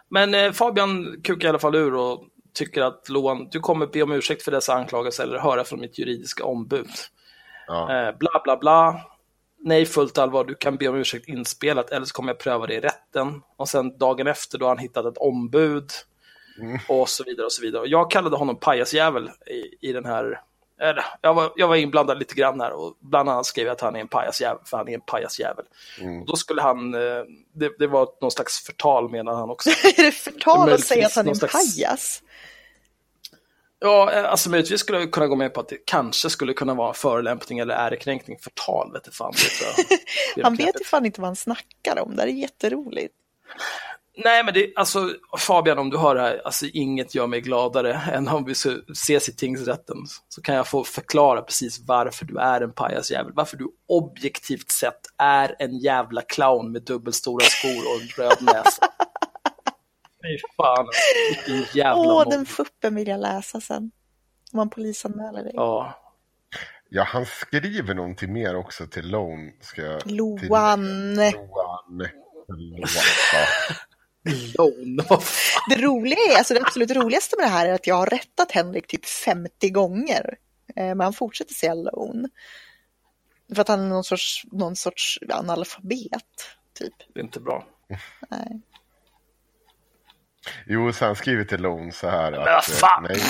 Men 0.09 0.33
eh, 0.33 0.51
Fabian 0.51 1.21
kukar 1.23 1.47
i 1.47 1.49
alla 1.49 1.59
fall 1.59 1.75
ur 1.75 1.93
och 1.95 2.23
tycker 2.53 2.81
att 2.81 3.09
Loan, 3.09 3.47
du 3.51 3.59
kommer 3.59 3.87
be 3.87 4.01
om 4.03 4.11
ursäkt 4.11 4.43
för 4.43 4.51
dessa 4.51 4.73
anklagelser 4.73 5.23
eller 5.23 5.39
höra 5.39 5.63
från 5.63 5.79
mitt 5.79 5.99
juridiska 5.99 6.43
ombud. 6.45 6.89
Ja. 7.67 7.93
Eh, 8.07 8.17
bla 8.17 8.41
bla 8.43 8.57
bla. 8.57 9.01
Nej, 9.61 9.85
fullt 9.85 10.17
allvar, 10.17 10.43
du 10.45 10.55
kan 10.55 10.77
be 10.77 10.87
om 10.87 10.95
ursäkt 10.95 11.27
inspelat 11.27 11.89
eller 11.89 12.05
så 12.05 12.13
kommer 12.13 12.29
jag 12.29 12.39
pröva 12.39 12.67
det 12.67 12.73
i 12.73 12.79
rätten. 12.79 13.41
Och 13.57 13.69
sen 13.69 13.97
dagen 13.97 14.27
efter 14.27 14.57
då 14.57 14.65
har 14.65 14.69
han 14.69 14.77
hittat 14.77 15.05
ett 15.05 15.17
ombud. 15.17 15.91
Och 16.87 17.09
så 17.09 17.23
vidare 17.23 17.45
och 17.45 17.51
så 17.51 17.61
vidare. 17.61 17.81
Och 17.81 17.87
jag 17.87 18.11
kallade 18.11 18.35
honom 18.35 18.59
pajasjävel 18.59 19.29
i, 19.47 19.89
i 19.89 19.93
den 19.93 20.05
här 20.05 20.41
eller, 20.81 21.05
jag, 21.21 21.33
var, 21.33 21.53
jag 21.55 21.67
var 21.67 21.75
inblandad 21.75 22.19
lite 22.19 22.35
grann 22.35 22.61
här 22.61 22.71
och 22.71 22.97
bland 22.99 23.29
annat 23.29 23.45
skrev 23.45 23.65
jag 23.65 23.73
att 23.73 23.81
han 23.81 23.95
är 23.95 23.99
en 23.99 24.07
pajasjävel, 24.07 24.61
för 24.65 24.77
han 24.77 24.87
är 24.87 24.93
en 24.93 25.01
pajasjävel. 25.01 25.65
Mm. 26.01 26.25
Då 26.25 26.35
skulle 26.35 26.61
han, 26.61 26.93
eh, 26.93 27.23
det, 27.53 27.71
det 27.79 27.87
var 27.87 28.07
någon 28.21 28.31
slags 28.31 28.59
förtal 28.59 29.09
menar 29.09 29.33
han 29.33 29.49
också. 29.49 29.69
är 29.97 30.03
det 30.03 30.11
förtal 30.11 30.69
att 30.69 30.83
säga 30.83 31.05
att 31.05 31.15
han 31.15 31.25
är 31.25 31.29
en 31.29 31.35
slags- 31.35 31.75
pajas? 31.75 32.23
Ja, 33.79 34.11
eh, 34.11 34.31
alltså 34.31 34.49
möjligtvis 34.49 34.79
skulle 34.79 34.99
jag 34.99 35.11
kunna 35.11 35.27
gå 35.27 35.35
med 35.35 35.53
på 35.53 35.59
att 35.59 35.67
det 35.67 35.85
kanske 35.85 36.29
skulle 36.29 36.53
kunna 36.53 36.73
vara 36.73 36.93
förolämpning 36.93 37.59
eller 37.59 37.75
ärekränkning, 37.75 38.37
förtal 38.39 38.91
vet 38.93 39.01
jag 39.05 39.13
fan. 39.13 39.33
Det 40.35 40.41
Han 40.43 40.55
vet 40.55 40.81
ju 40.81 40.85
fan 40.85 41.05
inte 41.05 41.21
vad 41.21 41.27
han 41.27 41.35
snackar 41.35 41.99
om, 41.99 42.15
det 42.15 42.21
här 42.21 42.29
är 42.29 42.33
jätteroligt. 42.33 43.13
Nej, 44.23 44.43
men 44.43 44.53
det, 44.53 44.73
alltså 44.75 45.13
Fabian, 45.37 45.79
om 45.79 45.89
du 45.89 45.97
hör 45.97 46.15
det 46.15 46.21
här, 46.21 46.41
alltså 46.45 46.65
inget 46.65 47.15
gör 47.15 47.27
mig 47.27 47.41
gladare 47.41 47.93
än 48.13 48.27
om 48.27 48.45
vi 48.45 48.55
så- 48.55 48.81
ses 48.91 49.29
i 49.29 49.35
tingsrätten. 49.35 49.97
Så 50.29 50.41
kan 50.41 50.55
jag 50.55 50.67
få 50.67 50.83
förklara 50.83 51.41
precis 51.41 51.79
varför 51.87 52.25
du 52.25 52.37
är 52.39 52.61
en 52.61 52.73
pajasjävel. 52.73 53.31
Varför 53.35 53.57
du 53.57 53.67
objektivt 53.87 54.71
sett 54.71 55.01
är 55.17 55.55
en 55.59 55.77
jävla 55.79 56.21
clown 56.21 56.71
med 56.71 56.81
dubbelstora 56.83 57.45
skor 57.45 57.69
och 57.95 58.01
en 58.01 58.07
röd 58.25 58.37
näsa. 58.41 58.87
Fy 60.23 60.37
fan, 60.57 60.87
vilken 61.47 61.65
jävla 61.79 62.01
Åh, 62.13 62.29
den 62.29 62.45
fuppen 62.45 62.95
vill 62.95 63.07
jag 63.07 63.19
läsa 63.19 63.61
sen. 63.61 63.91
Om 64.51 64.57
man 64.57 64.69
polisanmäler 64.69 65.43
dig. 65.43 65.51
Ja, 65.55 65.95
Ja, 66.91 67.03
han 67.03 67.25
skriver 67.25 67.93
någonting 67.93 68.33
mer 68.33 68.55
också 68.55 68.87
till 68.87 69.07
Lone. 69.09 69.51
Ska 69.61 69.81
jag 69.81 70.01
Loan. 70.11 70.39
tillägga. 70.39 71.31
Loan. 71.31 72.07
Loan. 72.47 72.83
Fan. 74.57 74.99
Det 75.69 75.81
roliga 75.81 76.19
är, 76.31 76.37
alltså 76.37 76.53
det 76.53 76.61
absolut 76.61 76.91
roligaste 76.91 77.35
med 77.37 77.45
det 77.45 77.49
här 77.49 77.65
är 77.65 77.73
att 77.73 77.87
jag 77.87 77.95
har 77.95 78.05
rättat 78.05 78.51
Henrik 78.51 78.87
typ 78.87 79.05
50 79.05 79.69
gånger. 79.69 80.37
Eh, 80.75 80.85
Men 80.85 80.99
han 80.99 81.13
fortsätter 81.13 81.53
säga 81.53 81.73
loan. 81.73 82.29
För 83.55 83.61
att 83.61 83.67
han 83.67 83.79
är 83.79 83.89
någon 83.89 84.03
sorts, 84.03 84.43
någon 84.51 84.75
sorts 84.75 85.19
analfabet, 85.29 86.23
typ. 86.79 86.93
Det 87.13 87.19
är 87.19 87.23
inte 87.23 87.39
bra. 87.39 87.67
Nej. 88.29 88.61
Jo, 90.65 90.91
så 90.91 91.05
han 91.05 91.15
skriver 91.15 91.43
till 91.43 91.61
Lone 91.61 91.91
så 91.91 92.09
här 92.09 92.31
att... 92.31 92.37
vad 92.37 92.47
eh, 92.47 92.61
fan! 92.61 93.07
Nej. 93.09 93.21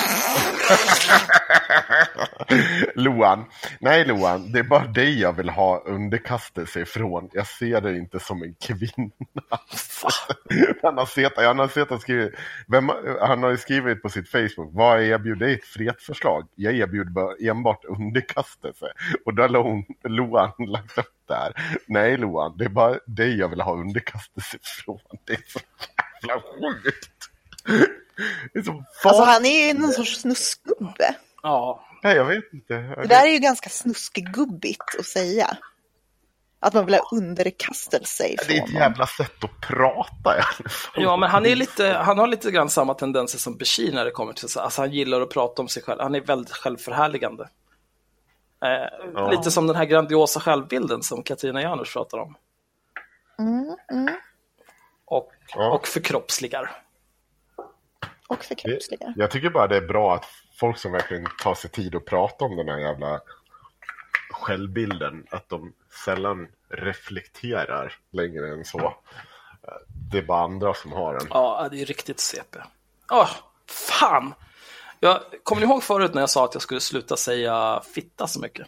Loan. 2.95 3.45
Nej, 3.80 4.05
Loan. 4.05 4.51
Det 4.51 4.59
är 4.59 4.63
bara 4.63 4.88
dig 4.88 5.20
jag 5.20 5.34
vill 5.34 5.49
ha 5.49 5.84
underkastelse 5.86 6.82
ifrån. 6.82 7.30
Jag 7.34 7.47
ser 7.47 7.82
dig 7.82 7.97
inte 7.97 8.20
som 8.20 8.43
en 8.43 8.53
kvinna. 8.53 9.11
han 10.82 10.97
har 10.97 11.05
sett, 11.05 11.34
han 11.36 11.59
har 11.59 11.67
sett 11.67 11.89
han 11.89 11.99
skrivit, 11.99 12.34
vem, 12.67 12.91
han 13.22 13.43
har 13.43 13.49
ju 13.49 13.57
skrivit 13.57 14.01
på 14.01 14.09
sitt 14.09 14.30
Facebook, 14.30 14.70
vad 14.74 15.01
erbjuder 15.01 15.45
dig 15.45 15.55
ett 15.55 15.65
fredförslag? 15.65 16.47
Jag 16.55 16.74
erbjuder 16.76 17.11
bara 17.11 17.36
enbart 17.39 17.86
underkastelse. 17.86 18.86
Och 19.26 19.34
då 19.34 19.41
har 19.41 19.49
Loan, 19.49 19.84
Loan 20.03 20.51
lagt 20.67 20.97
upp 20.97 21.13
där. 21.28 21.53
Nej 21.88 22.17
Loan, 22.17 22.57
det 22.57 22.65
är 22.65 22.70
bara 22.70 22.99
dig 23.05 23.38
jag 23.38 23.47
vill 23.47 23.61
ha 23.61 23.74
underkastelse 23.74 24.57
ifrån. 24.57 24.99
Det 25.26 25.34
är 25.34 25.43
så 25.47 25.59
jävla 26.28 26.41
sjukt. 26.41 27.09
Alltså 29.03 29.24
han 29.24 29.45
är 29.45 29.67
ju 29.67 29.74
någon 29.80 29.91
sorts 29.91 30.15
snuskgubbe. 30.22 31.15
Ja, 31.43 31.86
Nej, 32.03 32.15
jag 32.15 32.26
vet 32.26 32.53
inte. 32.53 32.74
Det 32.74 33.07
där 33.07 33.24
är 33.28 33.32
ju 33.32 33.39
ganska 33.39 33.70
snuskgubbigt 33.70 34.95
att 34.99 35.05
säga. 35.05 35.57
Att 36.59 36.74
man 36.74 36.86
vill 36.86 36.95
ha 36.95 37.09
underkastelse 37.11 38.24
Det 38.24 38.30
är 38.30 38.34
ifrån 38.43 38.55
ett 38.55 38.61
honom. 38.61 38.76
jävla 38.82 39.07
sätt 39.07 39.43
att 39.43 39.61
prata 39.61 40.38
i 40.38 40.41
alla 40.41 40.70
fall. 40.70 41.03
Ja, 41.03 41.17
men 41.17 41.30
han, 41.30 41.45
är 41.45 41.55
lite, 41.55 41.88
han 41.89 42.17
har 42.17 42.28
lite 42.28 42.51
grann 42.51 42.70
samma 42.70 42.93
tendenser 42.93 43.39
som 43.39 43.57
Bashir 43.57 43.93
när 43.93 44.05
det 44.05 44.11
kommer 44.11 44.34
till 44.34 44.49
så. 44.49 44.59
Alltså 44.59 44.82
han 44.82 44.91
gillar 44.91 45.22
att 45.22 45.30
prata 45.30 45.61
om 45.61 45.67
sig 45.67 45.84
själv. 45.84 46.01
Han 46.01 46.15
är 46.15 46.22
väldigt 46.22 46.53
självförhärligande. 46.53 47.49
Eh, 48.65 49.30
Lite 49.32 49.51
som 49.51 49.67
den 49.67 49.76
här 49.76 49.86
grandiosa 49.86 50.39
självbilden 50.39 51.03
som 51.03 51.24
Katarina 51.24 51.61
Janouch 51.61 51.93
pratar 51.93 52.17
om. 52.17 52.36
Mm, 53.39 53.76
mm. 53.91 54.15
Och, 55.10 55.32
Ja. 55.55 55.72
och 55.72 55.88
förkroppsligar. 55.88 56.84
Och 58.28 58.43
förkroppsligar. 58.43 59.14
Jag 59.16 59.32
tycker 59.32 59.49
bara 59.49 59.68
det 59.68 59.78
är 59.78 59.88
bra 59.88 60.16
att 60.16 60.26
folk 60.60 60.78
som 60.78 60.91
verkligen 60.91 61.28
tar 61.43 61.55
sig 61.55 61.70
tid 61.70 61.95
att 61.95 62.05
prata 62.05 62.45
om 62.45 62.55
den 62.55 62.70
här 62.70 62.78
jävla 62.78 63.22
självbilden, 64.32 65.26
att 65.30 65.49
de 65.49 65.74
sällan 66.05 66.47
reflekterar 66.70 67.93
längre 68.12 68.49
än 68.49 68.66
så. 68.66 68.95
Det 70.12 70.18
är 70.18 70.22
bara 70.24 70.43
andra 70.43 70.74
som 70.74 70.91
har 70.91 71.14
den. 71.14 71.28
Ja, 71.30 71.68
det 71.72 71.82
är 71.82 71.86
riktigt 71.86 72.20
CP. 72.20 72.60
Åh, 73.12 73.30
fan! 73.68 74.34
Jag, 74.99 75.20
kommer 75.43 75.62
ni 75.62 75.68
ihåg 75.68 75.84
förut 75.84 76.14
när 76.14 76.22
jag 76.22 76.30
sa 76.30 76.45
att 76.45 76.53
jag 76.53 76.62
skulle 76.62 76.80
sluta 76.82 77.18
säga 77.18 77.82
fitta 77.93 78.28
så 78.28 78.39
mycket? 78.39 78.68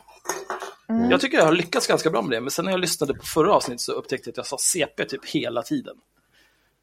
Jag 1.09 1.21
tycker 1.21 1.37
jag 1.37 1.45
har 1.45 1.51
lyckats 1.51 1.87
ganska 1.87 2.09
bra 2.09 2.21
med 2.21 2.31
det, 2.31 2.41
men 2.41 2.51
sen 2.51 2.65
när 2.65 2.71
jag 2.71 2.79
lyssnade 2.79 3.13
på 3.13 3.25
förra 3.25 3.53
avsnittet 3.53 3.81
så 3.81 3.91
upptäckte 3.91 4.29
jag 4.29 4.33
att 4.33 4.37
jag 4.37 4.45
sa 4.45 4.57
CP 4.57 5.05
typ 5.05 5.25
hela 5.25 5.61
tiden. 5.63 5.95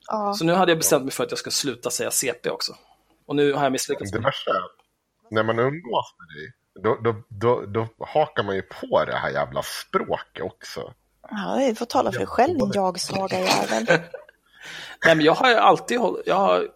Ja. 0.09 0.35
Så 0.35 0.45
nu 0.45 0.53
hade 0.53 0.71
jag 0.71 0.79
bestämt 0.79 1.05
mig 1.05 1.13
för 1.13 1.25
att 1.25 1.31
jag 1.31 1.39
ska 1.39 1.51
sluta 1.51 1.91
säga 1.91 2.11
CP 2.11 2.51
också. 2.51 2.77
Och 3.27 3.37
nu 3.37 3.53
har 3.53 3.63
jag 3.63 3.73
misslyckats. 3.73 4.11
Det 4.11 4.19
värsta 4.19 4.51
är, 4.51 4.63
när 5.31 5.43
man 5.43 5.59
umgås 5.59 6.15
med 6.19 6.29
dig, 6.37 6.53
då, 6.83 6.99
då, 7.03 7.23
då, 7.29 7.67
då 7.67 8.05
hakar 8.07 8.43
man 8.43 8.57
ju 8.57 8.63
på 8.63 9.05
det 9.05 9.17
här 9.17 9.31
jävla 9.31 9.63
språket 9.63 10.43
också. 10.43 10.93
Ja, 11.31 11.67
du 11.69 11.75
får 11.75 11.87
tala 11.87 12.13
för 12.13 12.19
dig 12.19 12.27
själv 12.27 12.59
din 12.59 12.71
jag-svaga 12.75 13.41
jävel. 13.41 13.87
Nej, 15.05 15.17
men 15.17 15.21
jag 15.21 15.35
har 15.35 15.55
alltid, 15.55 16.01
jag 16.27 16.37
har, 16.37 16.69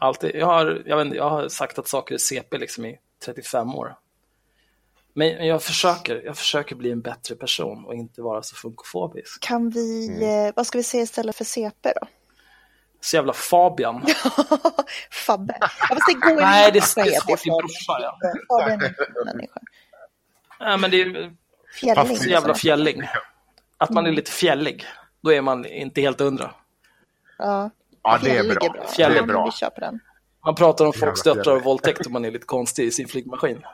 alltid, 0.00 0.34
jag 0.34 0.46
har, 0.46 0.82
jag 0.86 0.96
vet 0.96 1.04
inte, 1.04 1.16
jag 1.16 1.30
har 1.30 1.48
sagt 1.48 1.78
att 1.78 1.88
saker 1.88 2.14
är 2.14 2.18
CP 2.18 2.58
liksom 2.58 2.84
i 2.86 2.98
35 3.24 3.74
år. 3.74 3.96
Men 5.14 5.46
jag 5.46 5.62
försöker, 5.62 6.22
jag 6.24 6.36
försöker 6.36 6.76
bli 6.76 6.90
en 6.90 7.00
bättre 7.00 7.34
person 7.34 7.84
och 7.84 7.94
inte 7.94 8.22
vara 8.22 8.42
så 8.42 8.56
funkofobisk. 8.56 9.42
Kan 9.42 9.70
vi, 9.70 10.08
eh, 10.22 10.52
vad 10.56 10.66
ska 10.66 10.78
vi 10.78 10.84
säga 10.84 11.02
istället 11.02 11.36
för 11.36 11.44
CP 11.44 11.92
då? 12.00 12.06
Så 13.00 13.16
jävla 13.16 13.32
Fabian. 13.32 14.06
Fabbe. 15.26 15.56
Ja, 15.60 15.68
fast 15.88 16.02
det 16.06 16.12
går 16.14 16.40
Nej, 16.40 16.72
det 16.72 16.78
är 16.78 16.82
svårt 16.82 17.46
i 17.46 17.50
brorsa, 17.50 17.92
ja. 18.00 18.18
Fabian 18.48 18.80
är 18.82 19.24
människa. 19.24 19.60
Nej, 20.60 20.78
men 20.78 20.90
det 20.90 21.02
är 21.02 21.32
Fjälling. 21.80 22.16
så 22.16 22.28
jävla 22.28 22.54
fjälling. 22.54 23.02
Att 23.78 23.90
man 23.90 24.06
är 24.06 24.12
lite 24.12 24.30
fjällig, 24.30 24.86
då 25.22 25.32
är 25.32 25.40
man 25.40 25.66
inte 25.66 26.00
helt 26.00 26.20
undra. 26.20 26.50
Ja, 27.38 27.70
Ja, 28.02 28.18
det 28.22 28.36
är 28.36 28.44
bra. 28.54 28.68
bra. 28.72 28.86
Fjällig 28.86 29.16
Det 29.18 29.22
är 29.22 29.26
bra. 29.26 29.52
Man 30.44 30.54
pratar 30.54 30.84
om 30.86 30.92
folks 30.92 31.22
döttrar 31.22 31.56
och 31.56 31.62
våldtäkt 31.62 32.06
och 32.06 32.12
man 32.12 32.24
är 32.24 32.30
lite 32.30 32.46
konstig 32.46 32.84
i 32.84 32.90
sin 32.90 33.08
flygmaskin. 33.08 33.62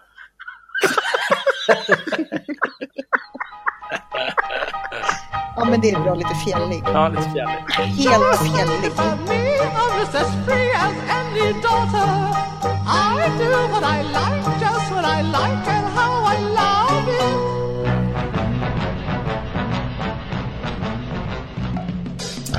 Ja, 5.57 5.65
men 5.65 5.81
det 5.81 5.91
är 5.91 6.01
bra. 6.01 6.15
Lite 6.15 6.35
fjällig. 6.47 6.83
Ja, 6.85 7.09
lite 7.09 7.23
fjällig. 7.23 7.65
Helt 7.79 8.39
fjällig. 8.39 8.93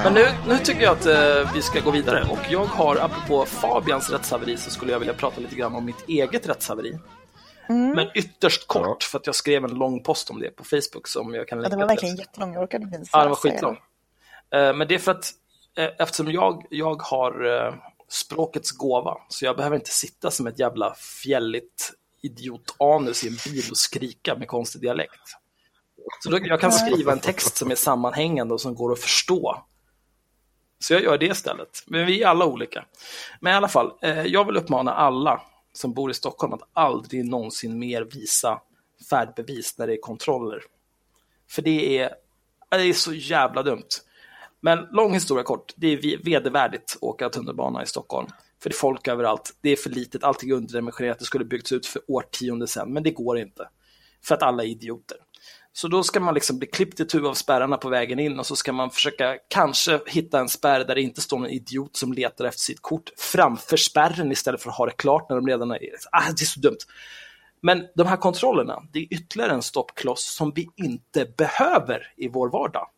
Men 0.04 0.14
nu, 0.14 0.26
nu 0.48 0.58
tycker 0.58 0.82
jag 0.82 0.92
att 0.92 1.06
eh, 1.06 1.54
vi 1.54 1.62
ska 1.62 1.80
gå 1.80 1.92
vidare 1.92 2.24
och 2.30 2.40
jag 2.50 2.66
har, 2.66 2.96
apropå 2.96 3.46
Fabians 3.46 4.10
rättshaveri, 4.10 4.58
så 4.58 4.70
skulle 4.70 4.92
jag 4.92 5.00
vilja 5.00 5.14
prata 5.14 5.42
lite 5.42 5.56
grann 5.56 5.76
om 5.76 5.86
mitt 5.86 6.10
eget 6.10 6.50
rättshaveri. 6.50 7.00
Men 7.70 8.08
ytterst 8.16 8.68
kort, 8.68 8.86
Ja. 8.86 8.98
för 9.02 9.20
att 9.20 9.26
jag 9.26 9.36
skrev 9.36 9.64
en 9.64 9.74
lång 9.74 10.04
post 10.04 10.30
om 10.30 10.40
det 10.40 10.50
på 10.50 10.64
Facebook 10.64 11.08
som 11.08 11.34
jag 11.36 11.48
kan 11.48 11.58
Ja, 11.58 11.62
länka 11.62 11.76
det 11.78 11.82
var 11.82 11.88
till. 11.88 11.96
verkligen 11.96 12.16
jättelång. 12.16 12.54
Jag 12.54 12.64
orkade 12.64 12.84
inte 12.84 12.96
ens 12.96 13.10
Ja, 13.14 13.20
den 13.20 13.30
var 13.30 13.36
skitlång. 13.36 13.78
Eh, 14.54 14.74
Men 14.74 14.88
det 14.88 14.96
är 14.96 15.00
för 15.00 15.12
att 15.12 15.32
eh, 15.78 15.90
eftersom 16.00 16.32
jag, 16.32 16.66
jag 16.70 17.02
har 17.02 17.46
eh, 17.68 17.74
språkets 18.10 18.72
gåva, 18.72 19.18
så 19.30 19.46
jag 19.46 19.56
behöver 19.58 19.76
inte 19.76 19.90
sitta 19.92 20.32
som 20.32 20.48
ett 20.48 20.60
jävla 20.60 20.96
fjälligt 21.24 21.92
idiotanus 22.22 23.24
i 23.24 23.28
en 23.28 23.38
bil 23.54 23.64
och 23.72 23.78
skrika 23.78 24.36
med 24.36 24.48
konstig 24.48 24.82
dialekt. 24.82 25.22
Så 26.24 26.30
då, 26.30 26.40
jag 26.42 26.60
kan 26.62 26.72
skriva 26.72 27.12
en 27.12 27.20
text 27.20 27.58
som 27.58 27.72
är 27.72 27.76
sammanhängande 27.76 28.54
och 28.54 28.62
som 28.62 28.76
går 28.76 28.92
att 28.92 29.00
förstå. 29.00 29.64
Så 30.80 30.94
jag 30.94 31.02
gör 31.04 31.18
det 31.18 31.26
istället. 31.26 31.84
Men 31.88 32.06
vi 32.06 32.24
är 32.24 32.28
alla 32.28 32.46
olika. 32.46 32.86
Men 33.42 33.54
i 33.54 33.56
alla 33.56 33.68
fall, 33.68 33.92
jag 34.26 34.46
vill 34.46 34.58
uppmana 34.58 34.94
alla 34.94 35.42
som 35.78 35.94
bor 35.94 36.12
i 36.12 36.14
Stockholm 36.14 36.54
att 36.54 36.70
aldrig 36.74 37.26
någonsin 37.26 37.80
mer 37.80 38.02
visa 38.02 38.62
färdbevis 39.10 39.78
när 39.78 39.88
det 39.88 39.94
är 39.94 40.02
kontroller. 40.02 40.62
För 41.50 41.62
det 41.62 41.98
är, 41.98 42.14
det 42.70 42.78
är 42.78 42.94
så 42.94 43.14
jävla 43.14 43.64
dumt. 43.64 43.88
Men 44.62 44.88
lång 44.92 45.14
historia 45.14 45.44
kort, 45.44 45.74
det 45.76 45.88
är 45.88 46.24
vedervärdigt 46.24 46.94
att 46.96 47.04
åka 47.04 47.30
tunnelbana 47.30 47.84
i 47.84 47.86
Stockholm. 47.86 48.28
För 48.62 48.70
det 48.70 48.74
är 48.74 48.78
folk 48.78 49.08
överallt, 49.08 49.58
det 49.62 49.70
är 49.70 49.76
för 49.76 49.90
litet, 49.90 50.24
allting 50.24 50.50
är 50.50 50.54
underdimensionerat, 50.54 51.20
det 51.20 51.26
skulle 51.26 51.46
byggts 51.46 51.72
ut 51.72 51.86
för 51.86 52.02
årtionden 52.08 52.68
sedan, 52.68 52.94
men 52.94 53.04
det 53.04 53.12
går 53.12 53.40
inte. 53.40 53.70
För 54.24 54.36
att 54.36 54.44
alla 54.44 54.64
är 54.64 54.68
idioter. 54.68 55.18
Så 55.78 55.88
då 55.88 56.04
ska 56.04 56.20
man 56.20 56.34
liksom 56.34 56.60
bli 56.60 56.68
klippt 56.68 57.00
itu 57.00 57.28
av 57.28 57.34
spärrarna 57.34 57.78
på 57.78 57.90
vägen 57.90 58.20
in 58.20 58.40
och 58.40 58.46
så 58.46 58.56
ska 58.56 58.74
man 58.74 58.92
försöka 58.92 59.38
kanske 59.48 60.00
hitta 60.06 60.40
en 60.40 60.50
spärr 60.50 60.86
där 60.86 60.96
det 60.96 61.02
inte 61.02 61.22
står 61.22 61.40
någon 61.40 61.50
idiot 61.50 61.98
som 61.98 62.14
letar 62.14 62.46
efter 62.46 62.62
sitt 62.62 62.82
kort 62.82 63.10
framför 63.18 63.78
spärren 63.78 64.32
istället 64.32 64.62
för 64.62 64.70
att 64.70 64.76
ha 64.76 64.86
det 64.86 64.92
klart 64.92 65.30
när 65.30 65.36
de 65.36 65.48
redan 65.48 65.72
är... 65.72 65.80
Ah, 66.12 66.32
det 66.38 66.44
är 66.44 66.46
så 66.46 66.60
dumt. 66.60 66.78
Men 67.62 67.88
de 67.96 68.08
här 68.08 68.18
kontrollerna, 68.18 68.84
det 68.92 69.00
är 69.00 69.14
ytterligare 69.14 69.52
en 69.52 69.62
stoppkloss 69.62 70.36
som 70.36 70.52
vi 70.56 70.70
inte 70.76 71.26
behöver 71.38 72.14
i 72.16 72.28
vår 72.28 72.50
vardag. 72.50 72.90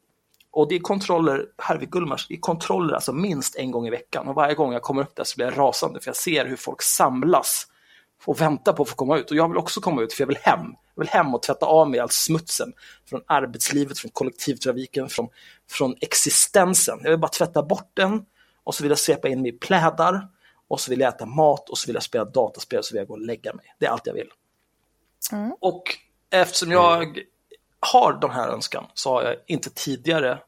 Och 0.52 0.70
det 0.70 0.76
är 0.76 0.80
kontroller, 0.80 1.46
här 1.58 1.78
vid 1.78 1.92
Gullmars, 1.92 2.28
det 2.28 2.34
är 2.34 2.40
kontroller 2.40 2.94
alltså 2.94 3.14
minst 3.14 3.56
en 3.56 3.72
gång 3.72 3.88
i 3.88 3.90
veckan. 3.90 4.28
Och 4.28 4.36
varje 4.36 4.56
gång 4.56 4.74
jag 4.74 4.82
kommer 4.82 5.02
upp 5.02 5.16
där 5.16 5.24
så 5.24 5.36
blir 5.36 5.46
jag 5.46 5.58
rasande 5.58 6.00
för 6.00 6.10
jag 6.10 6.16
ser 6.16 6.46
hur 6.46 6.56
folk 6.56 6.82
samlas 6.82 7.68
och 8.26 8.42
väntar 8.42 8.74
på 8.74 8.84
att 8.84 8.90
få 8.90 8.96
komma 8.96 9.18
ut. 9.18 9.32
Och 9.32 9.38
jag 9.38 9.50
vill 9.50 9.58
också 9.58 9.82
komma 9.82 10.02
ut 10.02 10.14
för 10.14 10.22
jag 10.22 10.28
vill 10.28 10.38
hem. 10.42 10.76
Jag 10.96 11.02
vill 11.02 11.10
hem 11.10 11.36
och 11.36 11.44
tvätta 11.44 11.66
av 11.66 11.90
mig 11.90 12.00
all 12.00 12.10
smutsen 12.10 12.74
från 13.10 13.22
arbetslivet, 13.28 14.00
från 14.00 14.12
kollektivtrafiken, 14.12 15.10
från, 15.10 15.30
från 15.70 15.96
existensen. 16.02 17.00
Jag 17.04 17.10
vill 17.10 17.20
bara 17.20 17.28
tvätta 17.28 17.64
bort 17.64 17.92
den 17.94 18.26
och 18.64 18.76
så 18.76 18.84
vill 18.84 18.90
jag 18.90 19.00
svepa 19.00 19.28
in 19.28 19.42
mig 19.42 19.52
i 19.52 19.58
plädar 19.58 20.28
och 20.68 20.80
så 20.80 20.90
vill 20.90 21.00
jag 21.00 21.14
äta 21.14 21.26
mat 21.26 21.70
och 21.70 21.78
så 21.78 21.88
vill 21.88 21.94
jag 21.94 22.04
spela 22.04 22.26
dataspel 22.26 22.80
och 22.80 22.86
så 22.86 22.94
vill 22.94 23.00
jag 23.00 23.08
gå 23.08 23.14
och 23.14 23.22
lägga 23.22 23.54
mig. 23.54 23.76
Det 23.80 23.86
är 23.86 23.90
allt 23.90 24.08
jag 24.08 24.14
vill. 24.14 24.30
Mm. 25.32 25.56
Och 25.60 25.84
eftersom 26.30 26.72
jag 26.72 27.20
har 27.80 28.14
den 28.22 28.32
här 28.32 28.50
önskan 28.50 28.86
så 28.94 29.10
har 29.10 29.24
jag 29.24 29.36
inte 29.48 29.70
tidigare 29.70 30.40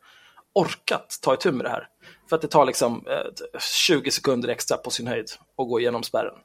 orkat 0.53 1.19
ta 1.21 1.33
itu 1.33 1.51
med 1.51 1.65
det 1.65 1.69
här. 1.69 1.87
För 2.29 2.35
att 2.35 2.41
det 2.41 2.47
tar 2.47 2.65
liksom 2.65 3.07
eh, 3.07 3.59
20 3.59 4.11
sekunder 4.11 4.49
extra 4.49 4.77
på 4.77 4.89
sin 4.89 5.07
höjd 5.07 5.31
att 5.57 5.67
gå 5.69 5.79
igenom 5.79 6.03
spärren. 6.03 6.35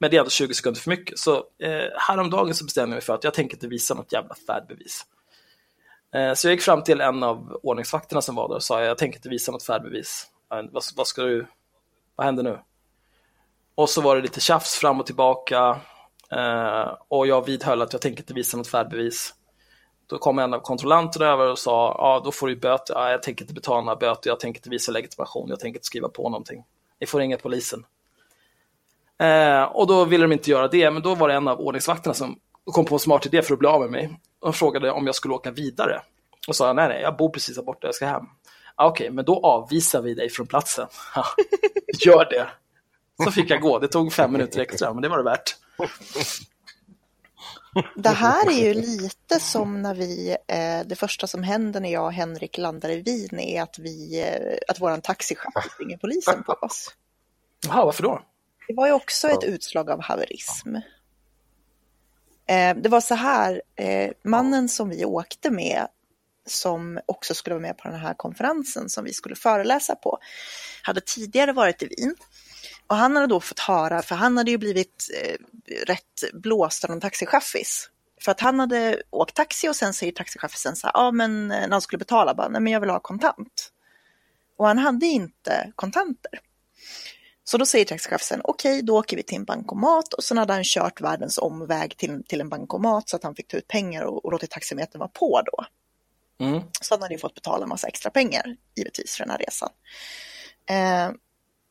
Men 0.00 0.10
det 0.10 0.16
är 0.16 0.18
ändå 0.18 0.30
20 0.30 0.54
sekunder 0.54 0.80
för 0.80 0.90
mycket. 0.90 1.18
Så 1.18 1.36
eh, 1.36 1.88
häromdagen 2.08 2.54
så 2.54 2.64
bestämde 2.64 2.90
jag 2.90 2.96
mig 2.96 3.00
för 3.00 3.14
att 3.14 3.24
jag 3.24 3.34
tänker 3.34 3.56
inte 3.56 3.68
visa 3.68 3.94
något 3.94 4.12
jävla 4.12 4.34
färdbevis. 4.46 5.06
Eh, 6.14 6.34
så 6.34 6.48
jag 6.48 6.52
gick 6.52 6.62
fram 6.62 6.82
till 6.82 7.00
en 7.00 7.22
av 7.22 7.60
ordningsvakterna 7.62 8.22
som 8.22 8.34
var 8.34 8.48
där 8.48 8.54
och 8.54 8.62
sa 8.62 8.82
jag 8.82 8.98
tänker 8.98 9.18
inte 9.18 9.28
visa 9.28 9.52
något 9.52 9.62
färdbevis. 9.62 10.26
Eh, 10.52 10.62
Vad, 10.72 10.82
vad 10.96 11.06
ska 11.06 11.22
du, 11.22 11.46
vad 12.16 12.24
händer 12.26 12.42
nu? 12.42 12.58
Och 13.74 13.90
så 13.90 14.00
var 14.00 14.16
det 14.16 14.22
lite 14.22 14.40
tjafs 14.40 14.74
fram 14.74 15.00
och 15.00 15.06
tillbaka. 15.06 15.80
Eh, 16.30 16.96
och 17.08 17.26
jag 17.26 17.46
vidhöll 17.46 17.82
att 17.82 17.92
jag 17.92 18.02
tänker 18.02 18.22
inte 18.22 18.34
visa 18.34 18.56
något 18.56 18.68
färdbevis. 18.68 19.34
Då 20.06 20.18
kom 20.18 20.38
en 20.38 20.54
av 20.54 20.60
kontrollanterna 20.60 21.26
över 21.26 21.50
och 21.50 21.58
sa, 21.58 21.96
ja 21.98 22.22
då 22.24 22.32
får 22.32 22.48
du 22.48 22.56
böter. 22.56 22.94
ah, 22.98 23.10
jag 23.10 23.22
tänker 23.22 23.44
inte 23.44 23.54
betala 23.54 23.80
några 23.80 23.96
böter, 23.96 24.30
jag 24.30 24.40
tänker 24.40 24.58
inte 24.58 24.70
visa 24.70 24.92
legitimation, 24.92 25.48
jag 25.48 25.60
tänker 25.60 25.78
inte 25.78 25.86
skriva 25.86 26.08
på 26.08 26.28
någonting. 26.28 26.64
Ni 27.00 27.06
får 27.06 27.18
ringa 27.18 27.36
polisen. 27.36 27.84
Eh, 29.20 29.62
och 29.62 29.86
då 29.86 30.04
ville 30.04 30.24
de 30.24 30.32
inte 30.32 30.50
göra 30.50 30.68
det, 30.68 30.90
men 30.90 31.02
då 31.02 31.14
var 31.14 31.28
det 31.28 31.34
en 31.34 31.48
av 31.48 31.60
ordningsvakterna 31.60 32.14
som 32.14 32.38
kom 32.64 32.84
på 32.84 32.94
en 32.94 32.98
smart 32.98 33.26
idé 33.26 33.42
för 33.42 33.54
att 33.54 33.58
bli 33.58 33.68
av 33.68 33.80
med 33.80 33.90
mig. 33.90 34.20
Och 34.40 34.56
frågade 34.56 34.90
om 34.90 35.06
jag 35.06 35.14
skulle 35.14 35.34
åka 35.34 35.50
vidare. 35.50 36.02
Och 36.48 36.56
sa, 36.56 36.72
nej 36.72 36.88
nej, 36.88 37.02
jag 37.02 37.16
bor 37.16 37.28
precis 37.28 37.56
här 37.56 37.64
borta, 37.64 37.86
jag 37.86 37.94
ska 37.94 38.06
hem. 38.06 38.24
Ah, 38.74 38.86
Okej, 38.86 39.10
men 39.10 39.24
då 39.24 39.40
avvisar 39.40 40.02
vi 40.02 40.14
dig 40.14 40.30
från 40.30 40.46
platsen. 40.46 40.86
Gör 42.06 42.24
det. 42.30 42.46
Så 43.24 43.30
fick 43.30 43.50
jag 43.50 43.60
gå, 43.60 43.78
det 43.78 43.88
tog 43.88 44.12
fem 44.12 44.32
minuter 44.32 44.60
extra, 44.60 44.92
men 44.92 45.02
det 45.02 45.08
var 45.08 45.18
det 45.18 45.24
värt. 45.24 45.56
Det 47.94 48.08
här 48.08 48.50
är 48.50 48.64
ju 48.64 48.74
lite 48.74 49.40
som 49.40 49.82
när 49.82 49.94
vi, 49.94 50.36
eh, 50.48 50.86
det 50.86 50.96
första 50.96 51.26
som 51.26 51.42
händer 51.42 51.80
när 51.80 51.92
jag 51.92 52.04
och 52.04 52.12
Henrik 52.12 52.58
landar 52.58 52.88
i 52.88 53.02
Wien 53.02 53.40
är 53.40 53.62
att 53.62 53.78
vi, 53.78 54.20
eh, 54.20 54.58
att 54.68 54.80
våran 54.80 55.00
taxichaufför 55.00 55.78
ringer 55.78 55.96
polisen 55.96 56.42
på 56.42 56.52
oss. 56.52 56.94
Jaha, 57.66 57.84
varför 57.84 58.02
då? 58.02 58.22
Det 58.70 58.74
var 58.74 58.86
ju 58.86 58.92
också 58.92 59.28
ett 59.28 59.44
utslag 59.44 59.90
av 59.90 60.02
haverism. 60.02 60.74
Eh, 62.46 62.76
det 62.76 62.88
var 62.88 63.00
så 63.00 63.14
här, 63.14 63.62
eh, 63.76 64.10
mannen 64.24 64.68
som 64.68 64.88
vi 64.88 65.04
åkte 65.04 65.50
med, 65.50 65.86
som 66.46 67.00
också 67.06 67.34
skulle 67.34 67.54
vara 67.54 67.62
med 67.62 67.78
på 67.78 67.88
den 67.88 68.00
här 68.00 68.14
konferensen 68.14 68.88
som 68.88 69.04
vi 69.04 69.12
skulle 69.12 69.34
föreläsa 69.34 69.94
på, 69.94 70.18
hade 70.82 71.00
tidigare 71.00 71.52
varit 71.52 71.82
i 71.82 71.86
Wien. 71.86 72.14
Och 72.86 72.96
han 72.96 73.16
hade 73.16 73.26
då 73.26 73.40
fått 73.40 73.58
höra, 73.58 74.02
för 74.02 74.14
han 74.14 74.36
hade 74.36 74.50
ju 74.50 74.58
blivit 74.58 75.10
eh, 75.22 75.36
rätt 75.86 76.32
blåst 76.32 76.84
av 76.84 76.90
en 76.90 77.00
taxichaffis. 77.00 77.90
För 78.20 78.32
att 78.32 78.40
han 78.40 78.60
hade 78.60 79.02
åkt 79.10 79.34
taxi 79.34 79.68
och 79.68 79.76
sen 79.76 79.94
säger 79.94 80.12
taxichaffisen 80.12 80.76
så 80.76 80.86
här, 80.86 80.92
ja 80.94 81.10
men 81.10 81.48
när 81.48 81.68
han 81.68 81.80
skulle 81.80 81.98
betala 81.98 82.34
bara, 82.34 82.48
nej 82.48 82.60
men 82.60 82.72
jag 82.72 82.80
vill 82.80 82.90
ha 82.90 83.00
kontant. 83.00 83.72
Och 84.56 84.66
han 84.66 84.78
hade 84.78 85.06
inte 85.06 85.72
kontanter. 85.76 86.40
Så 87.50 87.58
då 87.58 87.66
säger 87.66 87.84
taxichauffören, 87.84 88.40
okej 88.44 88.82
då 88.82 88.98
åker 88.98 89.16
vi 89.16 89.22
till 89.22 89.36
en 89.36 89.44
bankomat 89.44 90.14
och 90.14 90.24
sen 90.24 90.38
hade 90.38 90.52
han 90.52 90.62
kört 90.64 91.00
världens 91.00 91.38
omväg 91.38 91.96
till, 91.96 92.24
till 92.24 92.40
en 92.40 92.48
bankomat 92.48 93.08
så 93.08 93.16
att 93.16 93.22
han 93.22 93.34
fick 93.34 93.48
ta 93.48 93.56
ut 93.56 93.68
pengar 93.68 94.02
och, 94.02 94.24
och 94.24 94.32
låtit 94.32 94.50
taximetern 94.50 94.98
vara 94.98 95.08
på 95.08 95.42
då. 95.46 95.64
Mm. 96.44 96.62
Så 96.80 96.94
han 96.94 97.02
hade 97.02 97.14
ju 97.14 97.18
fått 97.18 97.34
betala 97.34 97.62
en 97.62 97.68
massa 97.68 97.88
extra 97.88 98.10
pengar 98.10 98.56
givetvis 98.76 99.16
för 99.16 99.24
den 99.24 99.30
här 99.30 99.38
resan. 99.38 99.68
Eh, 100.66 101.10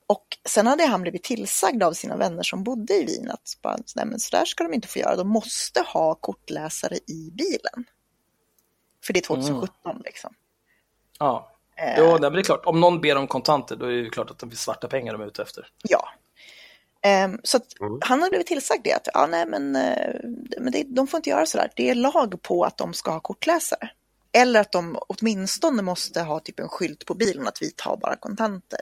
och 0.08 0.26
sen 0.50 0.68
hade 0.68 0.86
han 0.86 1.02
blivit 1.02 1.24
tillsagd 1.24 1.84
av 1.84 1.94
sina 1.94 2.18
vänner 2.18 2.44
som 2.44 2.64
bodde 2.64 2.94
i 2.94 3.06
Wien 3.06 3.32
att 3.32 3.58
bara, 3.62 3.78
nej 3.96 4.06
men 4.06 4.20
så 4.20 4.38
där 4.38 4.46
ska 4.46 4.64
de 4.64 4.74
inte 4.74 4.88
få 4.88 5.00
göra, 5.00 5.16
de 5.16 5.28
måste 5.28 5.82
ha 5.82 6.16
kortläsare 6.16 6.96
i 6.96 7.32
bilen. 7.32 7.86
För 9.04 9.14
det 9.14 9.20
är 9.20 9.24
2017 9.24 10.02
liksom. 10.06 10.34
Ja, 11.20 11.59
Eh, 11.82 11.96
jo, 11.98 12.06
nej, 12.06 12.20
men 12.22 12.34
det 12.34 12.40
är 12.40 12.44
klart. 12.44 12.66
Om 12.66 12.80
någon 12.80 13.02
ber 13.02 13.16
om 13.16 13.28
kontanter, 13.28 13.76
då 13.76 13.86
är 13.86 14.04
det 14.04 14.10
klart 14.10 14.32
att 14.32 14.40
det 14.40 14.48
finns 14.48 14.62
svarta 14.62 14.88
pengar 14.88 15.14
de 15.14 15.22
är 15.22 15.28
ute 15.28 15.42
efter. 15.42 15.68
Ja. 15.84 16.10
Ehm, 17.02 17.40
så 17.44 17.58
att 17.58 17.80
Mm. 17.80 18.00
han 18.02 18.20
hade 18.20 18.30
blivit 18.30 18.48
tillsagd 18.48 18.84
det, 18.84 18.94
att 18.94 19.08
ja, 19.14 19.28
nej, 19.28 19.46
men, 19.46 19.76
eh, 19.76 20.14
men 20.60 20.72
det, 20.72 20.84
de 20.88 21.08
får 21.08 21.18
inte 21.18 21.30
göra 21.30 21.46
sådär. 21.46 21.72
Det 21.76 21.90
är 21.90 21.96
lag 21.96 22.42
på 22.42 22.64
att 22.64 22.78
de 22.78 22.94
ska 22.94 23.12
ha 23.12 23.20
kortläsare. 23.20 23.90
Eller 24.32 24.60
att 24.60 24.72
de 24.72 24.98
åtminstone 25.08 25.82
måste 25.82 26.22
ha 26.22 26.40
typ 26.40 26.60
en 26.60 26.70
skylt 26.70 27.06
på 27.06 27.14
bilen 27.14 27.48
att 27.48 27.62
vi 27.62 27.72
tar 27.72 27.98
bara 27.98 28.16
kontanter. 28.16 28.80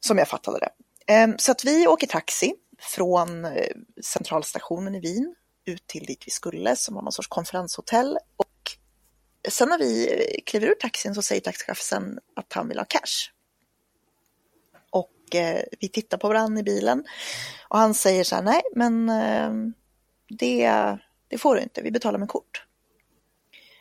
Som 0.00 0.18
jag 0.18 0.28
fattade 0.28 0.58
det. 0.58 0.70
Ehm, 1.12 1.38
så 1.38 1.52
att 1.52 1.64
vi 1.64 1.86
åker 1.86 2.06
taxi 2.06 2.54
från 2.78 3.44
eh, 3.44 3.66
centralstationen 4.04 4.94
i 4.94 5.00
Wien 5.00 5.34
ut 5.64 5.86
till 5.86 6.04
dit 6.06 6.22
vi 6.26 6.30
skulle, 6.30 6.76
som 6.76 6.94
var 6.94 7.02
någon 7.02 7.12
sorts 7.12 7.28
konferenshotell. 7.28 8.18
Sen 9.48 9.68
när 9.68 9.78
vi 9.78 10.42
kliver 10.46 10.66
ur 10.66 10.74
taxin 10.74 11.14
så 11.14 11.22
säger 11.22 11.40
taxichauffören 11.40 12.18
att 12.36 12.52
han 12.52 12.68
vill 12.68 12.78
ha 12.78 12.84
cash. 12.84 13.30
Och 14.90 15.34
eh, 15.34 15.62
vi 15.80 15.88
tittar 15.88 16.18
på 16.18 16.28
varandra 16.28 16.60
i 16.60 16.62
bilen 16.62 17.04
och 17.68 17.78
han 17.78 17.94
säger 17.94 18.24
så 18.24 18.34
här, 18.34 18.42
nej 18.42 18.62
men 18.74 19.08
eh, 19.08 19.52
det, 20.28 20.70
det 21.28 21.38
får 21.38 21.54
du 21.54 21.62
inte, 21.62 21.82
vi 21.82 21.90
betalar 21.90 22.18
med 22.18 22.28
kort. 22.28 22.66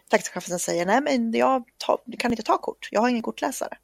Taxichauffören 0.09 0.59
säger, 0.59 0.85
nej 0.85 1.01
men 1.01 1.31
jag 1.31 1.63
ta, 1.77 2.01
kan 2.19 2.31
inte 2.31 2.43
ta 2.43 2.57
kort, 2.57 2.89
jag 2.91 3.01
har 3.01 3.09
ingen 3.09 3.21
kortläsare. 3.21 3.77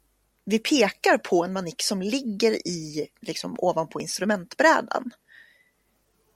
Vi 0.44 0.58
pekar 0.58 1.18
på 1.18 1.44
en 1.44 1.52
manik 1.52 1.82
som 1.82 2.02
ligger 2.02 2.68
i, 2.68 3.08
liksom 3.20 3.56
ovanpå 3.58 4.00
instrumentbrädan. 4.00 5.10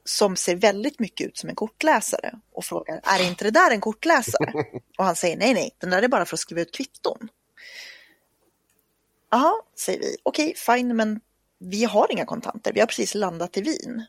Som 0.05 0.37
ser 0.37 0.57
väldigt 0.57 0.99
mycket 0.99 1.27
ut 1.27 1.39
som 1.39 1.49
en 1.49 1.55
kortläsare 1.55 2.35
och 2.53 2.65
frågar, 2.65 3.01
är 3.03 3.29
inte 3.29 3.45
det 3.45 3.51
där 3.51 3.71
en 3.71 3.81
kortläsare? 3.81 4.53
Och 4.99 5.05
han 5.05 5.17
säger, 5.17 5.37
nej 5.37 5.55
nej, 5.55 5.71
den 5.79 5.91
där 5.91 6.03
är 6.03 6.09
bara 6.09 6.25
för 6.25 6.37
att 6.37 6.41
skriva 6.41 6.61
ut 6.61 6.75
kvitton. 6.75 7.29
Jaha, 9.31 9.55
säger 9.77 10.01
vi. 10.01 10.17
Okej, 10.23 10.55
fine, 10.57 10.97
men 10.97 11.21
vi 11.59 11.85
har 11.85 12.13
inga 12.13 12.25
kontanter. 12.25 12.73
Vi 12.73 12.81
har 12.81 12.87
precis 12.87 13.15
landat 13.15 13.57
i 13.57 13.61
Wien. 13.61 14.05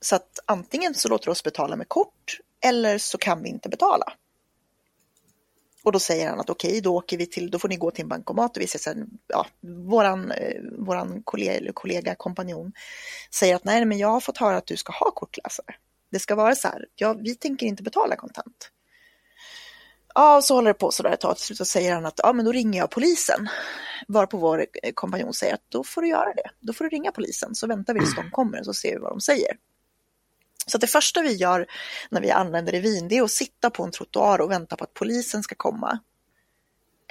Så 0.00 0.16
att 0.16 0.38
antingen 0.46 0.94
så 0.94 1.08
låter 1.08 1.24
du 1.24 1.30
oss 1.30 1.42
betala 1.42 1.76
med 1.76 1.88
kort 1.88 2.40
eller 2.60 2.98
så 2.98 3.18
kan 3.18 3.42
vi 3.42 3.48
inte 3.48 3.68
betala. 3.68 4.12
Och 5.88 5.92
då 5.92 5.98
säger 5.98 6.28
han 6.28 6.40
att 6.40 6.50
okej, 6.50 6.80
då 6.80 6.96
åker 6.96 7.18
vi 7.18 7.26
till, 7.26 7.50
då 7.50 7.58
får 7.58 7.68
ni 7.68 7.76
gå 7.76 7.90
till 7.90 8.02
en 8.02 8.08
bankomat 8.08 8.56
och 8.56 8.62
vi 8.62 8.66
säger 8.66 8.82
så 8.82 8.90
här, 8.90 9.06
ja, 9.26 9.46
våran, 9.60 10.30
eh, 10.30 10.62
våran 10.78 11.22
kollega, 11.22 11.72
kollega, 11.72 12.14
kompanjon 12.14 12.72
säger 13.34 13.56
att 13.56 13.64
nej, 13.64 13.84
men 13.84 13.98
jag 13.98 14.08
har 14.08 14.20
fått 14.20 14.38
höra 14.38 14.56
att 14.56 14.66
du 14.66 14.76
ska 14.76 14.92
ha 14.92 15.10
kortläsare. 15.10 15.74
Det 16.10 16.18
ska 16.18 16.34
vara 16.34 16.54
så 16.54 16.68
här, 16.68 16.86
ja, 16.94 17.12
vi 17.12 17.34
tänker 17.34 17.66
inte 17.66 17.82
betala 17.82 18.16
kontant. 18.16 18.70
Ja, 20.14 20.36
och 20.36 20.44
så 20.44 20.54
håller 20.54 20.70
det 20.70 20.78
på 20.78 20.90
så 20.90 21.02
där 21.02 21.10
ett 21.10 21.20
tag. 21.20 21.36
Till 21.36 21.44
slut 21.44 21.58
så 21.58 21.64
säger 21.64 21.94
han 21.94 22.06
att 22.06 22.20
ja, 22.22 22.32
men 22.32 22.44
då 22.44 22.52
ringer 22.52 22.78
jag 22.78 22.90
polisen. 22.90 23.48
Varpå 24.08 24.36
vår 24.36 24.66
eh, 24.82 24.92
kompanjon 24.94 25.34
säger 25.34 25.54
att 25.54 25.64
då 25.68 25.84
får 25.84 26.02
du 26.02 26.08
göra 26.08 26.34
det. 26.34 26.50
Då 26.60 26.72
får 26.72 26.84
du 26.84 26.90
ringa 26.90 27.12
polisen 27.12 27.54
så 27.54 27.66
väntar 27.66 27.94
vi 27.94 28.00
tills 28.00 28.16
de 28.16 28.30
kommer 28.30 28.62
så 28.62 28.74
ser 28.74 28.90
vi 28.90 28.98
vad 28.98 29.12
de 29.12 29.20
säger. 29.20 29.56
Så 30.68 30.76
att 30.76 30.80
det 30.80 30.86
första 30.86 31.22
vi 31.22 31.32
gör 31.32 31.66
när 32.10 32.20
vi 32.20 32.30
anländer 32.30 32.74
i 32.74 32.80
Wien 32.80 33.08
det 33.08 33.18
är 33.18 33.22
att 33.22 33.30
sitta 33.30 33.70
på 33.70 33.84
en 33.84 33.90
trottoar 33.90 34.40
och 34.40 34.50
vänta 34.50 34.76
på 34.76 34.84
att 34.84 34.94
polisen 34.94 35.42
ska 35.42 35.54
komma. 35.54 35.98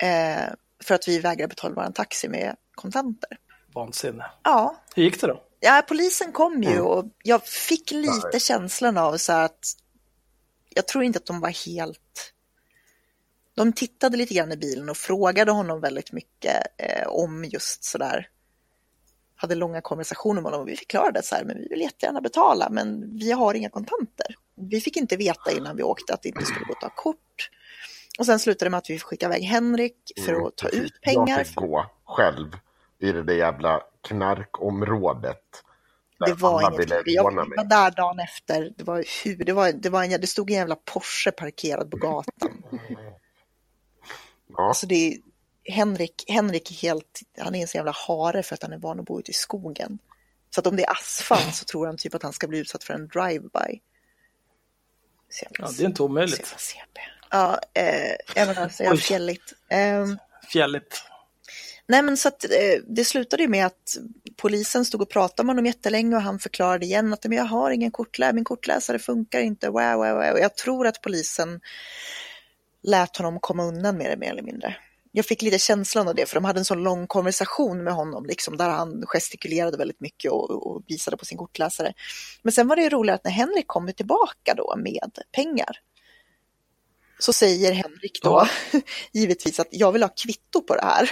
Eh, 0.02 0.54
för 0.84 0.96
att 0.96 1.08
vi 1.08 1.20
vägrar 1.20 1.48
betala 1.48 1.76
vår 1.76 1.92
taxi 1.92 2.30
med 2.30 2.56
kontanter. 2.76 3.38
Vansinne. 3.74 4.26
Ja, 4.44 4.84
Hur 4.96 5.04
gick 5.04 5.22
det 5.22 5.28
då? 5.28 5.44
Ja, 5.60 5.84
polisen 5.88 6.32
kom 6.32 6.64
ju 6.64 6.80
och 6.80 7.06
jag 7.24 7.48
fick 7.48 7.92
lite 7.92 8.40
känslan 8.40 8.98
av 8.98 9.18
så 9.18 9.34
att 9.34 9.74
jag 10.70 10.88
tror 10.88 11.04
inte 11.04 11.18
att 11.18 11.26
de 11.26 11.40
var 11.40 11.66
helt... 11.66 12.34
De 13.56 13.74
tittade 13.74 14.18
lite 14.18 14.34
grann 14.34 14.52
i 14.52 14.58
bilen 14.58 14.90
och 14.90 14.98
frågade 14.98 15.52
honom 15.52 15.82
väldigt 15.82 16.12
mycket 16.12 16.64
eh, 16.78 17.08
om 17.08 17.46
just 17.46 17.84
sådär. 17.84 18.30
Hade 19.40 19.56
långa 19.56 19.82
konversationer 19.82 20.42
med 20.42 20.52
honom 20.52 20.62
och 20.62 20.68
vi 20.68 20.76
förklarade 20.76 21.24
så 21.24 21.36
här, 21.36 21.44
men 21.44 21.58
vi 21.58 21.68
vill 21.68 21.82
jättegärna 21.82 22.22
betala, 22.22 22.70
men 22.70 23.18
vi 23.20 23.32
har 23.32 23.54
inga 23.54 23.70
kontanter. 23.70 24.28
Vi 24.56 24.82
fick 24.82 24.98
inte 24.98 25.18
veta 25.18 25.52
innan 25.52 25.76
vi 25.78 25.84
åkte 25.84 26.14
att 26.14 26.22
det 26.22 26.30
inte 26.30 26.46
skulle 26.46 26.66
gå 26.66 26.74
att 26.74 26.82
ta 26.82 26.90
kort. 26.90 27.50
Och 28.20 28.26
sen 28.26 28.40
slutade 28.40 28.66
det 28.66 28.70
med 28.70 28.78
att 28.78 28.90
vi 28.90 28.94
fick 28.94 29.04
skicka 29.04 29.26
iväg 29.26 29.44
Henrik 29.44 29.96
för 30.26 30.48
att 30.48 30.56
ta 30.56 30.70
Mm, 30.70 30.86
ut 30.86 31.02
pengar. 31.02 31.38
Jag 31.38 31.48
fick 31.48 31.56
gå 31.56 31.86
själv 32.06 32.52
i 33.00 33.12
det 33.12 33.24
där 33.24 33.34
jävla 33.34 33.82
knarkområdet. 34.08 35.44
det 36.26 36.34
var 36.34 36.62
inget. 36.74 36.90
Jag 37.06 37.24
var 37.24 37.64
där 37.70 37.92
dagen 37.92 38.20
efter. 38.20 38.74
Det, 38.78 38.84
var 38.84 39.04
hur, 39.24 39.46
det, 39.46 39.54
var, 39.54 39.72
det, 39.72 39.90
var 39.90 40.04
en, 40.04 40.22
det 40.22 40.28
stod 40.28 40.50
en 40.52 40.58
jävla 40.58 40.76
Porsche 40.76 41.32
parkerad 41.32 41.92
på 41.92 41.98
gatan. 41.98 42.64
Ja, 44.58 44.68
Alltså 44.68 44.88
det 44.88 45.18
Henrik, 45.68 46.24
Henrik 46.28 46.72
är 46.72 46.76
helt, 46.76 47.22
han 47.38 47.56
är 47.56 47.62
en 47.62 47.68
så 47.68 47.78
jävla 47.78 47.92
hare 48.08 48.44
för 48.44 48.56
att 48.56 48.64
han 48.64 48.74
är 48.74 48.78
van 48.78 49.00
att 49.00 49.06
bo 49.06 49.20
ute 49.20 49.32
i 49.32 49.34
skogen. 49.34 50.00
Så 50.50 50.60
att 50.60 50.68
om 50.68 50.76
det 50.76 50.84
är 50.84 50.92
asfalt 50.92 51.56
så 51.56 51.66
tror 51.66 51.86
han 51.86 51.98
typ 51.98 52.16
att 52.16 52.24
han 52.24 52.34
ska 52.34 52.48
bli 52.48 52.60
utsatt 52.60 52.84
för 52.84 52.94
en 52.94 53.08
drive-by. 53.08 53.80
Ja, 55.60 55.70
det 55.78 55.84
är 55.84 55.88
inte 55.88 56.04
omöjligt. 56.04 56.56
Ja, 57.30 57.60
eh, 57.74 58.16
jag 58.36 58.48
menar, 58.48 58.70
så 58.70 58.84
jävla 58.84 58.96
Oj. 58.96 59.02
fjälligt. 59.02 59.54
Ehm, 59.70 60.18
Fjälligt. 60.52 61.04
Nej 61.88 62.02
men 62.02 62.18
så 62.18 62.28
att 62.28 62.44
eh, 62.44 62.82
det 62.88 63.06
slutade 63.06 63.44
ju 63.44 63.50
med 63.50 63.66
att 63.66 63.98
polisen 64.36 64.86
stod 64.86 65.02
och 65.02 65.10
pratade 65.10 65.46
med 65.46 65.56
honom 65.56 65.66
jättelänge 65.66 66.16
och 66.16 66.22
han 66.22 66.40
förklarade 66.40 66.86
igen 66.86 67.14
att 67.14 67.24
men 67.24 67.38
jag 67.38 67.46
har 67.46 67.72
ingen 67.72 67.92
kortläsare, 67.92 68.34
min 68.34 68.44
kortläsare 68.44 69.00
funkar 69.00 69.40
inte, 69.40 69.70
wow, 69.70 69.94
wow, 69.94 70.14
wow. 70.14 70.38
Jag 70.38 70.56
tror 70.56 70.88
att 70.88 71.02
polisen 71.02 71.62
lät 72.84 73.18
honom 73.18 73.40
komma 73.40 73.64
undan 73.64 73.98
det 73.98 74.18
mer 74.18 74.30
eller 74.30 74.42
mindre. 74.42 74.76
Jag 75.18 75.26
fick 75.26 75.42
lite 75.42 75.60
känslan 75.60 76.08
av 76.08 76.16
det 76.16 76.26
för 76.26 76.36
de 76.36 76.46
hade 76.46 76.60
en 76.60 76.66
så 76.66 76.76
lång 76.76 77.08
konversation 77.08 77.84
med 77.84 77.94
honom 77.94 78.26
liksom, 78.26 78.58
där 78.58 78.70
han 78.70 79.04
gestikulerade 79.06 79.78
väldigt 79.78 80.00
mycket 80.00 80.32
och, 80.32 80.50
och 80.50 80.84
visade 80.88 81.18
på 81.18 81.26
sin 81.26 81.38
kortläsare. 81.38 81.94
Men 82.42 82.54
sen 82.54 82.68
var 82.68 82.76
det 82.76 82.82
ju 82.82 82.90
roligt 82.90 83.16
att 83.16 83.24
när 83.24 83.32
Henrik 83.32 83.68
kommer 83.68 83.92
tillbaka 83.92 84.54
då 84.54 84.76
med 84.78 85.12
pengar 85.32 85.80
så 87.20 87.34
säger 87.34 87.74
Henrik 87.74 88.20
då 88.24 88.48
givetvis 89.12 89.60
att 89.60 89.68
jag 89.72 89.92
vill 89.92 90.04
ha 90.04 90.10
kvitto 90.10 90.62
på 90.62 90.76
det 90.76 90.86
här. 90.86 91.12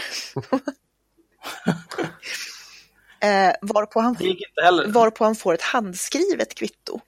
eh, 3.49 3.56
varpå, 3.61 3.99
han, 3.99 4.18
varpå 4.88 5.23
han 5.26 5.36
får 5.36 5.53
ett 5.53 5.61
handskrivet 5.61 6.56
kvitto. 6.56 6.99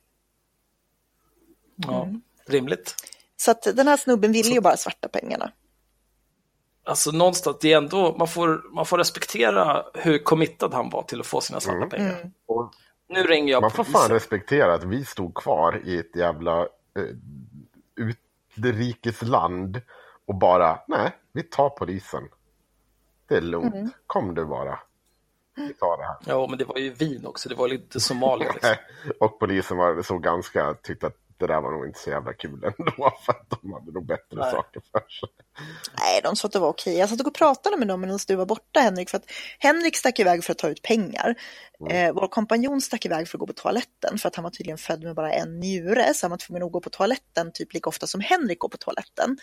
Ja, 1.76 2.10
rimligt. 2.48 2.96
Så 3.38 3.52
att 3.52 3.64
den 3.64 3.88
här 3.88 3.98
snubben 3.98 4.32
ville 4.32 4.50
ju 4.50 4.62
bara 4.62 4.78
svarta 4.78 5.08
pengarna. 5.08 5.52
Alltså 6.88 7.12
någonstans, 7.12 7.58
det 7.62 7.74
är 7.74 7.78
ändå, 7.78 8.16
man 8.20 8.28
får, 8.28 8.64
man 8.74 8.86
får 8.86 8.98
respektera 8.98 9.86
hur 9.94 10.18
committad 10.18 10.74
han 10.74 10.90
var 10.90 11.04
till 11.04 11.20
att 11.20 11.26
få 11.26 11.42
sina 11.42 11.60
svarta 11.60 11.78
Mm. 11.78 11.90
pengar. 11.90 12.32
och 12.48 12.72
Nu 13.10 13.24
ringer 13.24 13.52
jag 13.52 13.62
man 13.62 13.72
får 13.72 13.84
polisen. 13.84 14.02
fan 14.02 14.12
respektera 14.12 14.74
att 14.74 14.84
vi 14.84 15.06
stod 15.06 15.36
kvar 15.36 15.82
i 15.86 15.98
ett 16.00 16.16
jävla 16.16 16.62
eh, 16.62 16.68
utrikesland 18.58 19.82
och 20.26 20.36
bara, 20.36 20.80
nej, 20.88 21.12
vi 21.34 21.44
tar 21.44 21.70
polisen. 21.70 22.24
Det 23.28 23.36
är 23.38 23.42
lugnt, 23.42 23.76
Mm. 23.76 23.90
kom 24.08 24.36
du 24.36 24.46
bara. 24.46 24.80
Vi 25.56 25.74
tar 25.74 25.98
det 25.98 26.04
här. 26.04 26.16
Ja, 26.26 26.48
men 26.50 26.58
det 26.60 26.66
var 26.66 26.78
ju 26.78 26.90
vin 26.90 27.26
också, 27.26 27.50
det 27.50 27.56
var 27.56 27.68
lite 27.68 28.00
Somalia. 28.00 28.52
Liksom. 28.52 28.76
och 29.20 29.40
polisen 29.40 29.78
var 29.78 30.02
så 30.02 30.18
ganska, 30.18 30.74
tyckte 30.74 31.08
att 31.08 31.18
det 31.40 31.48
där 31.48 31.62
var 31.62 31.72
nog 31.72 31.86
inte 31.86 32.00
så 32.00 32.10
jävla 32.10 32.34
kul 32.34 32.64
ändå, 32.64 33.18
för 33.26 33.32
att 33.32 33.50
de 33.62 33.74
hade 33.74 33.92
nog 33.92 34.06
bättre 34.06 34.40
Nej. 34.40 34.52
saker 34.52 34.82
för 34.92 35.00
sig. 35.00 35.30
Nej, 36.00 36.22
de 36.24 36.36
sa 36.36 36.46
att 36.46 36.52
det 36.52 36.60
var 36.60 36.70
okej. 36.70 36.98
Jag 36.98 37.10
satt 37.10 37.28
och 37.28 37.34
pratade 37.34 37.78
med 37.78 37.88
dem 37.88 38.02
medan 38.02 38.20
du 38.28 38.36
var 38.36 38.46
borta 38.46 38.80
Henrik. 38.80 39.10
För 39.10 39.18
att 39.18 39.32
Henrik 39.60 39.98
stack 39.98 40.20
iväg 40.20 40.44
för 40.44 40.52
att 40.52 40.58
ta 40.58 40.70
ut 40.70 40.82
pengar. 40.82 41.36
Eh, 41.90 42.14
vår 42.14 42.28
kompanjon 42.28 42.82
stack 42.82 43.06
iväg 43.06 43.28
för 43.28 43.38
att 43.38 43.40
gå 43.40 43.48
på 43.48 43.54
toaletten. 43.54 44.18
För 44.18 44.28
att 44.28 44.36
han 44.36 44.44
var 44.44 44.52
tydligen 44.52 44.78
född 44.78 45.04
med 45.04 45.16
bara 45.16 45.32
en 45.32 45.60
njure. 45.60 46.14
Så 46.14 46.24
han 46.26 46.32
var 46.32 46.38
tvungen 46.38 46.64
att 46.64 46.72
gå 46.72 46.82
på 46.82 46.90
toaletten 46.90 47.52
typ 47.54 47.74
lika 47.74 47.90
ofta 47.90 48.08
som 48.08 48.22
Henrik 48.22 48.60
går 48.60 48.70
på 48.70 48.78
toaletten. 48.78 49.38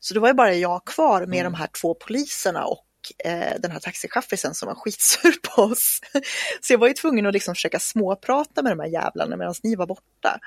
Så 0.00 0.14
det 0.14 0.20
var 0.20 0.28
ju 0.28 0.34
bara 0.34 0.54
jag 0.54 0.84
kvar 0.84 1.26
med 1.26 1.44
de 1.46 1.54
här 1.54 1.68
två 1.80 1.94
poliserna 1.94 2.64
och 2.64 2.84
eh, 3.24 3.60
den 3.60 3.70
här 3.70 3.80
taxichaffisen 3.80 4.54
som 4.54 4.66
var 4.66 4.74
skitsur 4.74 5.34
på 5.42 5.62
oss. 5.62 6.00
Så 6.60 6.72
jag 6.72 6.78
var 6.78 6.88
ju 6.88 6.94
tvungen 6.94 7.26
att 7.26 7.32
liksom 7.32 7.54
försöka 7.54 7.78
småprata 7.78 8.62
med 8.62 8.72
de 8.72 8.80
här 8.80 8.88
jävlarna 8.88 9.36
medan 9.36 9.54
ni 9.62 9.76
var 9.76 9.86
borta. 9.86 10.38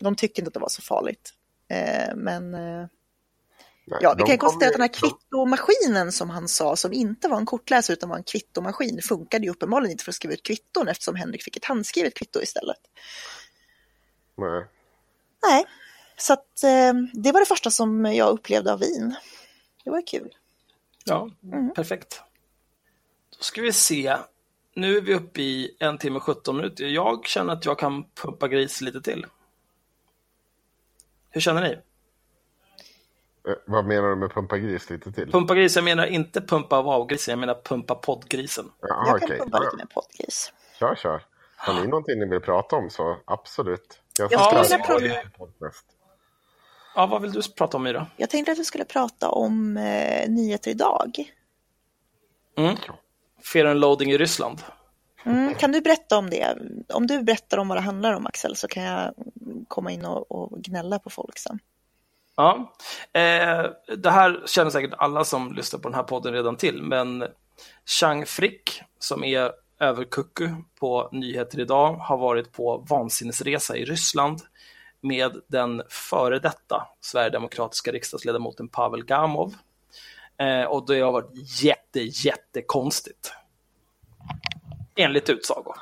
De 0.00 0.16
tyckte 0.16 0.40
inte 0.40 0.48
att 0.48 0.54
det 0.54 0.60
var 0.60 0.68
så 0.68 0.82
farligt. 0.82 1.32
Eh, 1.70 2.14
men 2.16 2.54
eh, 2.54 2.86
Nej, 3.90 3.98
Ja, 4.02 4.14
vi 4.18 4.24
kan 4.24 4.38
konstatera 4.38 4.68
att 4.68 4.72
den 4.72 4.80
här 4.82 4.88
kvittomaskinen 4.88 6.12
som 6.12 6.30
han 6.30 6.48
sa, 6.48 6.76
som 6.76 6.92
inte 6.92 7.28
var 7.28 7.36
en 7.36 7.46
kortläsare 7.46 7.94
utan 7.94 8.08
var 8.08 8.16
en 8.16 8.22
kvittomaskin, 8.22 9.00
funkade 9.02 9.44
ju 9.44 9.50
uppenbarligen 9.50 9.90
inte 9.92 10.04
för 10.04 10.10
att 10.12 10.16
skriva 10.16 10.34
ut 10.34 10.42
kvitton 10.42 10.88
eftersom 10.88 11.14
Henrik 11.14 11.42
fick 11.42 11.56
ett 11.56 11.64
handskrivet 11.64 12.14
kvitto 12.14 12.40
istället. 12.42 12.76
Nej. 14.36 14.64
Nej, 15.42 15.64
så 16.16 16.32
att 16.32 16.62
eh, 16.64 16.92
det 17.12 17.32
var 17.32 17.40
det 17.40 17.46
första 17.46 17.70
som 17.70 18.04
jag 18.04 18.30
upplevde 18.30 18.72
av 18.72 18.80
vin. 18.80 19.14
Det 19.84 19.90
var 19.90 20.06
kul. 20.06 20.34
Ja, 21.04 21.30
Mm. 21.42 21.74
perfekt. 21.74 22.22
Då 23.38 23.42
ska 23.42 23.62
vi 23.62 23.72
se. 23.72 24.16
Nu 24.74 24.96
är 24.96 25.00
vi 25.00 25.14
uppe 25.14 25.42
i 25.42 25.76
en 25.80 25.98
timme 25.98 26.16
och 26.16 26.22
17 26.22 26.56
minuter. 26.56 26.84
Jag 26.86 27.26
känner 27.26 27.52
att 27.52 27.64
jag 27.64 27.78
kan 27.78 28.04
pumpa 28.10 28.48
gris 28.48 28.80
lite 28.80 29.00
till. 29.00 29.26
Hur 31.30 31.40
känner 31.40 31.62
ni? 31.62 31.70
Eh, 33.50 33.54
Vad 33.66 33.84
menar 33.84 34.08
du 34.08 34.16
med 34.16 34.30
pumpa 34.32 34.58
gris 34.58 34.90
lite 34.90 35.12
till? 35.12 35.30
Pumpa 35.32 35.54
gris, 35.54 35.76
jag 35.76 35.84
menar 35.84 36.06
inte 36.06 36.40
pumpa 36.40 36.82
wow-grisen, 36.82 37.32
jag 37.32 37.38
menar 37.38 37.54
pumpa 37.64 37.94
poddgrisen. 37.94 38.70
Jaha, 38.80 39.06
jag 39.06 39.18
kan 39.20 39.26
okej. 39.26 39.38
pumpa 39.38 39.58
lite 39.58 39.70
Ja, 39.72 39.76
med 39.76 39.90
poddgris. 39.90 40.52
Kör, 40.78 40.94
kör. 40.94 41.22
Har 41.56 41.74
ni 41.74 41.86
någonting 41.86 42.18
ni 42.18 42.26
vill 42.26 42.40
prata 42.40 42.76
om 42.76 42.90
så 42.90 43.16
absolut. 43.24 44.00
Jag 44.18 44.32
Jag 44.32 44.66
skulle 44.66 44.98
vilja 45.00 45.22
ja, 45.38 45.46
prata-. 45.58 45.76
Ja, 46.94 47.06
vad 47.06 47.22
vill 47.22 47.32
du 47.32 47.42
prata 47.56 47.76
om 47.76 47.82
Myra? 47.82 48.06
Jag 48.16 48.30
tänkte 48.30 48.52
att 48.52 48.58
vi 48.58 48.64
skulle 48.64 48.84
prata 48.84 49.30
om 49.30 49.76
eh, 49.76 50.28
nyheter 50.30 50.70
idag. 50.70 51.32
Mm. 52.56 52.76
Fear 53.52 53.64
and 53.66 53.80
loading 53.80 54.10
i 54.10 54.18
Ryssland. 54.18 54.62
Mm, 55.24 55.54
kan 55.54 55.72
du 55.72 55.80
berätta 55.80 56.18
om 56.18 56.30
det? 56.30 56.58
Om 56.88 57.06
du 57.06 57.22
berättar 57.22 57.58
om 57.58 57.68
vad 57.68 57.76
det 57.78 57.82
handlar 57.82 58.12
om 58.12 58.26
Axel 58.26 58.56
så 58.56 58.68
kan 58.68 58.82
jag 58.82 59.14
komma 59.68 59.92
in 59.92 60.04
och, 60.04 60.32
och 60.32 60.58
gnälla 60.62 60.98
på 60.98 61.10
folk 61.10 61.38
sen. 61.38 61.58
Ja, 62.36 62.74
eh, 63.12 63.66
det 63.96 64.10
här 64.10 64.42
känner 64.46 64.70
säkert 64.70 64.94
alla 64.98 65.24
som 65.24 65.52
lyssnar 65.52 65.80
på 65.80 65.88
den 65.88 65.94
här 65.94 66.02
podden 66.02 66.32
redan 66.32 66.56
till, 66.56 66.82
men 66.82 67.24
Chang 67.86 68.26
Frick, 68.26 68.82
som 68.98 69.24
är 69.24 69.52
överkucku 69.80 70.48
på 70.80 71.08
Nyheter 71.12 71.60
Idag, 71.60 71.94
har 71.94 72.18
varit 72.18 72.52
på 72.52 72.84
vansinnesresa 72.88 73.76
i 73.76 73.84
Ryssland 73.84 74.40
med 75.00 75.40
den 75.48 75.82
före 75.88 76.38
detta 76.38 76.88
sverigedemokratiska 77.00 77.92
riksdagsledamoten 77.92 78.68
Pavel 78.68 79.04
Gamov. 79.04 79.54
Eh, 80.40 80.64
och 80.64 80.86
det 80.86 81.00
har 81.00 81.12
varit 81.12 81.62
jätte, 81.62 82.00
jättekonstigt. 82.00 83.32
Enligt 84.98 85.30
utsago. 85.30 85.74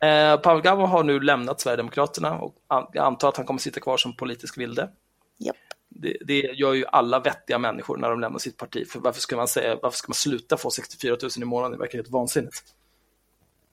Eh, 0.00 0.36
Pavel 0.36 0.62
Gamov 0.62 0.88
har 0.88 1.04
nu 1.04 1.20
lämnat 1.20 1.60
Sverigedemokraterna 1.60 2.38
och 2.38 2.54
an- 2.68 2.86
jag 2.92 3.04
antar 3.06 3.28
att 3.28 3.36
han 3.36 3.46
kommer 3.46 3.60
sitta 3.60 3.80
kvar 3.80 3.96
som 3.96 4.16
politisk 4.16 4.58
vilde. 4.58 4.90
Japp. 5.38 5.56
Det, 5.88 6.16
det 6.24 6.34
gör 6.40 6.72
ju 6.72 6.86
alla 6.86 7.20
vettiga 7.20 7.58
människor 7.58 7.96
när 7.96 8.10
de 8.10 8.20
lämnar 8.20 8.38
sitt 8.38 8.56
parti. 8.56 8.88
För 8.90 9.00
varför 9.00 9.20
ska 9.20 9.36
man 9.36 9.48
säga, 9.48 9.78
varför 9.82 9.98
ska 9.98 10.08
man 10.08 10.14
sluta 10.14 10.56
få 10.56 10.70
64 10.70 11.16
000 11.22 11.30
i 11.36 11.44
månaden? 11.44 11.72
Det 11.72 11.78
verkar 11.78 11.98
helt 11.98 12.08
vansinnigt. 12.10 12.64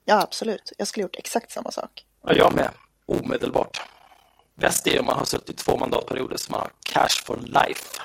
Ja, 0.04 0.22
absolut. 0.22 0.72
Jag 0.78 0.88
skulle 0.88 1.02
gjort 1.02 1.16
exakt 1.16 1.50
samma 1.50 1.70
sak. 1.70 2.06
Ja, 2.22 2.32
jag 2.34 2.54
med. 2.54 2.70
Omedelbart. 3.06 3.80
Bäst 4.54 4.86
är 4.86 5.00
om 5.00 5.06
man 5.06 5.18
har 5.18 5.24
suttit 5.24 5.58
två 5.58 5.76
mandatperioder 5.76 6.36
så 6.36 6.52
man 6.52 6.60
har 6.60 6.70
cash 6.82 7.24
for 7.24 7.36
life. 7.36 8.00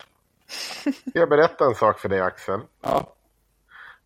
Jag 1.14 1.30
berättar 1.30 1.66
en 1.66 1.76
sak 1.76 2.00
för 2.00 2.10
dig 2.10 2.22
Axel. 2.22 2.60
Ja, 2.82 3.15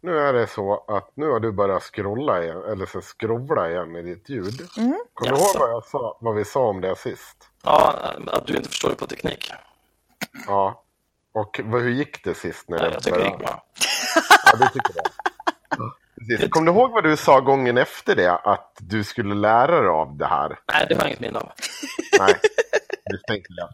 Nu 0.02 0.20
är 0.20 0.34
det 0.34 0.48
så 0.48 0.86
att 0.88 1.12
nu 1.16 1.30
har 1.30 1.40
du 1.40 1.52
börjat 1.52 1.84
scrolla 1.84 2.44
igen, 2.44 2.64
eller 2.72 2.86
så 2.86 3.02
skrovla 3.02 3.70
igen 3.70 3.92
med 3.92 4.06
ditt 4.06 4.30
ljud. 4.30 4.68
Mm. 4.78 5.00
Kommer 5.14 5.32
du 5.32 5.38
ihåg 5.38 5.56
vad, 5.60 5.70
jag 5.70 5.86
sa, 5.86 6.18
vad 6.22 6.36
vi 6.36 6.46
sa 6.46 6.68
om 6.68 6.82
det 6.82 6.96
sist? 6.96 7.50
ja 7.64 8.14
att 8.28 8.48
du 8.48 8.56
inte 8.56 8.70
förstår 8.70 8.90
dig 8.90 8.98
på 8.98 9.08
teknik. 9.08 9.52
Ja. 10.48 10.84
Och 11.34 11.62
vad, 11.64 11.82
hur 11.82 11.90
gick 11.90 12.24
det 12.24 12.34
sist? 12.34 12.70
När 12.70 12.78
det 12.78 12.92
jag 12.92 13.04
tycker 13.04 13.18
det 13.18 13.24
började? 13.24 13.38
gick 13.38 13.48
bra. 13.48 13.64
Ja, 14.46 14.58
du 14.60 14.68
tycker 14.68 14.94
det. 14.94 15.10
Precis. 16.30 16.50
Kommer 16.50 16.72
du 16.72 16.78
ihåg 16.80 16.92
vad 16.92 17.04
du 17.04 17.18
sa 17.18 17.40
gången 17.40 17.78
efter 17.78 18.16
det? 18.16 18.32
Att 18.32 18.78
du 18.80 19.04
skulle 19.04 19.36
lära 19.36 19.82
dig 19.82 19.90
av 19.90 20.18
det 20.18 20.26
här? 20.26 20.60
Nej, 20.74 20.86
det 20.90 20.96
var 20.96 21.08
inget 21.08 21.20
minne 21.20 21.40
av. 21.40 21.52
Nej, 22.20 22.36
det 23.06 23.34
tänkte 23.34 23.54
jag. 23.58 23.70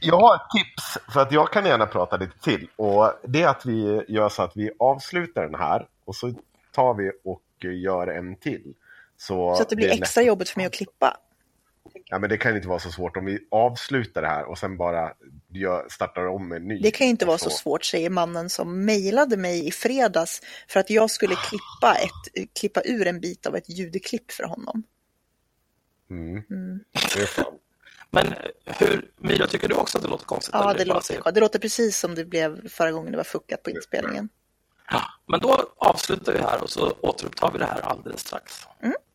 Jag 0.00 0.16
har 0.20 0.34
ett 0.34 0.50
tips, 0.56 1.12
för 1.14 1.20
att 1.20 1.32
jag 1.32 1.52
kan 1.52 1.66
gärna 1.66 1.86
prata 1.86 2.16
lite 2.16 2.38
till. 2.38 2.68
Och 2.76 3.12
Det 3.24 3.42
är 3.42 3.48
att 3.48 3.66
vi 3.66 4.02
gör 4.08 4.28
så 4.28 4.42
att 4.42 4.52
vi 4.56 4.70
avslutar 4.78 5.42
den 5.42 5.54
här 5.54 5.86
och 6.04 6.16
så 6.16 6.34
tar 6.72 6.94
vi 6.94 7.10
och 7.24 7.42
gör 7.64 8.06
en 8.06 8.36
till. 8.36 8.74
Så, 9.16 9.56
Så 9.56 9.62
att 9.62 9.68
det 9.68 9.76
blir 9.76 9.88
är 9.88 9.92
extra 9.94 10.20
lätt- 10.20 10.28
jobbigt 10.28 10.48
för 10.48 10.60
mig 10.60 10.66
att 10.66 10.72
klippa. 10.74 11.16
Ja, 12.04 12.18
men 12.18 12.30
det 12.30 12.36
kan 12.36 12.56
inte 12.56 12.68
vara 12.68 12.78
så 12.78 12.90
svårt 12.90 13.16
om 13.16 13.24
vi 13.24 13.38
avslutar 13.50 14.22
det 14.22 14.28
här 14.28 14.44
och 14.44 14.58
sen 14.58 14.76
bara 14.76 15.12
startar 15.90 16.26
om 16.26 16.52
en 16.52 16.68
ny. 16.68 16.78
Det 16.80 16.90
kan 16.90 17.06
inte 17.06 17.26
vara 17.26 17.38
så 17.38 17.50
svårt, 17.50 17.84
säger 17.84 18.10
mannen 18.10 18.50
som 18.50 18.84
mejlade 18.84 19.36
mig 19.36 19.66
i 19.68 19.70
fredags 19.70 20.40
för 20.68 20.80
att 20.80 20.90
jag 20.90 21.10
skulle 21.10 21.34
klippa, 21.34 21.94
ett, 21.94 22.54
klippa 22.60 22.80
ur 22.84 23.06
en 23.06 23.20
bit 23.20 23.46
av 23.46 23.56
ett 23.56 23.68
ljudklipp 23.68 24.32
för 24.32 24.44
honom. 24.44 24.82
Mm. 26.10 26.42
Mm. 26.50 26.80
Det 27.14 27.22
är 27.22 27.26
fan. 27.26 27.44
Men 28.14 28.34
hur, 28.64 29.10
Myra, 29.16 29.46
tycker 29.46 29.68
du 29.68 29.74
också 29.74 29.98
att 29.98 30.04
det 30.04 30.10
låter 30.10 30.24
konstigt? 30.24 30.54
Ja, 30.54 30.74
det 30.74 30.84
låter, 30.84 31.32
det 31.32 31.40
låter 31.40 31.58
precis 31.58 31.98
som 31.98 32.14
det 32.14 32.24
blev 32.24 32.68
förra 32.68 32.92
gången 32.92 33.10
det 33.10 33.16
var 33.16 33.24
fuckat 33.24 33.62
på 33.62 33.70
inspelningen. 33.70 34.28
Men 35.26 35.40
då 35.40 35.72
avslutar 35.76 36.32
vi 36.32 36.38
här 36.38 36.62
och 36.62 36.70
så 36.70 36.92
återupptar 37.00 37.50
vi 37.52 37.58
det 37.58 37.64
här 37.64 37.80
alldeles 37.80 38.20
strax. 38.20 38.66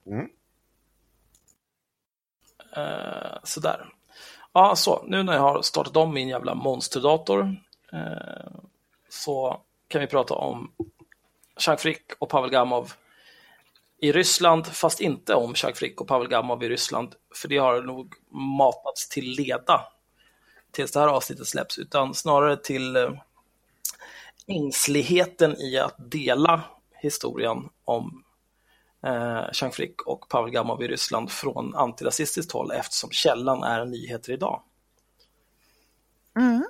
Mm. 0.05 0.29
Eh, 2.75 3.37
sådär. 3.43 3.93
Ja, 4.53 4.75
så 4.75 5.03
nu 5.07 5.23
när 5.23 5.33
jag 5.33 5.41
har 5.41 5.61
startat 5.61 5.97
om 5.97 6.13
min 6.13 6.27
jävla 6.27 6.55
monsterdator 6.55 7.55
eh, 7.93 8.51
så 9.09 9.61
kan 9.87 10.01
vi 10.01 10.07
prata 10.07 10.33
om 10.33 10.71
Chang 11.57 11.77
Frick 11.77 12.11
och 12.19 12.29
Pavel 12.29 12.49
Gamov 12.49 12.93
i 14.01 14.11
Ryssland, 14.11 14.67
fast 14.67 15.01
inte 15.01 15.35
om 15.35 15.55
Chang 15.55 15.73
Frick 15.73 16.01
och 16.01 16.07
Pavel 16.07 16.27
Gamov 16.27 16.63
i 16.63 16.69
Ryssland, 16.69 17.15
för 17.35 17.47
det 17.47 17.57
har 17.57 17.81
nog 17.81 18.15
matats 18.31 19.09
till 19.09 19.31
leda 19.31 19.81
tills 20.71 20.91
det 20.91 20.99
här 20.99 21.07
avsnittet 21.07 21.47
släpps, 21.47 21.77
utan 21.79 22.13
snarare 22.13 22.57
till 22.57 22.95
eh, 22.95 23.11
ängsligheten 24.47 25.61
i 25.61 25.77
att 25.77 26.11
dela 26.11 26.61
historien 27.01 27.69
om 27.85 28.23
eh, 29.05 29.51
Chang 29.51 29.71
Frick 29.71 30.01
och 30.01 30.29
Pavel 30.29 30.51
Gamov 30.51 30.83
i 30.83 30.87
Ryssland 30.87 31.31
från 31.31 31.75
antirasistiskt 31.75 32.51
håll 32.51 32.71
eftersom 32.71 33.11
källan 33.11 33.63
är 33.63 33.85
nyheter 33.85 34.33
idag. 34.33 34.61
Mm. 36.37 36.65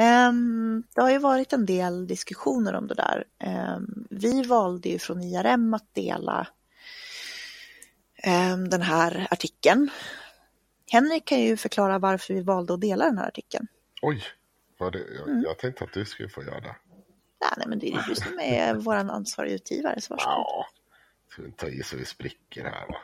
Ehm, 0.00 0.82
det 0.94 1.00
har 1.00 1.10
ju 1.10 1.18
varit 1.18 1.52
en 1.52 1.66
del 1.66 2.06
diskussioner 2.06 2.74
om 2.74 2.86
det 2.86 2.94
där. 2.94 3.24
Ehm, 3.38 4.06
vi 4.10 4.42
valde 4.42 4.88
ju 4.88 4.98
från 4.98 5.22
IRM 5.22 5.74
att 5.74 5.94
dela 5.94 6.48
ehm, 8.22 8.68
den 8.68 8.82
här 8.82 9.26
artikeln. 9.30 9.90
Henrik 10.92 11.24
kan 11.24 11.40
ju 11.40 11.56
förklara 11.56 11.98
varför 11.98 12.34
vi 12.34 12.40
valde 12.42 12.74
att 12.74 12.80
dela 12.80 13.04
den 13.04 13.18
här 13.18 13.28
artikeln. 13.28 13.66
Oj, 14.02 14.22
var 14.78 14.90
det, 14.90 14.98
jag, 15.18 15.28
Mm. 15.28 15.42
jag 15.42 15.58
tänkte 15.58 15.84
att 15.84 15.92
du 15.92 16.04
skulle 16.04 16.28
få 16.28 16.42
göra 16.42 16.60
det. 16.60 16.76
Ja, 17.40 17.46
nej, 17.56 17.66
men 17.68 17.78
det 17.78 17.86
är 17.88 17.92
ju 17.92 18.00
du 18.08 18.14
som 18.14 18.38
är 18.38 18.74
vår 18.84 18.94
ansvariga 18.94 19.54
utgivare, 19.54 20.00
så 20.00 20.14
varsågod. 20.14 20.34
Ja, 20.36 20.66
ska 21.28 21.44
inte 21.44 21.56
ta 21.58 21.68
i 21.68 21.82
så 21.82 21.96
vi 21.96 22.04
spricker 22.04 22.64
här 22.64 22.86
va? 22.88 22.96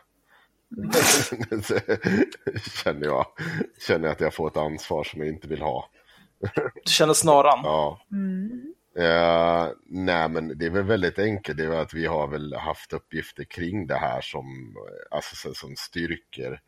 Mm. 0.77 0.91
Känner, 2.85 3.07
jag, 3.07 3.27
känner 3.87 4.05
jag 4.07 4.13
att 4.15 4.21
jag 4.21 4.35
får 4.35 4.49
ett 4.49 4.57
ansvar 4.57 5.05
som 5.05 5.21
jag 5.21 5.29
inte 5.29 5.49
vill 5.49 5.63
ha. 5.63 5.89
Du 6.85 6.93
känner 6.93 7.15
snaran? 7.15 7.61
Ja. 7.65 8.01
Mm. 8.13 8.75
Eh, 8.97 9.69
nej 9.87 10.29
men 10.29 10.59
det 10.59 10.67
är 10.67 10.71
väl 10.71 10.83
väldigt 10.85 11.19
enkelt, 11.19 11.59
det 11.59 11.65
är 11.65 11.71
att 11.71 11.95
vi 11.95 12.07
har 12.07 12.27
väl 12.29 12.55
haft 12.55 12.93
uppgifter 12.93 13.45
kring 13.45 13.87
det 13.87 13.97
här 13.97 14.21
som, 14.21 14.77
eh, 14.77 15.17
alltså, 15.17 15.37
så- 15.37 15.55
som 15.55 15.77
styrker 15.77 16.61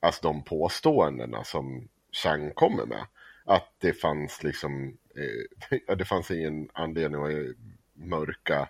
alltså 0.00 0.22
de 0.22 0.44
påståendena 0.44 1.44
som 1.44 1.88
Chang 2.12 2.50
kommer 2.54 2.86
med. 2.86 3.06
Att 3.44 3.72
det 3.78 3.92
fanns 3.92 4.42
liksom, 4.42 4.96
eh, 5.16 5.78
ja, 5.86 5.94
det 5.94 6.04
fanns 6.04 6.30
ingen 6.30 6.68
anledning 6.72 7.22
att 7.22 7.56
mörka 7.94 8.68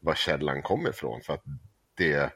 var 0.00 0.14
källan 0.14 0.62
kommer 0.62 0.90
ifrån 0.90 1.20
för 1.20 1.34
att 1.34 1.44
det, 1.94 2.32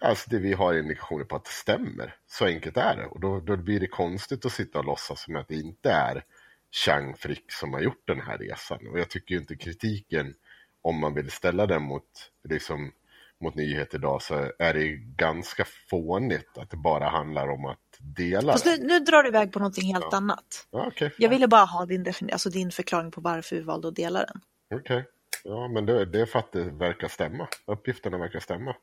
alltså 0.00 0.30
det 0.30 0.38
vi 0.38 0.52
har 0.52 0.74
indikationer 0.74 1.24
på 1.24 1.36
att 1.36 1.44
det 1.44 1.50
stämmer. 1.50 2.14
Så 2.26 2.44
enkelt 2.46 2.76
är 2.76 2.96
det. 2.96 3.06
Och 3.06 3.20
då, 3.20 3.40
då 3.40 3.56
blir 3.56 3.80
det 3.80 3.86
konstigt 3.86 4.44
att 4.46 4.52
sitta 4.52 4.78
och 4.78 4.84
låtsas 4.84 5.22
som 5.22 5.36
att 5.36 5.48
det 5.48 5.54
inte 5.54 5.90
är 5.90 6.24
Chang 6.70 7.16
Frick 7.16 7.52
som 7.52 7.72
har 7.72 7.80
gjort 7.80 8.02
den 8.06 8.20
här 8.20 8.38
resan. 8.38 8.78
Och 8.92 8.98
jag 8.98 9.10
tycker 9.10 9.34
ju 9.34 9.40
inte 9.40 9.56
kritiken, 9.56 10.34
om 10.82 11.00
man 11.00 11.14
vill 11.14 11.30
ställa 11.30 11.66
den 11.66 11.82
mot, 11.82 12.04
liksom, 12.48 12.92
mot 13.40 13.54
nyheter 13.54 13.98
idag, 13.98 14.22
så 14.22 14.52
är 14.58 14.74
det 14.74 14.88
ganska 14.96 15.64
fånigt 15.90 16.58
att 16.58 16.70
det 16.70 16.76
bara 16.76 17.08
handlar 17.08 17.48
om 17.48 17.64
att 17.64 17.78
dela 17.98 18.52
Fast 18.52 18.66
nu, 18.66 18.76
nu 18.80 18.98
drar 19.00 19.22
du 19.22 19.28
iväg 19.28 19.52
på 19.52 19.58
någonting 19.58 19.94
helt 19.94 20.06
Ja. 20.10 20.16
annat. 20.16 20.66
Ja, 20.70 20.84
okej. 20.86 21.14
Jag 21.18 21.28
ville 21.30 21.48
bara 21.48 21.64
ha 21.64 21.86
din, 21.86 22.06
alltså 22.32 22.50
din 22.50 22.70
förklaring 22.70 23.10
på 23.10 23.20
varför 23.20 23.56
vi 23.56 23.62
valde 23.62 23.88
att 23.88 23.96
dela 23.96 24.18
den. 24.24 24.40
Okej. 24.80 25.04
Ja, 25.44 25.68
men 25.68 25.86
det, 25.86 26.04
det 26.04 26.20
är 26.20 26.26
för 26.26 26.38
att 26.38 26.52
det 26.52 26.64
verkar 26.64 27.08
stämma. 27.08 27.48
Uppgifterna 27.66 28.18
verkar 28.18 28.40
stämma. 28.40 28.76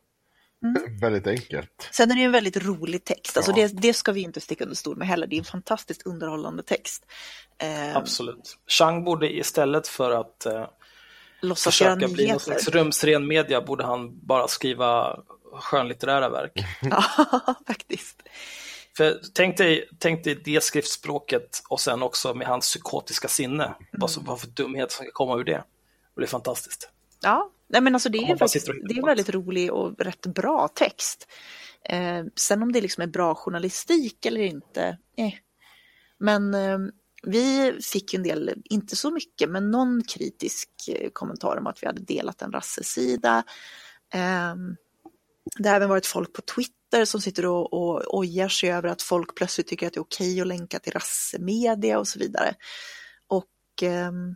Mm. 0.66 0.98
Väldigt 1.02 1.28
enkelt. 1.28 1.90
Sen 1.92 2.12
är 2.12 2.16
det 2.16 2.20
ju 2.20 2.26
en 2.26 2.32
väldigt 2.32 2.58
rolig 2.58 3.04
text. 3.04 3.38
Alltså 3.38 3.52
Ja. 3.52 3.56
det, 3.68 3.82
det 3.82 3.94
ska 3.94 4.12
vi 4.12 4.22
inte 4.22 4.42
sticka 4.42 4.64
under 4.64 4.76
stol 4.76 4.98
med 4.98 5.08
heller. 5.08 5.28
Det 5.28 5.36
är 5.36 5.40
en 5.40 5.46
fantastiskt 5.46 6.06
underhållande 6.06 6.64
text. 6.64 7.06
Eh, 7.58 7.98
Absolut. 7.98 8.58
Chang 8.68 9.04
borde 9.04 9.34
istället 9.36 9.88
för 9.88 10.12
att 10.12 10.46
eh, 10.46 10.68
låtsas 11.42 11.74
försöka 11.74 12.08
bli 12.08 12.28
någon 12.32 12.40
slags 12.40 12.68
rumsren 12.68 13.28
media 13.28 13.62
borde 13.62 13.84
han 13.84 14.20
bara 14.26 14.48
skriva 14.48 15.20
skönlitterära 15.54 16.30
verk. 16.30 16.52
Ja, 16.82 17.04
faktiskt. 17.68 18.22
För 18.98 19.20
tänk 19.34 19.58
dig, 19.58 19.90
tänk 20.00 20.24
dig 20.24 20.42
det 20.46 20.64
skriftspråket 20.64 21.64
och 21.70 21.80
sen 21.80 22.04
också 22.04 22.34
med 22.34 22.48
hans 22.48 22.66
psykotiska 22.66 23.28
sinne. 23.28 23.76
Vad, 23.92 24.12
som, 24.12 24.26
vad 24.26 24.40
för 24.40 24.48
dumhet 24.48 24.92
som 24.92 25.04
ska 25.06 25.12
komma 25.12 25.40
ur 25.40 25.44
det. 25.44 25.64
Och 26.16 26.22
det 26.22 26.26
är 26.26 26.28
fantastiskt. 26.28 26.90
Ja, 27.22 27.50
nej 27.68 27.82
men 27.82 27.96
alltså 27.96 28.10
det 28.10 28.18
är, 28.18 28.38
faktiskt, 28.38 28.68
det 28.90 28.98
är 28.98 29.06
väldigt 29.06 29.30
rolig 29.30 29.74
och 29.74 30.00
rätt 30.00 30.26
bra 30.26 30.68
text. 30.68 31.28
Eh, 31.90 32.26
sen 32.36 32.64
om 32.64 32.72
det 32.72 32.82
liksom 32.82 33.04
är 33.04 33.08
bra 33.08 33.36
journalistik 33.36 34.26
eller 34.26 34.42
inte, 34.42 34.98
eh. 35.18 35.34
Men 36.18 36.54
eh, 36.54 36.80
vi 37.24 37.78
fick 37.82 38.14
ju 38.14 38.18
en 38.18 38.24
del, 38.24 38.62
inte 38.64 38.96
så 38.96 39.12
mycket, 39.12 39.50
men 39.50 39.72
någon 39.72 40.04
kritisk 40.04 40.70
eh, 40.88 41.10
kommentar 41.14 41.58
om 41.58 41.68
att 41.68 41.84
vi 41.84 41.88
hade 41.88 42.02
delat 42.02 42.42
en 42.42 42.52
rassesida. 42.52 43.44
Eh, 44.14 44.56
det 45.58 45.70
har 45.70 45.76
även 45.76 45.90
varit 45.90 46.06
folk 46.06 46.34
på 46.34 46.42
Twitter 46.42 47.06
som 47.06 47.22
sitter 47.22 47.46
och, 47.46 47.74
och 47.74 48.18
ojar 48.18 48.48
sig 48.48 48.72
över 48.72 48.90
att 48.90 49.02
folk 49.02 49.36
plötsligt 49.36 49.68
tycker 49.68 49.88
att 49.88 49.94
det 49.94 49.98
är 49.98 50.02
okej 50.02 50.42
att 50.42 50.48
länka 50.48 50.80
till 50.80 50.94
rassemedia 50.94 52.00
och 52.00 52.08
så 52.08 52.20
vidare. 52.20 52.54
Och 53.28 53.84
ehm, 53.84 54.36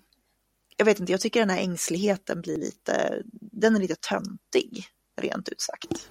jag 0.79 0.85
vet 0.85 0.99
inte, 0.99 1.11
jag 1.11 1.21
tycker 1.21 1.39
den 1.39 1.49
här 1.49 1.61
ängsligheten 1.61 2.41
blir 2.41 2.57
lite, 2.57 3.21
den 3.33 3.75
är 3.75 3.79
lite 3.79 3.95
töntig, 3.95 4.85
rent 5.21 5.49
ut 5.49 5.61
sagt. 5.61 6.09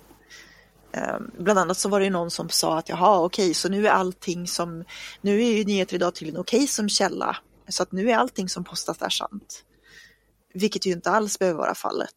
Ehm, 0.93 1.31
bland 1.39 1.59
annat 1.59 1.79
så 1.79 1.89
var 1.89 1.99
det 2.01 2.05
ju 2.05 2.11
någon 2.11 2.31
som 2.31 2.49
sa 2.49 2.79
att 2.79 2.89
jaha, 2.89 3.25
okej, 3.25 3.55
så 3.55 3.69
nu 3.69 3.87
är 3.87 3.91
allting 3.91 4.47
som, 4.47 4.85
nu 5.21 5.43
är 5.43 5.53
ju 5.53 5.65
nyheter 5.65 5.95
idag 5.95 6.15
tydligen 6.15 6.41
okej 6.41 6.67
som 6.67 6.89
källa, 6.89 7.37
så 7.69 7.83
att 7.83 7.93
nu 7.93 8.11
är 8.11 8.17
allting 8.17 8.49
som 8.49 8.65
postas 8.65 8.99
där 8.99 9.09
sant. 9.09 9.65
Vilket 10.55 10.87
ju 10.87 10.93
inte 10.93 11.11
alls 11.11 11.39
behöver 11.39 11.59
vara 11.59 11.75
fallet. 11.75 12.17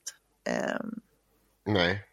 Ehm, 0.50 0.92
Nej, 1.66 2.04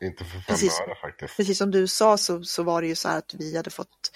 inte 0.00 0.24
för 0.24 0.30
fem 0.30 0.42
Precis. 0.46 0.80
öre 0.80 0.94
faktiskt. 1.02 1.36
precis 1.36 1.58
som 1.58 1.70
du 1.70 1.86
sa 1.86 2.16
så, 2.16 2.42
så 2.42 2.62
var 2.62 2.82
det 2.82 2.88
ju 2.88 2.94
så 2.94 3.08
här 3.08 3.18
att 3.18 3.34
vi 3.34 3.56
hade 3.56 3.70
fått 3.70 4.10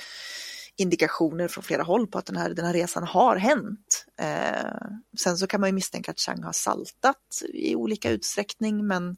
indikationer 0.79 1.49
från 1.49 1.65
flera 1.65 1.83
håll 1.83 2.07
på 2.07 2.19
att 2.19 2.27
den 2.27 2.37
här, 2.37 2.51
den 2.51 2.65
här 2.65 2.73
resan 2.73 3.05
har 3.05 3.37
hänt. 3.37 4.07
Eh, 4.21 4.89
sen 5.19 5.39
så 5.39 5.47
kan 5.47 5.61
man 5.61 5.69
ju 5.69 5.75
misstänka 5.75 6.11
att 6.11 6.21
Chang 6.21 6.43
har 6.43 6.53
saltat 6.53 7.43
i 7.53 7.75
olika 7.75 8.11
utsträckning 8.11 8.87
men 8.87 9.17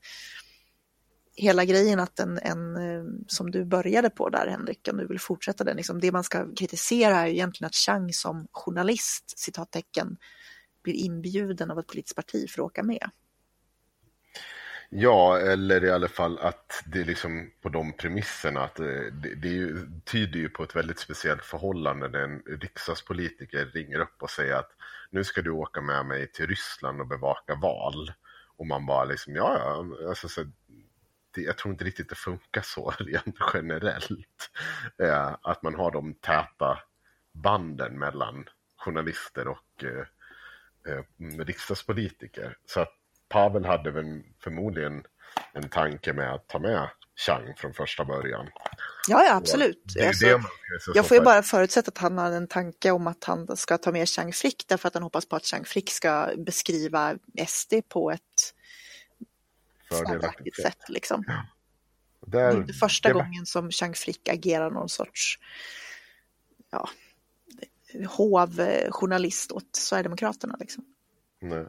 hela 1.36 1.64
grejen 1.64 2.00
att 2.00 2.20
en, 2.20 2.38
en 2.38 2.76
eh, 2.76 3.04
som 3.26 3.50
du 3.50 3.64
började 3.64 4.10
på 4.10 4.28
där 4.28 4.46
Henrik, 4.46 4.88
om 4.90 4.96
du 4.96 5.06
vill 5.06 5.20
fortsätta 5.20 5.64
den, 5.64 5.76
liksom, 5.76 6.00
det 6.00 6.12
man 6.12 6.24
ska 6.24 6.54
kritisera 6.54 7.16
är 7.16 7.26
ju 7.26 7.32
egentligen 7.32 7.66
att 7.66 7.74
Chang 7.74 8.12
som 8.12 8.46
journalist, 8.52 9.38
citattecken, 9.38 10.16
blir 10.82 10.94
inbjuden 10.94 11.70
av 11.70 11.78
ett 11.78 11.86
politiskt 11.86 12.16
parti 12.16 12.50
för 12.50 12.62
att 12.62 12.66
åka 12.66 12.82
med. 12.82 13.10
Ja, 14.92 15.38
eller 15.38 15.84
i 15.84 15.90
alla 15.90 16.08
fall 16.08 16.38
att 16.38 16.82
det 16.86 17.00
är 17.00 17.04
liksom 17.04 17.50
på 17.62 17.68
de 17.68 17.92
premisserna 17.92 18.64
att 18.64 18.80
eh, 18.80 18.86
Det, 18.86 19.10
det, 19.10 19.34
det 19.34 19.48
ju, 19.48 19.90
tyder 20.04 20.40
ju 20.40 20.48
på 20.48 20.62
ett 20.62 20.76
väldigt 20.76 20.98
speciellt 20.98 21.44
förhållande 21.44 22.08
när 22.08 22.18
en 22.18 22.42
riksdagspolitiker 22.46 23.66
ringer 23.66 24.00
upp 24.00 24.22
och 24.22 24.30
säger 24.30 24.54
att 24.54 24.70
nu 25.10 25.24
ska 25.24 25.42
du 25.42 25.50
åka 25.50 25.80
med 25.80 26.06
mig 26.06 26.32
till 26.32 26.46
Ryssland 26.46 27.00
och 27.00 27.06
bevaka 27.06 27.54
val. 27.54 28.12
Och 28.56 28.66
man 28.66 28.86
bara 28.86 29.04
liksom, 29.04 29.34
ja, 29.36 29.58
ja, 29.58 30.08
alltså, 30.08 30.28
så, 30.28 30.44
det, 31.34 31.40
jag 31.40 31.58
tror 31.58 31.72
inte 31.72 31.84
riktigt 31.84 32.08
det 32.08 32.14
funkar 32.14 32.62
så 32.62 32.90
rent 32.98 33.36
generellt. 33.54 34.50
Eh, 34.98 35.36
att 35.42 35.62
man 35.62 35.74
har 35.74 35.90
de 35.90 36.14
täta 36.14 36.78
banden 37.32 37.98
mellan 37.98 38.48
journalister 38.76 39.48
och 39.48 39.84
eh, 39.84 40.06
eh, 40.94 41.04
riksdagspolitiker. 41.38 42.56
Så 42.66 42.80
att 42.80 42.99
Pavel 43.30 43.64
hade 43.64 43.90
väl 43.90 44.22
förmodligen 44.44 45.02
en 45.52 45.68
tanke 45.68 46.12
med 46.12 46.34
att 46.34 46.48
ta 46.48 46.58
med 46.58 46.88
Chang 47.26 47.54
från 47.56 47.74
första 47.74 48.04
början. 48.04 48.46
Ja, 49.08 49.24
ja 49.24 49.34
absolut. 49.34 49.82
Det 49.94 50.06
Alltså, 50.08 50.26
det 50.26 50.42
Jag 50.94 51.06
får 51.06 51.16
ju 51.16 51.22
bara 51.22 51.42
förutsätta 51.42 51.88
att 51.88 51.98
han 51.98 52.18
har 52.18 52.32
en 52.32 52.46
tanke 52.46 52.90
om 52.90 53.06
att 53.06 53.24
han 53.24 53.56
ska 53.56 53.78
ta 53.78 53.92
med 53.92 54.08
Chang 54.08 54.32
Frick 54.32 54.64
därför 54.68 54.88
att 54.88 54.94
han 54.94 55.02
hoppas 55.02 55.26
på 55.26 55.36
att 55.36 55.44
Chang 55.46 55.64
Frick 55.64 55.90
ska 55.90 56.30
beskriva 56.36 57.18
SD 57.48 57.74
på 57.88 58.10
ett 58.10 58.20
fördelaktigt 59.88 60.62
sätt. 60.62 60.88
Liksom. 60.88 61.24
Det 62.26 62.38
Där, 62.38 62.48
är 62.50 62.56
inte 62.56 62.72
första 62.72 63.08
det- 63.08 63.14
gången 63.14 63.46
som 63.46 63.70
Chang 63.70 63.94
Frick 63.94 64.28
agerar 64.28 64.70
någon 64.70 64.88
sorts 64.88 65.38
ja, 66.70 66.88
hovjournalist 68.08 69.52
åt 69.52 69.76
Sverigedemokraterna. 69.76 70.56
Liksom. 70.60 70.84
Nej. 71.40 71.66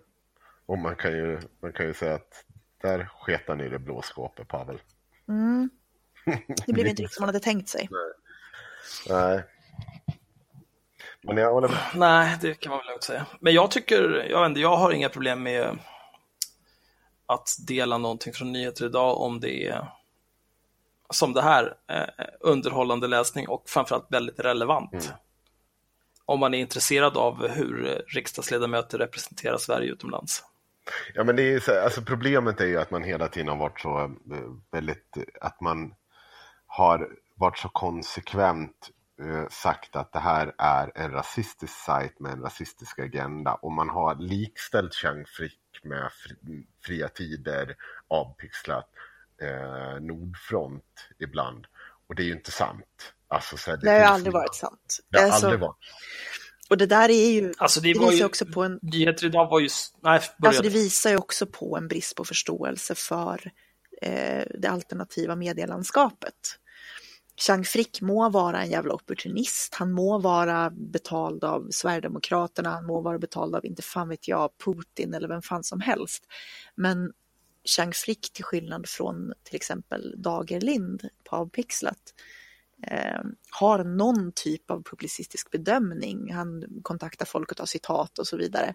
Och 0.66 0.78
man 0.78 0.96
kan, 0.96 1.12
ju, 1.12 1.40
man 1.62 1.74
kan 1.74 1.86
ju 1.86 1.94
säga 1.94 2.16
att 2.16 2.46
där 2.82 3.10
sket 3.20 3.42
han 3.48 3.62
i 3.62 3.70
det 3.70 3.80
blå 3.80 4.02
skåpet, 4.02 4.48
Pavel. 4.48 4.82
Mm. 5.28 5.70
Det 6.66 6.74
blev 6.74 6.88
inte 6.88 7.02
riktigt 7.02 7.16
som 7.16 7.22
man 7.22 7.30
hade 7.30 7.40
tänkt 7.40 7.70
sig. 7.70 7.90
Nej. 9.10 9.44
Men 11.22 11.38
jag 11.38 11.54
håller 11.54 11.68
med. 11.68 11.80
Nej, 11.96 12.38
det 12.42 12.54
kan 12.54 12.70
man 12.70 12.80
väl 12.80 12.88
lugnt 12.88 13.04
säga. 13.04 13.26
Men 13.40 13.54
jag 13.54 13.72
tycker, 13.72 14.28
jag, 14.30 14.42
vet 14.42 14.50
inte, 14.50 14.62
jag 14.62 14.78
har 14.78 14.92
inga 14.92 15.10
problem 15.10 15.44
med 15.44 15.80
att 17.26 17.50
dela 17.68 17.98
någonting 17.98 18.34
från 18.34 18.52
nyheter 18.52 18.86
idag 18.86 19.22
om 19.22 19.40
det 19.40 19.68
är 19.68 19.88
som 21.10 21.34
det 21.34 21.42
här, 21.42 21.78
eh, 21.88 22.26
underhållande 22.40 23.08
läsning 23.08 23.48
och 23.48 23.70
framförallt 23.70 24.06
väldigt 24.10 24.40
relevant. 24.40 24.94
Mm. 24.94 25.06
Om 26.26 26.40
man 26.40 26.54
är 26.54 26.60
intresserad 26.60 27.18
av 27.18 27.48
hur 27.48 28.04
riksdagsledamöter 28.08 28.98
representerar 28.98 29.58
Sverige 29.58 29.92
utomlands. 29.92 30.44
Ja, 31.14 31.24
men 31.24 31.36
det 31.36 31.54
är 31.54 31.60
så, 31.60 31.80
alltså 31.84 32.02
problemet 32.02 32.62
är 32.62 32.66
ju 32.66 32.78
att 32.80 32.92
man 32.92 33.04
hela 33.04 33.28
tiden 33.28 33.48
har 33.48 33.56
varit 33.58 33.80
så 33.82 34.00
eh, 34.04 34.52
väldigt, 34.72 35.18
att 35.42 35.62
man 35.62 35.94
har 36.68 37.10
varit 37.36 37.58
så 37.58 37.70
konsekvent 37.70 38.90
eh, 39.22 39.48
sagt 39.50 39.96
att 39.96 40.14
det 40.14 40.20
här 40.20 40.54
är 40.58 40.92
en 40.96 41.12
rasistisk 41.12 41.74
sajt 41.74 42.20
med 42.20 42.32
en 42.32 42.42
rasistisk 42.42 43.00
agenda 43.00 43.54
och 43.54 43.72
man 43.72 43.90
har 43.90 44.16
likställt 44.16 44.94
Chang 44.94 45.26
Frick 45.26 45.60
med 45.84 46.12
fri, 46.12 46.68
Fria 46.86 47.08
Tider, 47.08 47.76
avpixlat 48.08 48.90
eh, 49.42 50.02
Nordfront 50.02 51.08
ibland. 51.20 51.68
Och 52.08 52.16
det 52.16 52.24
är 52.24 52.26
ju 52.26 52.34
inte 52.34 52.52
sant. 52.52 53.14
Alltså, 53.28 53.58
så 53.58 53.72
här, 53.72 53.78
Det 53.78 53.90
har 53.90 53.96
ju 53.98 54.02
finns 54.02 54.12
aldrig 54.12 54.34
varit 54.34 54.56
sant. 54.56 55.00
Det 55.10 55.18
har 55.20 55.26
Alltså, 55.26 55.46
aldrig 55.46 55.62
varit. 55.62 55.78
Och 56.72 56.78
det 56.78 56.86
där 56.86 57.10
är 57.10 57.32
ju, 57.32 57.54
Alltså 57.58 57.82
det 57.82 57.94
det 57.94 58.00
visar 58.00 58.14
ju, 58.14 58.26
också 58.26 58.46
på 58.46 58.64
en, 58.64 58.80
nyheter 58.82 59.26
idag 59.26 59.50
var 59.50 59.60
ju, 59.60 59.70
nej, 60.04 60.22
alltså 60.44 60.64
det 60.64 60.70
visar 60.70 61.10
ju 61.10 61.18
också 61.18 61.46
på 61.46 61.78
en 61.78 61.88
brist 61.88 62.16
på 62.16 62.26
förståelse 62.26 62.96
för 62.96 63.52
eh, 64.02 64.44
det 64.60 64.68
alternativa 64.68 65.36
medielandskapet. 65.36 66.34
Chang 67.38 67.64
Frick 67.64 68.02
må 68.02 68.30
vara 68.30 68.62
en 68.62 68.70
jävla 68.70 68.94
opportunist, 68.94 69.76
han 69.76 69.92
må 69.92 70.20
vara 70.20 70.70
betald 70.70 71.44
av 71.44 71.68
Sverigedemokraterna, 71.72 72.70
han 72.70 72.86
må 72.86 73.02
vara 73.02 73.20
betald 73.20 73.56
av, 73.56 73.66
inte 73.66 73.82
fan 73.82 74.10
vet 74.10 74.28
jag, 74.28 74.50
Putin 74.66 75.14
eller 75.14 75.28
vem 75.28 75.42
fan 75.42 75.64
som 75.64 75.82
helst. 75.82 76.24
Men 76.76 77.12
Chang 77.76 77.94
Frick, 77.94 78.34
till 78.34 78.44
skillnad 78.44 78.90
från 78.90 79.34
till 79.44 79.56
exempel 79.56 80.16
Dagerlind 80.18 81.10
på 81.30 81.36
Avpixlat, 81.36 82.14
eh, 82.88 83.22
har 83.52 83.84
någon 83.84 84.32
typ 84.32 84.72
av 84.72 84.84
publicistisk 84.84 85.52
bedömning. 85.52 86.34
Han 86.34 86.64
kontaktar 86.84 87.26
folk 87.26 87.52
och 87.52 87.58
tar 87.58 87.66
citat 87.66 88.20
och 88.20 88.28
så 88.28 88.38
vidare. 88.38 88.74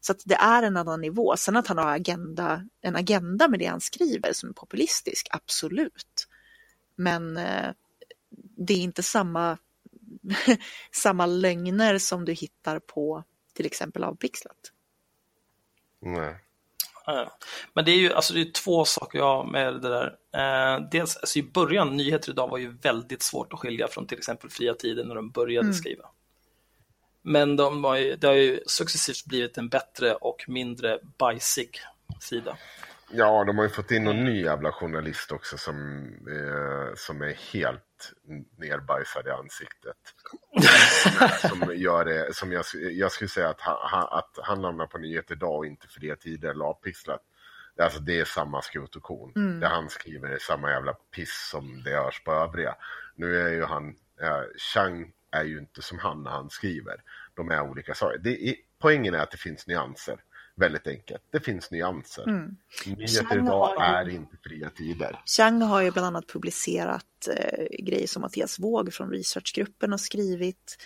Så 0.00 0.12
att 0.12 0.22
det 0.24 0.34
är 0.34 0.62
en 0.62 0.76
annan 0.76 1.00
nivå. 1.00 1.36
Sen 1.36 1.56
att 1.56 1.66
han 1.66 1.78
har 1.78 1.94
agenda, 1.94 2.68
en 2.80 2.96
agenda 2.96 3.48
med 3.48 3.58
det 3.58 3.66
han 3.66 3.80
skriver 3.80 4.32
som 4.32 4.48
är 4.48 4.52
populistisk, 4.52 5.28
absolut. 5.30 6.28
Men 6.96 7.36
eh, 7.36 7.72
det 8.56 8.74
är 8.74 8.78
inte 8.78 9.02
samma, 9.02 9.58
samma 10.92 11.26
lögner 11.26 11.98
som 11.98 12.24
du 12.24 12.32
hittar 12.32 12.78
på 12.78 13.24
till 13.52 13.66
exempel 13.66 14.04
Avpixlat. 14.04 14.72
Nej. 16.00 16.40
Men 17.74 17.84
det 17.84 17.90
är 17.90 17.96
ju 17.96 18.12
alltså 18.12 18.34
det 18.34 18.40
är 18.40 18.52
två 18.52 18.84
saker 18.84 19.18
jag 19.18 19.48
med 19.48 19.74
det 19.74 19.88
där. 19.88 20.16
Eh, 20.36 20.88
dels 20.90 21.16
alltså 21.16 21.38
i 21.38 21.42
början, 21.42 21.96
nyheter 21.96 22.30
idag 22.30 22.48
var 22.48 22.58
ju 22.58 22.76
väldigt 22.82 23.22
svårt 23.22 23.52
att 23.52 23.58
skilja 23.58 23.88
från 23.88 24.06
till 24.06 24.18
exempel 24.18 24.50
fria 24.50 24.74
tider 24.74 25.04
när 25.04 25.14
de 25.14 25.30
började 25.30 25.66
Mm. 25.66 25.74
skriva. 25.74 26.04
Men 27.22 27.56
de 27.56 27.84
har 27.84 27.96
ju, 27.96 28.16
det 28.16 28.26
har 28.26 28.34
ju 28.34 28.60
successivt 28.66 29.24
blivit 29.24 29.58
en 29.58 29.68
bättre 29.68 30.14
och 30.14 30.44
mindre 30.48 30.98
bajsig 31.18 31.80
sida. 32.20 32.56
Ja, 33.10 33.44
de 33.44 33.58
har 33.58 33.64
ju 33.64 33.70
fått 33.70 33.90
in 33.90 34.04
någon 34.04 34.24
ny 34.24 34.42
jävla 34.42 34.72
journalist 34.72 35.32
också 35.32 35.58
som, 35.58 36.04
eh, 36.28 36.94
som 36.96 37.22
är 37.22 37.52
helt 37.52 38.12
nerbajsad 38.56 39.26
i 39.26 39.30
ansiktet. 39.30 39.96
som 41.40 41.72
gör 41.76 42.04
det, 42.04 42.34
som 42.34 42.52
jag, 42.52 42.64
jag 42.74 43.12
skulle 43.12 43.28
säga 43.28 43.48
att 43.48 43.60
han, 43.60 44.08
att 44.10 44.38
han 44.42 44.64
hamnar 44.64 44.86
på 44.86 44.98
nyheter 44.98 45.34
idag 45.34 45.56
och 45.56 45.66
inte 45.66 45.88
fria 45.88 46.16
tider 46.16 46.50
eller 46.50 46.64
avpixlat. 46.64 47.20
Alltså 47.78 48.00
det 48.00 48.20
är 48.20 48.24
samma 48.24 48.62
skrot 48.62 48.96
och 48.96 49.02
korn. 49.02 49.32
Mm. 49.36 49.60
Det 49.60 49.68
han 49.68 49.88
skriver 49.88 50.28
är 50.28 50.38
samma 50.38 50.70
jävla 50.70 50.92
piss 50.92 51.48
som 51.50 51.82
det 51.82 51.90
görs 51.90 52.24
på 52.24 52.32
övriga. 52.32 52.74
Nu 53.16 53.40
är 53.40 53.50
ju 53.50 53.64
han, 53.64 53.88
eh, 54.20 54.42
Chang 54.74 55.12
är 55.30 55.44
ju 55.44 55.58
inte 55.58 55.82
som 55.82 55.98
han 55.98 56.22
när 56.22 56.30
han 56.30 56.50
skriver. 56.50 57.02
De 57.34 57.50
är 57.50 57.60
olika 57.60 57.94
saker. 57.94 58.18
Det 58.18 58.48
är, 58.48 58.54
poängen 58.78 59.14
är 59.14 59.18
att 59.18 59.30
det 59.30 59.36
finns 59.36 59.66
nyanser. 59.66 60.16
Väldigt 60.56 60.86
enkelt. 60.86 61.22
Det 61.30 61.40
finns 61.40 61.70
nyanser. 61.70 62.28
Mm. 62.28 62.56
Nyheter 62.86 63.24
Chang 63.24 63.44
idag 63.44 63.74
är 63.78 64.08
inte 64.08 64.36
fria 64.44 64.70
tider. 64.70 65.22
Chang 65.26 65.62
har 65.62 65.82
ju 65.82 65.90
bland 65.90 66.06
annat 66.06 66.26
publicerat 66.26 67.28
eh, 67.36 67.84
grejer 67.84 68.06
som 68.06 68.22
Mattias 68.22 68.58
Våg 68.58 68.92
från 68.92 69.10
researchgruppen 69.10 69.90
har 69.90 69.98
skrivit. 69.98 70.78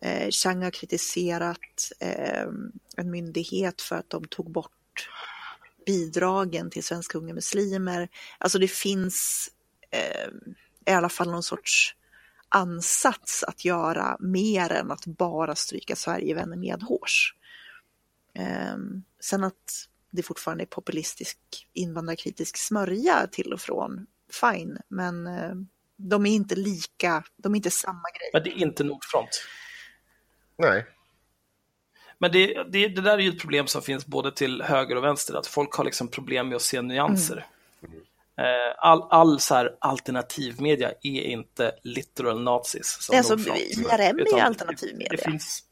Eh, 0.00 0.30
Chang 0.30 0.62
har 0.62 0.70
kritiserat 0.70 1.92
eh, 2.00 2.46
en 2.96 3.10
myndighet 3.10 3.82
för 3.82 3.96
att 3.96 4.10
de 4.10 4.24
tog 4.24 4.50
bort 4.50 5.08
bidragen 5.86 6.70
till 6.70 6.84
svenska 6.84 7.18
unga 7.18 7.34
muslimer. 7.34 8.08
Alltså 8.38 8.58
det 8.58 8.68
finns 8.70 9.48
eh, 9.90 10.28
i 10.86 10.96
alla 10.96 11.08
fall 11.08 11.30
någon 11.30 11.42
sorts 11.42 11.96
ansats 12.48 13.44
att 13.44 13.64
göra 13.64 14.16
mer 14.20 14.72
än 14.72 14.90
att 14.90 15.06
bara 15.06 15.54
stryka 15.54 15.96
Sverigevänner 15.96 16.56
medhårs. 16.56 17.34
Eh, 18.38 18.76
sen 19.20 19.44
att 19.44 19.88
det 20.10 20.22
fortfarande 20.22 20.64
är 20.64 20.66
populistisk 20.66 21.38
invandrarkritisk 21.72 22.56
smörja 22.56 23.26
till 23.32 23.52
och 23.52 23.60
från, 23.60 24.06
fine, 24.40 24.78
men 24.88 25.26
eh, 25.26 25.54
de 25.96 26.26
är 26.26 26.30
inte 26.30 26.54
lika, 26.54 27.24
de 27.36 27.52
är 27.52 27.56
inte 27.56 27.70
samma 27.70 28.02
grej. 28.18 28.30
Men 28.32 28.42
det 28.42 28.50
är 28.50 28.66
inte 28.66 28.84
Nordfront. 28.84 29.44
Nej. 30.58 30.86
Men 32.18 32.32
det, 32.32 32.62
det, 32.70 32.88
det 32.88 33.00
där 33.00 33.18
är 33.18 33.22
ju 33.22 33.28
ett 33.28 33.40
problem 33.40 33.66
som 33.66 33.82
finns 33.82 34.06
både 34.06 34.32
till 34.32 34.62
höger 34.62 34.96
och 34.96 35.04
vänster, 35.04 35.34
att 35.34 35.46
folk 35.46 35.72
har 35.74 35.84
liksom 35.84 36.08
problem 36.08 36.48
med 36.48 36.56
att 36.56 36.62
se 36.62 36.82
nyanser. 36.82 37.46
Eh, 38.38 38.74
All, 38.78 39.02
all 39.10 39.40
så 39.40 39.54
här 39.54 39.76
alternativmedia 39.78 40.92
är 41.02 41.20
inte 41.20 41.72
literal 41.82 42.42
nazis. 42.42 42.96
Som 43.00 43.16
alltså. 43.16 43.34
IRM 43.34 43.50
är 43.98 44.12
ju 44.12 44.22
Utan 44.22 44.40
alternativ 44.40 44.88
Det, 44.92 44.98
media. 44.98 45.16
det 45.16 45.30
finns, 45.30 45.64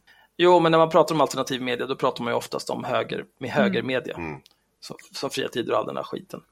jo, 0.42 0.60
men 0.60 0.72
när 0.72 0.78
man 0.78 0.90
pratar 0.90 1.14
om 1.14 1.20
alternativ 1.20 1.62
media, 1.62 1.86
då 1.86 1.96
pratar 1.96 2.24
man 2.24 2.32
ju 2.32 2.36
oftast 2.36 2.70
om 2.70 2.84
höger, 2.84 3.24
med 3.38 3.50
högermedia. 3.50 4.14
Mm. 4.14 4.40
Som, 4.80 4.96
som 5.12 5.30
fria 5.30 5.48
tider 5.48 5.72
och 5.72 5.78
all 5.78 5.86
den 5.86 5.96
här 5.96 6.02
skiten. 6.02 6.42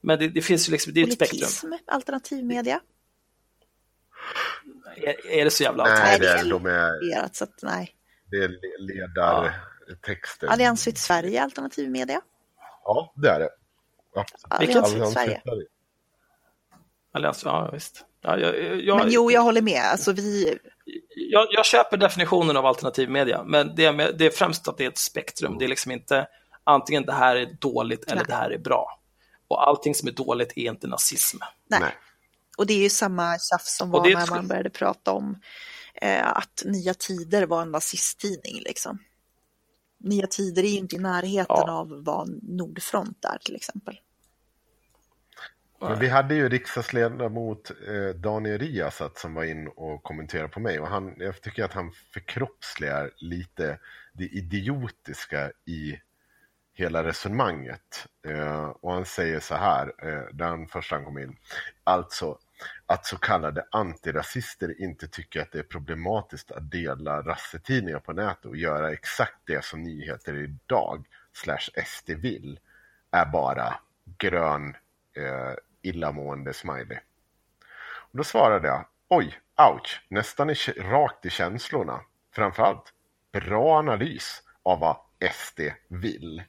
Men 0.00 0.18
det, 0.18 0.28
det 0.28 0.42
finns 0.42 0.68
ju 0.68 0.72
liksom, 0.72 0.92
det 0.92 1.00
är 1.00 1.06
ett 1.06 1.12
spektrum. 1.12 1.38
Politism, 1.38 1.72
alternativmedia. 1.86 2.80
Är, 4.96 5.26
är 5.26 5.44
det 5.44 5.50
så 5.50 5.62
jävla 5.62 5.84
Nej, 5.84 5.92
alternativt? 5.92 6.20
det 6.20 6.28
det 6.28 6.40
är, 6.40 6.50
de 6.50 7.22
är, 7.26 7.28
så 7.32 7.44
att, 7.44 7.62
nej. 7.62 7.94
det 8.30 8.36
är 8.36 8.48
le- 8.48 8.94
ledartexter. 8.94 10.46
Alliansfritt 10.46 10.98
Sverige, 10.98 11.42
alternativmedia. 11.42 12.20
Ja, 12.84 13.12
det 13.16 13.28
är 13.28 13.40
det. 13.40 13.50
Absolut. 14.14 14.44
Alliansfritt 14.48 15.12
Sverige. 15.12 15.40
Sverige. 15.44 15.66
Allians, 17.12 17.44
ja, 17.44 17.70
visst. 17.72 18.04
Ja, 18.20 18.38
jag, 18.38 18.80
jag, 18.80 18.96
Men 18.98 19.10
jo, 19.10 19.30
jag 19.30 19.40
håller 19.40 19.62
med. 19.62 19.82
Alltså 19.82 20.12
vi, 20.12 20.58
jag, 21.16 21.46
jag 21.50 21.66
köper 21.66 21.96
definitionen 21.96 22.56
av 22.56 22.66
alternativ 22.66 23.10
media, 23.10 23.44
men 23.44 23.74
det 23.74 23.84
är, 23.84 23.92
med, 23.92 24.14
det 24.18 24.26
är 24.26 24.30
främst 24.30 24.68
att 24.68 24.76
det 24.78 24.84
är 24.84 24.88
ett 24.88 24.98
spektrum. 24.98 25.58
Det 25.58 25.64
är 25.64 25.68
liksom 25.68 25.92
inte 25.92 26.26
antingen 26.64 27.06
det 27.06 27.12
här 27.12 27.36
är 27.36 27.56
dåligt 27.60 28.04
eller 28.04 28.16
Nej. 28.16 28.24
det 28.28 28.34
här 28.34 28.50
är 28.50 28.58
bra. 28.58 29.00
Och 29.48 29.68
allting 29.68 29.94
som 29.94 30.08
är 30.08 30.12
dåligt 30.12 30.52
är 30.56 30.70
inte 30.70 30.86
nazism. 30.86 31.38
nej. 31.68 31.80
Nej. 31.80 31.94
Och 32.58 32.66
det 32.66 32.72
är 32.72 32.78
ju 32.78 32.90
samma 32.90 33.38
tjafs 33.38 33.76
som 33.76 33.90
var 33.90 34.08
när 34.08 34.30
man 34.30 34.48
började 34.48 34.70
prata 34.70 35.12
om 35.12 35.40
eh, 35.94 36.28
att 36.28 36.62
Nya 36.64 36.94
Tider 36.94 37.46
var 37.46 37.62
en 37.62 37.70
nazisttidning. 37.72 38.62
Liksom. 38.64 38.98
Nya 40.00 40.26
Tider 40.26 40.62
är 40.62 40.68
ju 40.68 40.78
inte 40.78 40.96
i 40.96 40.98
närheten 40.98 41.56
Ja. 41.58 41.72
av 41.72 42.04
vad 42.04 42.42
Nordfront 42.42 43.24
är 43.24 43.38
till 43.38 43.56
exempel. 43.56 43.98
Men 45.88 45.98
vi 45.98 46.08
hade 46.08 46.34
ju 46.34 46.48
riksdagsledamot 46.48 47.70
eh, 47.88 48.08
Daniel 48.14 48.58
Riasat 48.58 49.18
som 49.18 49.34
var 49.34 49.44
in 49.44 49.68
och 49.68 50.02
kommenterade 50.02 50.48
på 50.48 50.60
mig. 50.60 50.80
Och 50.80 50.88
han, 50.88 51.14
jag 51.18 51.42
tycker 51.42 51.64
att 51.64 51.72
han 51.72 51.92
förkroppsligar 52.12 53.10
lite 53.16 53.78
det 54.12 54.24
idiotiska 54.24 55.52
i 55.64 56.00
hela 56.74 57.04
resonemanget. 57.04 58.06
Eh, 58.26 58.64
och 58.64 58.92
han 58.92 59.04
säger 59.04 59.40
så 59.40 59.54
här, 59.54 59.92
eh, 59.98 60.34
där 60.34 60.46
han 60.46 60.66
först 60.66 60.90
han 60.90 61.04
kom 61.04 61.18
in, 61.18 61.36
alltså 61.84 62.38
att 62.86 63.06
så 63.06 63.16
kallade 63.16 63.64
antirasister 63.70 64.82
inte 64.82 65.08
tycker 65.08 65.40
att 65.42 65.52
det 65.52 65.58
är 65.58 65.62
problematiskt 65.62 66.52
att 66.52 66.70
dela 66.70 67.22
rassetidningar 67.22 67.98
på 67.98 68.12
nätet 68.12 68.44
och 68.44 68.56
göra 68.56 68.92
exakt 68.92 69.38
det 69.44 69.64
som 69.64 69.82
nyheter 69.82 70.34
idag 70.34 71.06
slash 71.32 71.84
SD 71.86 72.10
vill 72.10 72.60
är 73.10 73.26
bara 73.26 73.74
grön 74.18 74.76
eh, 75.16 75.54
illamående 75.82 76.52
smiley. 76.52 76.98
Och 78.12 78.18
då 78.18 78.24
svarade 78.24 78.68
jag, 78.68 78.86
oj, 79.08 79.38
ouch, 79.70 80.06
nästan 80.08 80.50
i, 80.50 80.54
rakt 80.78 81.26
i 81.26 81.30
känslorna. 81.30 82.00
Framförallt, 82.34 82.92
bra 83.32 83.78
analys 83.78 84.42
av 84.62 84.80
vad 84.80 84.96
SD 85.32 85.60
vill, 85.88 86.42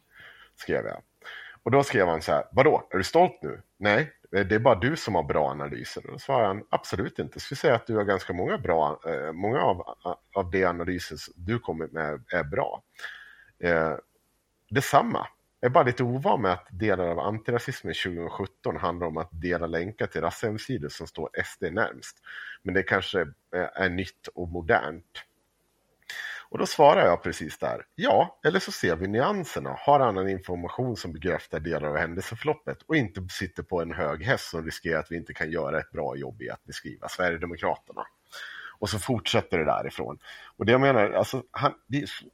skrev 0.56 0.86
jag. 0.86 1.02
Och 1.64 1.72
då 1.72 1.84
skrev 1.84 2.08
han 2.08 2.22
så 2.22 2.32
här, 2.32 2.46
vadå, 2.52 2.88
är 2.90 2.98
du 2.98 3.04
stolt 3.04 3.40
nu? 3.42 3.62
Nej, 3.78 4.12
det 4.32 4.52
är 4.52 4.60
bara 4.60 4.76
du 4.76 4.96
som 4.96 5.16
har 5.16 5.24
bra 5.24 5.50
analyser. 5.50 6.06
Och 6.06 6.12
då 6.12 6.20
svarade 6.20 6.48
han, 6.48 6.64
absolut 6.70 7.20
inte. 7.20 7.36
Jag 7.36 7.42
skulle 7.42 7.58
säga 7.58 7.76
att 7.76 7.88
du 7.88 7.96
har 7.96 8.04
ganska 8.04 8.34
många 8.34 8.58
bra, 8.58 9.00
eh, 9.08 9.32
många 9.32 9.62
av, 9.62 9.96
av 10.34 10.52
de 10.52 10.66
analyser 10.66 11.18
du 11.36 11.60
kommer 11.60 11.88
med 11.88 12.24
är 12.32 12.44
bra. 12.44 12.84
Eh, 13.60 13.94
detsamma. 14.70 15.28
Jag 15.64 15.70
är 15.70 15.74
bara 15.74 15.84
lite 15.84 16.04
ovan 16.04 16.42
med 16.42 16.52
att 16.52 16.68
delar 16.72 17.08
av 17.08 17.20
antirasismen 17.20 17.94
2017 17.94 18.78
handlar 18.78 19.08
om 19.08 19.18
att 19.18 19.30
dela 19.32 19.68
länkar 19.68 20.08
till 20.08 20.22
rasshemsidor 20.22 20.90
som 20.90 21.08
står 21.08 21.30
SD 21.44 21.64
närmst. 21.64 22.18
Men 22.64 22.74
det 22.74 22.84
kanske 22.84 23.28
är 23.76 23.90
nytt 23.90 24.28
och 24.28 24.50
modernt. 24.50 25.24
Och 26.50 26.58
då 26.58 26.66
svarar 26.66 27.06
jag 27.06 27.24
precis 27.24 27.58
där. 27.58 27.86
Ja, 27.96 28.40
eller 28.46 28.60
så 28.60 28.72
ser 28.72 28.96
vi 28.96 29.08
nyanserna, 29.08 29.78
har 29.80 30.00
annan 30.00 30.30
information 30.30 30.98
som 30.98 31.14
bekräftar 31.14 31.60
delar 31.60 31.88
av 31.88 31.98
händelseförloppet 31.98 32.82
och 32.82 32.96
inte 32.96 33.28
sitter 33.30 33.64
på 33.64 33.82
en 33.82 33.92
hög 33.92 34.24
häst 34.24 34.50
som 34.50 34.66
riskerar 34.66 35.00
att 35.00 35.12
vi 35.12 35.16
inte 35.16 35.34
kan 35.34 35.52
göra 35.52 35.80
ett 35.80 35.92
bra 35.92 36.16
jobb 36.16 36.42
i 36.42 36.50
att 36.50 36.64
beskriva 36.64 37.08
Sverigedemokraterna. 37.08 38.06
Och 38.80 38.90
så 38.90 39.00
fortsätter 39.00 39.58
det 39.58 39.66
därifrån. 39.66 40.20
Och 40.58 40.66
det 40.66 40.72
jag 40.72 40.82
menar, 40.82 41.12
alltså, 41.12 41.44
han, 41.52 41.74
det, 41.88 41.98
är 41.98 42.06
så, 42.06 42.26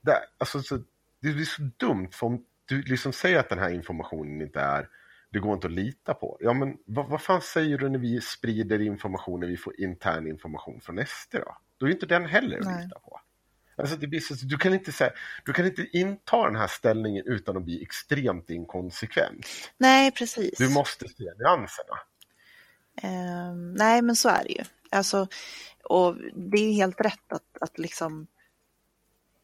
det, 0.00 0.18
alltså, 0.38 0.62
så, 0.62 0.76
det 1.20 1.32
blir 1.32 1.44
så 1.44 1.62
dumt 1.76 2.08
för 2.12 2.26
om 2.26 2.44
du 2.64 2.82
liksom 2.82 3.12
säger 3.12 3.38
att 3.38 3.48
den 3.48 3.58
här 3.58 3.70
informationen 3.70 4.42
inte 4.42 4.60
är 4.60 4.88
det 5.34 5.40
går 5.40 5.54
inte 5.54 5.66
att 5.66 5.72
lita 5.72 6.14
på. 6.14 6.36
Ja, 6.40 6.52
men 6.52 6.76
vad, 6.86 7.08
vad 7.08 7.22
fan 7.22 7.40
säger 7.40 7.78
du 7.78 7.88
när 7.88 7.98
vi 7.98 8.20
sprider 8.20 8.80
information, 8.80 9.40
när 9.40 9.46
vi 9.46 9.56
får 9.56 9.80
intern 9.80 10.26
information 10.26 10.80
från 10.80 11.06
SD 11.06 11.34
då? 11.34 11.56
Då 11.78 11.86
är 11.86 11.90
inte 11.90 12.06
den 12.06 12.26
heller 12.26 12.58
att 12.58 12.64
Nej. 12.64 12.84
lita 12.84 12.98
på. 12.98 13.20
Alltså 13.76 13.96
det 13.96 14.06
blir 14.06 14.20
så, 14.20 14.34
du, 14.34 14.58
kan 14.58 14.74
inte 14.74 14.92
säga, 14.92 15.12
du 15.44 15.52
kan 15.52 15.66
inte 15.66 15.86
inta 15.92 16.44
den 16.44 16.56
här 16.56 16.66
ställningen 16.66 17.24
utan 17.26 17.56
att 17.56 17.62
bli 17.62 17.82
extremt 17.82 18.50
inkonsekvent. 18.50 19.46
Nej, 19.78 20.10
precis. 20.10 20.58
Du 20.58 20.68
måste 20.68 21.08
se 21.08 21.24
nyanserna. 21.24 21.98
Ehm, 23.02 23.74
nej, 23.74 24.02
men 24.02 24.16
så 24.16 24.28
är 24.28 24.44
det 24.44 24.52
ju. 24.52 24.64
Alltså, 24.90 25.28
och 25.84 26.16
det 26.34 26.58
är 26.58 26.72
helt 26.72 27.00
rätt 27.00 27.32
att, 27.32 27.58
att 27.60 27.78
liksom... 27.78 28.26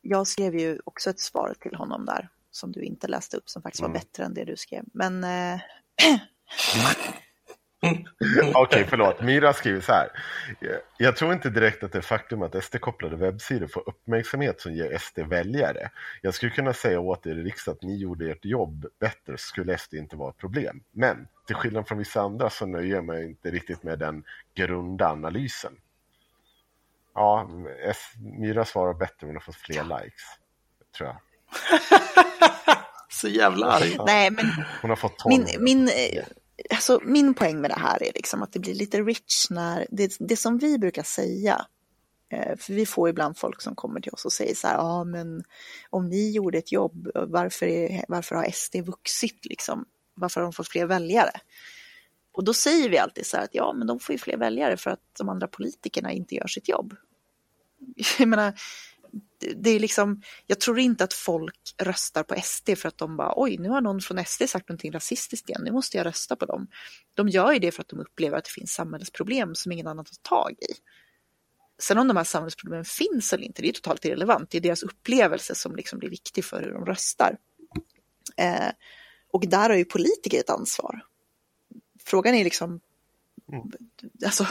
Jag 0.02 0.26
skrev 0.26 0.54
ju 0.54 0.78
också 0.84 1.10
ett 1.10 1.20
svar 1.20 1.54
till 1.60 1.74
honom 1.74 2.04
där 2.04 2.28
som 2.50 2.72
du 2.72 2.80
inte 2.82 3.08
läste 3.08 3.36
upp 3.36 3.48
som 3.48 3.62
faktiskt 3.62 3.82
var 3.82 3.88
Mm. 3.88 4.00
bättre 4.00 4.24
än 4.24 4.34
det 4.34 4.44
du 4.44 4.56
skrev. 4.56 4.84
Men 4.92 5.24
eh, 5.24 5.60
Okej, 8.54 8.86
förlåt. 8.88 9.20
Myra 9.22 9.52
skriver 9.52 9.80
så 9.80 9.92
här. 9.92 10.08
Jag 10.98 11.16
tror 11.16 11.32
inte 11.32 11.50
direkt 11.50 11.82
att 11.82 11.92
det 11.92 12.02
faktum 12.02 12.42
att 12.42 12.64
SD-kopplade 12.64 13.16
webbsidor 13.16 13.66
får 13.66 13.88
uppmärksamhet 13.88 14.60
som 14.60 14.72
ger 14.74 14.98
SD 14.98 15.18
väljare. 15.18 15.90
Jag 16.22 16.34
skulle 16.34 16.52
kunna 16.52 16.72
säga 16.72 17.00
åt 17.00 17.26
er 17.26 17.30
i 17.38 17.42
riksdagen 17.42 17.76
att 17.76 17.82
ni 17.82 17.96
gjorde 17.96 18.30
ert 18.30 18.44
jobb 18.44 18.86
bättre 19.00 19.38
skulle 19.38 19.78
SD 19.78 19.94
inte 19.94 20.16
vara 20.16 20.30
ett 20.30 20.36
problem. 20.38 20.82
Men 20.92 21.28
till 21.46 21.56
skillnad 21.56 21.88
från 21.88 21.98
vissa 21.98 22.20
andra 22.20 22.50
så 22.50 22.66
nöjer 22.66 22.94
jag 22.94 23.04
mig 23.04 23.24
inte 23.24 23.50
riktigt 23.50 23.82
med 23.82 23.98
den 23.98 24.24
grunda 24.54 25.08
analysen. 25.08 25.72
Ja, 27.14 27.50
Myra 28.38 28.64
svarar 28.64 28.94
bättre 28.94 29.26
men 29.26 29.36
har 29.36 29.40
fått 29.40 29.56
fler 29.56 29.84
likes. 29.84 30.22
Tror 30.96 31.08
jag. 31.08 31.16
Så 33.12 33.28
jävla 33.28 33.66
arg. 33.66 33.96
nej, 34.06 34.30
men 34.30 34.46
Hon 34.82 34.90
har 34.90 34.96
fått 34.96 35.18
12. 35.18 35.38
min, 35.38 35.64
min, 35.64 35.88
eh, 35.88 36.24
alltså, 36.70 37.00
min 37.04 37.34
poäng 37.34 37.60
med 37.60 37.70
det 37.70 37.78
här 37.78 38.02
är 38.02 38.12
liksom 38.14 38.42
att 38.42 38.52
det 38.52 38.58
blir 38.58 38.74
lite 38.74 39.00
rich 39.02 39.50
när 39.50 39.86
det, 39.90 40.16
det 40.18 40.36
som 40.36 40.58
vi 40.58 40.78
brukar 40.78 41.02
säga 41.02 41.66
eh, 42.32 42.56
för 42.56 42.72
vi 42.72 42.86
får 42.86 43.08
ibland 43.08 43.38
folk 43.38 43.62
som 43.62 43.74
kommer 43.74 44.00
till 44.00 44.12
oss 44.12 44.24
och 44.24 44.32
säger 44.32 44.54
så 44.54 44.66
här, 44.66 44.74
ja 44.74 45.04
men 45.04 45.42
om 45.90 46.08
ni 46.08 46.30
gjorde 46.30 46.58
ett 46.58 46.72
jobb, 46.72 47.08
varför, 47.14 47.66
är, 47.66 48.04
varför 48.08 48.36
har 48.36 48.50
SD 48.50 48.76
vuxit 48.76 49.46
liksom? 49.46 49.84
Varför 50.14 50.40
har 50.40 50.46
de 50.46 50.52
fått 50.52 50.68
fler 50.68 50.86
väljare? 50.86 51.40
Och 52.32 52.44
då 52.44 52.54
säger 52.54 52.88
vi 52.88 52.98
alltid 52.98 53.26
så 53.26 53.36
här 53.36 53.44
att 53.44 53.54
ja, 53.54 53.72
men 53.72 53.86
de 53.86 54.00
får 54.00 54.12
ju 54.12 54.18
fler 54.18 54.36
väljare 54.36 54.76
för 54.76 54.90
att 54.90 55.14
de 55.18 55.28
andra 55.28 55.46
politikerna 55.46 56.12
inte 56.12 56.34
gör 56.34 56.46
sitt 56.46 56.68
jobb. 56.68 56.94
Jag 58.18 58.28
menar, 58.28 58.52
det- 59.56 59.70
är 59.70 59.80
liksom, 59.80 60.22
jag 60.46 60.60
tror 60.60 60.78
inte 60.78 61.04
att 61.04 61.14
folk 61.14 61.74
röstar 61.82 62.22
på 62.22 62.34
SD 62.34 62.76
för 62.76 62.88
att 62.88 62.98
de 62.98 63.16
bara 63.16 63.32
oj, 63.36 63.58
nu 63.58 63.68
har 63.68 63.80
någon 63.80 64.00
från 64.00 64.24
SD 64.24 64.48
sagt 64.48 64.68
någonting 64.68 64.92
rasistiskt 64.92 65.48
igen, 65.48 65.62
nu 65.64 65.72
måste 65.72 65.96
jag 65.96 66.06
rösta 66.06 66.36
på 66.36 66.46
dem. 66.46 66.66
De 67.14 67.28
gör 67.28 67.52
ju 67.52 67.58
det 67.58 67.72
för 67.72 67.82
att 67.82 67.88
de 67.88 68.00
upplever 68.00 68.38
att 68.38 68.44
det 68.44 68.50
finns 68.50 68.72
samhällsproblem 68.72 69.54
som 69.54 69.72
ingen 69.72 69.86
annan 69.86 70.04
tar 70.04 70.16
tag 70.22 70.52
i. 70.52 70.72
Sen 71.82 71.98
om 71.98 72.08
de 72.08 72.16
här 72.16 72.24
samhällsproblemen 72.24 72.84
finns 72.84 73.32
eller 73.32 73.44
inte, 73.44 73.62
det 73.62 73.68
är 73.68 73.72
totalt 73.72 74.04
irrelevant. 74.04 74.50
Det 74.50 74.58
är 74.58 74.62
deras 74.62 74.82
upplevelse 74.82 75.54
som 75.54 75.76
liksom 75.76 75.98
blir 75.98 76.10
viktig 76.10 76.44
för 76.44 76.62
hur 76.62 76.72
de 76.72 76.86
röstar. 76.86 77.36
Eh, 78.36 78.70
och 79.32 79.48
där 79.48 79.68
har 79.70 79.76
ju 79.76 79.84
politiker 79.84 80.40
ett 80.40 80.50
ansvar. 80.50 81.04
Frågan 82.04 82.34
är 82.34 82.44
liksom, 82.44 82.80
alltså, 84.24 84.46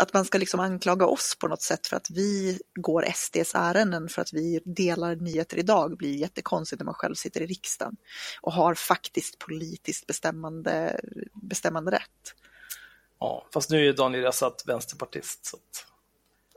att 0.00 0.12
man 0.12 0.24
ska 0.24 0.38
liksom 0.38 0.60
anklaga 0.60 1.06
oss 1.06 1.36
på 1.40 1.48
något 1.48 1.62
sätt 1.62 1.86
för 1.86 1.96
att 1.96 2.10
vi 2.10 2.60
går 2.74 3.04
SDs 3.14 3.54
ärenden 3.54 4.08
för 4.08 4.22
att 4.22 4.32
vi 4.32 4.60
delar 4.64 5.16
nyheter 5.16 5.56
idag 5.56 5.96
blir 5.96 6.14
jättekonstigt 6.14 6.80
när 6.80 6.84
man 6.84 6.94
själv 6.94 7.14
sitter 7.14 7.40
i 7.40 7.46
riksdagen 7.46 7.96
och 8.40 8.52
har 8.52 8.74
faktiskt 8.74 9.38
politiskt 9.38 10.06
bestämmande, 10.06 11.00
bestämmande 11.32 11.90
rätt. 11.90 12.34
Ja, 13.18 13.46
fast 13.52 13.70
nu 13.70 13.78
är 13.78 13.82
ju 13.82 13.92
Daniel 13.92 14.22
Riazat 14.22 14.62
vänsterpartist. 14.66 15.46
Så 15.46 15.56
att... 15.56 15.86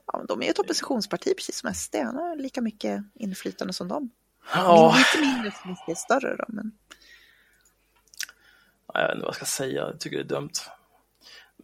Ja, 0.05 0.17
men 0.17 0.27
de 0.27 0.41
är 0.41 0.49
ett 0.49 0.59
oppositionsparti 0.59 1.33
precis 1.37 1.57
som 1.57 1.73
SD, 1.73 1.95
han 1.95 2.15
har 2.15 2.35
lika 2.35 2.61
mycket 2.61 3.03
inflytande 3.13 3.73
som 3.73 3.87
dem. 3.87 4.11
Ja, 4.53 4.95
Lite 4.97 5.27
mindre 5.27 5.51
som 5.51 5.75
SD 5.75 5.89
är 5.89 5.95
större 5.95 6.35
då, 6.35 6.45
men 6.47 6.71
jag 8.93 9.07
vet 9.07 9.15
inte 9.15 9.25
vad 9.25 9.27
jag 9.27 9.35
ska 9.35 9.45
säga, 9.45 9.81
jag 9.81 9.99
tycker 9.99 10.17
det 10.17 10.23
är 10.23 10.39
dumt. 10.39 10.51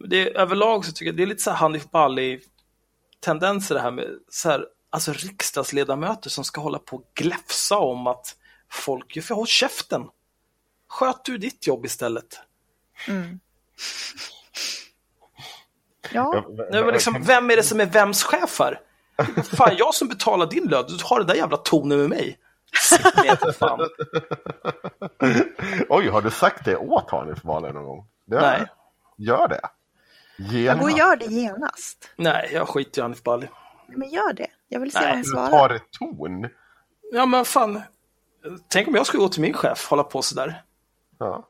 Det, 0.04 0.36
överlag 0.36 0.84
så 0.84 0.92
tycker 0.92 1.06
jag 1.06 1.16
det 1.16 1.22
är 1.22 1.26
lite 1.26 1.42
så 1.42 1.50
här 1.50 1.56
Hanif 1.56 1.90
Bali 1.90 2.40
tendenser 3.20 3.74
det 3.74 3.80
här 3.80 3.90
med 3.90 4.06
så 4.28 4.50
här, 4.50 4.66
alltså 4.90 5.12
riksdagsledamöter 5.12 6.30
som 6.30 6.44
ska 6.44 6.60
hålla 6.60 6.78
på 6.78 6.96
och 6.96 7.10
gläfsa 7.14 7.78
om 7.78 8.06
att 8.06 8.36
folk 8.70 9.16
gör 9.16 9.22
för 9.22 9.34
håll 9.34 9.46
käften. 9.46 10.08
Sköt 10.88 11.24
du 11.24 11.38
ditt 11.38 11.66
jobb 11.66 11.84
istället. 11.84 12.40
ja, 16.12 16.44
Nej, 16.70 16.84
men 16.84 16.92
liksom, 16.92 17.22
vem 17.26 17.50
är 17.50 17.56
det 17.56 17.62
som 17.62 17.80
är 17.80 17.86
vems 17.86 18.22
chef 18.22 18.58
här? 18.58 18.80
Fan, 19.56 19.76
jag 19.78 19.94
som 19.94 20.08
betalar 20.08 20.46
din 20.46 20.68
lön, 20.68 20.84
du 20.88 21.04
har 21.04 21.18
den 21.18 21.26
där 21.26 21.34
jävla 21.34 21.56
tonen 21.56 21.98
med 21.98 22.08
mig. 22.08 22.38
Sitt 22.82 23.16
ner 23.16 23.36
för 23.36 23.52
fan. 23.52 23.80
Oj, 25.88 26.08
har 26.08 26.22
du 26.22 26.30
sagt 26.30 26.64
det 26.64 26.76
åt 26.76 27.10
Hanif 27.10 27.42
Bali 27.42 27.72
någon 27.72 27.84
gång? 27.84 28.06
Det 28.26 28.40
Nej. 28.40 28.58
jag. 28.58 28.68
Gör 29.26 29.48
det. 29.48 29.60
Jag 30.52 30.78
går 30.78 30.84
och 30.84 30.90
Genast. 30.90 30.98
gör 30.98 31.16
det 31.16 31.24
genast. 31.26 32.10
Nej, 32.16 32.50
jag 32.52 32.68
skiter 32.68 33.00
i 33.00 33.02
Hanif 33.02 33.22
Bali. 33.22 33.48
Men 33.88 34.10
gör 34.10 34.32
det, 34.32 34.46
jag 34.68 34.80
vill 34.80 34.92
se 34.92 34.98
Nej, 35.00 35.06
vad 35.06 35.12
han 35.14 35.22
Du 35.22 35.28
svarar. 35.28 35.50
tar 35.68 35.74
ett 35.74 35.90
ton. 35.90 36.48
Ja, 37.12 37.26
men 37.26 37.44
fan. 37.44 37.82
Tänk 38.68 38.88
om 38.88 38.94
jag 38.94 39.06
skulle 39.06 39.20
gå 39.20 39.28
till 39.28 39.42
min 39.42 39.54
chef, 39.54 39.86
hålla 39.90 40.02
på 40.04 40.22
sådär. 40.22 40.62
Ja, 41.18 41.46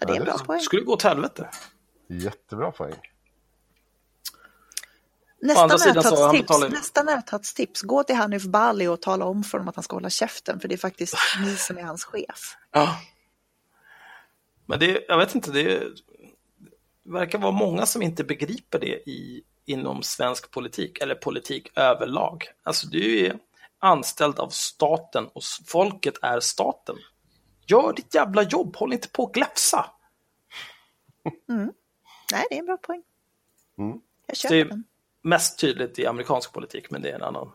Ja, 0.00 0.06
det 0.06 0.12
är 0.12 0.16
en 0.16 0.24
bra 0.24 0.38
poäng. 0.38 0.60
Skulle 0.60 0.82
gå 0.82 0.96
till 0.96 1.08
helvete. 1.08 1.48
jättebra 2.08 2.70
poäng. 2.72 2.94
Nästa 6.70 7.02
nöthatstips, 7.02 7.82
gå 7.82 8.02
till 8.04 8.16
Hanif 8.16 8.44
Bali 8.44 8.86
och 8.86 9.00
tala 9.02 9.24
om 9.24 9.44
för 9.44 9.58
honom 9.58 9.68
att 9.68 9.76
han 9.76 9.82
ska 9.82 9.96
hålla 9.96 10.10
käften, 10.10 10.60
för 10.60 10.68
det 10.68 10.74
är 10.74 10.78
faktiskt 10.78 11.14
ni 11.40 11.56
som 11.56 11.78
är 11.78 11.82
hans 11.82 12.04
chef. 12.04 12.56
Ja. 12.72 12.96
Men 14.66 14.78
det, 14.78 15.04
jag 15.08 15.18
vet 15.18 15.34
inte, 15.34 15.50
det 15.50 15.82
verkar 17.04 17.38
vara 17.38 17.52
många 17.52 17.86
som 17.86 18.02
inte 18.02 18.24
begriper 18.24 18.78
det 18.78 19.08
i, 19.10 19.42
inom 19.64 20.02
svensk 20.02 20.50
politik, 20.50 20.98
eller 21.02 21.14
politik 21.14 21.78
överlag. 21.78 22.44
Alltså 22.62 22.86
du 22.86 23.26
är 23.26 23.38
anställd 23.78 24.38
av 24.38 24.48
staten 24.48 25.26
och 25.26 25.42
folket 25.66 26.14
är 26.22 26.40
staten. 26.40 26.96
Gör 27.66 27.92
ditt 27.92 28.14
jävla 28.14 28.42
jobb, 28.42 28.76
håll 28.76 28.92
inte 28.92 29.08
på 29.08 29.22
och 29.22 29.34
gläfsa. 29.34 29.90
Nej, 32.32 32.46
det 32.50 32.54
är 32.54 32.58
en 32.58 32.66
bra 32.66 32.76
poäng. 32.76 33.02
Mm. 33.78 33.90
Jag 33.90 34.00
Det 34.26 34.36
köper 34.36 34.54
är 34.56 34.64
den. 34.64 34.84
mest 35.22 35.58
tydligt 35.58 35.98
i 35.98 36.06
amerikansk 36.06 36.52
politik, 36.52 36.90
men 36.90 37.02
det 37.02 37.10
är 37.10 37.14
en 37.14 37.22
annan, 37.22 37.52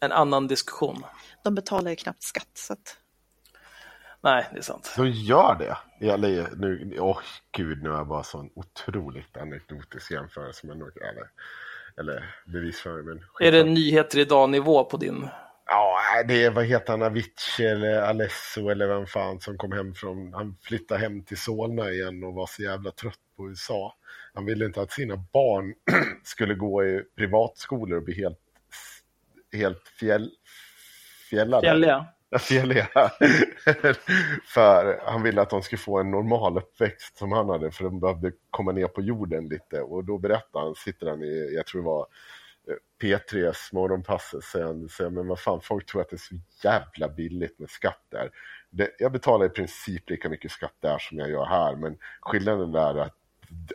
en 0.00 0.12
annan 0.12 0.46
diskussion. 0.46 1.04
De 1.44 1.54
betalar 1.54 1.90
ju 1.90 1.96
knappt 1.96 2.22
skatt, 2.22 2.50
så 2.54 2.72
att... 2.72 2.96
Nej, 4.24 4.46
det 4.52 4.58
är 4.58 4.62
sant. 4.62 4.94
De 4.96 5.10
gör 5.10 5.56
det. 5.58 5.76
Eller, 6.12 6.48
nu, 6.56 6.96
åh 7.00 7.18
gud, 7.52 7.82
nu 7.82 7.90
har 7.90 7.96
jag 7.96 8.06
bara 8.06 8.22
sån 8.22 8.50
otroligt 8.54 9.36
anekdotisk 9.36 10.10
jämförelse 10.10 10.66
med 10.66 10.76
något, 10.76 10.96
eller, 10.96 11.28
eller 11.96 12.34
bevisföring. 12.46 13.06
Men 13.06 13.24
Är 13.40 13.52
det 13.52 13.64
nyheter 13.64 14.18
idag-nivå 14.18 14.84
på 14.84 14.96
din... 14.96 15.28
Ja, 15.66 15.98
det 16.28 16.44
är, 16.44 16.50
vad 16.50 16.64
heter 16.64 16.92
han, 16.92 17.02
Avicii 17.02 17.66
eller 17.66 18.02
Alesso 18.02 18.68
eller 18.68 18.86
vem 18.86 19.06
fan 19.06 19.40
som 19.40 19.58
kom 19.58 19.72
hem 19.72 19.94
från, 19.94 20.34
han 20.34 20.56
flyttade 20.62 21.00
hem 21.00 21.24
till 21.24 21.38
Solna 21.38 21.90
igen 21.90 22.24
och 22.24 22.34
var 22.34 22.46
så 22.46 22.62
jävla 22.62 22.90
trött 22.90 23.20
på 23.36 23.48
USA. 23.48 23.94
Han 24.34 24.44
ville 24.44 24.64
inte 24.64 24.80
att 24.82 24.92
sina 24.92 25.16
barn 25.16 25.74
skulle 26.24 26.54
gå 26.54 26.84
i 26.84 27.02
privatskolor 27.16 27.96
och 27.96 28.04
bli 28.04 28.14
helt, 28.14 28.38
helt 29.52 29.88
fjäll, 29.88 30.30
fjällade. 31.30 31.66
Fjälliga? 31.66 32.06
Afelia. 32.34 32.86
för 34.46 35.00
han 35.06 35.22
ville 35.22 35.42
att 35.42 35.50
de 35.50 35.62
skulle 35.62 35.78
få 35.78 35.98
en 35.98 36.10
normal 36.10 36.58
uppväxt 36.58 37.16
som 37.16 37.32
han 37.32 37.48
hade, 37.48 37.70
för 37.70 37.84
de 37.84 38.00
behövde 38.00 38.32
komma 38.50 38.72
ner 38.72 38.86
på 38.86 39.02
jorden 39.02 39.48
lite. 39.48 39.80
Och 39.80 40.04
då 40.04 40.18
berättade 40.18 40.64
han, 40.64 40.74
sitter 40.74 41.06
han 41.06 41.22
i, 41.22 41.54
jag 41.54 41.66
tror 41.66 41.82
det 41.82 41.86
var 41.86 42.06
eh, 42.68 42.74
P3s 43.02 43.74
morgonpasset, 43.74 44.44
säger 44.44 44.66
han, 44.66 44.88
säger, 44.88 45.10
men 45.10 45.28
vad 45.28 45.40
fan, 45.40 45.60
folk 45.60 45.86
tror 45.86 46.00
att 46.00 46.10
det 46.10 46.16
är 46.16 46.18
så 46.18 46.34
jävla 46.64 47.08
billigt 47.08 47.58
med 47.58 47.70
skatt 47.70 48.04
där. 48.08 48.30
Det, 48.70 48.90
jag 48.98 49.12
betalar 49.12 49.46
i 49.46 49.48
princip 49.48 50.10
lika 50.10 50.28
mycket 50.28 50.50
skatt 50.50 50.76
där 50.80 50.98
som 50.98 51.18
jag 51.18 51.30
gör 51.30 51.44
här, 51.44 51.76
men 51.76 51.98
skillnaden 52.20 52.74
är 52.74 52.94
att 52.94 53.16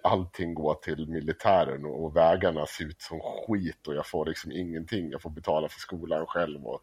allting 0.04 0.54
går 0.54 0.74
till 0.74 1.10
militären 1.10 1.86
och, 1.86 2.04
och 2.04 2.16
vägarna 2.16 2.66
ser 2.66 2.86
ut 2.86 3.02
som 3.02 3.20
skit 3.20 3.88
och 3.88 3.96
jag 3.96 4.08
får 4.08 4.26
liksom 4.26 4.52
ingenting. 4.52 5.10
Jag 5.12 5.22
får 5.22 5.30
betala 5.30 5.70
för 5.70 5.80
skolan 5.80 6.26
själv 6.26 6.68
och, 6.68 6.82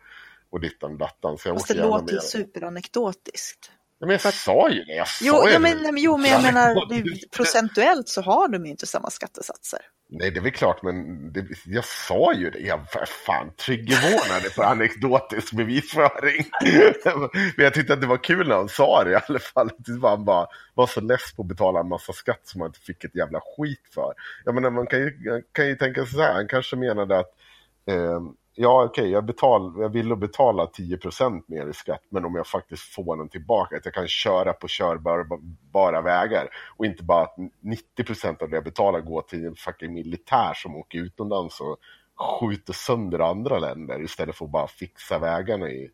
och 0.50 0.60
dittan 0.60 0.92
och 0.92 0.98
dattan. 0.98 1.38
Så 1.38 1.48
jag 1.48 1.56
Fast 1.56 1.68
det 1.68 1.74
låter 1.74 2.14
med. 2.14 2.22
superanekdotiskt. 2.22 3.70
Ja, 3.98 4.06
men 4.06 4.18
jag 4.22 4.34
sa 4.34 4.70
ju 4.70 4.84
det, 4.84 4.94
jag 4.94 5.08
sa 5.08 5.24
Jo, 5.26 5.32
ju 5.34 5.38
ja, 5.52 5.52
det. 5.52 5.58
men, 5.58 5.82
men- 5.82 5.96
jo, 5.98 6.16
men 6.16 6.30
jag 6.30 6.42
menar 6.42 6.88
det, 6.88 7.30
procentuellt 7.30 8.08
så 8.08 8.20
har 8.22 8.48
de 8.48 8.64
ju 8.64 8.70
inte 8.70 8.86
samma 8.86 9.10
skattesatser. 9.10 9.80
Nej, 10.08 10.30
det 10.30 10.38
är 10.38 10.42
väl 10.42 10.52
klart, 10.52 10.82
men 10.82 11.32
det, 11.32 11.46
jag 11.66 11.84
sa 11.84 12.32
ju 12.34 12.50
det. 12.50 12.58
Jag 12.58 12.76
var 12.78 13.06
fan 13.06 13.50
triggervarnade 13.56 14.50
för 14.50 14.62
anekdotisk 14.62 15.52
bevisföring. 15.52 16.44
men 17.56 17.64
jag 17.64 17.74
tyckte 17.74 17.92
att 17.92 18.00
det 18.00 18.06
var 18.06 18.24
kul 18.24 18.48
när 18.48 18.54
han 18.56 18.68
sa 18.68 19.04
det 19.04 19.10
i 19.10 19.14
alla 19.28 19.38
fall. 19.38 19.70
Det 19.78 19.98
var 19.98 20.10
han 20.10 20.24
bara 20.24 20.46
var 20.74 20.86
så 20.86 21.00
less 21.00 21.32
på 21.36 21.42
att 21.42 21.48
betala 21.48 21.80
en 21.80 21.88
massa 21.88 22.12
skatt 22.12 22.40
som 22.44 22.60
han 22.60 22.68
inte 22.70 22.80
fick 22.80 23.04
ett 23.04 23.14
jävla 23.14 23.40
skit 23.40 23.82
för. 23.94 24.14
Jag 24.44 24.54
menar, 24.54 24.70
man 24.70 24.86
kan 24.86 24.98
ju, 24.98 25.12
kan 25.52 25.66
ju 25.68 25.76
tänka 25.76 26.06
så 26.06 26.20
här, 26.20 26.32
han 26.32 26.48
kanske 26.48 26.76
menade 26.76 27.18
att 27.18 27.30
eh, 27.88 28.20
Ja, 28.58 28.84
okej, 28.84 29.10
jag, 29.10 29.24
betal, 29.24 29.72
jag 29.78 29.88
vill 29.88 30.16
betala 30.16 30.64
10% 30.64 31.42
mer 31.46 31.68
i 31.68 31.72
skatt, 31.72 32.02
men 32.08 32.24
om 32.24 32.34
jag 32.34 32.46
faktiskt 32.46 32.82
får 32.82 33.16
den 33.16 33.28
tillbaka, 33.28 33.76
att 33.76 33.84
jag 33.84 33.94
kan 33.94 34.08
köra 34.08 34.52
på 34.52 34.68
körbara 34.68 36.02
vägar 36.02 36.48
och 36.76 36.86
inte 36.86 37.02
bara 37.02 37.22
att 37.22 37.36
90% 37.98 38.42
av 38.42 38.50
det 38.50 38.56
jag 38.56 38.64
betalar 38.64 39.00
går 39.00 39.22
till 39.22 39.44
en 39.44 39.56
fucking 39.56 39.94
militär 39.94 40.52
som 40.54 40.76
åker 40.76 40.98
utomlands 40.98 41.60
och 41.60 41.76
skjuter 42.40 42.72
sönder 42.72 43.18
andra 43.18 43.58
länder 43.58 44.02
istället 44.02 44.36
för 44.36 44.44
att 44.44 44.50
bara 44.50 44.68
fixa 44.68 45.18
vägarna 45.18 45.70
i, 45.70 45.90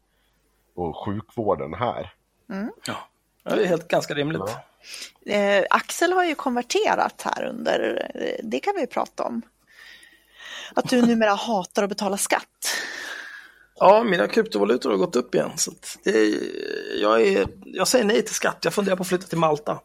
och 0.75 1.05
sjukvården 1.05 1.75
här. 1.75 2.13
Ja, 2.87 2.97
det 3.45 3.63
är 3.63 3.67
helt 3.67 3.89
ganska 3.89 4.15
rimligt. 4.15 4.43
Ja. 5.21 5.33
Eh, 5.33 5.65
Axel 5.71 6.13
har 6.13 6.25
ju 6.25 6.35
konverterat 6.35 7.23
här 7.23 7.45
under, 7.45 8.11
eh, 8.15 8.45
det 8.49 8.61
kan 8.61 8.75
vi 8.77 8.87
prata 8.87 9.25
om. 9.25 9.43
Att 10.75 10.91
du 10.91 11.03
numera 11.03 11.35
hatar 11.35 11.83
att 11.83 11.89
betala 11.89 12.17
skatt. 12.17 12.77
Ja, 13.79 14.05
mina 14.05 14.29
kryptovalutor 14.29 14.91
har 14.91 14.97
gått 14.97 15.17
upp 15.17 15.35
igen. 15.35 15.51
Så 15.57 15.73
det 16.05 16.11
är, 16.11 16.35
jag, 17.01 17.23
är, 17.23 17.47
jag 17.65 17.89
säger 17.89 18.05
nej 18.05 18.23
till 18.23 18.35
skatt. 18.35 18.59
Jag 18.63 18.75
funderar 18.75 18.97
på 18.97 19.03
att 19.03 19.09
flytta 19.09 19.27
till 19.27 19.39
Malta. 19.39 19.79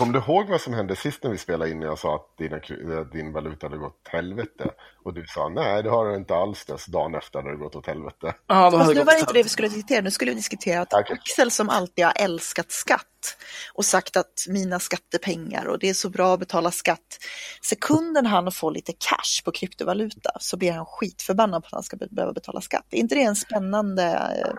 Kommer 0.00 0.12
du 0.12 0.18
ihåg 0.18 0.48
vad 0.48 0.60
som 0.60 0.74
hände 0.74 0.96
sist 0.96 1.22
när 1.22 1.30
vi 1.30 1.38
spelade 1.38 1.70
in 1.70 1.80
när 1.80 1.86
jag 1.86 1.98
sa 1.98 2.14
att 2.14 2.36
dina, 2.38 3.04
din 3.04 3.32
valuta 3.32 3.66
hade 3.66 3.76
gått 3.76 3.92
åt 3.92 4.08
helvete? 4.08 4.70
Och 5.04 5.14
du 5.14 5.26
sa 5.26 5.48
nej, 5.48 5.82
det 5.82 5.90
har 5.90 6.10
det 6.10 6.16
inte 6.16 6.34
alls 6.34 6.64
det. 6.64 6.78
Så 6.78 6.90
dagen 6.90 7.14
efter 7.14 7.38
hade 7.38 7.50
det 7.50 7.56
gått 7.56 7.76
åt 7.76 7.86
helvete. 7.86 8.34
Ja, 8.46 8.70
då 8.70 8.78
Fast 8.78 8.94
nu 8.94 9.04
var 9.04 9.12
det 9.12 9.20
inte 9.20 9.32
det 9.32 9.42
vi 9.42 9.48
skulle 9.48 9.68
diskutera, 9.68 10.00
nu 10.00 10.10
skulle 10.10 10.30
vi 10.30 10.34
diskutera 10.34 10.80
att 10.80 10.94
Okej. 10.94 11.16
Axel 11.20 11.50
som 11.50 11.68
alltid 11.68 12.04
har 12.04 12.12
älskat 12.16 12.72
skatt 12.72 13.36
och 13.74 13.84
sagt 13.84 14.16
att 14.16 14.46
mina 14.48 14.78
skattepengar 14.80 15.64
och 15.66 15.78
det 15.78 15.88
är 15.88 15.94
så 15.94 16.10
bra 16.10 16.34
att 16.34 16.40
betala 16.40 16.70
skatt. 16.70 17.18
Sekunden 17.62 18.26
han 18.26 18.52
får 18.52 18.70
lite 18.70 18.92
cash 18.92 19.44
på 19.44 19.52
kryptovaluta 19.52 20.30
så 20.40 20.56
blir 20.56 20.72
han 20.72 20.86
skitförbannad 20.86 21.62
på 21.62 21.66
att 21.66 21.72
han 21.72 21.82
ska 21.82 21.96
be- 21.96 22.08
behöva 22.10 22.32
betala 22.32 22.60
skatt. 22.60 22.86
Är 22.90 22.98
inte 22.98 23.14
det 23.14 23.22
en 23.22 23.36
spännande 23.36 24.04
eh, 24.44 24.52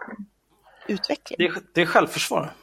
utveckling? 0.87 1.35
Det 1.37 1.45
är, 1.45 1.53
det 1.73 1.81
är 1.81 1.85
självförsvar. 1.85 2.53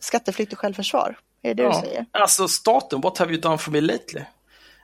Skatteflykt 0.00 0.52
och 0.52 0.58
självförsvar, 0.58 1.18
är 1.42 1.54
det 1.54 1.62
det 1.62 1.68
du 1.68 1.74
säger? 1.74 2.06
Alltså 2.10 2.48
staten, 2.48 3.00
what 3.00 3.18
have 3.18 3.32
you 3.32 3.40
done 3.40 3.58
for 3.58 3.70
me 3.70 3.80
lately? 3.80 4.22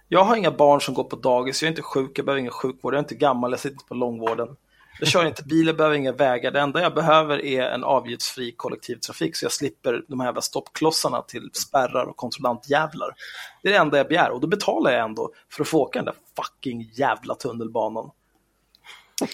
Jag 0.09 0.25
har 0.25 0.37
inga 0.37 0.51
barn 0.51 0.81
som 0.81 0.95
går 0.95 1.05
på 1.05 1.17
dagis, 1.17 1.63
jag 1.63 1.67
är 1.67 1.73
inte 1.73 1.83
sjuk, 1.83 2.19
jag 2.19 2.27
behöver 2.27 2.41
ingen 2.41 2.53
sjukvård, 2.53 2.95
jag 2.95 2.99
är 2.99 3.03
inte 3.03 3.15
gammal, 3.15 3.51
jag 3.51 3.61
sitter 3.61 3.75
inte 3.75 3.85
på 3.85 3.95
långvården. 3.95 4.57
Jag 5.01 5.09
kör 5.09 5.27
inte 5.27 5.43
bil, 5.43 5.67
jag 5.67 5.77
behöver 5.77 5.97
inga 5.97 6.13
vägar. 6.13 6.51
Det 6.51 6.61
enda 6.61 6.83
jag 6.83 6.95
behöver 6.95 7.45
är 7.45 7.63
en 7.63 7.85
avgiftsfri 7.85 8.53
kollektivtrafik 8.53 9.37
så 9.37 9.45
jag 9.45 9.53
slipper 9.53 10.05
de 10.09 10.21
här 10.21 10.27
jävla 10.27 10.41
stoppklossarna 10.41 11.23
till 11.23 11.51
spärrar 11.53 12.05
och 12.05 12.17
kontrollantjävlar. 12.17 13.15
Det 13.63 13.69
är 13.69 13.73
det 13.73 13.79
enda 13.79 13.97
jag 13.97 14.09
begär 14.09 14.31
och 14.31 14.41
då 14.41 14.47
betalar 14.47 14.91
jag 14.91 15.05
ändå 15.05 15.33
för 15.53 15.63
att 15.63 15.69
få 15.69 15.81
åka 15.81 15.99
den 15.99 16.05
där 16.05 16.15
fucking 16.37 16.91
jävla 16.93 17.35
tunnelbanan. 17.35 18.11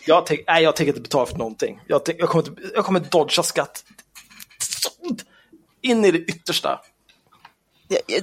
Jag, 0.07 0.27
tänk, 0.27 0.41
nej, 0.47 0.63
jag 0.63 0.77
tänker 0.77 0.91
inte 0.91 1.01
betala 1.01 1.27
för 1.27 1.39
någonting. 1.39 1.81
Jag, 1.87 2.05
tänk, 2.05 2.21
jag, 2.21 2.29
kommer, 2.29 2.49
inte, 2.49 2.63
jag 2.75 2.85
kommer 2.85 3.01
dodga 3.01 3.43
skatt 3.43 3.85
in 5.83 6.05
i 6.05 6.11
det 6.11 6.19
yttersta. 6.19 6.81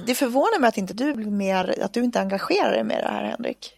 Det, 0.06 0.14
förvånar 0.14 0.60
mig 0.60 0.68
att 0.68 0.78
inte 0.78 0.94
du 0.94 1.14
blir 1.14 1.30
mer, 1.30 1.82
att 1.82 1.94
du 1.94 2.04
inte 2.04 2.20
engagerar 2.20 2.70
dig 2.70 2.84
mer 2.84 2.98
i 2.98 3.02
det 3.02 3.08
här 3.08 3.24
Henrik. 3.24 3.74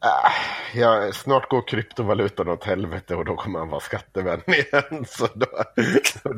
Ah, 0.00 0.30
ja, 0.74 1.12
snart 1.12 1.48
går 1.48 1.68
kryptovalutan 1.68 2.48
åt 2.48 2.64
helvete 2.64 3.14
och 3.14 3.24
då 3.24 3.36
kommer 3.36 3.58
han 3.58 3.68
vara 3.68 3.80
skattevän 3.80 4.40
igen. 4.46 5.04
Så 5.08 5.28
då, 5.34 5.46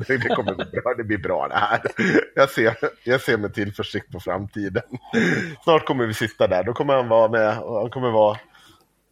det, 0.09 0.17
det 0.17 0.29
kommer 0.29 0.55
bli 0.55 0.65
bra, 0.65 0.95
det 0.97 1.05
blir 1.05 1.19
bra 1.19 1.49
det 1.49 1.55
här. 1.55 1.81
Jag 2.35 2.51
ser, 2.51 2.77
jag 3.05 3.21
ser 3.21 3.37
med 3.37 3.55
tillförsikt 3.55 4.13
på 4.13 4.21
framtiden. 4.21 4.83
Snart 5.65 5.87
kommer 5.87 6.07
vi 6.07 6.15
sitta 6.15 6.47
där, 6.47 6.65
då 6.65 6.73
kommer 6.73 6.95
han 6.95 7.09
vara 7.09 7.29
med 7.29 7.59
och 7.59 7.81
han 7.81 7.91
kommer 7.91 8.11
vara 8.11 8.39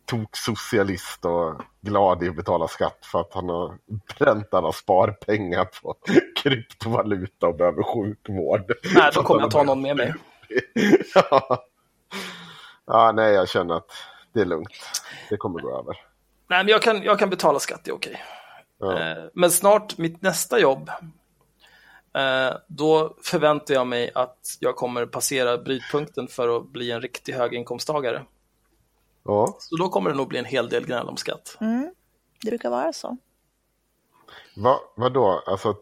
toksocialist 0.09 1.25
och 1.25 1.63
glad 1.81 2.23
i 2.23 2.29
att 2.29 2.37
betala 2.37 2.69
skatt 2.69 2.99
för 3.03 3.21
att 3.21 3.35
han 3.35 3.49
har 3.49 3.79
bränt 4.19 4.55
alla 4.55 4.73
sparpengar 4.73 5.65
på 5.65 5.97
kryptovaluta 6.43 7.47
och 7.47 7.57
behöver 7.57 7.83
sjukvård. 7.83 8.73
Nej, 8.95 9.11
då 9.15 9.23
kommer 9.23 9.41
jag 9.41 9.51
ta 9.51 9.63
någon 9.63 9.83
med 9.83 9.97
mig. 9.97 10.15
ja. 11.15 11.65
ja, 12.87 13.13
nej, 13.13 13.35
jag 13.35 13.49
känner 13.49 13.75
att 13.75 13.91
det 14.35 14.41
är 14.41 14.45
lugnt. 14.45 15.03
Det 15.31 15.37
kommer 15.37 15.61
gå 15.61 15.79
över. 15.79 15.97
Nej, 16.51 16.65
men 16.65 16.69
jag 16.69 16.83
kan, 16.83 17.03
jag 17.03 17.19
kan 17.19 17.31
betala 17.31 17.59
skatt, 17.59 17.81
det 17.85 17.91
är 17.91 17.95
okej. 17.95 18.23
Ja. 18.79 18.99
Eh, 18.99 19.25
Men 19.35 19.51
snart, 19.51 19.99
mitt 19.99 20.23
nästa 20.23 20.59
jobb, 20.61 20.91
eh, 22.17 22.57
då 22.67 23.17
förväntar 23.23 23.75
jag 23.75 23.87
mig 23.87 24.11
att 24.15 24.39
jag 24.61 24.77
kommer 24.77 25.07
passera 25.07 25.59
brytpunkten 25.59 26.29
för 26.29 26.57
att 26.57 26.69
bli 26.69 26.91
en 26.91 27.01
riktig 27.01 27.33
höginkomsttagare. 27.33 28.23
Ja. 29.29 29.57
Så 29.59 29.77
då 29.77 29.89
kommer 29.89 30.11
det 30.11 30.17
nog 30.17 30.29
bli 30.29 30.39
en 30.39 30.45
hel 30.45 30.69
del 30.69 30.87
gnäll 30.87 31.09
om 31.09 31.17
skatt. 31.17 31.57
Mm, 31.61 31.95
det 32.43 32.51
brukar 32.51 32.71
vara 32.71 32.93
så. 32.93 33.17
Va, 34.57 34.81
vadå? 34.95 35.43
Alltså, 35.47 35.77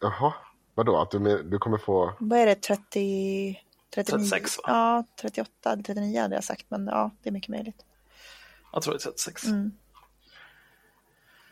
jaha, 0.00 0.34
vadå? 0.74 0.98
Att 0.98 1.10
du, 1.10 1.42
du 1.42 1.58
kommer 1.58 1.78
få... 1.78 2.12
Vad 2.18 2.38
är 2.38 2.46
det, 2.46 2.54
30, 2.54 3.60
39? 3.94 4.18
36, 4.18 4.58
va? 4.58 4.62
Ja, 4.66 5.04
38, 5.20 5.76
39 5.76 6.20
hade 6.20 6.34
jag 6.34 6.44
sagt, 6.44 6.66
men 6.68 6.86
ja, 6.86 7.10
det 7.22 7.28
är 7.28 7.32
mycket 7.32 7.48
möjligt. 7.48 7.84
Jag 8.72 8.82
tror 8.82 8.94
det 8.94 8.96
är 8.96 9.10
36. 9.10 9.44
Mm. 9.44 9.72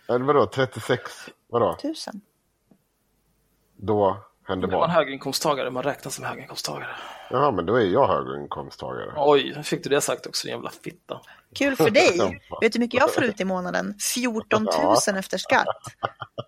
Eller 0.09 0.25
vadå, 0.25 0.47
36? 0.47 1.13
Vadå? 1.49 1.77
Tusen. 1.83 2.21
Då 3.77 4.25
händer 4.45 4.69
Är 4.69 4.73
man 4.73 4.91
höginkomsttagare, 4.91 5.71
man 5.71 5.83
räknas 5.83 6.15
som 6.15 6.25
höginkomsttagare. 6.25 6.89
Jaha, 7.31 7.51
men 7.51 7.67
då 7.67 7.75
är 7.77 7.85
jag 7.87 8.07
höginkomsttagare. 8.09 9.13
Oj, 9.17 9.63
fick 9.65 9.85
du 9.85 9.91
det 9.91 10.01
sagt 10.01 10.27
också, 10.27 10.47
din 10.47 10.55
jävla 10.55 10.71
fitta. 10.71 11.21
Kul 11.55 11.77
för 11.77 11.91
dig. 11.91 12.19
Vet 12.61 12.73
du 12.73 12.79
hur 12.79 12.81
mycket 12.81 13.01
jag 13.01 13.15
får 13.15 13.25
ut 13.25 13.41
i 13.41 13.45
månaden? 13.45 13.95
14 14.15 14.65
000 15.09 15.17
efter 15.17 15.39
skatt. 15.39 15.67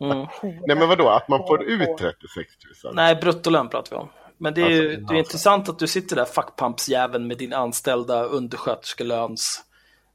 Mm. 0.00 0.26
Nej, 0.42 0.76
men 0.76 0.88
vadå? 0.88 1.08
Att 1.08 1.28
man 1.28 1.38
får 1.38 1.62
ut 1.62 1.98
36 1.98 2.52
000? 2.84 2.94
Nej, 2.94 3.16
bruttolön 3.16 3.68
pratar 3.68 3.90
vi 3.90 3.96
om. 3.96 4.08
Men 4.38 4.54
det 4.54 4.62
är 4.62 4.70
ju 4.70 4.90
Alltså, 4.90 5.06
det 5.06 5.14
är 5.14 5.18
intressant 5.18 5.68
att 5.68 5.78
du 5.78 5.86
sitter 5.86 6.16
där, 6.16 6.24
fuckpumpsjäveln 6.24 7.26
med 7.26 7.38
din 7.38 7.52
anställda 7.52 8.24
undersköterskelöns 8.24 9.62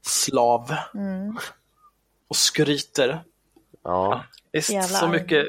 slav 0.02 0.74
Mm. 0.94 1.36
och 2.28 2.36
skryter. 2.36 3.22
Ja, 3.84 4.24
Visst, 4.52 4.90
så 4.90 5.08
mycket... 5.08 5.46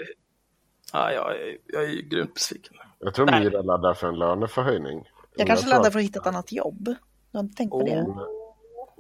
Ja, 0.94 1.12
jag, 1.12 1.32
är, 1.32 1.58
jag 1.68 1.84
är 1.84 1.88
ju 1.88 2.02
grymt 2.02 2.34
besviken. 2.34 2.74
jag 3.00 3.14
tror 3.14 3.26
Nej. 3.26 3.40
Mira 3.44 3.62
laddar 3.62 3.94
för 3.94 4.08
en 4.08 4.16
löneförhöjning. 4.20 5.10
Jag 5.36 5.48
kanske 5.48 5.64
tror 5.66 5.70
laddar 5.76 5.88
att- 5.88 5.94
för 5.94 6.00
att 6.00 6.06
hitta 6.06 6.20
ett 6.20 6.28
annat 6.28 6.52
jobb. 6.52 6.84
Du 7.32 7.38
har 7.38 7.44
inte 7.44 7.56
tänkt 7.56 7.72
på 7.72 7.84
det? 7.84 8.06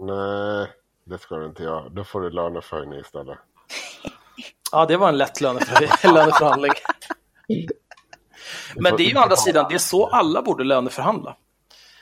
Nej, 0.06 0.68
det 1.06 1.18
ska 1.18 1.36
du 1.36 1.46
inte 1.46 1.64
göra. 1.64 1.90
Då 1.90 2.04
får 2.04 2.22
du 2.22 2.30
löneförhöjning 2.30 3.00
istället. 3.00 3.38
Ja, 4.72 4.86
det 4.86 4.98
var 4.98 5.10
en 5.10 5.18
lätt 5.18 5.42
löneför... 5.42 5.80
löneförhandling. 6.14 6.72
Men 8.76 8.98
det 8.98 9.04
är 9.04 9.08
ju 9.10 9.18
å 9.18 9.20
andra 9.22 9.36
sidan, 9.36 9.66
det 9.70 9.76
är 9.76 9.80
så 9.80 10.06
alla 10.08 10.42
borde 10.42 10.64
löneförhandla. 10.64 11.36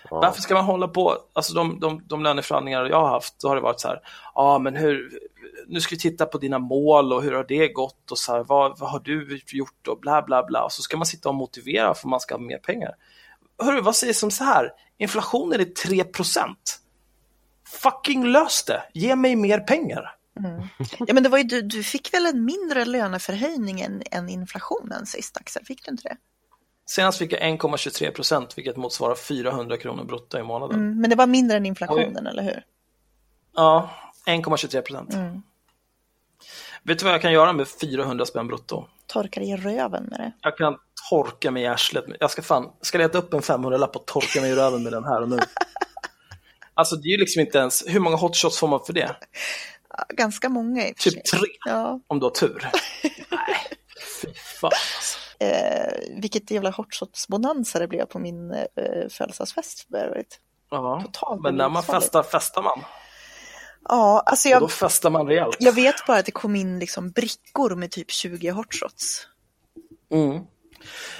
Ja. 0.10 0.20
Varför 0.20 0.42
ska 0.42 0.54
man 0.54 0.66
hålla 0.66 0.88
på, 0.88 1.18
alltså 1.34 1.54
de, 1.54 1.80
de, 1.80 2.04
de 2.08 2.24
löneförhandlingar 2.24 2.86
jag 2.86 3.02
har 3.02 3.10
haft, 3.10 3.40
då 3.40 3.48
har 3.48 3.56
det 3.56 3.62
varit 3.62 3.80
så 3.80 3.88
här, 3.88 4.00
ja 4.36 4.60
men 4.60 4.76
hur, 4.76 5.20
nu 5.68 5.82
ska 5.82 5.96
vi 5.96 6.00
titta 6.00 6.26
på 6.26 6.38
dina 6.38 6.60
mål 6.60 7.14
och 7.14 7.24
hur 7.24 7.32
har 7.32 7.46
det 7.48 7.68
gått 7.68 8.12
och 8.12 8.18
så 8.18 8.32
här, 8.32 8.44
vad, 8.44 8.80
vad 8.80 8.90
har 8.90 9.00
du 9.00 9.40
gjort 9.48 9.88
och 9.88 10.00
bla 10.00 10.22
bla 10.22 10.46
bla. 10.46 10.64
Och 10.64 10.72
så 10.72 10.82
ska 10.82 10.98
man 10.98 11.06
sitta 11.06 11.30
och 11.30 11.36
motivera 11.36 11.94
för 11.94 12.08
man 12.08 12.20
ska 12.20 12.36
ha 12.36 12.42
mer 12.42 12.58
pengar. 12.58 12.96
Hörru, 13.64 13.82
vad 13.82 13.96
sägs 13.96 14.24
om 14.24 14.32
så 14.32 14.44
här, 14.44 14.72
inflationen 14.98 15.60
är 15.60 15.66
3% 15.66 16.56
Fucking 17.72 18.26
lös 18.26 18.64
det, 18.64 18.84
ge 18.94 19.16
mig 19.16 19.36
mer 19.36 19.60
pengar. 19.60 20.16
Ja, 21.08 21.14
men 21.14 21.24
det 21.24 21.30
var 21.30 21.38
ju, 21.38 21.44
du, 21.44 21.62
du 21.62 21.84
fick 21.84 22.14
väl 22.14 22.26
en 22.26 22.46
mindre 22.46 22.86
löneförhöjning 22.86 23.82
än, 23.82 24.04
än 24.12 24.30
inflationen 24.30 25.06
sist, 25.06 25.38
Axel? 25.38 25.66
Fick 25.66 25.86
du 25.86 25.92
inte 25.92 26.04
det? 26.04 26.18
Senast 26.86 27.18
fick 27.18 27.34
jag 27.34 27.42
1,23 27.42 28.12
procent, 28.12 28.58
vilket 28.58 28.78
motsvarar 28.78 29.16
400 29.16 29.78
kronor 29.78 30.04
brutto 30.04 30.38
i 30.38 30.44
månaden. 30.44 30.80
Mm, 30.80 31.02
men 31.02 31.10
det 31.10 31.16
var 31.16 31.28
mindre 31.28 31.58
än 31.58 31.66
inflationen, 31.66 32.28
eller 32.28 32.44
hur? 32.44 32.64
Ja, 33.56 33.90
1,23 34.26 34.82
procent. 34.82 35.14
Mm. 35.14 35.42
Vet 36.84 37.00
du 37.00 37.06
vad 37.06 37.14
jag 37.14 37.22
kan 37.22 37.34
göra 37.34 37.54
med 37.54 37.68
400 37.68 38.26
spänn 38.26 38.48
brutto? 38.48 38.86
Torka 39.08 39.40
dig 39.40 39.50
i 39.50 39.58
röven 39.58 40.04
med 40.04 40.20
det. 40.20 40.32
Jag 40.42 40.58
kan 40.58 40.78
torka 41.10 41.52
mig 41.52 41.64
i 41.64 41.68
arslet. 41.68 42.06
Jag 42.20 42.32
ska 42.32 42.42
fan, 42.42 42.72
ska 42.82 42.98
leta 42.98 43.18
upp 43.18 43.34
en 43.34 43.40
500-lapp 43.42 43.96
och 43.96 44.06
torka 44.06 44.42
mig 44.42 44.52
i 44.52 44.56
röven 44.56 44.84
med 44.84 44.94
den 44.94 45.04
här 45.04 45.22
och 45.22 45.30
nu. 45.30 45.40
Alltså 46.74 46.96
det 46.96 47.08
är 47.08 47.12
ju 47.12 47.18
liksom 47.18 47.40
inte 47.42 47.58
ens, 47.58 47.84
hur 47.88 48.00
många 48.00 48.16
hotshots 48.16 48.60
får 48.60 48.68
man 48.68 48.80
för 48.86 48.94
det? 48.94 49.16
Ganska 50.10 50.50
många 50.50 50.88
i 50.88 50.92
och 50.92 50.98
för 50.98 51.04
sig. 51.10 51.12
Typ 51.12 51.26
tre, 51.26 51.40
Ja, 51.66 52.00
om 52.08 52.20
du 52.20 52.26
har 52.26 52.32
tur. 52.32 52.70
Nej, 53.30 53.58
fy 54.22 54.34
fan 54.34 54.72
alltså. 54.74 55.20
eh, 55.40 56.22
vilket 56.22 56.52
jävla 56.52 56.72
hotshots-bonanza 56.72 57.80
det 57.80 57.88
blev 57.88 58.06
på 58.06 58.20
min 58.20 58.52
eh, 58.52 58.60
födelsedagsfest 59.10 59.88
för 59.90 59.98
övrigt. 59.98 60.40
Ja, 60.70 61.04
men 61.44 61.56
när 61.56 61.70
man 61.70 61.84
festar, 61.84 62.24
festar 62.24 62.62
man. 62.62 62.80
Ja, 63.90 64.24
alltså 64.26 64.50
Och 64.50 64.60
då 64.60 64.64
jag, 64.64 64.72
festar 64.72 65.10
man 65.10 65.28
rejält. 65.28 65.58
jag 65.60 65.74
vet 65.74 66.06
bara 66.08 66.18
att 66.18 66.26
det 66.26 66.32
kom 66.32 66.56
in 66.56 66.80
liksom 66.80 67.12
brickor 67.12 67.76
med 67.76 67.92
typ 67.92 68.12
20 68.12 68.50
hotshots. 68.50 69.28
Mm. 70.12 70.44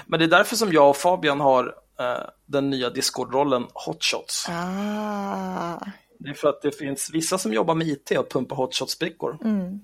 Men 0.06 0.20
det 0.20 0.26
är 0.26 0.30
därför 0.30 0.56
som 0.56 0.74
jag 0.74 0.90
och 0.90 0.98
Fabian 0.98 1.40
har 1.40 1.76
eh, 2.00 2.30
den 2.46 2.70
nya 2.70 2.90
Discord-rollen 2.90 3.68
Hotshots. 3.74 4.46
Ah, 4.50 5.80
Det 6.20 6.30
är 6.30 6.34
för 6.34 6.50
att 6.50 6.62
det 6.62 6.72
finns 6.72 7.10
vissa 7.14 7.38
som 7.38 7.54
jobbar 7.54 7.76
med 7.76 7.88
IT 7.88 8.12
och 8.12 8.30
pumpar 8.32 8.56
hotshots-brickor. 8.56 9.38
mm. 9.44 9.80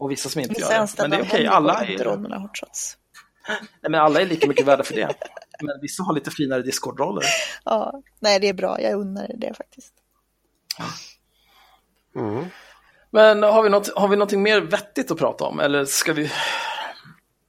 Och 0.00 0.10
vissa 0.10 0.28
som 0.28 0.40
inte 0.40 0.54
Vissa 0.54 0.72
gör 0.74 0.80
det. 0.80 0.94
Men 0.98 1.10
det 1.10 1.16
är 1.16 1.20
okej, 1.22 1.30
Henrik 1.30 1.50
alla 1.50 1.84
är, 1.84 2.38
hotshots. 2.40 2.96
nej, 3.82 3.90
men 3.90 3.94
alla 3.94 4.20
är 4.20 4.26
lika 4.26 4.48
mycket 4.48 4.66
värda 4.66 4.84
för 4.84 4.94
det. 4.94 5.14
Men 5.60 5.80
vissa 5.80 6.02
har 6.02 6.14
lite 6.14 6.30
finare 6.30 6.62
Discord-roller. 6.62 7.24
Ja, 7.64 8.02
nej 8.20 8.40
det 8.40 8.48
är 8.48 8.52
bra, 8.54 8.80
jag 8.80 9.00
unnar 9.00 9.30
det 9.36 9.54
faktiskt. 9.54 9.94
Mm. 12.16 12.44
Men 13.10 13.42
har 13.42 13.62
vi, 13.62 13.68
något, 13.68 13.96
har 13.96 14.08
vi 14.08 14.16
någonting 14.16 14.42
mer 14.42 14.60
vettigt 14.60 15.10
att 15.10 15.18
prata 15.18 15.44
om? 15.44 15.60
Eller 15.60 15.84
ska 15.84 16.12
vi... 16.12 16.30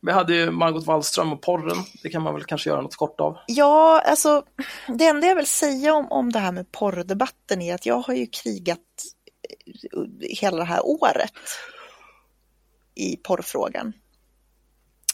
Vi 0.02 0.11
hade 0.11 0.36
ju 0.36 0.52
Margot 0.52 0.86
Wallström 0.86 1.34
och 1.34 1.41
porren. 1.41 1.77
Det 2.03 2.10
kan 2.10 2.22
man 2.22 2.34
väl 2.34 2.44
kanske 2.44 2.69
göra 2.69 2.81
något 2.81 2.95
kort 2.95 3.19
av. 3.19 3.38
Ja, 3.48 4.02
alltså 4.06 4.44
det 4.88 5.06
enda 5.06 5.27
jag 5.27 5.36
vill 5.36 5.48
säga 5.48 5.94
om, 5.94 6.11
om 6.11 6.31
det 6.31 6.40
här 6.40 6.52
med 6.52 6.72
porrdebatten 6.72 7.61
är 7.61 7.76
att 7.76 7.86
jag 7.86 7.99
har 7.99 8.14
ju 8.14 8.27
krigat 8.27 8.80
eh, 9.49 10.30
hela 10.41 10.57
det 10.57 10.64
här 10.64 10.86
året 10.86 11.34
i 12.95 13.18
porrfrågan. 13.18 13.94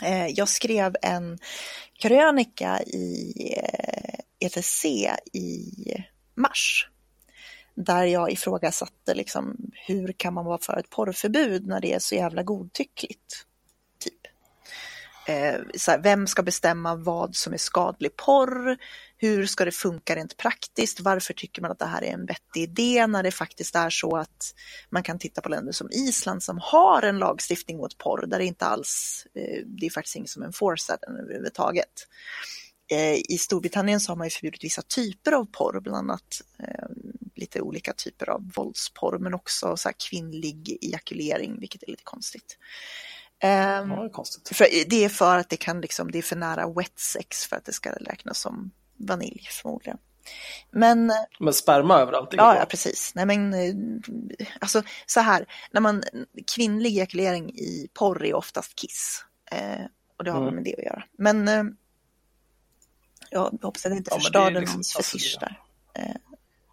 Eh, 0.04 0.28
jag 0.28 0.50
skrev 0.50 0.96
en 1.02 1.38
krönika 2.00 2.82
i 2.84 3.34
eh, 3.58 4.20
ETC 4.40 4.86
i 5.34 5.74
mars 6.36 6.90
där 7.76 8.04
jag 8.04 8.32
ifrågasatte 8.32 9.14
liksom, 9.14 9.72
hur 9.88 10.14
kan 10.18 10.34
man 10.34 10.46
vara 10.46 10.58
för 10.58 10.78
ett 10.78 10.90
porrförbud 10.90 11.68
när 11.68 11.82
det 11.82 11.94
är 11.94 12.00
så 12.00 12.16
jävla 12.16 12.44
godtyckligt. 12.44 13.46
Typ. 14.00 14.14
Eh, 15.28 15.62
så 15.78 15.92
här, 15.92 16.00
vem 16.00 16.28
ska 16.28 16.44
bestämma 16.44 16.96
vad 16.96 17.36
som 17.36 17.54
är 17.54 17.58
skadlig 17.58 18.16
porr? 18.16 18.78
Hur 19.18 19.46
ska 19.46 19.66
det 19.66 19.72
funka 19.72 20.16
rent 20.16 20.38
praktiskt? 20.38 21.00
Varför 21.00 21.34
tycker 21.34 21.62
man 21.62 21.72
att 21.72 21.80
det 21.80 21.86
här 21.86 22.04
är 22.04 22.14
en 22.14 22.26
vettig 22.26 22.62
idé 22.62 23.08
när 23.08 23.24
det 23.24 23.32
faktiskt 23.32 23.76
är 23.76 23.90
så 23.90 24.18
att 24.18 24.54
man 24.90 25.04
kan 25.04 25.20
titta 25.20 25.42
på 25.42 25.50
länder 25.50 25.72
som 25.72 25.92
Island 25.92 26.44
som 26.44 26.60
har 26.62 27.02
en 27.02 27.18
lagstiftning 27.18 27.78
mot 27.78 27.98
porr 27.98 28.26
där 28.28 28.40
det 28.40 28.46
inte 28.46 28.66
alls, 28.66 29.24
eh, 29.36 29.66
det 29.66 29.86
är 29.86 29.90
faktiskt 29.90 30.16
ingen 30.16 30.28
som 30.28 30.44
enforcar 30.44 30.98
den 31.02 31.18
överhuvudtaget. 31.18 32.08
Eh, 32.92 33.14
I 33.16 33.38
Storbritannien 33.40 34.00
så 34.00 34.12
har 34.12 34.16
man 34.18 34.28
ju 34.28 34.32
förbjudit 34.32 34.64
vissa 34.64 34.82
typer 34.82 35.32
av 35.32 35.46
porr, 35.52 35.80
bland 35.80 35.98
annat 35.98 36.42
eh, 36.60 36.86
lite 37.36 37.62
olika 37.62 37.94
typer 37.94 38.30
av 38.30 38.52
våldsporr, 38.56 39.18
men 39.18 39.34
också 39.34 39.78
så 39.78 39.90
kvinnlig 40.10 40.78
ejakulering, 40.82 41.60
vilket 41.60 41.84
är 41.84 41.88
lite 41.88 42.04
konstigt. 42.04 42.58
Ehm, 43.40 43.90
Ja, 43.92 43.96
det 44.00 44.06
är 44.06 44.10
konstigt. 44.10 44.58
för, 44.58 44.68
det 44.90 45.04
är 45.04 45.10
för 45.10 45.38
att 45.38 45.50
det 45.50 45.58
kan 45.58 45.82
liksom, 45.82 46.12
det 46.12 46.18
är 46.18 46.22
för 46.22 46.36
nära 46.36 46.68
wet 46.74 47.00
sex 47.00 47.46
för 47.46 47.56
att 47.56 47.66
det 47.66 47.74
ska 47.74 47.92
räknas 47.92 48.40
som 48.40 48.72
vanilj 48.98 49.48
förmodligen. 49.52 49.98
Men 50.72 51.12
Men 51.40 51.54
sperma 51.54 52.00
överallt, 52.00 52.30
ja, 52.32 52.56
ja, 52.60 52.66
precis. 52.66 53.12
Nej, 53.16 53.26
men 53.26 53.54
eh, 53.54 53.76
alltså 54.60 54.84
så 55.06 55.20
här, 55.20 55.46
när 55.72 55.82
man 55.82 56.04
kvinnlig 56.56 56.90
ejakulering 56.98 57.50
i 57.50 57.88
porr 57.94 58.26
är 58.26 58.34
oftast 58.34 58.76
kiss. 58.76 59.24
Eh, 59.52 59.86
och 60.18 60.24
det 60.24 60.32
har 60.32 60.38
Mm. 60.42 60.46
väl 60.46 60.56
med 60.56 60.64
det 60.64 60.76
att 60.78 60.84
göra. 60.84 61.04
Men 61.18 61.48
eh, 61.48 61.64
jag 63.32 63.42
hoppas 63.62 63.86
att 63.86 63.90
jag 63.92 63.98
inte 63.98 64.10
Ja, 64.14 64.20
förstörde 64.20 64.60
liksom- 64.60 64.74
någons 64.76 64.96
alltså, 64.96 65.18
fetisch 65.18 65.38
där. 65.40 65.60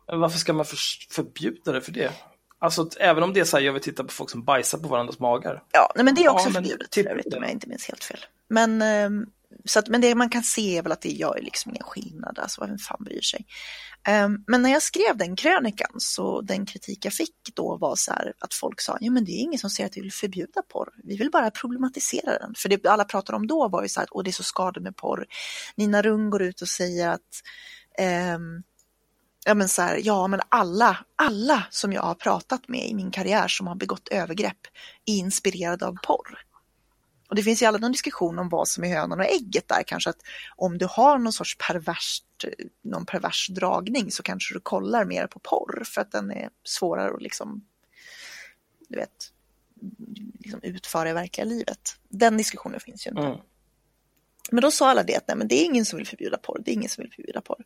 Men 0.09 0.21
varför 0.21 0.39
ska 0.39 0.53
man 0.53 0.65
för, 0.65 0.79
förbjuda 1.11 1.73
det 1.73 1.81
för 1.81 1.93
det? 1.93 2.13
Alltså 2.59 2.89
även 3.01 3.23
om 3.23 3.33
det 3.33 3.41
är 3.41 3.45
så 3.45 3.57
här, 3.57 3.65
jag 3.65 3.73
vill 3.73 3.83
titta 3.83 4.05
på 4.05 4.13
folk 4.13 4.31
som 4.31 4.45
bajsar 4.45 4.79
på 4.79 4.89
varandras 4.89 5.19
magar. 5.19 5.63
Ja, 5.73 5.93
nej, 5.97 6.05
men 6.05 6.15
det 6.15 6.25
är 6.25 6.29
också 6.29 6.49
Ja, 6.49 6.53
förbjudet 6.53 6.91
typ 6.91 7.05
för 7.07 7.11
övrigt 7.11 7.31
det. 7.31 7.37
om 7.37 7.43
jag 7.43 7.53
inte 7.53 7.69
minns 7.69 7.89
helt 7.89 8.05
fel. 8.05 8.19
Men, 8.49 8.83
ehm, 8.83 9.27
så 9.65 9.79
att, 9.79 9.89
men 9.89 10.01
det 10.01 10.15
man 10.15 10.31
kan 10.31 10.43
se 10.43 10.79
är 10.79 10.83
väl 10.83 10.93
att 10.93 11.01
det 11.01 11.09
gör 11.09 11.41
liksom 11.43 11.71
ingen 11.71 11.85
skillnad, 11.85 12.39
alltså 12.39 12.67
vem 12.67 12.79
fan 12.79 13.05
bryr 13.05 13.21
sig. 13.21 13.47
Um, 14.25 14.45
men 14.47 14.63
när 14.63 14.71
jag 14.71 14.83
skrev 14.83 15.17
den 15.17 15.37
krönikan 15.37 15.91
så 15.99 16.41
den 16.41 16.67
kritik 16.67 17.05
jag 17.05 17.13
fick 17.13 17.35
då 17.55 17.77
var 17.77 17.97
så 17.97 18.13
här 18.13 18.33
att 18.39 18.55
folk 18.55 18.81
sa, 18.81 18.99
ja 19.01 19.11
men 19.11 19.25
det 19.25 19.33
är 19.33 19.39
ingen 19.39 19.59
som 19.59 19.71
säger 19.71 19.91
att 19.91 19.97
vi 19.97 20.01
vill 20.01 20.13
förbjuda 20.13 20.63
porr, 20.73 20.89
vi 21.05 21.17
vill 21.17 21.31
bara 21.31 21.51
problematisera 21.51 22.39
den. 22.39 22.55
För 22.57 22.69
det 22.69 22.87
alla 22.87 23.05
pratade 23.05 23.37
om 23.37 23.47
då 23.47 23.69
var 23.69 23.83
ju 23.83 23.89
så 23.89 24.01
här, 24.01 24.17
och 24.17 24.25
det 24.25 24.31
är 24.31 24.33
så 24.33 24.43
skadligt 24.43 24.83
med 24.85 24.97
porr. 24.97 25.27
Nina 25.77 26.03
Rung 26.03 26.31
går 26.31 26.43
ut 26.43 26.63
och 26.63 26.69
säger 26.69 27.09
att 27.09 27.43
um, 28.37 28.63
ja 29.45 29.55
men 29.55 29.69
så 29.69 29.83
här, 29.83 30.01
ja 30.03 30.27
men 30.27 30.41
alla, 30.49 30.99
alla 31.17 31.67
som 31.71 31.93
jag 31.93 32.03
har 32.03 32.15
pratat 32.15 32.69
med 32.69 32.89
i 32.89 32.95
min 32.95 33.11
karriär 33.11 33.49
som 33.49 33.67
har 33.67 33.75
begått 33.75 34.09
övergrepp 34.09 34.67
är 35.07 35.15
inspirerade 35.15 35.87
av 35.87 35.97
porr. 36.03 36.39
Och 37.33 37.37
det 37.37 37.43
finns 37.43 37.63
ju 37.63 37.67
alla 37.67 37.79
någon 37.79 37.93
diskussion 37.93 38.39
om 38.39 38.49
vad 38.49 38.69
som 38.69 38.85
är 38.85 38.89
hönan 38.89 39.21
och 39.21 39.27
ägget 39.27 39.69
där, 39.69 39.83
kanske 39.87 40.11
att 40.11 40.23
om 40.57 40.79
du 40.79 40.87
har 40.91 41.19
någon 41.19 41.33
sorts 41.33 41.57
perverst, 41.59 42.25
någon 42.83 43.07
pervers 43.07 43.49
dragning 43.49 44.11
så 44.11 44.23
kanske 44.23 44.55
du 44.55 44.61
kollar 44.61 45.05
mer 45.05 45.27
på 45.27 45.39
porr 45.39 45.83
för 45.85 46.01
att 46.01 46.13
den 46.13 46.31
är 46.31 46.51
svårare 46.65 47.15
att 47.15 47.23
liksom, 47.23 47.65
du 48.89 48.97
vet, 48.97 49.33
liksom 50.39 50.61
utföra 50.63 51.11
i 51.11 51.13
verkliga 51.13 51.45
livet. 51.45 51.97
Den 52.09 52.37
diskussionen 52.37 52.81
finns 52.81 53.07
ju 53.07 53.11
inte. 53.11 53.23
Mm. 53.23 53.39
Men 54.51 54.63
då 54.63 54.71
sa 54.71 54.91
alla 54.91 55.03
det 55.03 55.17
att 55.17 55.29
nej, 55.29 55.37
men 55.37 55.49
det 55.49 55.55
är 55.55 55.65
ingen 55.65 55.85
som 55.85 55.97
vill 55.97 56.07
förbjuda 56.07 56.39
porr, 56.39 56.63
det 56.65 56.71
är 56.71 56.75
ingen 56.75 56.89
som 56.89 57.03
vill 57.03 57.13
förbjuda 57.13 57.41
porr. 57.41 57.65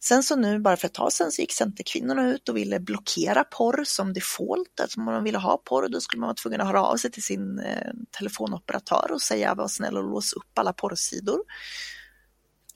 Sen 0.00 0.22
så 0.22 0.36
nu, 0.36 0.58
bara 0.58 0.76
för 0.76 0.86
ett 0.86 0.94
tag 0.94 1.12
sedan, 1.12 1.32
så 1.32 1.40
gick 1.40 1.52
Centerkvinnorna 1.52 2.30
ut 2.30 2.48
och 2.48 2.56
ville 2.56 2.80
blockera 2.80 3.44
porr 3.44 3.84
som 3.84 4.12
default. 4.12 4.80
Alltså 4.80 5.00
om 5.00 5.04
man 5.04 5.24
ville 5.24 5.38
ha 5.38 5.56
porr, 5.56 5.88
då 5.88 6.00
skulle 6.00 6.20
man 6.20 6.26
vara 6.26 6.34
tvungen 6.34 6.60
att 6.60 6.66
höra 6.66 6.82
av 6.82 6.96
sig 6.96 7.10
till 7.10 7.22
sin 7.22 7.58
eh, 7.58 7.92
telefonoperatör 8.18 9.12
och 9.12 9.22
säga 9.22 9.54
var 9.54 9.68
snäll 9.68 9.96
och 9.96 10.04
lås 10.04 10.32
upp 10.32 10.58
alla 10.58 10.72
porrsidor. 10.72 11.40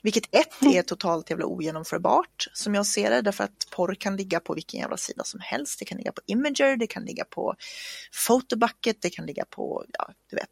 Vilket 0.03 0.25
ett 0.35 0.63
är 0.75 0.83
totalt 0.83 1.31
jävla 1.31 1.47
ogenomförbart 1.47 2.49
som 2.53 2.75
jag 2.75 2.87
ser 2.87 3.11
det, 3.11 3.23
därför 3.23 3.45
att 3.45 3.71
porr 3.71 3.95
kan 3.95 4.17
ligga 4.17 4.41
på 4.41 4.55
vilken 4.55 4.81
jävla 4.81 4.97
sida 4.97 5.25
som 5.25 5.41
helst. 5.41 5.79
Det 5.79 5.85
kan 5.85 5.99
ligga 5.99 6.13
på 6.13 6.21
Imager, 6.27 6.77
det 6.77 6.87
kan 6.87 7.05
ligga 7.05 7.25
på 7.25 7.55
Photobucket, 8.27 9.03
det 9.03 9.11
kan 9.11 9.27
ligga 9.27 9.45
på, 9.45 9.85
ja, 9.99 10.11
du 10.31 10.37
vet. 10.37 10.51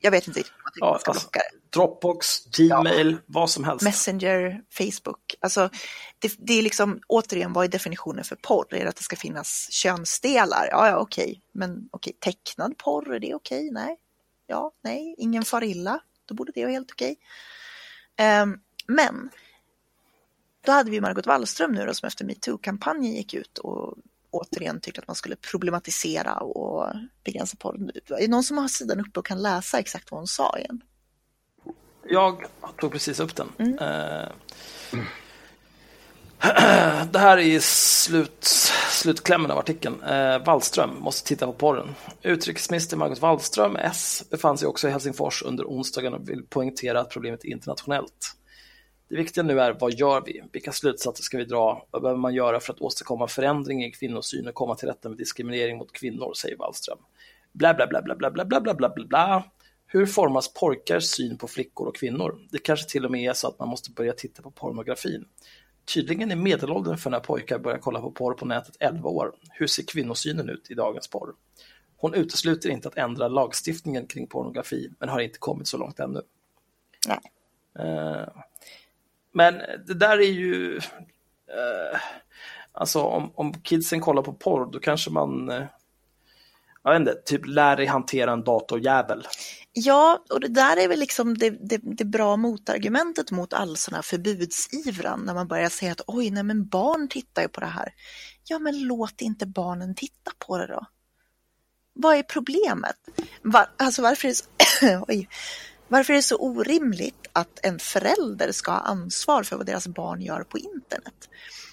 Jag 0.00 0.10
vet 0.10 0.28
inte 0.28 0.40
riktigt 0.40 0.54
vad 0.64 0.72
man 0.82 0.94
Ja, 0.94 0.98
ska 0.98 1.10
alltså, 1.10 1.26
blocka 1.26 1.40
det. 1.40 1.78
Dropbox, 1.78 2.44
Gmail, 2.44 3.16
vad 3.26 3.50
som 3.50 3.64
helst. 3.64 3.84
Messenger, 3.84 4.62
Facebook. 4.70 5.34
Alltså, 5.40 5.70
det, 6.18 6.32
det 6.38 6.52
är 6.52 6.62
liksom, 6.62 7.00
återigen, 7.06 7.52
vad 7.52 7.64
är 7.64 7.68
definitionen 7.68 8.24
för 8.24 8.36
porr? 8.36 8.74
Är 8.74 8.82
det 8.84 8.88
att 8.88 8.96
det 8.96 9.02
ska 9.02 9.16
finnas 9.16 9.68
könsdelar? 9.70 10.68
Ja, 10.70 10.88
ja, 10.88 10.96
okej. 10.96 11.42
Men 11.52 11.88
okej, 11.92 12.12
tecknad 12.20 12.78
porr, 12.78 13.14
är 13.14 13.20
det 13.20 13.34
okej? 13.34 13.70
Nej. 13.70 13.96
Ja, 14.46 14.72
nej, 14.84 15.14
ingen 15.18 15.44
far 15.44 15.64
illa. 15.64 16.00
Då 16.26 16.34
borde 16.34 16.52
det 16.52 16.62
vara 16.62 16.72
helt 16.72 16.90
okej. 16.90 17.16
Ehm, 18.16 18.60
men, 18.86 19.30
då 20.66 20.72
hade 20.72 20.90
vi 20.90 21.00
Margot 21.00 21.26
Wallström 21.26 21.72
nu 21.72 21.86
då, 21.86 21.94
som 21.94 22.06
efter 22.06 22.24
metoo-kampanjen 22.24 23.14
gick 23.14 23.34
ut 23.34 23.58
och 23.58 23.94
återigen 24.30 24.80
tyckte 24.80 25.00
att 25.00 25.06
man 25.06 25.16
skulle 25.16 25.36
problematisera 25.36 26.34
och 26.34 26.92
begränsa 27.24 27.56
porr. 27.60 27.90
Är 28.08 28.20
det 28.20 28.28
någon 28.28 28.42
som 28.42 28.58
har 28.58 28.68
sidan 28.68 29.00
uppe 29.00 29.20
och 29.20 29.26
kan 29.26 29.42
läsa 29.42 29.78
exakt 29.78 30.10
vad 30.10 30.20
hon 30.20 30.26
sa 30.26 30.58
igen? 30.58 30.80
Jag 32.08 32.44
tog 32.80 32.92
precis 32.92 33.20
upp 33.20 33.36
den. 33.36 33.48
Mm. 33.58 33.78
Eh, 33.78 34.28
Det 37.10 37.18
här 37.18 37.38
är 37.38 37.60
slut, 37.60 38.44
slutklämmen 38.90 39.50
av 39.50 39.58
artikeln. 39.58 40.02
Eh, 40.02 40.44
Wallström 40.44 41.00
måste 41.00 41.28
titta 41.28 41.46
på 41.46 41.52
porren. 41.52 41.94
Utrikesminister 42.22 42.96
Margot 42.96 43.20
Wallström, 43.20 43.76
S, 43.76 44.24
befann 44.30 44.58
sig 44.58 44.68
också 44.68 44.88
i 44.88 44.90
Helsingfors 44.90 45.42
under 45.42 45.64
onsdagen 45.64 46.14
och 46.14 46.28
vill 46.28 46.42
poängtera 46.42 47.00
att 47.00 47.10
problemet 47.10 47.44
är 47.44 47.48
internationellt. 47.48 48.37
Det 49.08 49.16
viktiga 49.16 49.44
nu 49.44 49.60
är 49.60 49.72
vad 49.72 49.94
gör 49.94 50.22
vi? 50.26 50.42
Vilka 50.52 50.72
slutsatser 50.72 51.22
ska 51.22 51.38
vi 51.38 51.44
dra? 51.44 51.86
Vad 51.90 52.02
behöver 52.02 52.20
man 52.20 52.34
göra 52.34 52.60
för 52.60 52.72
att 52.72 52.80
åstadkomma 52.80 53.28
förändring 53.28 53.84
i 53.84 53.90
kvinnosyn 53.90 54.48
och 54.48 54.54
komma 54.54 54.74
till 54.74 54.88
rätta 54.88 55.08
med 55.08 55.18
diskriminering 55.18 55.78
mot 55.78 55.92
kvinnor, 55.92 56.34
säger 56.34 56.56
Wallström. 56.56 56.98
Bla, 57.52 57.74
bla, 57.74 57.86
bla, 57.86 58.02
bla, 58.02 58.16
bla, 58.16 58.30
bla, 58.30 58.44
bla, 58.44 58.60
bla, 58.60 58.74
bla, 58.74 58.88
bla, 58.88 59.04
bla. 59.04 59.44
Hur 59.86 60.06
formas 60.06 60.52
pojkars 60.52 61.04
syn 61.04 61.38
på 61.38 61.48
flickor 61.48 61.86
och 61.86 61.96
kvinnor? 61.96 62.38
Det 62.50 62.58
kanske 62.58 62.90
till 62.90 63.04
och 63.04 63.10
med 63.10 63.30
är 63.30 63.32
så 63.32 63.48
att 63.48 63.58
man 63.58 63.68
måste 63.68 63.90
börja 63.90 64.12
titta 64.12 64.42
på 64.42 64.50
pornografin. 64.50 65.24
Tydligen 65.94 66.30
är 66.30 66.36
medelåldern 66.36 66.96
för 66.96 67.10
när 67.10 67.20
pojkar 67.20 67.58
börjar 67.58 67.78
kolla 67.78 68.00
på 68.00 68.10
porr 68.10 68.34
på 68.34 68.46
nätet 68.46 68.76
11 68.80 69.08
år. 69.08 69.32
Hur 69.50 69.66
ser 69.66 69.82
kvinnosynen 69.82 70.48
ut 70.48 70.70
i 70.70 70.74
dagens 70.74 71.08
porr? 71.08 71.34
Hon 71.96 72.14
utesluter 72.14 72.70
inte 72.70 72.88
att 72.88 72.96
ändra 72.96 73.28
lagstiftningen 73.28 74.06
kring 74.06 74.26
pornografi, 74.26 74.90
men 74.98 75.08
har 75.08 75.20
inte 75.20 75.38
kommit 75.38 75.68
så 75.68 75.78
långt 75.78 76.00
ännu. 76.00 76.22
Nej. 77.08 77.18
Eh, 77.78 78.28
men 79.32 79.54
det 79.86 79.94
där 79.94 80.18
är 80.18 80.32
ju... 80.32 80.76
eh, 80.76 82.00
alltså 82.72 83.00
om, 83.02 83.32
om 83.34 83.54
kidsen 83.62 84.00
kollar 84.00 84.22
på 84.22 84.32
porr, 84.32 84.72
då 84.72 84.78
kanske 84.78 85.10
man... 85.10 85.50
eh, 85.50 85.64
jag 86.82 86.92
vet 86.92 87.00
inte, 87.00 87.14
typ 87.24 87.46
lär 87.46 87.76
dig 87.76 87.86
hantera 87.86 88.32
en 88.32 88.44
datorjävel. 88.44 89.26
Ja, 89.72 90.24
och 90.30 90.40
det 90.40 90.48
där 90.48 90.76
är 90.76 90.88
väl 90.88 90.98
liksom 91.00 91.38
det, 91.38 91.50
det, 91.50 91.80
det 91.82 92.04
bra 92.04 92.36
motargumentet 92.36 93.30
mot 93.30 93.52
all 93.52 93.76
sån 93.76 93.94
här 93.94 94.02
förbudsivran 94.02 95.20
när 95.20 95.34
man 95.34 95.48
börjar 95.48 95.68
säga 95.68 95.92
att 95.92 96.00
oj, 96.06 96.30
nej 96.30 96.42
men 96.42 96.68
barn 96.68 97.08
tittar 97.08 97.42
ju 97.42 97.48
på 97.48 97.60
det 97.60 97.66
här. 97.66 97.94
Ja, 98.44 98.58
men 98.58 98.86
låt 98.86 99.20
inte 99.20 99.46
barnen 99.46 99.94
titta 99.94 100.30
på 100.46 100.58
det 100.58 100.66
då. 100.66 100.86
Vad 101.92 102.16
är 102.16 102.22
problemet? 102.22 102.96
Var, 103.42 103.70
alltså 103.76 104.02
varför 104.02 104.28
är, 104.28 104.30
det 104.30 104.34
så, 104.34 105.04
oj, 105.08 105.28
varför 105.88 106.12
är 106.12 106.16
det 106.16 106.22
så 106.22 106.36
orimligt 106.36 107.26
att 107.32 107.58
en 107.62 107.78
förälder 107.78 108.52
ska 108.52 108.72
ha 108.72 108.78
ansvar 108.78 109.42
för 109.42 109.56
vad 109.56 109.66
deras 109.66 109.88
barn 109.88 110.20
gör 110.20 110.42
på 110.42 110.58
internet? 110.58 111.28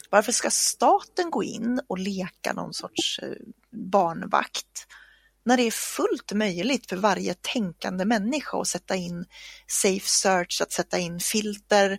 Varför 0.09 0.31
ska 0.31 0.49
staten 0.49 1.31
gå 1.31 1.43
in 1.43 1.81
och 1.87 1.99
leka 1.99 2.53
någon 2.53 2.73
sorts 2.73 3.19
eh, 3.19 3.29
barnvakt 3.71 4.87
när 5.45 5.57
det 5.57 5.63
är 5.63 5.71
fullt 5.71 6.33
möjligt 6.33 6.89
för 6.89 6.97
varje 6.97 7.33
tänkande 7.33 8.05
människa 8.05 8.61
att 8.61 8.67
sätta 8.67 8.95
in 8.95 9.25
safe 9.67 10.07
search, 10.07 10.61
att 10.61 10.71
sätta 10.71 10.97
in 10.99 11.19
filter 11.19 11.91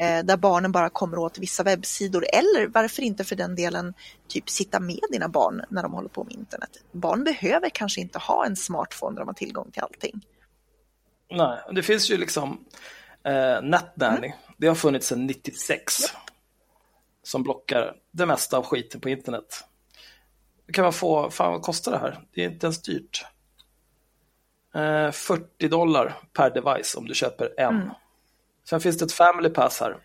eh, 0.00 0.24
där 0.24 0.36
barnen 0.36 0.72
bara 0.72 0.90
kommer 0.90 1.18
åt 1.18 1.38
vissa 1.38 1.62
webbsidor 1.62 2.26
eller 2.32 2.66
varför 2.66 3.02
inte 3.02 3.24
för 3.24 3.36
den 3.36 3.54
delen 3.54 3.94
typ 4.28 4.50
sitta 4.50 4.80
med 4.80 5.00
dina 5.12 5.28
barn 5.28 5.62
när 5.70 5.82
de 5.82 5.92
håller 5.92 6.08
på 6.08 6.24
med 6.24 6.32
internet. 6.32 6.70
Barn 6.92 7.24
behöver 7.24 7.70
kanske 7.70 8.00
inte 8.00 8.18
ha 8.18 8.46
en 8.46 8.56
smartphone 8.56 9.14
där 9.14 9.20
de 9.20 9.28
har 9.28 9.34
tillgång 9.34 9.70
till 9.70 9.82
allting. 9.82 10.22
Nej, 11.30 11.58
det 11.72 11.82
finns 11.82 12.10
ju 12.10 12.16
liksom 12.16 12.64
eh, 13.24 13.62
NetNanny. 13.62 14.32
Det 14.56 14.66
har 14.66 14.74
funnits 14.74 15.06
sedan 15.06 15.26
96. 15.26 15.94
Som 17.22 17.42
blockar 17.42 17.96
det 18.10 18.26
mesta 18.26 18.58
av 18.58 18.64
skiten 18.64 19.00
på 19.00 19.08
internet. 19.08 19.64
Kan 20.72 20.82
man 20.82 20.92
få, 20.92 21.30
fan 21.30 21.52
vad 21.52 21.62
kostar 21.62 21.92
det 21.92 21.98
här? 21.98 22.24
Det 22.34 22.44
är 22.44 22.50
inte 22.50 22.66
ens 22.66 22.82
dyrt. 22.82 23.26
Eh, 24.74 25.10
40 25.10 25.68
dollar 25.68 26.18
per 26.32 26.50
device 26.50 26.94
om 26.94 27.06
du 27.06 27.14
köper 27.14 27.60
en. 27.60 27.90
Sen 28.68 28.80
finns 28.80 28.98
det 28.98 29.04
ett 29.04 29.12
Family 29.12 29.48
Pass 29.48 29.80
här 29.80 29.96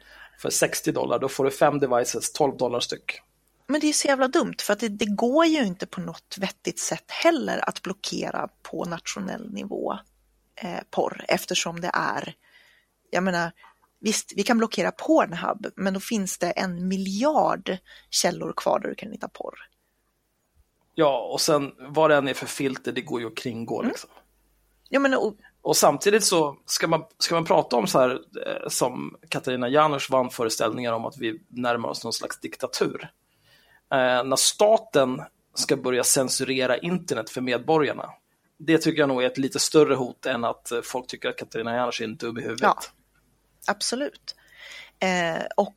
för 0.42 0.50
60 0.50 0.92
dollar. 0.92 1.20
Då 1.20 1.30
får 1.30 1.46
du 1.46 1.52
fem 1.52 1.80
devices, 1.80 2.32
12 2.32 2.58
dollar 2.58 2.80
styck. 2.80 3.22
Men 3.68 3.82
det 3.82 3.88
är 3.88 3.94
så 3.94 4.08
jävla 4.08 4.28
dumt 4.28 4.56
för 4.62 4.74
att 4.74 4.80
det, 4.80 4.90
det 4.90 5.06
går 5.06 5.46
ju 5.46 5.66
inte 5.66 5.86
på 5.86 6.02
något 6.02 6.36
vettigt 6.38 6.80
sätt 6.80 7.06
heller 7.08 7.70
att 7.70 7.82
blockera 7.82 8.50
på 8.62 8.86
nationell 8.86 9.54
nivå 9.54 10.00
eh, 10.62 10.80
porr 10.90 11.26
eftersom 11.28 11.82
det 11.82 11.92
är, 11.94 12.36
jag 13.10 13.24
menar, 13.24 13.52
visst 14.00 14.34
vi 14.36 14.44
kan 14.44 14.58
blockera 14.58 14.92
Pornhub 14.92 15.68
men 15.76 15.94
då 15.94 16.00
finns 16.00 16.38
det 16.38 16.52
en 16.52 16.88
miljard 16.88 17.78
källor 18.10 18.54
kvar 18.58 18.80
där 18.80 18.90
du 18.90 18.96
kan 18.96 19.12
hitta 19.12 19.28
porr. 19.28 19.68
Ja, 20.96 21.30
och 21.34 21.42
sen 21.42 21.72
vad 21.80 22.10
det 22.10 22.16
än 22.16 22.28
är 22.28 22.34
för 22.34 22.46
filter, 22.46 22.92
det 22.92 23.02
går 23.02 23.22
ju 23.22 23.28
att 23.28 23.38
kringgå. 23.38 23.82
Liksom. 23.82 24.10
Jag 24.90 25.02
menar, 25.02 25.18
och, 25.18 25.36
Och 25.62 25.78
samtidigt 25.78 26.24
så 26.24 26.58
ska 26.66 26.88
man, 26.88 27.04
ska 27.18 27.36
man 27.36 27.46
prata 27.46 27.76
om 27.76 27.88
så 27.88 28.00
här 28.00 28.10
eh, 28.46 28.68
som 28.68 29.16
Katarina 29.30 29.70
Janouch 29.70 30.12
vann 30.12 30.30
föreställningar 30.30 30.94
om 30.94 31.06
att 31.06 31.18
vi 31.18 31.42
närmar 31.48 31.90
oss 31.90 32.04
någon 32.04 32.14
slags 32.14 32.40
diktatur. 32.40 33.10
Eh, 33.92 34.24
när 34.24 34.36
staten 34.36 35.22
ska 35.54 35.78
börja 35.78 36.04
censurera 36.04 36.78
internet 36.78 37.30
för 37.30 37.42
medborgarna. 37.42 38.10
Det 38.66 38.78
tycker 38.78 39.00
jag 39.00 39.10
nog 39.10 39.24
är 39.24 39.28
ett 39.28 39.38
lite 39.38 39.60
större 39.60 39.96
hot 39.96 40.26
än 40.26 40.44
att 40.44 40.72
eh, 40.72 40.82
folk 40.82 41.08
tycker 41.08 41.30
att 41.30 41.38
Katarina 41.38 41.76
Janouch 41.76 42.02
är 42.02 42.06
en 42.06 42.16
dum 42.16 42.38
i 42.38 42.42
huvudet. 42.42 42.62
Ja. 42.62 42.80
absolut. 43.68 44.36
Eh, 45.00 45.46
och 45.58 45.76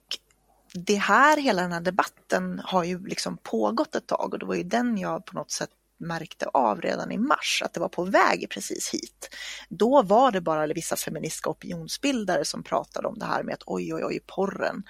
det 0.74 0.97
här, 0.97 1.36
hela 1.36 1.62
den 1.62 1.73
här 1.73 1.81
debatten 1.81 2.61
har 2.65 2.85
ju 2.85 3.06
liksom 3.06 3.36
pågått 3.36 3.94
ett 3.94 4.06
tag 4.06 4.32
och 4.32 4.39
det 4.39 4.47
var 4.47 4.55
ju 4.55 4.62
den 4.62 4.98
jag 4.98 5.27
på 5.27 5.35
något 5.35 5.51
sätt 5.51 5.70
märkte 5.98 6.47
av 6.47 6.81
redan 6.81 7.12
i 7.12 7.19
mars 7.19 7.62
att 7.65 7.73
det 7.73 7.81
var 7.81 7.89
på 7.89 8.05
väg 8.05 8.47
precis 8.51 8.94
hit. 8.94 9.35
Då 9.69 10.02
var 10.02 10.31
det 10.31 10.40
bara 10.40 10.66
vissa 10.66 10.97
feministiska 10.97 11.51
opinionsbildare 11.51 12.44
som 12.44 12.62
pratade 12.62 13.09
om 13.09 13.19
det 13.19 13.27
här 13.27 13.43
med 13.43 13.55
att 13.55 13.62
oj, 13.66 13.94
oj, 13.94 14.05
oj, 14.05 14.20
porren. 14.27 14.82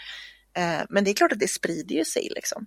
Eh, 0.56 0.80
men 0.88 1.04
det 1.04 1.10
är 1.10 1.14
klart 1.14 1.32
att 1.32 1.38
det 1.38 1.48
sprider 1.48 1.94
ju 1.94 2.04
sig 2.04 2.28
liksom. 2.34 2.66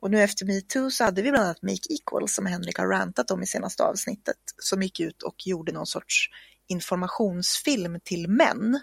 Och 0.00 0.10
nu 0.10 0.22
efter 0.22 0.46
metoo 0.46 0.90
så 0.90 1.04
hade 1.04 1.22
vi 1.22 1.30
bland 1.30 1.44
annat 1.44 1.62
Make 1.62 1.88
Equal 1.90 2.28
som 2.28 2.46
Henrik 2.46 2.78
har 2.78 2.86
rantat 2.86 3.30
om 3.30 3.42
i 3.42 3.46
senaste 3.46 3.82
avsnittet 3.82 4.36
som 4.58 4.82
gick 4.82 5.00
ut 5.00 5.22
och 5.22 5.46
gjorde 5.46 5.72
någon 5.72 5.86
sorts 5.86 6.30
informationsfilm 6.66 8.00
till 8.04 8.28
män 8.28 8.80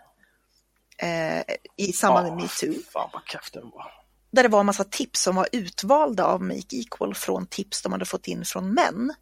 eh, 0.97 1.55
i 1.77 1.93
samband 1.93 2.27
med 2.27 2.35
metoo. 2.35 2.81
Fan 2.93 3.09
vad 3.13 3.25
kaff 3.25 3.51
den 3.51 3.69
var. 3.69 3.91
Där 4.31 4.43
det 4.43 4.49
var 4.49 4.59
en 4.59 4.65
massa 4.65 4.83
tips 4.83 5.21
som 5.21 5.35
var 5.35 5.47
utvalda 5.51 6.25
av 6.25 6.43
Make 6.43 6.75
Equal 6.75 7.15
från 7.15 7.47
tips 7.47 7.81
de 7.81 7.91
hade 7.91 8.05
fått 8.05 8.27
in 8.27 8.45
från 8.45 8.73
män. 8.73 9.13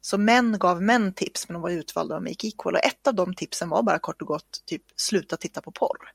Så 0.00 0.18
män 0.18 0.58
gav 0.58 0.82
män 0.82 1.12
tips 1.12 1.48
men 1.48 1.52
de 1.52 1.62
var 1.62 1.70
utvalda 1.70 2.14
av 2.14 2.22
Make 2.22 2.46
Equal 2.46 2.74
och 2.74 2.84
ett 2.84 3.06
av 3.06 3.14
de 3.14 3.34
tipsen 3.34 3.68
var 3.68 3.82
bara 3.82 3.98
kort 3.98 4.22
och 4.22 4.28
gott 4.28 4.62
typ 4.66 4.82
sluta 4.96 5.36
titta 5.36 5.60
på 5.60 5.72
porr. 5.72 6.12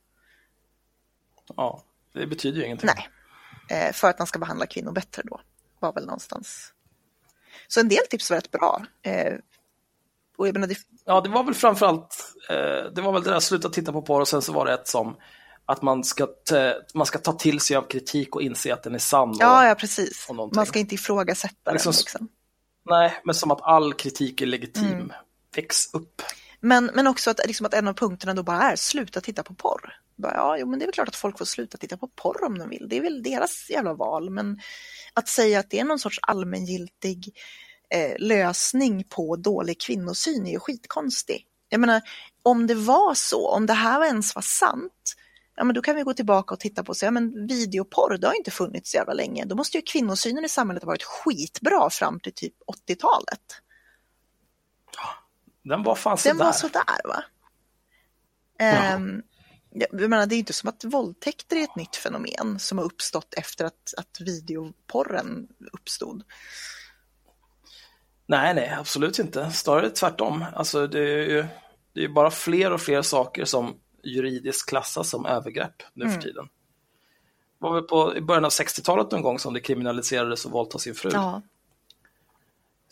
Ja, 1.55 1.83
det 2.13 2.27
betyder 2.27 2.59
ju 2.59 2.65
ingenting. 2.65 2.89
Nej, 2.95 3.09
för 3.93 4.09
att 4.09 4.19
man 4.19 4.27
ska 4.27 4.39
behandla 4.39 4.65
kvinnor 4.65 4.91
bättre 4.91 5.21
då. 5.25 5.41
Var 5.79 5.93
väl 5.93 6.05
någonstans. 6.05 6.73
Så 7.67 7.79
en 7.79 7.89
del 7.89 8.07
tips 8.09 8.29
var 8.29 8.37
rätt 8.37 8.51
bra. 8.51 8.85
Eh, 9.01 9.33
menar, 10.37 10.67
det, 10.67 10.75
Ja, 11.05 11.21
det 11.21 11.29
var 11.29 11.43
väl 11.43 11.53
framförallt, 11.53 12.33
eh, 12.49 12.91
det 12.93 13.01
var 13.01 13.11
väl 13.11 13.23
det 13.23 13.29
där 13.29 13.39
sluta 13.39 13.69
titta 13.69 13.91
på 13.91 14.01
porr 14.01 14.21
och 14.21 14.27
sen 14.27 14.41
så 14.41 14.53
var 14.53 14.65
det 14.65 14.73
ett 14.73 14.87
som 14.87 15.15
att 15.65 15.81
man 15.81 16.03
ska, 16.03 16.27
man 16.93 17.05
ska 17.05 17.19
ta 17.19 17.33
till 17.33 17.59
sig 17.59 17.75
av 17.77 17.81
kritik 17.81 18.35
och 18.35 18.41
inse 18.41 18.73
att 18.73 18.83
den 18.83 18.95
är 18.95 18.99
sann. 18.99 19.35
Ja, 19.39 19.67
ja 19.67 19.75
precis. 19.75 20.27
Man 20.53 20.65
ska 20.65 20.79
inte 20.79 20.95
ifrågasätta 20.95 21.71
Liksom- 21.71 21.91
den. 21.91 21.99
Liksom. 21.99 22.27
Nej, 22.85 23.21
men 23.23 23.35
som 23.35 23.51
att 23.51 23.61
all 23.61 23.93
kritik 23.93 24.41
är 24.41 24.45
legitim. 24.45 24.85
Mm. 24.85 25.11
Väx 25.55 25.93
upp. 25.93 26.21
Men, 26.61 26.85
men 26.85 27.07
också 27.07 27.29
att, 27.29 27.39
liksom 27.47 27.65
att 27.65 27.73
en 27.73 27.87
av 27.87 27.93
punkterna 27.93 28.33
då 28.33 28.43
bara 28.43 28.71
är 28.71 28.75
sluta 28.75 29.21
titta 29.21 29.43
på 29.43 29.53
porr. 29.53 29.97
Bara, 30.15 30.33
ja, 30.33 30.57
jo, 30.57 30.67
men 30.67 30.79
det 30.79 30.85
är 30.85 30.87
väl 30.87 30.93
klart 30.93 31.07
att 31.07 31.15
folk 31.15 31.37
får 31.37 31.45
sluta 31.45 31.77
titta 31.77 31.97
på 31.97 32.07
porr 32.07 32.43
om 32.45 32.59
de 32.59 32.69
vill. 32.69 32.87
Det 32.89 32.97
är 32.97 33.01
väl 33.01 33.23
deras 33.23 33.69
jävla 33.69 33.93
val. 33.93 34.29
Men 34.29 34.59
att 35.13 35.27
säga 35.27 35.59
att 35.59 35.69
det 35.69 35.79
är 35.79 35.83
någon 35.83 35.99
sorts 35.99 36.19
allmängiltig 36.21 37.37
eh, 37.89 38.15
lösning 38.19 39.03
på 39.03 39.35
dålig 39.35 39.81
kvinnosyn 39.81 40.47
är 40.47 40.51
ju 40.51 40.59
skitkonstig. 40.59 41.45
Jag 41.69 41.79
menar, 41.79 42.01
om 42.43 42.67
det 42.67 42.75
var 42.75 43.13
så, 43.13 43.47
om 43.47 43.65
det 43.65 43.73
här 43.73 44.05
ens 44.05 44.35
var 44.35 44.41
sant, 44.41 45.15
ja 45.55 45.63
men 45.63 45.75
då 45.75 45.81
kan 45.81 45.95
vi 45.95 46.03
gå 46.03 46.13
tillbaka 46.13 46.53
och 46.53 46.59
titta 46.59 46.83
på 46.83 46.89
och 46.89 46.97
säga, 46.97 47.07
ja, 47.07 47.11
men 47.11 47.47
videoporr, 47.47 48.17
det 48.17 48.27
har 48.27 48.33
inte 48.33 48.51
funnits 48.51 48.91
så 48.91 48.97
jävla 48.97 49.13
länge. 49.13 49.45
Då 49.45 49.55
måste 49.55 49.77
ju 49.77 49.81
kvinnosynen 49.81 50.45
i 50.45 50.49
samhället 50.49 50.83
ha 50.83 50.87
varit 50.87 51.03
skitbra 51.03 51.89
fram 51.89 52.19
till 52.19 52.33
typ 52.33 52.53
80-talet. 52.87 53.39
Den 55.63 55.83
var 55.83 55.95
fan 55.95 56.11
Den 56.11 56.17
sådär. 56.17 56.45
var 56.45 56.51
sådär 56.51 57.01
va? 57.07 57.23
Ehm, 58.59 59.21
jag 59.91 60.09
menar, 60.09 60.25
det 60.25 60.35
är 60.35 60.39
inte 60.39 60.53
som 60.53 60.69
att 60.69 60.83
våldtäkter 60.83 61.55
är 61.55 61.63
ett 61.63 61.75
nytt 61.75 61.95
fenomen 61.95 62.59
som 62.59 62.77
har 62.77 62.85
uppstått 62.85 63.33
efter 63.33 63.65
att, 63.65 63.93
att 63.97 64.21
videoporren 64.21 65.47
uppstod. 65.73 66.23
Nej, 68.25 68.53
nej, 68.53 68.69
absolut 68.79 69.19
inte. 69.19 69.51
Snarare 69.51 69.89
tvärtom. 69.89 70.45
Alltså, 70.55 70.87
det 70.87 70.99
är 70.99 71.29
ju 71.29 71.45
det 71.93 72.03
är 72.03 72.09
bara 72.09 72.31
fler 72.31 72.71
och 72.73 72.81
fler 72.81 73.01
saker 73.01 73.45
som 73.45 73.75
juridiskt 74.03 74.69
klassas 74.69 75.09
som 75.09 75.25
övergrepp 75.25 75.83
nu 75.93 76.05
Mm. 76.05 76.15
för 76.15 76.21
tiden. 76.21 76.45
Det 76.45 77.65
var 77.67 77.73
väl 77.73 77.83
på, 77.83 78.15
i 78.17 78.21
början 78.21 78.45
av 78.45 78.51
60-talet 78.51 79.11
någon 79.11 79.21
gång 79.21 79.39
som 79.39 79.53
det 79.53 79.59
kriminaliserades 79.59 80.45
att 80.45 80.51
våldta 80.51 80.77
sin 80.79 80.95
fru. 80.95 81.09
Ja, 81.13 81.41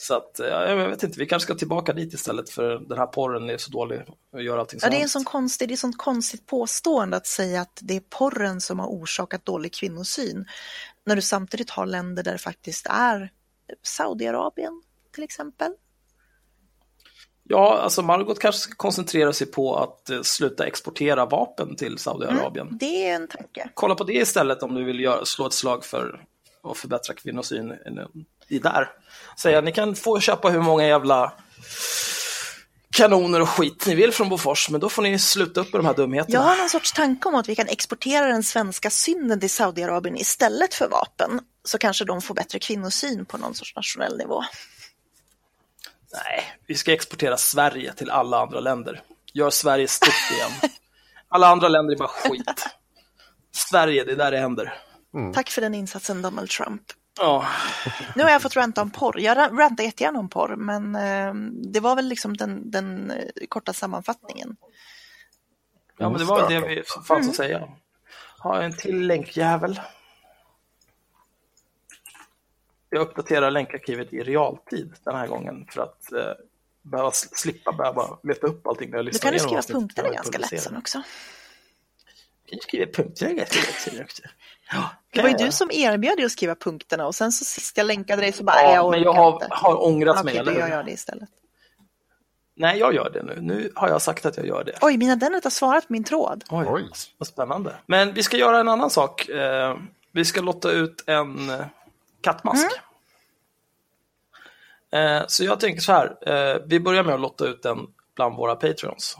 Så 0.01 0.13
att, 0.13 0.35
ja, 0.37 0.65
jag 0.65 0.89
vet 0.89 1.03
inte, 1.03 1.19
vi 1.19 1.25
kanske 1.25 1.45
ska 1.45 1.55
tillbaka 1.55 1.93
dit 1.93 2.13
istället 2.13 2.49
för 2.49 2.79
den 2.89 2.97
här 2.97 3.05
porren 3.05 3.49
är 3.49 3.57
så 3.57 3.71
dålig 3.71 4.01
och 4.33 4.43
gör 4.43 4.57
allting 4.57 4.79
så 4.79 4.85
ja 4.85 4.89
det 4.89 4.97
är 4.97 5.01
en 5.01 5.09
sån 5.09 5.23
konstig, 5.23 5.67
det 5.67 5.71
är 5.71 5.73
ett 5.73 5.79
sånt 5.79 5.97
konstigt 5.97 6.45
påstående 6.45 7.17
att 7.17 7.27
säga 7.27 7.61
att 7.61 7.79
det 7.81 7.95
är 7.95 7.99
porren 7.99 8.61
som 8.61 8.79
har 8.79 8.87
orsakat 8.87 9.45
dålig 9.45 9.73
kvinnosyn. 9.73 10.45
När 11.05 11.15
du 11.15 11.21
samtidigt 11.21 11.69
har 11.69 11.85
länder 11.85 12.23
där 12.23 12.31
det 12.31 12.37
faktiskt 12.37 12.87
är 12.89 13.31
Saudiarabien 13.83 14.81
till 15.13 15.23
exempel. 15.23 15.73
Ja, 17.43 17.79
alltså 17.79 18.01
Margot 18.01 18.39
kanske 18.39 18.61
ska 18.61 18.75
koncentrera 18.75 19.33
sig 19.33 19.47
på 19.47 19.75
att 19.75 20.09
eh, 20.09 20.21
sluta 20.21 20.65
exportera 20.65 21.25
vapen 21.25 21.75
till 21.75 21.97
Saudiarabien. 21.97 22.77
Det 22.79 23.09
är 23.09 23.15
en 23.15 23.27
tanke. 23.27 23.69
Kolla 23.73 23.95
på 23.95 24.03
det 24.03 24.13
istället 24.13 24.63
om 24.63 24.75
du 24.75 24.83
vill 24.83 24.99
göra, 24.99 25.25
slå 25.25 25.47
ett 25.47 25.53
slag 25.53 25.85
för 25.85 26.25
att 26.63 26.77
förbättra 26.77 27.13
kvinnosyn 27.13 27.73
i- 28.49 28.59
där. 28.59 28.89
Säga 29.37 29.61
ni 29.61 29.71
kan 29.71 29.95
få 29.95 30.19
köpa 30.19 30.49
hur 30.49 30.61
många 30.61 30.87
jävla 30.87 31.33
kanoner 32.91 33.41
och 33.41 33.49
skit 33.49 33.85
ni 33.87 33.95
vill 33.95 34.11
från 34.11 34.29
Bofors, 34.29 34.69
men 34.69 34.79
då 34.81 34.89
får 34.89 35.01
ni 35.01 35.19
sluta 35.19 35.61
upp 35.61 35.73
med 35.73 35.79
de 35.79 35.85
här 35.85 35.93
dumheterna. 35.93 36.33
Jag 36.33 36.41
har 36.41 36.55
någon 36.57 36.69
sorts 36.69 36.91
tanke 36.93 37.27
om 37.27 37.35
att 37.35 37.49
vi 37.49 37.55
kan 37.55 37.67
exportera 37.67 38.27
den 38.27 38.43
svenska 38.43 38.89
synden 38.89 39.39
till 39.39 39.49
Saudiarabien 39.49 40.17
istället 40.17 40.73
för 40.73 40.87
vapen. 40.87 41.41
Så 41.63 41.77
kanske 41.77 42.05
de 42.05 42.21
får 42.21 42.35
bättre 42.35 42.59
kvinnosyn 42.59 43.25
på 43.25 43.37
någon 43.37 43.55
sorts 43.55 43.75
nationell 43.75 44.17
nivå. 44.17 44.43
Nej, 46.13 46.43
vi 46.67 46.75
ska 46.75 46.93
exportera 46.93 47.37
Sverige 47.37 47.93
till 47.93 48.09
alla 48.09 48.39
andra 48.41 48.59
länder. 48.59 49.01
Gör 49.33 49.49
Sverige 49.49 49.87
stort 49.87 50.31
igen. 50.33 50.51
Alla 51.31 51.47
andra 51.47 51.67
länder 51.67 51.93
är 51.93 51.97
bara 51.97 52.07
skit. 52.07 52.65
Sverige, 53.55 54.03
det 54.03 54.11
är 54.11 54.15
där 54.15 54.31
det 54.31 54.37
händer. 54.39 54.73
Tack 55.33 55.49
för 55.49 55.61
den 55.61 55.73
insatsen 55.75 56.21
Donald 56.21 56.49
Trump. 56.49 56.81
Ja, 57.19 57.47
Nu 58.15 58.23
har 58.23 58.29
jag 58.29 58.41
fått 58.41 58.55
ranta 58.55 58.81
om 58.81 58.89
porr. 58.91 59.19
Jag 59.19 59.37
ra- 59.37 59.57
rantar 59.57 59.83
jättegärna 59.83 60.19
om 60.19 60.29
porr, 60.29 60.55
men 60.55 60.95
eh, 60.95 61.33
det 61.71 61.79
var 61.79 61.95
väl 61.95 62.07
liksom 62.07 62.37
den, 62.37 62.71
den 62.71 63.11
eh, 63.11 63.25
korta 63.49 63.73
sammanfattningen. 63.73 64.55
ja 65.97 66.09
men 66.09 66.19
det 66.19 66.25
var 66.25 66.41
väl 66.49 66.61
det 66.61 66.67
vi 66.67 66.83
fanns 67.07 67.29
att 67.29 67.35
säga. 67.35 67.69
Har 68.37 68.55
jag 68.55 68.65
en 68.65 68.77
till 68.77 69.07
länkjävel? 69.07 69.81
Jag 72.89 73.01
uppdaterar 73.01 73.51
länkarkivet 73.51 74.13
i 74.13 74.23
realtid 74.23 74.93
den 75.03 75.15
här 75.15 75.27
gången 75.27 75.67
för 75.71 75.81
att 75.81 76.11
eh, 76.11 76.31
behöva 76.81 77.11
slippa 77.11 77.71
behöva 77.71 78.17
leta 78.23 78.47
upp 78.47 78.67
allting 78.67 78.89
när 78.89 78.97
jag 78.97 79.05
Då 79.05 79.07
lyssnar 79.07 79.31
kan 79.31 79.37
du 79.39 79.45
igenom 79.45 79.63
skriva 79.63 79.79
punkterna 79.79 80.09
ganska 80.09 80.37
lätt 80.37 80.61
sen 80.61 80.77
också. 80.77 81.01
Kan 82.45 82.55
ju 82.57 82.59
skriva 82.59 82.91
punkter 82.91 83.29
ganska 83.33 83.59
lätt 83.59 83.79
sen 83.81 84.03
också. 84.03 84.21
Ja, 84.71 84.89
Det 85.13 85.21
var 85.21 85.29
ju 85.29 85.35
du 85.35 85.43
jag. 85.43 85.53
som 85.53 85.71
erbjöd 85.71 86.17
dig 86.17 86.25
att 86.25 86.31
skriva 86.31 86.55
punkterna 86.55 87.07
och 87.07 87.15
sen 87.15 87.31
så 87.31 87.45
sist 87.45 87.77
jag 87.77 87.85
länkade 87.87 88.21
dig 88.21 88.31
så 88.31 88.43
bara, 88.43 88.55
Ja, 88.61 88.63
"Nej, 88.67 88.73
jag 88.75 88.91
men 88.91 89.01
jag 89.01 89.11
orkar 89.11 89.21
har, 89.23 89.33
inte." 89.33 89.47
har 89.51 89.83
ångrat 89.83 90.25
mig. 90.25 90.33
Okej, 90.33 90.39
eller 90.39 90.59
gör 90.59 90.67
jag 90.67 90.85
det 90.85 90.91
istället. 90.91 91.29
Nej, 92.55 92.79
jag 92.79 92.93
gör 92.93 93.09
det 93.09 93.23
nu. 93.23 93.37
Nu 93.41 93.71
har 93.75 93.89
jag 93.89 94.01
sagt 94.01 94.25
att 94.25 94.37
jag 94.37 94.45
gör 94.47 94.63
det. 94.63 94.77
Oj, 94.81 94.97
mina 94.97 95.15
Dennet 95.15 95.43
har 95.43 95.51
svarat 95.51 95.87
på 95.87 95.93
min 95.93 96.03
tråd. 96.03 96.43
Oj, 96.49 96.65
Oj. 96.69 96.89
vad 97.17 97.27
spännande. 97.27 97.75
Men 97.85 98.13
vi 98.13 98.23
ska 98.23 98.37
göra 98.37 98.59
en 98.59 98.67
annan 98.69 98.89
sak. 98.89 99.29
Eh, 99.29 99.77
vi 100.11 100.25
ska 100.25 100.41
lotta 100.41 100.71
ut 100.71 101.03
en 101.07 101.49
eh, 101.49 101.65
kattmask. 102.21 102.67
Eh, 104.91 105.21
så 105.27 105.43
jag 105.43 105.59
tänker 105.59 105.81
så 105.81 105.91
här. 105.91 106.67
Vi 106.67 106.79
börjar 106.79 107.03
med 107.03 107.13
att 107.15 107.21
lotta 107.21 107.45
ut 107.47 107.63
den 107.63 107.77
bland 108.15 108.35
våra 108.35 108.55
patreons. 108.55 109.17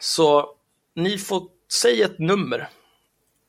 Så 0.00 0.48
ni 0.94 1.18
får 1.18 1.42
säga 1.72 2.04
ett 2.06 2.18
nummer. 2.18 2.68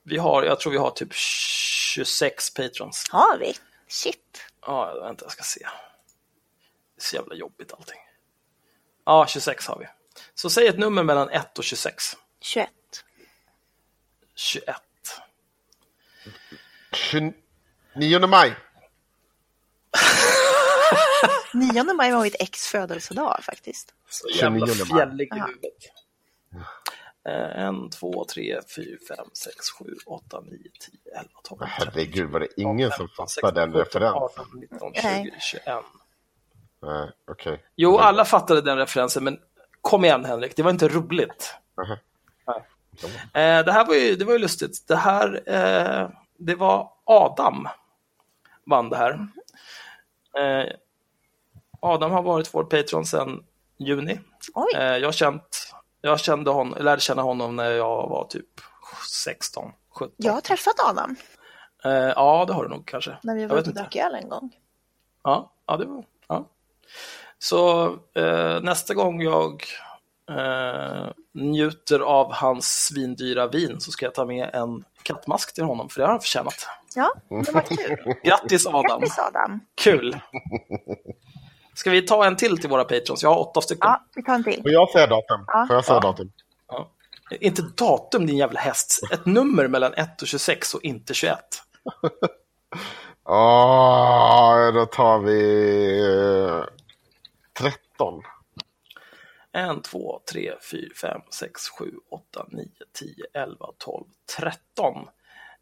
Vi 0.08 0.18
har, 0.18 0.44
jag 0.44 0.60
tror 0.60 0.72
vi 0.72 0.78
har 0.78 0.92
typ 0.92 1.14
26 1.14 2.54
patrons. 2.54 3.06
Har 3.10 3.38
vi? 3.38 3.54
Shit. 3.88 4.42
Ja, 4.62 5.00
vänta, 5.02 5.26
jag 5.26 5.32
ska 5.32 5.44
se. 5.44 5.60
Det 6.96 7.02
är 7.02 7.04
så 7.04 7.16
jävla 7.16 7.36
jobbigt 7.36 7.74
allting. 7.74 8.00
Ja, 9.06 9.28
26 9.28 9.68
har 9.68 9.80
vi. 9.80 9.86
Så 10.36 10.50
säg 10.50 10.68
ett 10.68 10.78
nummer 10.80 11.04
mellan 11.04 11.30
1 11.30 11.58
och 11.58 11.64
26. 11.64 12.18
21. 12.42 12.70
21. 14.36 14.76
29 16.94 18.28
maj. 18.28 18.56
9 21.54 21.84
maj 21.84 22.12
var 22.12 22.22
mitt 22.24 22.36
ex 22.40 22.68
födelsedag 22.68 23.40
faktiskt. 23.44 23.94
Så 24.10 24.30
jävla 24.30 24.68
29 24.68 24.86
maj. 24.90 24.98
fjällig 25.06 25.28
i 25.36 25.40
huvudet. 25.40 25.74
Eh, 27.26 27.60
En, 27.66 27.90
två, 27.90 28.26
tre, 28.34 28.60
fyra, 28.76 28.98
fem, 29.08 29.26
sex, 29.34 29.70
sju, 29.72 29.86
åtta, 30.06 30.42
nio, 30.42 30.58
tio, 30.80 31.18
elva, 31.20 31.40
tolv, 31.44 31.62
Herregud, 31.64 32.30
var 32.30 32.40
det 32.40 32.48
ingen 32.62 32.92
som 32.92 33.08
15, 33.08 33.28
fattade 33.42 33.62
den 33.62 33.74
16, 33.74 34.02
17, 34.02 34.02
referensen? 34.02 34.44
18, 34.44 34.60
19, 34.60 34.92
Nej. 35.04 35.24
20, 35.24 35.40
21. 35.40 35.86
Nej, 36.82 37.10
okej. 37.32 37.64
Jo, 37.76 37.98
alla 37.98 38.26
fattade 38.26 38.62
den 38.62 38.78
referensen, 38.78 39.24
men 39.24 39.40
kom 39.82 40.06
igen 40.06 40.26
Henrik, 40.26 40.56
det 40.56 40.64
var 40.64 40.72
inte 40.72 40.88
roligt. 40.88 41.56
Aha. 41.82 41.98
Nej. 42.48 42.64
Eh, 43.34 43.66
det 43.66 43.72
här 43.72 43.86
var 43.86 43.96
ju, 43.96 44.16
det 44.16 44.26
var 44.26 44.34
ju 44.34 44.40
lustigt. 44.40 44.88
Det 44.88 44.96
här, 44.96 45.44
eh, 45.46 46.10
det 46.38 46.56
var 46.56 46.92
Adam 47.04 47.68
vann 48.66 48.90
det 48.90 48.98
här. 48.98 49.28
Eh, 50.38 50.72
Adam 51.80 52.12
har 52.12 52.22
varit 52.22 52.54
vår 52.54 52.64
Patreon 52.64 53.06
sedan 53.06 53.44
juni. 53.78 54.20
Oj, 54.54 54.72
Eh, 54.76 54.84
jag, 54.98 55.08
har 55.08 55.12
känt, 55.12 55.74
jag 56.06 56.20
kände 56.20 56.52
hon, 56.52 56.70
lärde 56.70 57.02
känna 57.02 57.22
honom 57.22 57.56
när 57.56 57.72
jag 57.72 58.10
var 58.10 58.28
typ 58.30 58.62
16, 59.12 59.72
17. 60.00 60.14
jag 60.18 60.34
har 60.34 60.42
träffat 60.42 60.74
Adam 60.90 61.16
Eh, 61.86 61.92
ja, 61.92 62.46
det 62.48 62.54
har 62.54 62.64
du 62.64 62.70
nog 62.70 62.86
kanske. 62.86 63.18
när 63.24 63.36
vi 63.36 63.46
var 63.46 63.58
ute 63.58 63.70
och 63.70 63.76
drack 63.76 63.96
öl 63.96 64.16
en 64.16 64.30
gång. 64.30 64.56
Ja, 65.24 65.52
ja, 65.68 65.78
det 65.78 65.86
var, 65.86 66.04
ja. 66.28 66.50
Så 67.40 67.86
eh, 68.16 68.62
nästa 68.62 68.94
gång 68.94 69.22
jag 69.22 69.64
eh, 70.32 71.08
njuter 71.34 72.00
av 72.00 72.34
hans 72.34 72.86
svindyra 72.86 73.48
vin 73.48 73.82
så 73.82 73.92
ska 73.92 74.06
jag 74.06 74.14
ta 74.14 74.26
med 74.26 74.50
en 74.54 74.84
kattmask 75.04 75.54
till 75.54 75.64
honom, 75.64 75.90
för 75.90 76.00
det 76.00 76.06
har 76.06 76.12
han 76.12 76.20
förtjänat. 76.22 76.68
Ja, 76.96 77.14
det 77.46 77.52
var 77.52 77.62
kul. 77.62 78.14
Grattis 78.24 78.68
Adam! 78.68 79.00
Grattis 79.00 79.20
Adam. 79.20 79.60
Kul! 79.76 80.20
Ska 81.76 81.90
vi 81.92 82.02
ta 82.02 82.26
en 82.26 82.36
till 82.36 82.58
till 82.58 82.70
våra 82.70 82.84
patrons? 82.84 83.24
Jag 83.24 83.30
har 83.30 83.40
åtta 83.40 83.62
stycken. 83.62 83.88
Ja, 83.90 84.06
vi 84.16 84.24
tar 84.24 84.34
en 84.34 84.44
till. 84.44 84.62
Får 84.62 84.72
jag 84.72 84.90
säga 84.90 85.08
datum? 85.08 85.44
Ja. 85.48 85.66
Får 85.68 85.76
jag 85.76 85.86
säga 85.86 85.96
Ja. 85.96 86.02
datum? 86.02 86.32
Ja. 86.68 86.92
Inte 87.40 87.62
datum 87.62 88.26
din 88.26 88.38
jävla 88.38 88.60
häst. 88.60 89.00
Ett 89.12 89.26
nummer 89.26 89.68
mellan 89.68 89.94
1 89.94 90.22
och 90.22 90.28
26 90.28 90.74
och 90.74 90.84
inte 90.84 91.14
21. 91.14 91.38
Ja, 93.28 94.72
då 94.74 94.86
tar 94.86 95.20
vi 95.20 95.40
eh, 96.60 96.64
13. 97.60 98.22
1, 99.78 99.84
2, 99.84 100.20
3, 100.32 100.54
4, 100.72 100.82
5, 101.02 101.22
6, 101.34 101.62
7, 101.80 101.92
8, 102.12 102.46
9, 102.50 102.66
10, 103.00 103.10
11, 103.34 103.66
12, 103.78 104.06
13. 104.38 105.08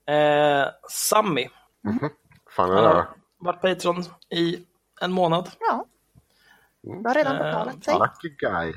Eh, 0.08 0.68
Sammy, 0.90 1.48
Fan 2.56 2.72
är 2.72 2.76
det? 2.82 2.88
har 2.88 3.08
varit 3.40 3.62
Patreon 3.62 4.04
i 4.30 4.60
en 5.02 5.12
månad. 5.12 5.50
Ja, 5.60 5.86
du 6.84 7.08
har 7.08 7.16
redan 7.16 7.36
Eh, 7.36 7.44
betalat 7.44 7.84
sig. 7.84 7.94
Lucky 7.94 8.36
guy. 8.38 8.74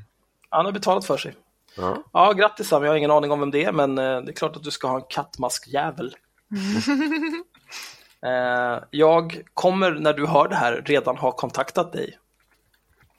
Han 0.48 0.64
har 0.64 0.72
betalat 0.72 1.04
för 1.04 1.16
sig. 1.16 1.36
Ja. 1.76 2.02
Ja, 2.12 2.32
grattis 2.32 2.68
Sammy, 2.68 2.86
jag 2.86 2.92
har 2.92 2.96
ingen 2.96 3.10
aning 3.10 3.30
om 3.30 3.40
vem 3.40 3.50
det 3.50 3.64
är, 3.64 3.72
men 3.72 3.98
eh, 3.98 4.20
det 4.20 4.30
är 4.30 4.32
klart 4.32 4.56
att 4.56 4.62
du 4.62 4.70
ska 4.70 4.88
ha 4.88 4.96
en 4.96 5.04
kattmaskjävel. 5.08 6.16
eh, 8.22 8.84
jag 8.90 9.42
kommer, 9.54 9.90
när 9.90 10.12
du 10.12 10.26
hör 10.26 10.48
det 10.48 10.56
här, 10.56 10.82
redan 10.86 11.16
ha 11.16 11.32
kontaktat 11.32 11.92
dig 11.92 12.18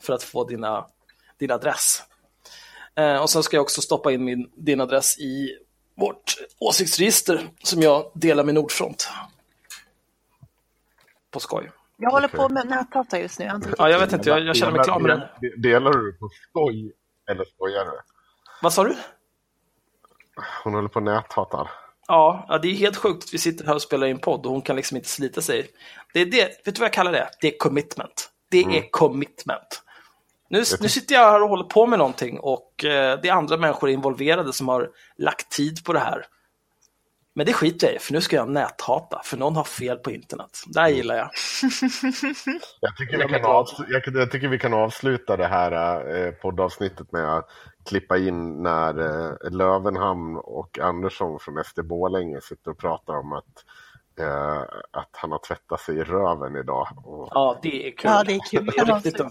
för 0.02 0.14
att 0.14 0.24
få 0.24 0.44
dina, 0.44 0.86
din 1.38 1.52
adress. 1.52 2.04
Och 3.22 3.30
sen 3.30 3.44
ska 3.44 3.58
jag 3.58 3.62
också 3.62 3.82
stoppa 3.82 4.12
in 4.12 4.24
min, 4.24 4.52
din 4.56 4.82
adress 4.82 5.20
i 5.20 5.58
vårt 5.96 6.36
åsiktsregister 6.60 7.50
som 7.64 7.82
jag 7.82 8.12
delar 8.14 8.44
med 8.44 8.56
Nordfront. 8.56 9.10
På 11.32 11.40
skoj. 11.40 11.72
Jag 11.98 12.12
håller 12.12 12.28
Okej. 12.28 12.38
på 12.38 12.50
med 12.50 12.68
nätdata 12.68 13.20
just 13.20 13.40
nu. 13.40 13.46
Jag 13.46 13.64
Ja, 13.78 13.90
jag 13.90 14.00
vet 14.00 14.14
inte, 14.14 14.30
jag, 14.30 14.40
jag 14.40 14.56
känner 14.56 14.72
mig 14.72 14.84
klar 14.84 15.00
med 15.00 15.30
det. 15.42 15.58
Delar- 15.58 15.92
du 15.92 16.14
på 16.14 16.30
skoj 16.50 16.92
eller 17.30 17.46
skojar 17.46 17.86
du? 17.86 17.92
Vad 18.62 18.74
sa 18.74 18.84
du? 18.84 18.96
Hon 20.64 20.74
håller 20.74 20.90
på 20.90 21.00
näthatar. 21.00 21.70
Ja, 22.08 22.46
ja, 22.50 22.58
det 22.58 22.68
är 22.68 22.74
helt 22.74 22.98
sjukt 22.98 23.24
att 23.24 23.34
vi 23.34 23.38
sitter 23.38 23.66
här 23.66 23.76
och 23.76 23.82
spelar 23.82 24.08
in 24.08 24.20
podd 24.20 24.46
och 24.46 24.52
hon 24.52 24.62
kan 24.62 24.76
liksom 24.76 24.98
inte 24.98 25.10
slita 25.10 25.42
sig. 25.42 25.70
Det 26.14 26.22
är 26.22 26.26
det, 26.26 26.66
vet 26.66 26.76
du 26.76 26.80
vad 26.80 26.86
jag 26.86 26.94
kallar 26.94 27.12
det? 27.12 27.30
Det 27.42 27.48
är 27.48 27.58
commitment. 27.58 28.30
Det 28.50 28.64
är 28.64 28.90
commitment. 28.92 29.84
Nu, 30.50 30.58
nu 30.58 30.90
sitter 30.90 31.16
jag 31.16 31.32
här 31.32 31.44
och 31.44 31.50
håller 31.50 31.64
på 31.64 31.88
med 31.88 32.00
någonting 32.00 32.40
och 32.40 32.86
eh, 32.86 33.20
det 33.22 33.30
är 33.30 33.34
andra 33.34 33.58
människor 33.58 33.90
involverade 33.90 34.54
som 34.54 34.68
har 34.68 34.90
lagt 35.18 35.50
tid 35.52 35.86
på 35.86 35.94
det 35.94 36.00
här. 36.00 36.26
Men 37.38 37.46
det 37.46 37.54
skiter 37.54 37.88
jag 37.88 37.96
i, 37.96 38.00
för 38.00 38.14
nu 38.14 38.22
ska 38.22 38.36
jag 38.36 38.50
näthata, 38.50 39.22
för 39.24 39.38
någon 39.38 39.56
har 39.56 39.64
fel 39.64 39.98
på 39.98 40.12
internet. 40.12 40.64
Det 40.68 40.80
här 40.80 40.90
gillar 40.90 41.16
jag. 41.16 41.30
Jag 42.80 42.98
tycker, 42.98 43.20
Jag 43.20 43.28
vi 43.28 43.34
kan 43.34 43.46
avsluta, 43.46 43.92
jag, 43.92 44.16
jag 44.16 44.32
tycker 44.32 44.48
vi 44.48 44.60
kan 44.60 44.74
avsluta 44.74 45.38
det 45.38 45.48
här 45.48 45.72
eh, 46.16 46.32
poddavsnittet 46.32 47.12
med 47.12 47.38
att 47.38 47.50
klippa 47.90 48.18
in 48.18 48.64
när 48.64 49.00
eh, 49.00 49.52
Lövenhamn 49.52 50.38
och 50.38 50.80
Andersson 50.80 51.40
från 51.40 51.64
SD 51.64 51.80
Borlänge 51.84 52.42
sitter 52.42 52.72
och 52.72 52.78
pratar 52.78 53.14
om 53.14 53.34
att, 53.34 53.66
eh, 54.20 54.60
att 54.92 55.10
han 55.12 55.32
har 55.32 55.40
tvättat 55.48 55.82
sig 55.82 55.96
i 55.98 56.04
röven 56.04 56.56
idag. 56.56 56.88
Och 57.06 57.28
Ja, 57.32 57.60
det 57.62 57.88
är 57.88 57.92
kul. 57.98 58.12
Ja, 58.12 58.24
det 58.24 58.34
är 58.36 58.40
kul. 58.52 58.66
Det 58.66 58.78
är 58.82 58.86
riktigt 58.96 59.18
dumt. 59.18 59.30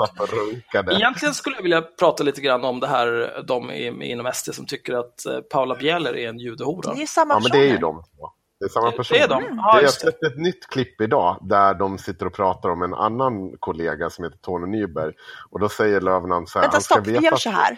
Egentligen 0.93 1.35
skulle 1.35 1.57
jag 1.57 1.63
vilja 1.63 1.83
prata 1.83 2.23
lite 2.23 2.41
grann 2.41 2.65
om 2.65 2.81
det 2.81 2.87
här, 2.87 3.43
de 3.47 3.71
i- 3.71 4.11
inom 4.11 4.33
SD 4.35 4.55
som 4.55 4.67
tycker 4.67 4.95
att 4.95 5.27
eh, 5.27 5.41
Paula 5.41 5.75
Bieler 5.75 6.17
är 6.17 6.29
en 6.29 6.39
judehora. 6.39 6.91
Det 6.93 6.99
är 6.99 7.01
ju 7.01 7.07
samma 7.07 7.35
Ja, 7.35 7.41
men 7.43 7.51
det 7.53 7.59
är 7.59 7.71
ju 7.73 7.79
de 7.79 8.03
två. 8.17 8.31
Det 8.61 8.65
är 8.65 8.69
samma 8.69 8.91
person. 8.91 9.17
Det 9.19 9.25
är 9.25 9.29
de? 9.29 9.43
Mm. 9.45 9.57
Ja, 9.57 9.75
jag 9.77 9.85
det. 9.85 9.89
sett 9.93 10.23
ett 10.23 10.37
nytt 10.39 10.67
klipp 10.67 11.01
idag 11.01 11.39
där 11.43 11.75
de 11.75 11.99
sitter 11.99 12.27
och 12.27 12.35
pratar 12.35 12.69
om 12.69 12.83
en 12.83 12.95
annan 12.95 13.57
kollega 13.59 14.11
som 14.11 14.25
heter 14.25 14.39
Tony 14.39 14.67
Nyberg. 14.67 15.13
Och 15.51 15.61
då 15.61 15.69
säger 15.69 16.01
Löfven 16.01 16.47
så 16.47 16.59
här. 16.59 16.65
Vänta 16.67 16.81
stopp, 16.81 17.07
vi 17.07 17.13
gör 17.19 17.37
så 17.37 17.51
här. 17.51 17.77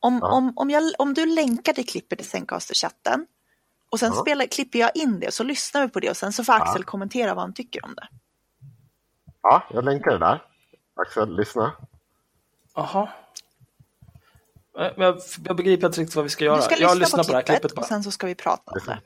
Om, 0.00 0.18
Ja. 0.22 0.30
om, 0.32 0.52
om, 0.56 0.70
jag, 0.70 0.82
om 0.98 1.14
du 1.14 1.26
länkar 1.26 1.72
till 1.72 1.86
klippet 1.86 2.20
i 2.20 2.24
Zencaster-chatten 2.24 3.26
och 3.92 3.98
sen 4.00 4.12
Ja. 4.14 4.20
spelar, 4.20 4.46
klipper 4.46 4.78
jag 4.78 4.90
in 4.94 5.20
det 5.20 5.34
så 5.34 5.44
lyssnar 5.44 5.82
vi 5.82 5.88
på 5.88 6.00
det 6.00 6.10
och 6.10 6.16
sen 6.16 6.32
så 6.32 6.44
får 6.44 6.52
Axel 6.52 6.84
kommentera 6.84 7.34
vad 7.34 7.42
han 7.44 7.52
tycker 7.54 7.84
om 7.84 7.94
det. 7.94 8.08
Ja, 9.42 9.62
jag 9.70 9.84
länkar 9.84 10.10
det 10.10 10.18
där. 10.18 10.42
Axel, 10.96 11.36
lyssna. 11.36 11.72
Jaha. 12.74 13.08
Eh, 14.78 14.88
jag, 14.96 15.18
jag 15.44 15.56
begriper 15.56 15.86
inte 15.86 16.00
riktigt 16.00 16.16
vad 16.16 16.24
vi 16.24 16.28
ska 16.30 16.44
göra. 16.44 16.56
Du 16.56 16.62
ska 16.62 16.76
jag 16.76 16.98
lyssna 16.98 17.18
lyssnar 17.18 17.22
på 17.22 17.26
på 17.26 17.32
det 17.32 17.36
här 17.36 17.42
klippet, 17.42 17.74
bara. 17.74 17.80
och 17.80 17.86
sen 17.86 18.02
så 18.04 18.10
ska 18.10 18.26
vi 18.26 18.34
prata 18.34 18.72
om 18.72 18.80
det. 18.86 18.98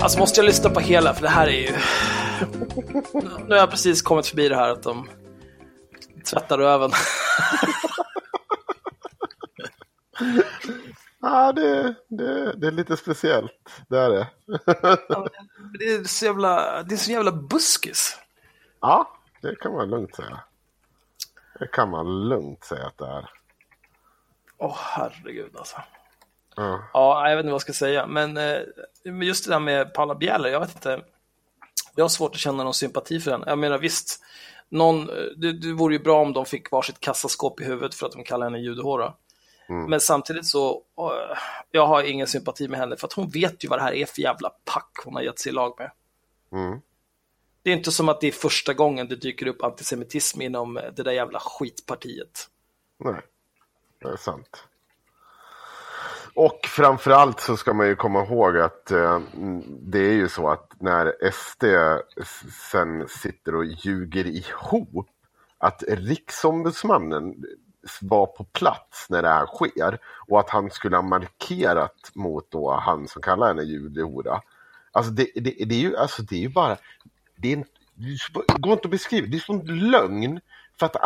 Alltså 0.00 0.18
måste 0.18 0.40
jag 0.40 0.46
lyssna 0.46 0.70
på 0.70 0.80
hela, 0.80 1.14
för 1.14 1.22
det 1.22 1.28
här 1.28 1.46
är 1.46 1.52
ju... 1.60 1.74
Nu 3.46 3.54
har 3.54 3.56
jag 3.56 3.70
precis 3.70 4.02
kommit 4.02 4.26
förbi 4.26 4.48
det 4.48 4.56
här 4.56 4.70
att 4.70 4.82
de 4.82 5.08
tvättar 6.24 6.58
röven. 6.58 6.90
Ja, 11.20 11.52
det, 11.52 11.94
det, 12.08 12.52
det 12.52 12.66
är 12.66 12.70
lite 12.70 12.96
speciellt. 12.96 13.82
Det 13.88 13.98
är 13.98 14.10
det. 14.10 14.26
Det 15.78 15.84
är 15.84 16.04
så 16.04 16.24
jävla, 16.24 16.82
det 16.82 16.94
är 16.94 16.96
så 16.96 17.10
jävla 17.10 17.32
buskis. 17.32 18.18
Ja, 18.80 19.18
det 19.42 19.56
kan 19.56 19.72
man 19.72 19.90
lugnt 19.90 20.14
säga. 20.14 20.40
Det 21.58 21.66
kan 21.66 21.90
man 21.90 22.28
lugnt 22.28 22.64
säga 22.64 22.86
att 22.86 22.98
det 22.98 23.06
är. 23.06 23.30
Åh 24.58 24.76
herregud 24.78 25.56
alltså. 25.56 25.76
Ja. 26.56 26.82
Ja, 26.92 27.28
jag 27.28 27.36
vet 27.36 27.44
inte 27.44 27.50
vad 27.50 27.54
jag 27.54 27.60
ska 27.60 27.72
säga, 27.72 28.06
men 28.06 28.36
eh, 28.36 28.58
men 29.04 29.22
just 29.22 29.44
det 29.44 29.50
där 29.50 29.60
med 29.60 29.94
Paula 29.94 30.14
Bjäller, 30.14 30.48
jag 30.48 30.60
vet 30.60 30.74
inte. 30.74 31.04
Jag 31.98 32.04
har 32.04 32.08
svårt 32.08 32.34
att 32.34 32.40
känna 32.40 32.64
någon 32.64 32.74
sympati 32.74 33.20
för 33.20 33.30
den. 33.30 33.44
Jag 33.46 33.58
menar 33.58 33.78
visst, 33.78 34.22
någon, 34.68 35.08
eh, 35.08 35.24
det, 35.36 35.52
det 35.52 35.72
vore 35.72 35.94
ju 35.94 36.00
bra 36.00 36.22
om 36.22 36.32
de 36.32 36.46
fick 36.46 36.70
varsitt 36.70 37.00
kassaskåp 37.00 37.60
i 37.60 37.64
huvudet 37.64 37.94
för 37.94 38.06
att 38.06 38.12
de 38.12 38.24
kallar 38.24 38.46
henne 38.46 38.58
judehåra. 38.58 39.14
Mm. 39.68 39.90
Men 39.90 40.00
samtidigt 40.00 40.46
så, 40.46 40.82
eh, 40.98 41.38
jag 41.70 41.86
har 41.86 42.02
ingen 42.02 42.26
sympati 42.26 42.68
med 42.68 42.80
henne 42.80 42.96
för 42.96 43.06
att 43.06 43.12
hon 43.12 43.28
vet 43.28 43.64
ju 43.64 43.68
vad 43.68 43.78
det 43.78 43.82
här 43.82 43.92
är 43.92 44.06
för 44.06 44.22
jävla 44.22 44.50
pack 44.64 44.90
hon 45.04 45.14
har 45.14 45.22
gett 45.22 45.38
sig 45.38 45.50
i 45.50 45.54
lag 45.54 45.74
med. 45.78 45.90
Mm. 46.52 46.80
Det 47.62 47.70
är 47.70 47.76
inte 47.76 47.92
som 47.92 48.08
att 48.08 48.20
det 48.20 48.26
är 48.26 48.32
första 48.32 48.74
gången 48.74 49.08
det 49.08 49.16
dyker 49.16 49.46
upp 49.46 49.62
antisemitism 49.62 50.42
inom 50.42 50.74
det 50.74 51.02
där 51.02 51.12
jävla 51.12 51.40
skitpartiet. 51.40 52.48
Nej, 52.98 53.20
det 53.98 54.08
är 54.08 54.16
sant. 54.16 54.64
Och 56.38 56.66
framförallt 56.66 57.40
så 57.40 57.56
ska 57.56 57.74
man 57.74 57.86
ju 57.86 57.96
komma 57.96 58.24
ihåg 58.24 58.58
att 58.58 58.90
eh, 58.90 59.20
det 59.66 59.98
är 59.98 60.12
ju 60.12 60.28
så 60.28 60.48
att 60.48 60.72
när 60.80 61.30
SD 61.32 61.64
sen 62.70 63.08
sitter 63.08 63.54
och 63.54 63.64
ljuger 63.64 64.26
ihop 64.26 65.08
att 65.58 65.84
riksombudsmannen 65.88 67.34
var 68.00 68.26
på 68.26 68.44
plats 68.44 69.06
när 69.10 69.22
det 69.22 69.28
här 69.28 69.46
sker 69.46 69.98
och 70.28 70.40
att 70.40 70.50
han 70.50 70.70
skulle 70.70 70.96
ha 70.96 71.02
markerat 71.02 72.10
mot 72.14 72.50
då 72.50 72.72
han 72.72 73.08
som 73.08 73.22
kallar 73.22 73.48
henne 73.48 73.62
judehora. 73.62 74.40
Alltså 74.92 75.12
det, 75.12 75.30
det, 75.34 75.64
det 75.64 75.74
är 75.74 75.80
ju 75.80 75.96
alltså 75.96 76.22
det 76.22 76.36
är 76.36 76.40
ju 76.40 76.48
bara 76.48 76.76
det, 77.36 77.52
är 77.52 77.56
en, 77.56 77.64
det 77.94 78.58
går 78.58 78.72
inte 78.72 78.86
att 78.86 78.90
beskriva, 78.90 79.26
det 79.26 79.36
är 79.36 79.40
sån 79.40 79.90
lögn 79.90 80.40
för 80.78 80.86
att 80.86 80.96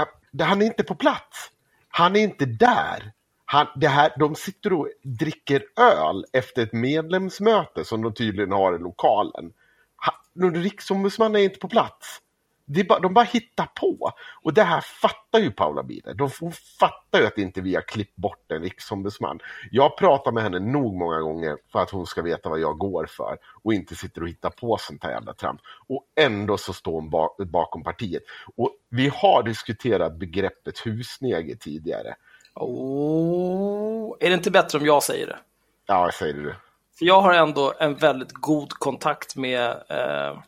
han 0.41 0.63
är 0.63 0.67
inte 0.67 0.85
på 0.85 0.95
plats. 0.95 1.51
Han 1.89 2.17
är 2.17 2.21
inte 2.21 2.45
där. 2.45 3.13
Han, 3.44 3.66
det 3.77 3.89
här, 3.89 4.12
de 4.19 4.35
sitter 4.35 4.73
och 4.73 4.89
dricker 5.02 5.64
öl 5.81 6.24
efter 6.32 6.62
ett 6.62 6.73
medlemsmöte 6.73 7.85
som 7.85 8.02
de 8.02 8.14
tydligen 8.14 8.52
har 8.52 8.74
i 8.74 8.78
lokalen. 8.78 9.52
Han, 9.97 10.55
riksombudsmannen 10.55 11.40
är 11.40 11.44
inte 11.44 11.59
på 11.59 11.69
plats. 11.69 12.19
Det 12.64 12.81
är 12.81 12.85
bara, 12.85 13.01
de 13.01 13.14
bara 13.14 13.24
hittar 13.24 13.66
på. 13.66 14.12
Och 14.43 14.55
det 14.55 14.62
här 14.62 14.81
fattar 14.81 15.39
ju 15.39 15.51
Paula 15.51 15.82
Bieler. 15.82 16.14
De 16.14 16.31
fattar 16.78 17.20
ju 17.20 17.27
att 17.27 17.39
inte 17.39 17.60
vi 17.60 17.74
har 17.74 17.82
klippt 17.82 18.16
bort 18.16 18.52
en 18.52 18.62
riksombudsman. 18.62 19.39
Jag 19.70 19.98
pratar 19.98 20.32
med 20.32 20.43
henne 20.43 20.59
nog 20.59 20.94
många 20.94 21.20
gånger 21.20 21.56
för 21.73 21.78
att 21.78 21.90
hon 21.90 22.06
ska 22.06 22.23
veta 22.23 22.48
vad 22.48 22.60
jag 22.60 22.78
går 22.78 23.06
för 23.06 23.39
och 23.62 23.74
inte 23.74 23.94
sitter 23.94 24.23
och 24.23 24.28
hittar 24.28 24.51
på 24.51 24.77
sånt 24.81 25.05
här 25.05 25.10
jävla 25.10 25.35
trams. 25.35 25.60
Och 25.86 26.05
ändå 26.20 26.56
så 26.56 26.73
står 26.73 26.93
hon 26.93 27.10
bakom 27.51 27.82
partiet. 27.82 28.23
Och 28.56 28.70
vi 28.89 29.09
har 29.14 29.43
diskuterat 29.43 30.19
begreppet 30.19 30.78
husneger 30.78 31.56
tidigare. 31.56 32.14
Oh, 32.55 34.16
är 34.20 34.29
det 34.29 34.35
inte 34.35 34.51
bättre 34.51 34.79
om 34.79 34.87
jag 34.87 35.03
säger 35.03 35.27
det? 35.27 35.39
Ja, 35.87 36.05
jag 36.05 36.15
säger 36.15 36.35
det. 36.35 36.57
För 36.99 37.05
jag 37.05 37.20
har 37.20 37.35
ändå 37.35 37.74
en 37.79 37.95
väldigt 37.95 38.33
god 38.33 38.70
kontakt 38.70 39.37
med, 39.37 39.70
eh, 39.70 40.39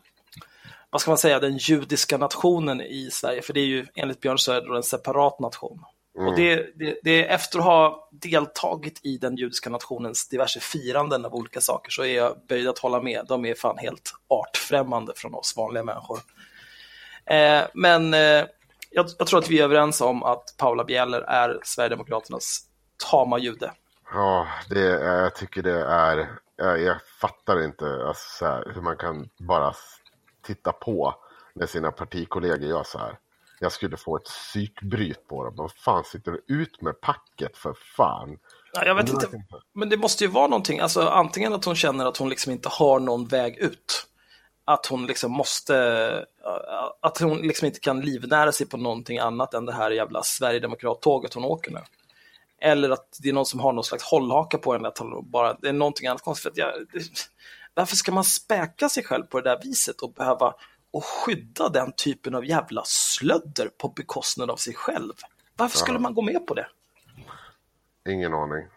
vad 0.89 1.01
ska 1.01 1.11
man 1.11 1.17
säga, 1.17 1.39
den 1.39 1.57
judiska 1.57 2.17
nationen 2.17 2.81
i 2.81 3.09
Sverige. 3.11 3.41
För 3.41 3.53
det 3.53 3.59
är 3.59 3.65
ju 3.65 3.85
enligt 3.95 4.21
Björn 4.21 4.37
Söder 4.37 4.75
en 4.75 4.83
separat 4.83 5.39
nation. 5.39 5.79
Och 6.17 6.35
det, 6.35 6.55
det, 6.75 6.99
det 7.03 7.25
är 7.25 7.35
efter 7.35 7.59
att 7.59 7.65
ha 7.65 8.09
deltagit 8.11 8.99
i 9.03 9.17
den 9.17 9.35
judiska 9.35 9.69
nationens 9.69 10.29
diverse 10.29 10.59
firanden 10.59 11.25
av 11.25 11.35
olika 11.35 11.61
saker 11.61 11.91
så 11.91 12.03
är 12.03 12.15
jag 12.15 12.37
böjd 12.47 12.67
att 12.67 12.79
hålla 12.79 13.01
med. 13.01 13.25
De 13.27 13.45
är 13.45 13.53
fan 13.53 13.77
helt 13.77 14.13
artfrämmande 14.27 15.13
från 15.15 15.35
oss 15.35 15.57
vanliga 15.57 15.83
människor. 15.83 16.19
Eh, 17.25 17.61
men 17.73 18.13
eh, 18.13 18.45
jag, 18.95 19.05
jag 19.17 19.27
tror 19.27 19.39
att 19.39 19.49
vi 19.49 19.59
är 19.59 19.63
överens 19.63 20.01
om 20.01 20.23
att 20.23 20.55
Paula 20.57 20.83
Bieler 20.83 21.21
är 21.21 21.59
Sverigedemokraternas 21.63 22.61
tama 23.11 23.37
jude. 23.39 23.71
Ja, 24.13 24.47
det, 24.69 24.79
jag 24.81 25.35
tycker 25.35 25.63
det 25.63 25.85
är... 25.85 26.29
Jag, 26.57 26.81
jag 26.81 26.97
fattar 27.21 27.63
inte 27.63 27.85
alltså, 28.07 28.37
så 28.37 28.45
här, 28.45 28.71
hur 28.75 28.81
man 28.81 28.97
kan 28.97 29.29
bara 29.39 29.73
titta 30.43 30.71
på 30.71 31.15
när 31.55 31.65
sina 31.65 31.91
partikollegor 31.91 32.69
gör 32.69 32.83
så 32.83 32.97
här. 32.97 33.17
Jag 33.59 33.71
skulle 33.71 33.97
få 33.97 34.17
ett 34.17 34.23
psykbryt 34.23 35.27
på 35.27 35.43
dem. 35.43 35.53
Vad 35.55 35.71
fan 35.71 36.03
sitter 36.03 36.31
du 36.31 36.43
ut 36.47 36.81
med 36.81 37.01
packet 37.01 37.57
för 37.57 37.73
fan? 37.97 38.37
Ja, 38.73 38.85
jag 38.85 38.95
vet 38.95 39.09
inte, 39.09 39.27
men 39.73 39.89
det 39.89 39.97
måste 39.97 40.23
ju 40.23 40.29
vara 40.29 40.47
någonting, 40.47 40.79
alltså 40.79 41.07
antingen 41.07 41.53
att 41.53 41.65
hon 41.65 41.75
känner 41.75 42.05
att 42.05 42.17
hon 42.17 42.29
liksom 42.29 42.51
inte 42.51 42.69
har 42.69 42.99
någon 42.99 43.27
väg 43.27 43.57
ut. 43.57 44.07
Att 44.65 44.85
hon 44.85 45.05
liksom 45.05 45.31
måste, 45.31 46.25
att 47.01 47.17
hon 47.17 47.37
liksom 47.37 47.65
inte 47.65 47.79
kan 47.79 48.01
livnära 48.01 48.51
sig 48.51 48.67
på 48.67 48.77
någonting 48.77 49.19
annat 49.19 49.53
än 49.53 49.65
det 49.65 49.73
här 49.73 49.91
jävla 49.91 50.23
Sverigedemokrattåget 50.23 51.33
hon 51.33 51.45
åker 51.45 51.71
nu. 51.71 51.79
Eller 52.61 52.89
att 52.89 53.17
det 53.21 53.29
är 53.29 53.33
någon 53.33 53.45
som 53.45 53.59
har 53.59 53.73
någon 53.73 53.83
slags 53.83 54.03
hållhaka 54.03 54.57
på 54.57 54.73
henne, 54.73 54.87
att 54.87 54.97
hon 54.97 55.31
bara, 55.31 55.53
det 55.53 55.69
är 55.69 55.73
någonting 55.73 56.07
annat 56.07 56.21
konstigt. 56.21 56.53
Jag, 56.55 56.73
varför 57.73 57.95
ska 57.95 58.11
man 58.11 58.23
späka 58.23 58.89
sig 58.89 59.03
själv 59.03 59.23
på 59.23 59.41
det 59.41 59.49
där 59.49 59.59
viset 59.63 60.01
och 60.01 60.13
behöva 60.13 60.53
och 60.91 61.05
skydda 61.05 61.69
den 61.69 61.91
typen 61.91 62.35
av 62.35 62.45
jävla 62.45 62.81
slödder 62.85 63.69
på 63.77 63.87
bekostnad 63.87 64.51
av 64.51 64.55
sig 64.55 64.73
själv? 64.73 65.13
Varför 65.57 65.77
skulle 65.77 65.99
man 65.99 66.13
gå 66.13 66.21
med 66.21 66.47
på 66.47 66.53
det? 66.53 66.67
Ingen 68.09 68.33
aning. 68.33 68.67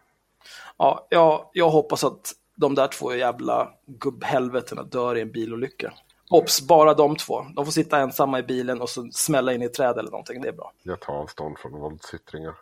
Ja, 0.76 1.06
jag, 1.10 1.50
jag 1.52 1.70
hoppas 1.70 2.04
att 2.04 2.32
de 2.58 2.74
där 2.74 2.88
två 2.88 3.14
jävla 3.14 3.70
gubbhelvetena 3.86 4.82
dör 4.82 5.16
i 5.16 5.20
en 5.20 5.32
bilolycka. 5.32 5.92
Ops, 6.30 6.60
bara 6.60 6.94
de 6.94 7.16
två. 7.16 7.46
De 7.56 7.64
får 7.64 7.72
sitta 7.72 7.98
ensamma 7.98 8.38
i 8.38 8.42
bilen 8.42 8.80
och 8.80 8.90
så 8.90 9.08
smälla 9.12 9.52
in 9.52 9.62
i 9.62 9.64
ett 9.64 9.74
träd 9.74 9.98
eller 9.98 10.10
någonting. 10.10 10.42
Det 10.42 10.48
är 10.48 10.52
bra. 10.52 10.72
Jag 10.82 11.00
tar 11.00 11.12
avstånd 11.12 11.58
från 11.58 11.72
våldsyttringar. 11.72 12.54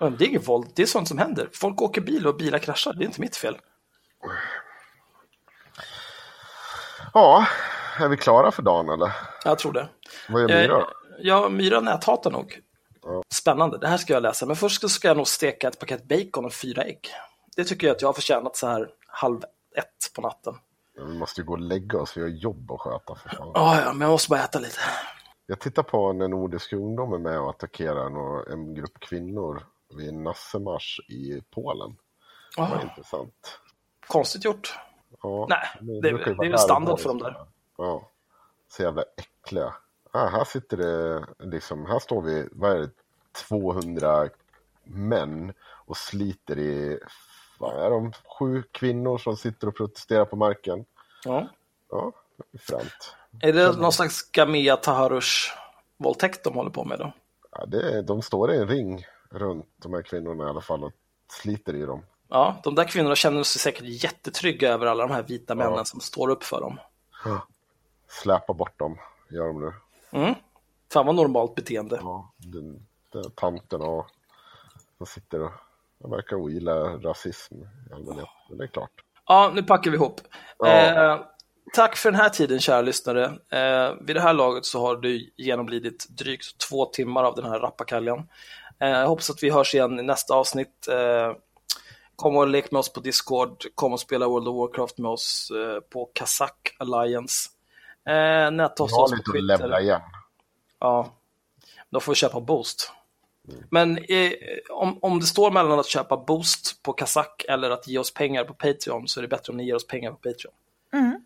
Men 0.00 0.16
det 0.16 0.24
är 0.24 0.28
inget 0.28 0.48
våld, 0.48 0.66
det 0.74 0.82
är 0.82 0.86
sånt 0.86 1.08
som 1.08 1.18
händer. 1.18 1.48
Folk 1.52 1.82
åker 1.82 2.00
bil 2.00 2.26
och 2.26 2.36
bilar 2.36 2.58
kraschar, 2.58 2.92
det 2.92 3.04
är 3.04 3.06
inte 3.06 3.20
mitt 3.20 3.36
fel. 3.36 3.58
Ja, 7.14 7.46
är 7.98 8.08
vi 8.08 8.16
klara 8.16 8.50
för 8.50 8.62
dagen 8.62 8.88
eller? 8.88 9.12
Jag 9.44 9.58
tror 9.58 9.72
det. 9.72 9.88
Vad 10.28 10.40
gör 10.42 10.48
Myra? 10.48 10.78
Eh, 10.78 10.84
Ja, 11.18 11.48
Myra 11.48 11.80
näthatar 11.80 12.30
nog. 12.30 12.60
Spännande, 13.34 13.78
det 13.78 13.88
här 13.88 13.96
ska 13.96 14.12
jag 14.12 14.22
läsa. 14.22 14.46
Men 14.46 14.56
först 14.56 14.90
ska 14.90 15.08
jag 15.08 15.16
nog 15.16 15.28
steka 15.28 15.68
ett 15.68 15.78
paket 15.78 16.08
bacon 16.08 16.44
och 16.44 16.52
fyra 16.52 16.82
ägg. 16.82 17.00
Det 17.56 17.64
tycker 17.64 17.86
jag 17.86 17.94
att 17.94 18.02
jag 18.02 18.08
har 18.08 18.12
förtjänat 18.12 18.56
så 18.56 18.66
här 18.66 18.88
halv 19.20 19.40
ett 19.76 20.12
på 20.14 20.20
natten. 20.22 20.54
Vi 20.94 21.18
måste 21.18 21.40
ju 21.40 21.44
gå 21.46 21.52
och 21.52 21.58
lägga 21.60 21.98
oss, 22.00 22.16
vi 22.16 22.20
har 22.20 22.28
jobb 22.28 22.72
att 22.72 22.80
sköta 22.80 23.14
för 23.14 23.28
fan. 23.28 23.50
Ja, 23.54 23.80
ja, 23.80 23.92
men 23.92 24.00
jag 24.00 24.10
måste 24.10 24.30
bara 24.30 24.40
äta 24.40 24.58
lite. 24.58 24.80
Jag 25.46 25.60
tittar 25.60 25.82
på 25.82 26.12
när 26.12 26.28
Nordisk 26.28 26.72
ungdom 26.72 27.12
är 27.12 27.18
med 27.18 27.40
och 27.40 27.50
attackerar 27.50 28.52
en 28.52 28.74
grupp 28.74 29.00
kvinnor 29.00 29.66
vid 29.96 30.08
en 30.08 30.24
nassemarsch 30.24 31.00
i 31.08 31.42
Polen. 31.50 31.96
Det 32.56 32.60
var 32.62 32.68
Ja, 32.68 32.82
intressant. 32.82 33.58
konstigt 34.06 34.44
gjort. 34.44 34.78
Ja, 35.22 35.46
Nej, 35.50 35.68
de 35.80 35.86
det- 36.00 36.00
det 36.24 36.34
vara 36.34 36.46
är 36.46 36.50
där 36.50 36.56
standard 36.58 37.00
för 37.00 37.08
dem 37.08 37.18
där. 37.18 37.46
Ja, 37.78 38.08
så 38.68 38.82
jävla 38.82 39.02
äckliga. 39.16 39.74
Ah, 40.12 40.26
här 40.26 40.44
sitter 40.44 40.76
det, 40.76 41.26
liksom, 41.38 41.86
här 41.86 41.98
står 41.98 42.22
vi, 42.22 42.48
vad 42.52 42.70
är 42.72 42.76
det, 42.78 42.90
200 43.48 44.28
män 44.84 45.52
och 45.86 45.96
sliter 45.96 46.58
i, 46.58 47.00
vad 47.58 47.84
är 47.84 47.90
de, 47.90 48.12
sju 48.38 48.62
kvinnor 48.72 49.18
som 49.18 49.36
sitter 49.36 49.68
och 49.68 49.76
protesterar 49.76 50.24
på 50.24 50.36
marken. 50.36 50.84
Ja. 51.24 51.48
Ja, 51.90 52.12
det 52.36 52.58
är 52.58 52.58
fränt. 52.58 53.14
Är 53.40 53.52
det 53.52 53.76
någon 53.76 53.92
slags 53.92 54.30
Gamea 54.30 54.76
Taharush 54.76 55.52
våldtäkt 55.96 56.44
de 56.44 56.54
håller 56.54 56.70
på 56.70 56.84
med 56.84 56.98
då? 56.98 57.12
Ja, 57.50 57.66
det, 57.66 58.02
de 58.02 58.22
står 58.22 58.52
i 58.52 58.56
en 58.56 58.68
ring 58.68 59.04
runt 59.30 59.66
de 59.76 59.94
här 59.94 60.02
kvinnorna 60.02 60.44
i 60.44 60.48
alla 60.48 60.60
fall 60.60 60.84
och 60.84 60.92
sliter 61.28 61.74
i 61.74 61.82
dem. 61.82 62.02
Ja, 62.28 62.60
de 62.64 62.74
där 62.74 62.84
kvinnorna 62.84 63.16
känner 63.16 63.42
sig 63.42 63.60
säkert 63.60 64.04
jättetrygga 64.04 64.72
över 64.72 64.86
alla 64.86 65.06
de 65.06 65.14
här 65.14 65.22
vita 65.22 65.54
männen 65.54 65.84
som 65.84 66.00
står 66.00 66.28
upp 66.30 66.44
för 66.44 66.60
dem. 66.60 66.78
Släpa 68.08 68.52
bort 68.52 68.78
dem, 68.78 68.98
gör 69.30 69.46
de 69.46 69.60
nu. 69.60 69.72
Mm. 70.10 70.34
Fan 70.92 71.06
vad 71.06 71.14
normalt 71.14 71.54
beteende. 71.54 71.98
Ja, 72.02 72.32
den, 72.36 72.86
den 73.12 73.30
tanten 73.30 73.80
och 73.80 74.06
som 74.98 75.06
sitter 75.06 75.42
och 75.42 75.52
de 75.98 76.10
verkar 76.10 76.36
ogilla 76.36 76.74
rasism 76.80 77.54
i 77.90 77.92
allmänhet. 77.94 78.28
Men 78.48 78.58
det 78.58 78.64
är 78.64 78.68
klart. 78.68 78.90
Ja, 79.26 79.52
nu 79.54 79.62
packar 79.62 79.90
vi 79.90 79.96
ihop. 79.96 80.20
Ja. 80.58 80.66
Eh, 80.68 81.20
tack 81.74 81.96
för 81.96 82.10
den 82.10 82.20
här 82.20 82.28
tiden, 82.28 82.60
kära 82.60 82.80
lyssnare. 82.80 83.24
Eh, 83.50 83.94
vid 84.00 84.16
det 84.16 84.20
här 84.20 84.32
laget 84.34 84.64
så 84.64 84.80
har 84.80 84.96
du 84.96 85.30
genomlidit 85.36 86.06
drygt 86.08 86.58
två 86.68 86.84
timmar 86.86 87.24
av 87.24 87.34
den 87.34 87.44
här 87.44 87.58
rappakaljan. 87.60 88.28
Eh, 88.80 88.88
jag 88.88 89.08
hoppas 89.08 89.30
att 89.30 89.42
vi 89.42 89.50
hörs 89.50 89.74
igen 89.74 90.00
i 90.00 90.02
nästa 90.02 90.34
avsnitt. 90.34 90.88
Eh, 90.88 91.32
kom 92.16 92.36
och 92.36 92.48
lek 92.48 92.70
med 92.70 92.78
oss 92.78 92.92
på 92.92 93.00
Discord, 93.00 93.64
kom 93.74 93.92
och 93.92 94.00
spela 94.00 94.28
World 94.28 94.48
of 94.48 94.56
Warcraft 94.56 94.98
med 94.98 95.10
oss 95.10 95.50
eh, 95.50 95.80
på 95.80 96.10
Kazak 96.14 96.76
Alliance. 96.78 97.50
Eh, 98.08 98.50
Nätta 98.50 98.82
oss 98.82 98.92
har 98.92 99.02
oss 99.04 99.10
på 99.10 99.16
lite 99.16 99.30
att 99.30 99.44
levla 99.44 99.66
Twitter. 99.66 99.80
igen. 99.82 100.00
Ja, 100.80 101.12
då 101.90 102.00
får 102.00 102.12
vi 102.12 102.16
köpa 102.16 102.40
Boost. 102.40 102.92
Men 103.70 103.98
eh, 103.98 104.32
om, 104.70 104.98
om 105.02 105.20
det 105.20 105.26
står 105.26 105.50
mellan 105.50 105.78
att 105.78 105.86
köpa 105.86 106.16
Boost 106.16 106.82
på 106.82 106.92
Kazak 106.92 107.44
eller 107.48 107.70
att 107.70 107.88
ge 107.88 107.98
oss 107.98 108.14
pengar 108.14 108.44
på 108.44 108.54
Patreon 108.54 109.08
så 109.08 109.20
är 109.20 109.22
det 109.22 109.28
bättre 109.28 109.50
om 109.50 109.56
ni 109.56 109.66
ger 109.66 109.74
oss 109.74 109.86
pengar 109.86 110.10
på 110.10 110.16
Patreon. 110.16 110.54
Mm. 110.92 111.20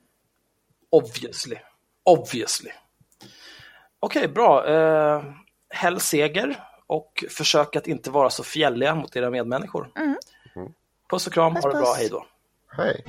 Obviously. 0.91 1.57
Obviously. 2.05 2.71
Okej, 4.01 4.29
bra. 4.29 4.67
Eh, 4.67 5.23
häll 5.69 6.01
seger 6.01 6.65
och 6.87 7.25
försök 7.31 7.77
att 7.77 7.87
inte 7.87 8.11
vara 8.11 8.31
så 8.31 8.45
fjälliga 8.45 8.95
mot 8.95 9.17
era 9.17 9.31
medmänniskor. 9.31 9.91
Mm. 9.97 10.17
Puss 11.11 11.27
och 11.27 11.33
kram, 11.33 11.55
Puss, 11.55 11.65
ha 11.65 11.73
det 11.73 11.79
bra, 11.79 11.95
hej 11.95 12.09
då. 12.09 12.27
Hej! 12.77 13.05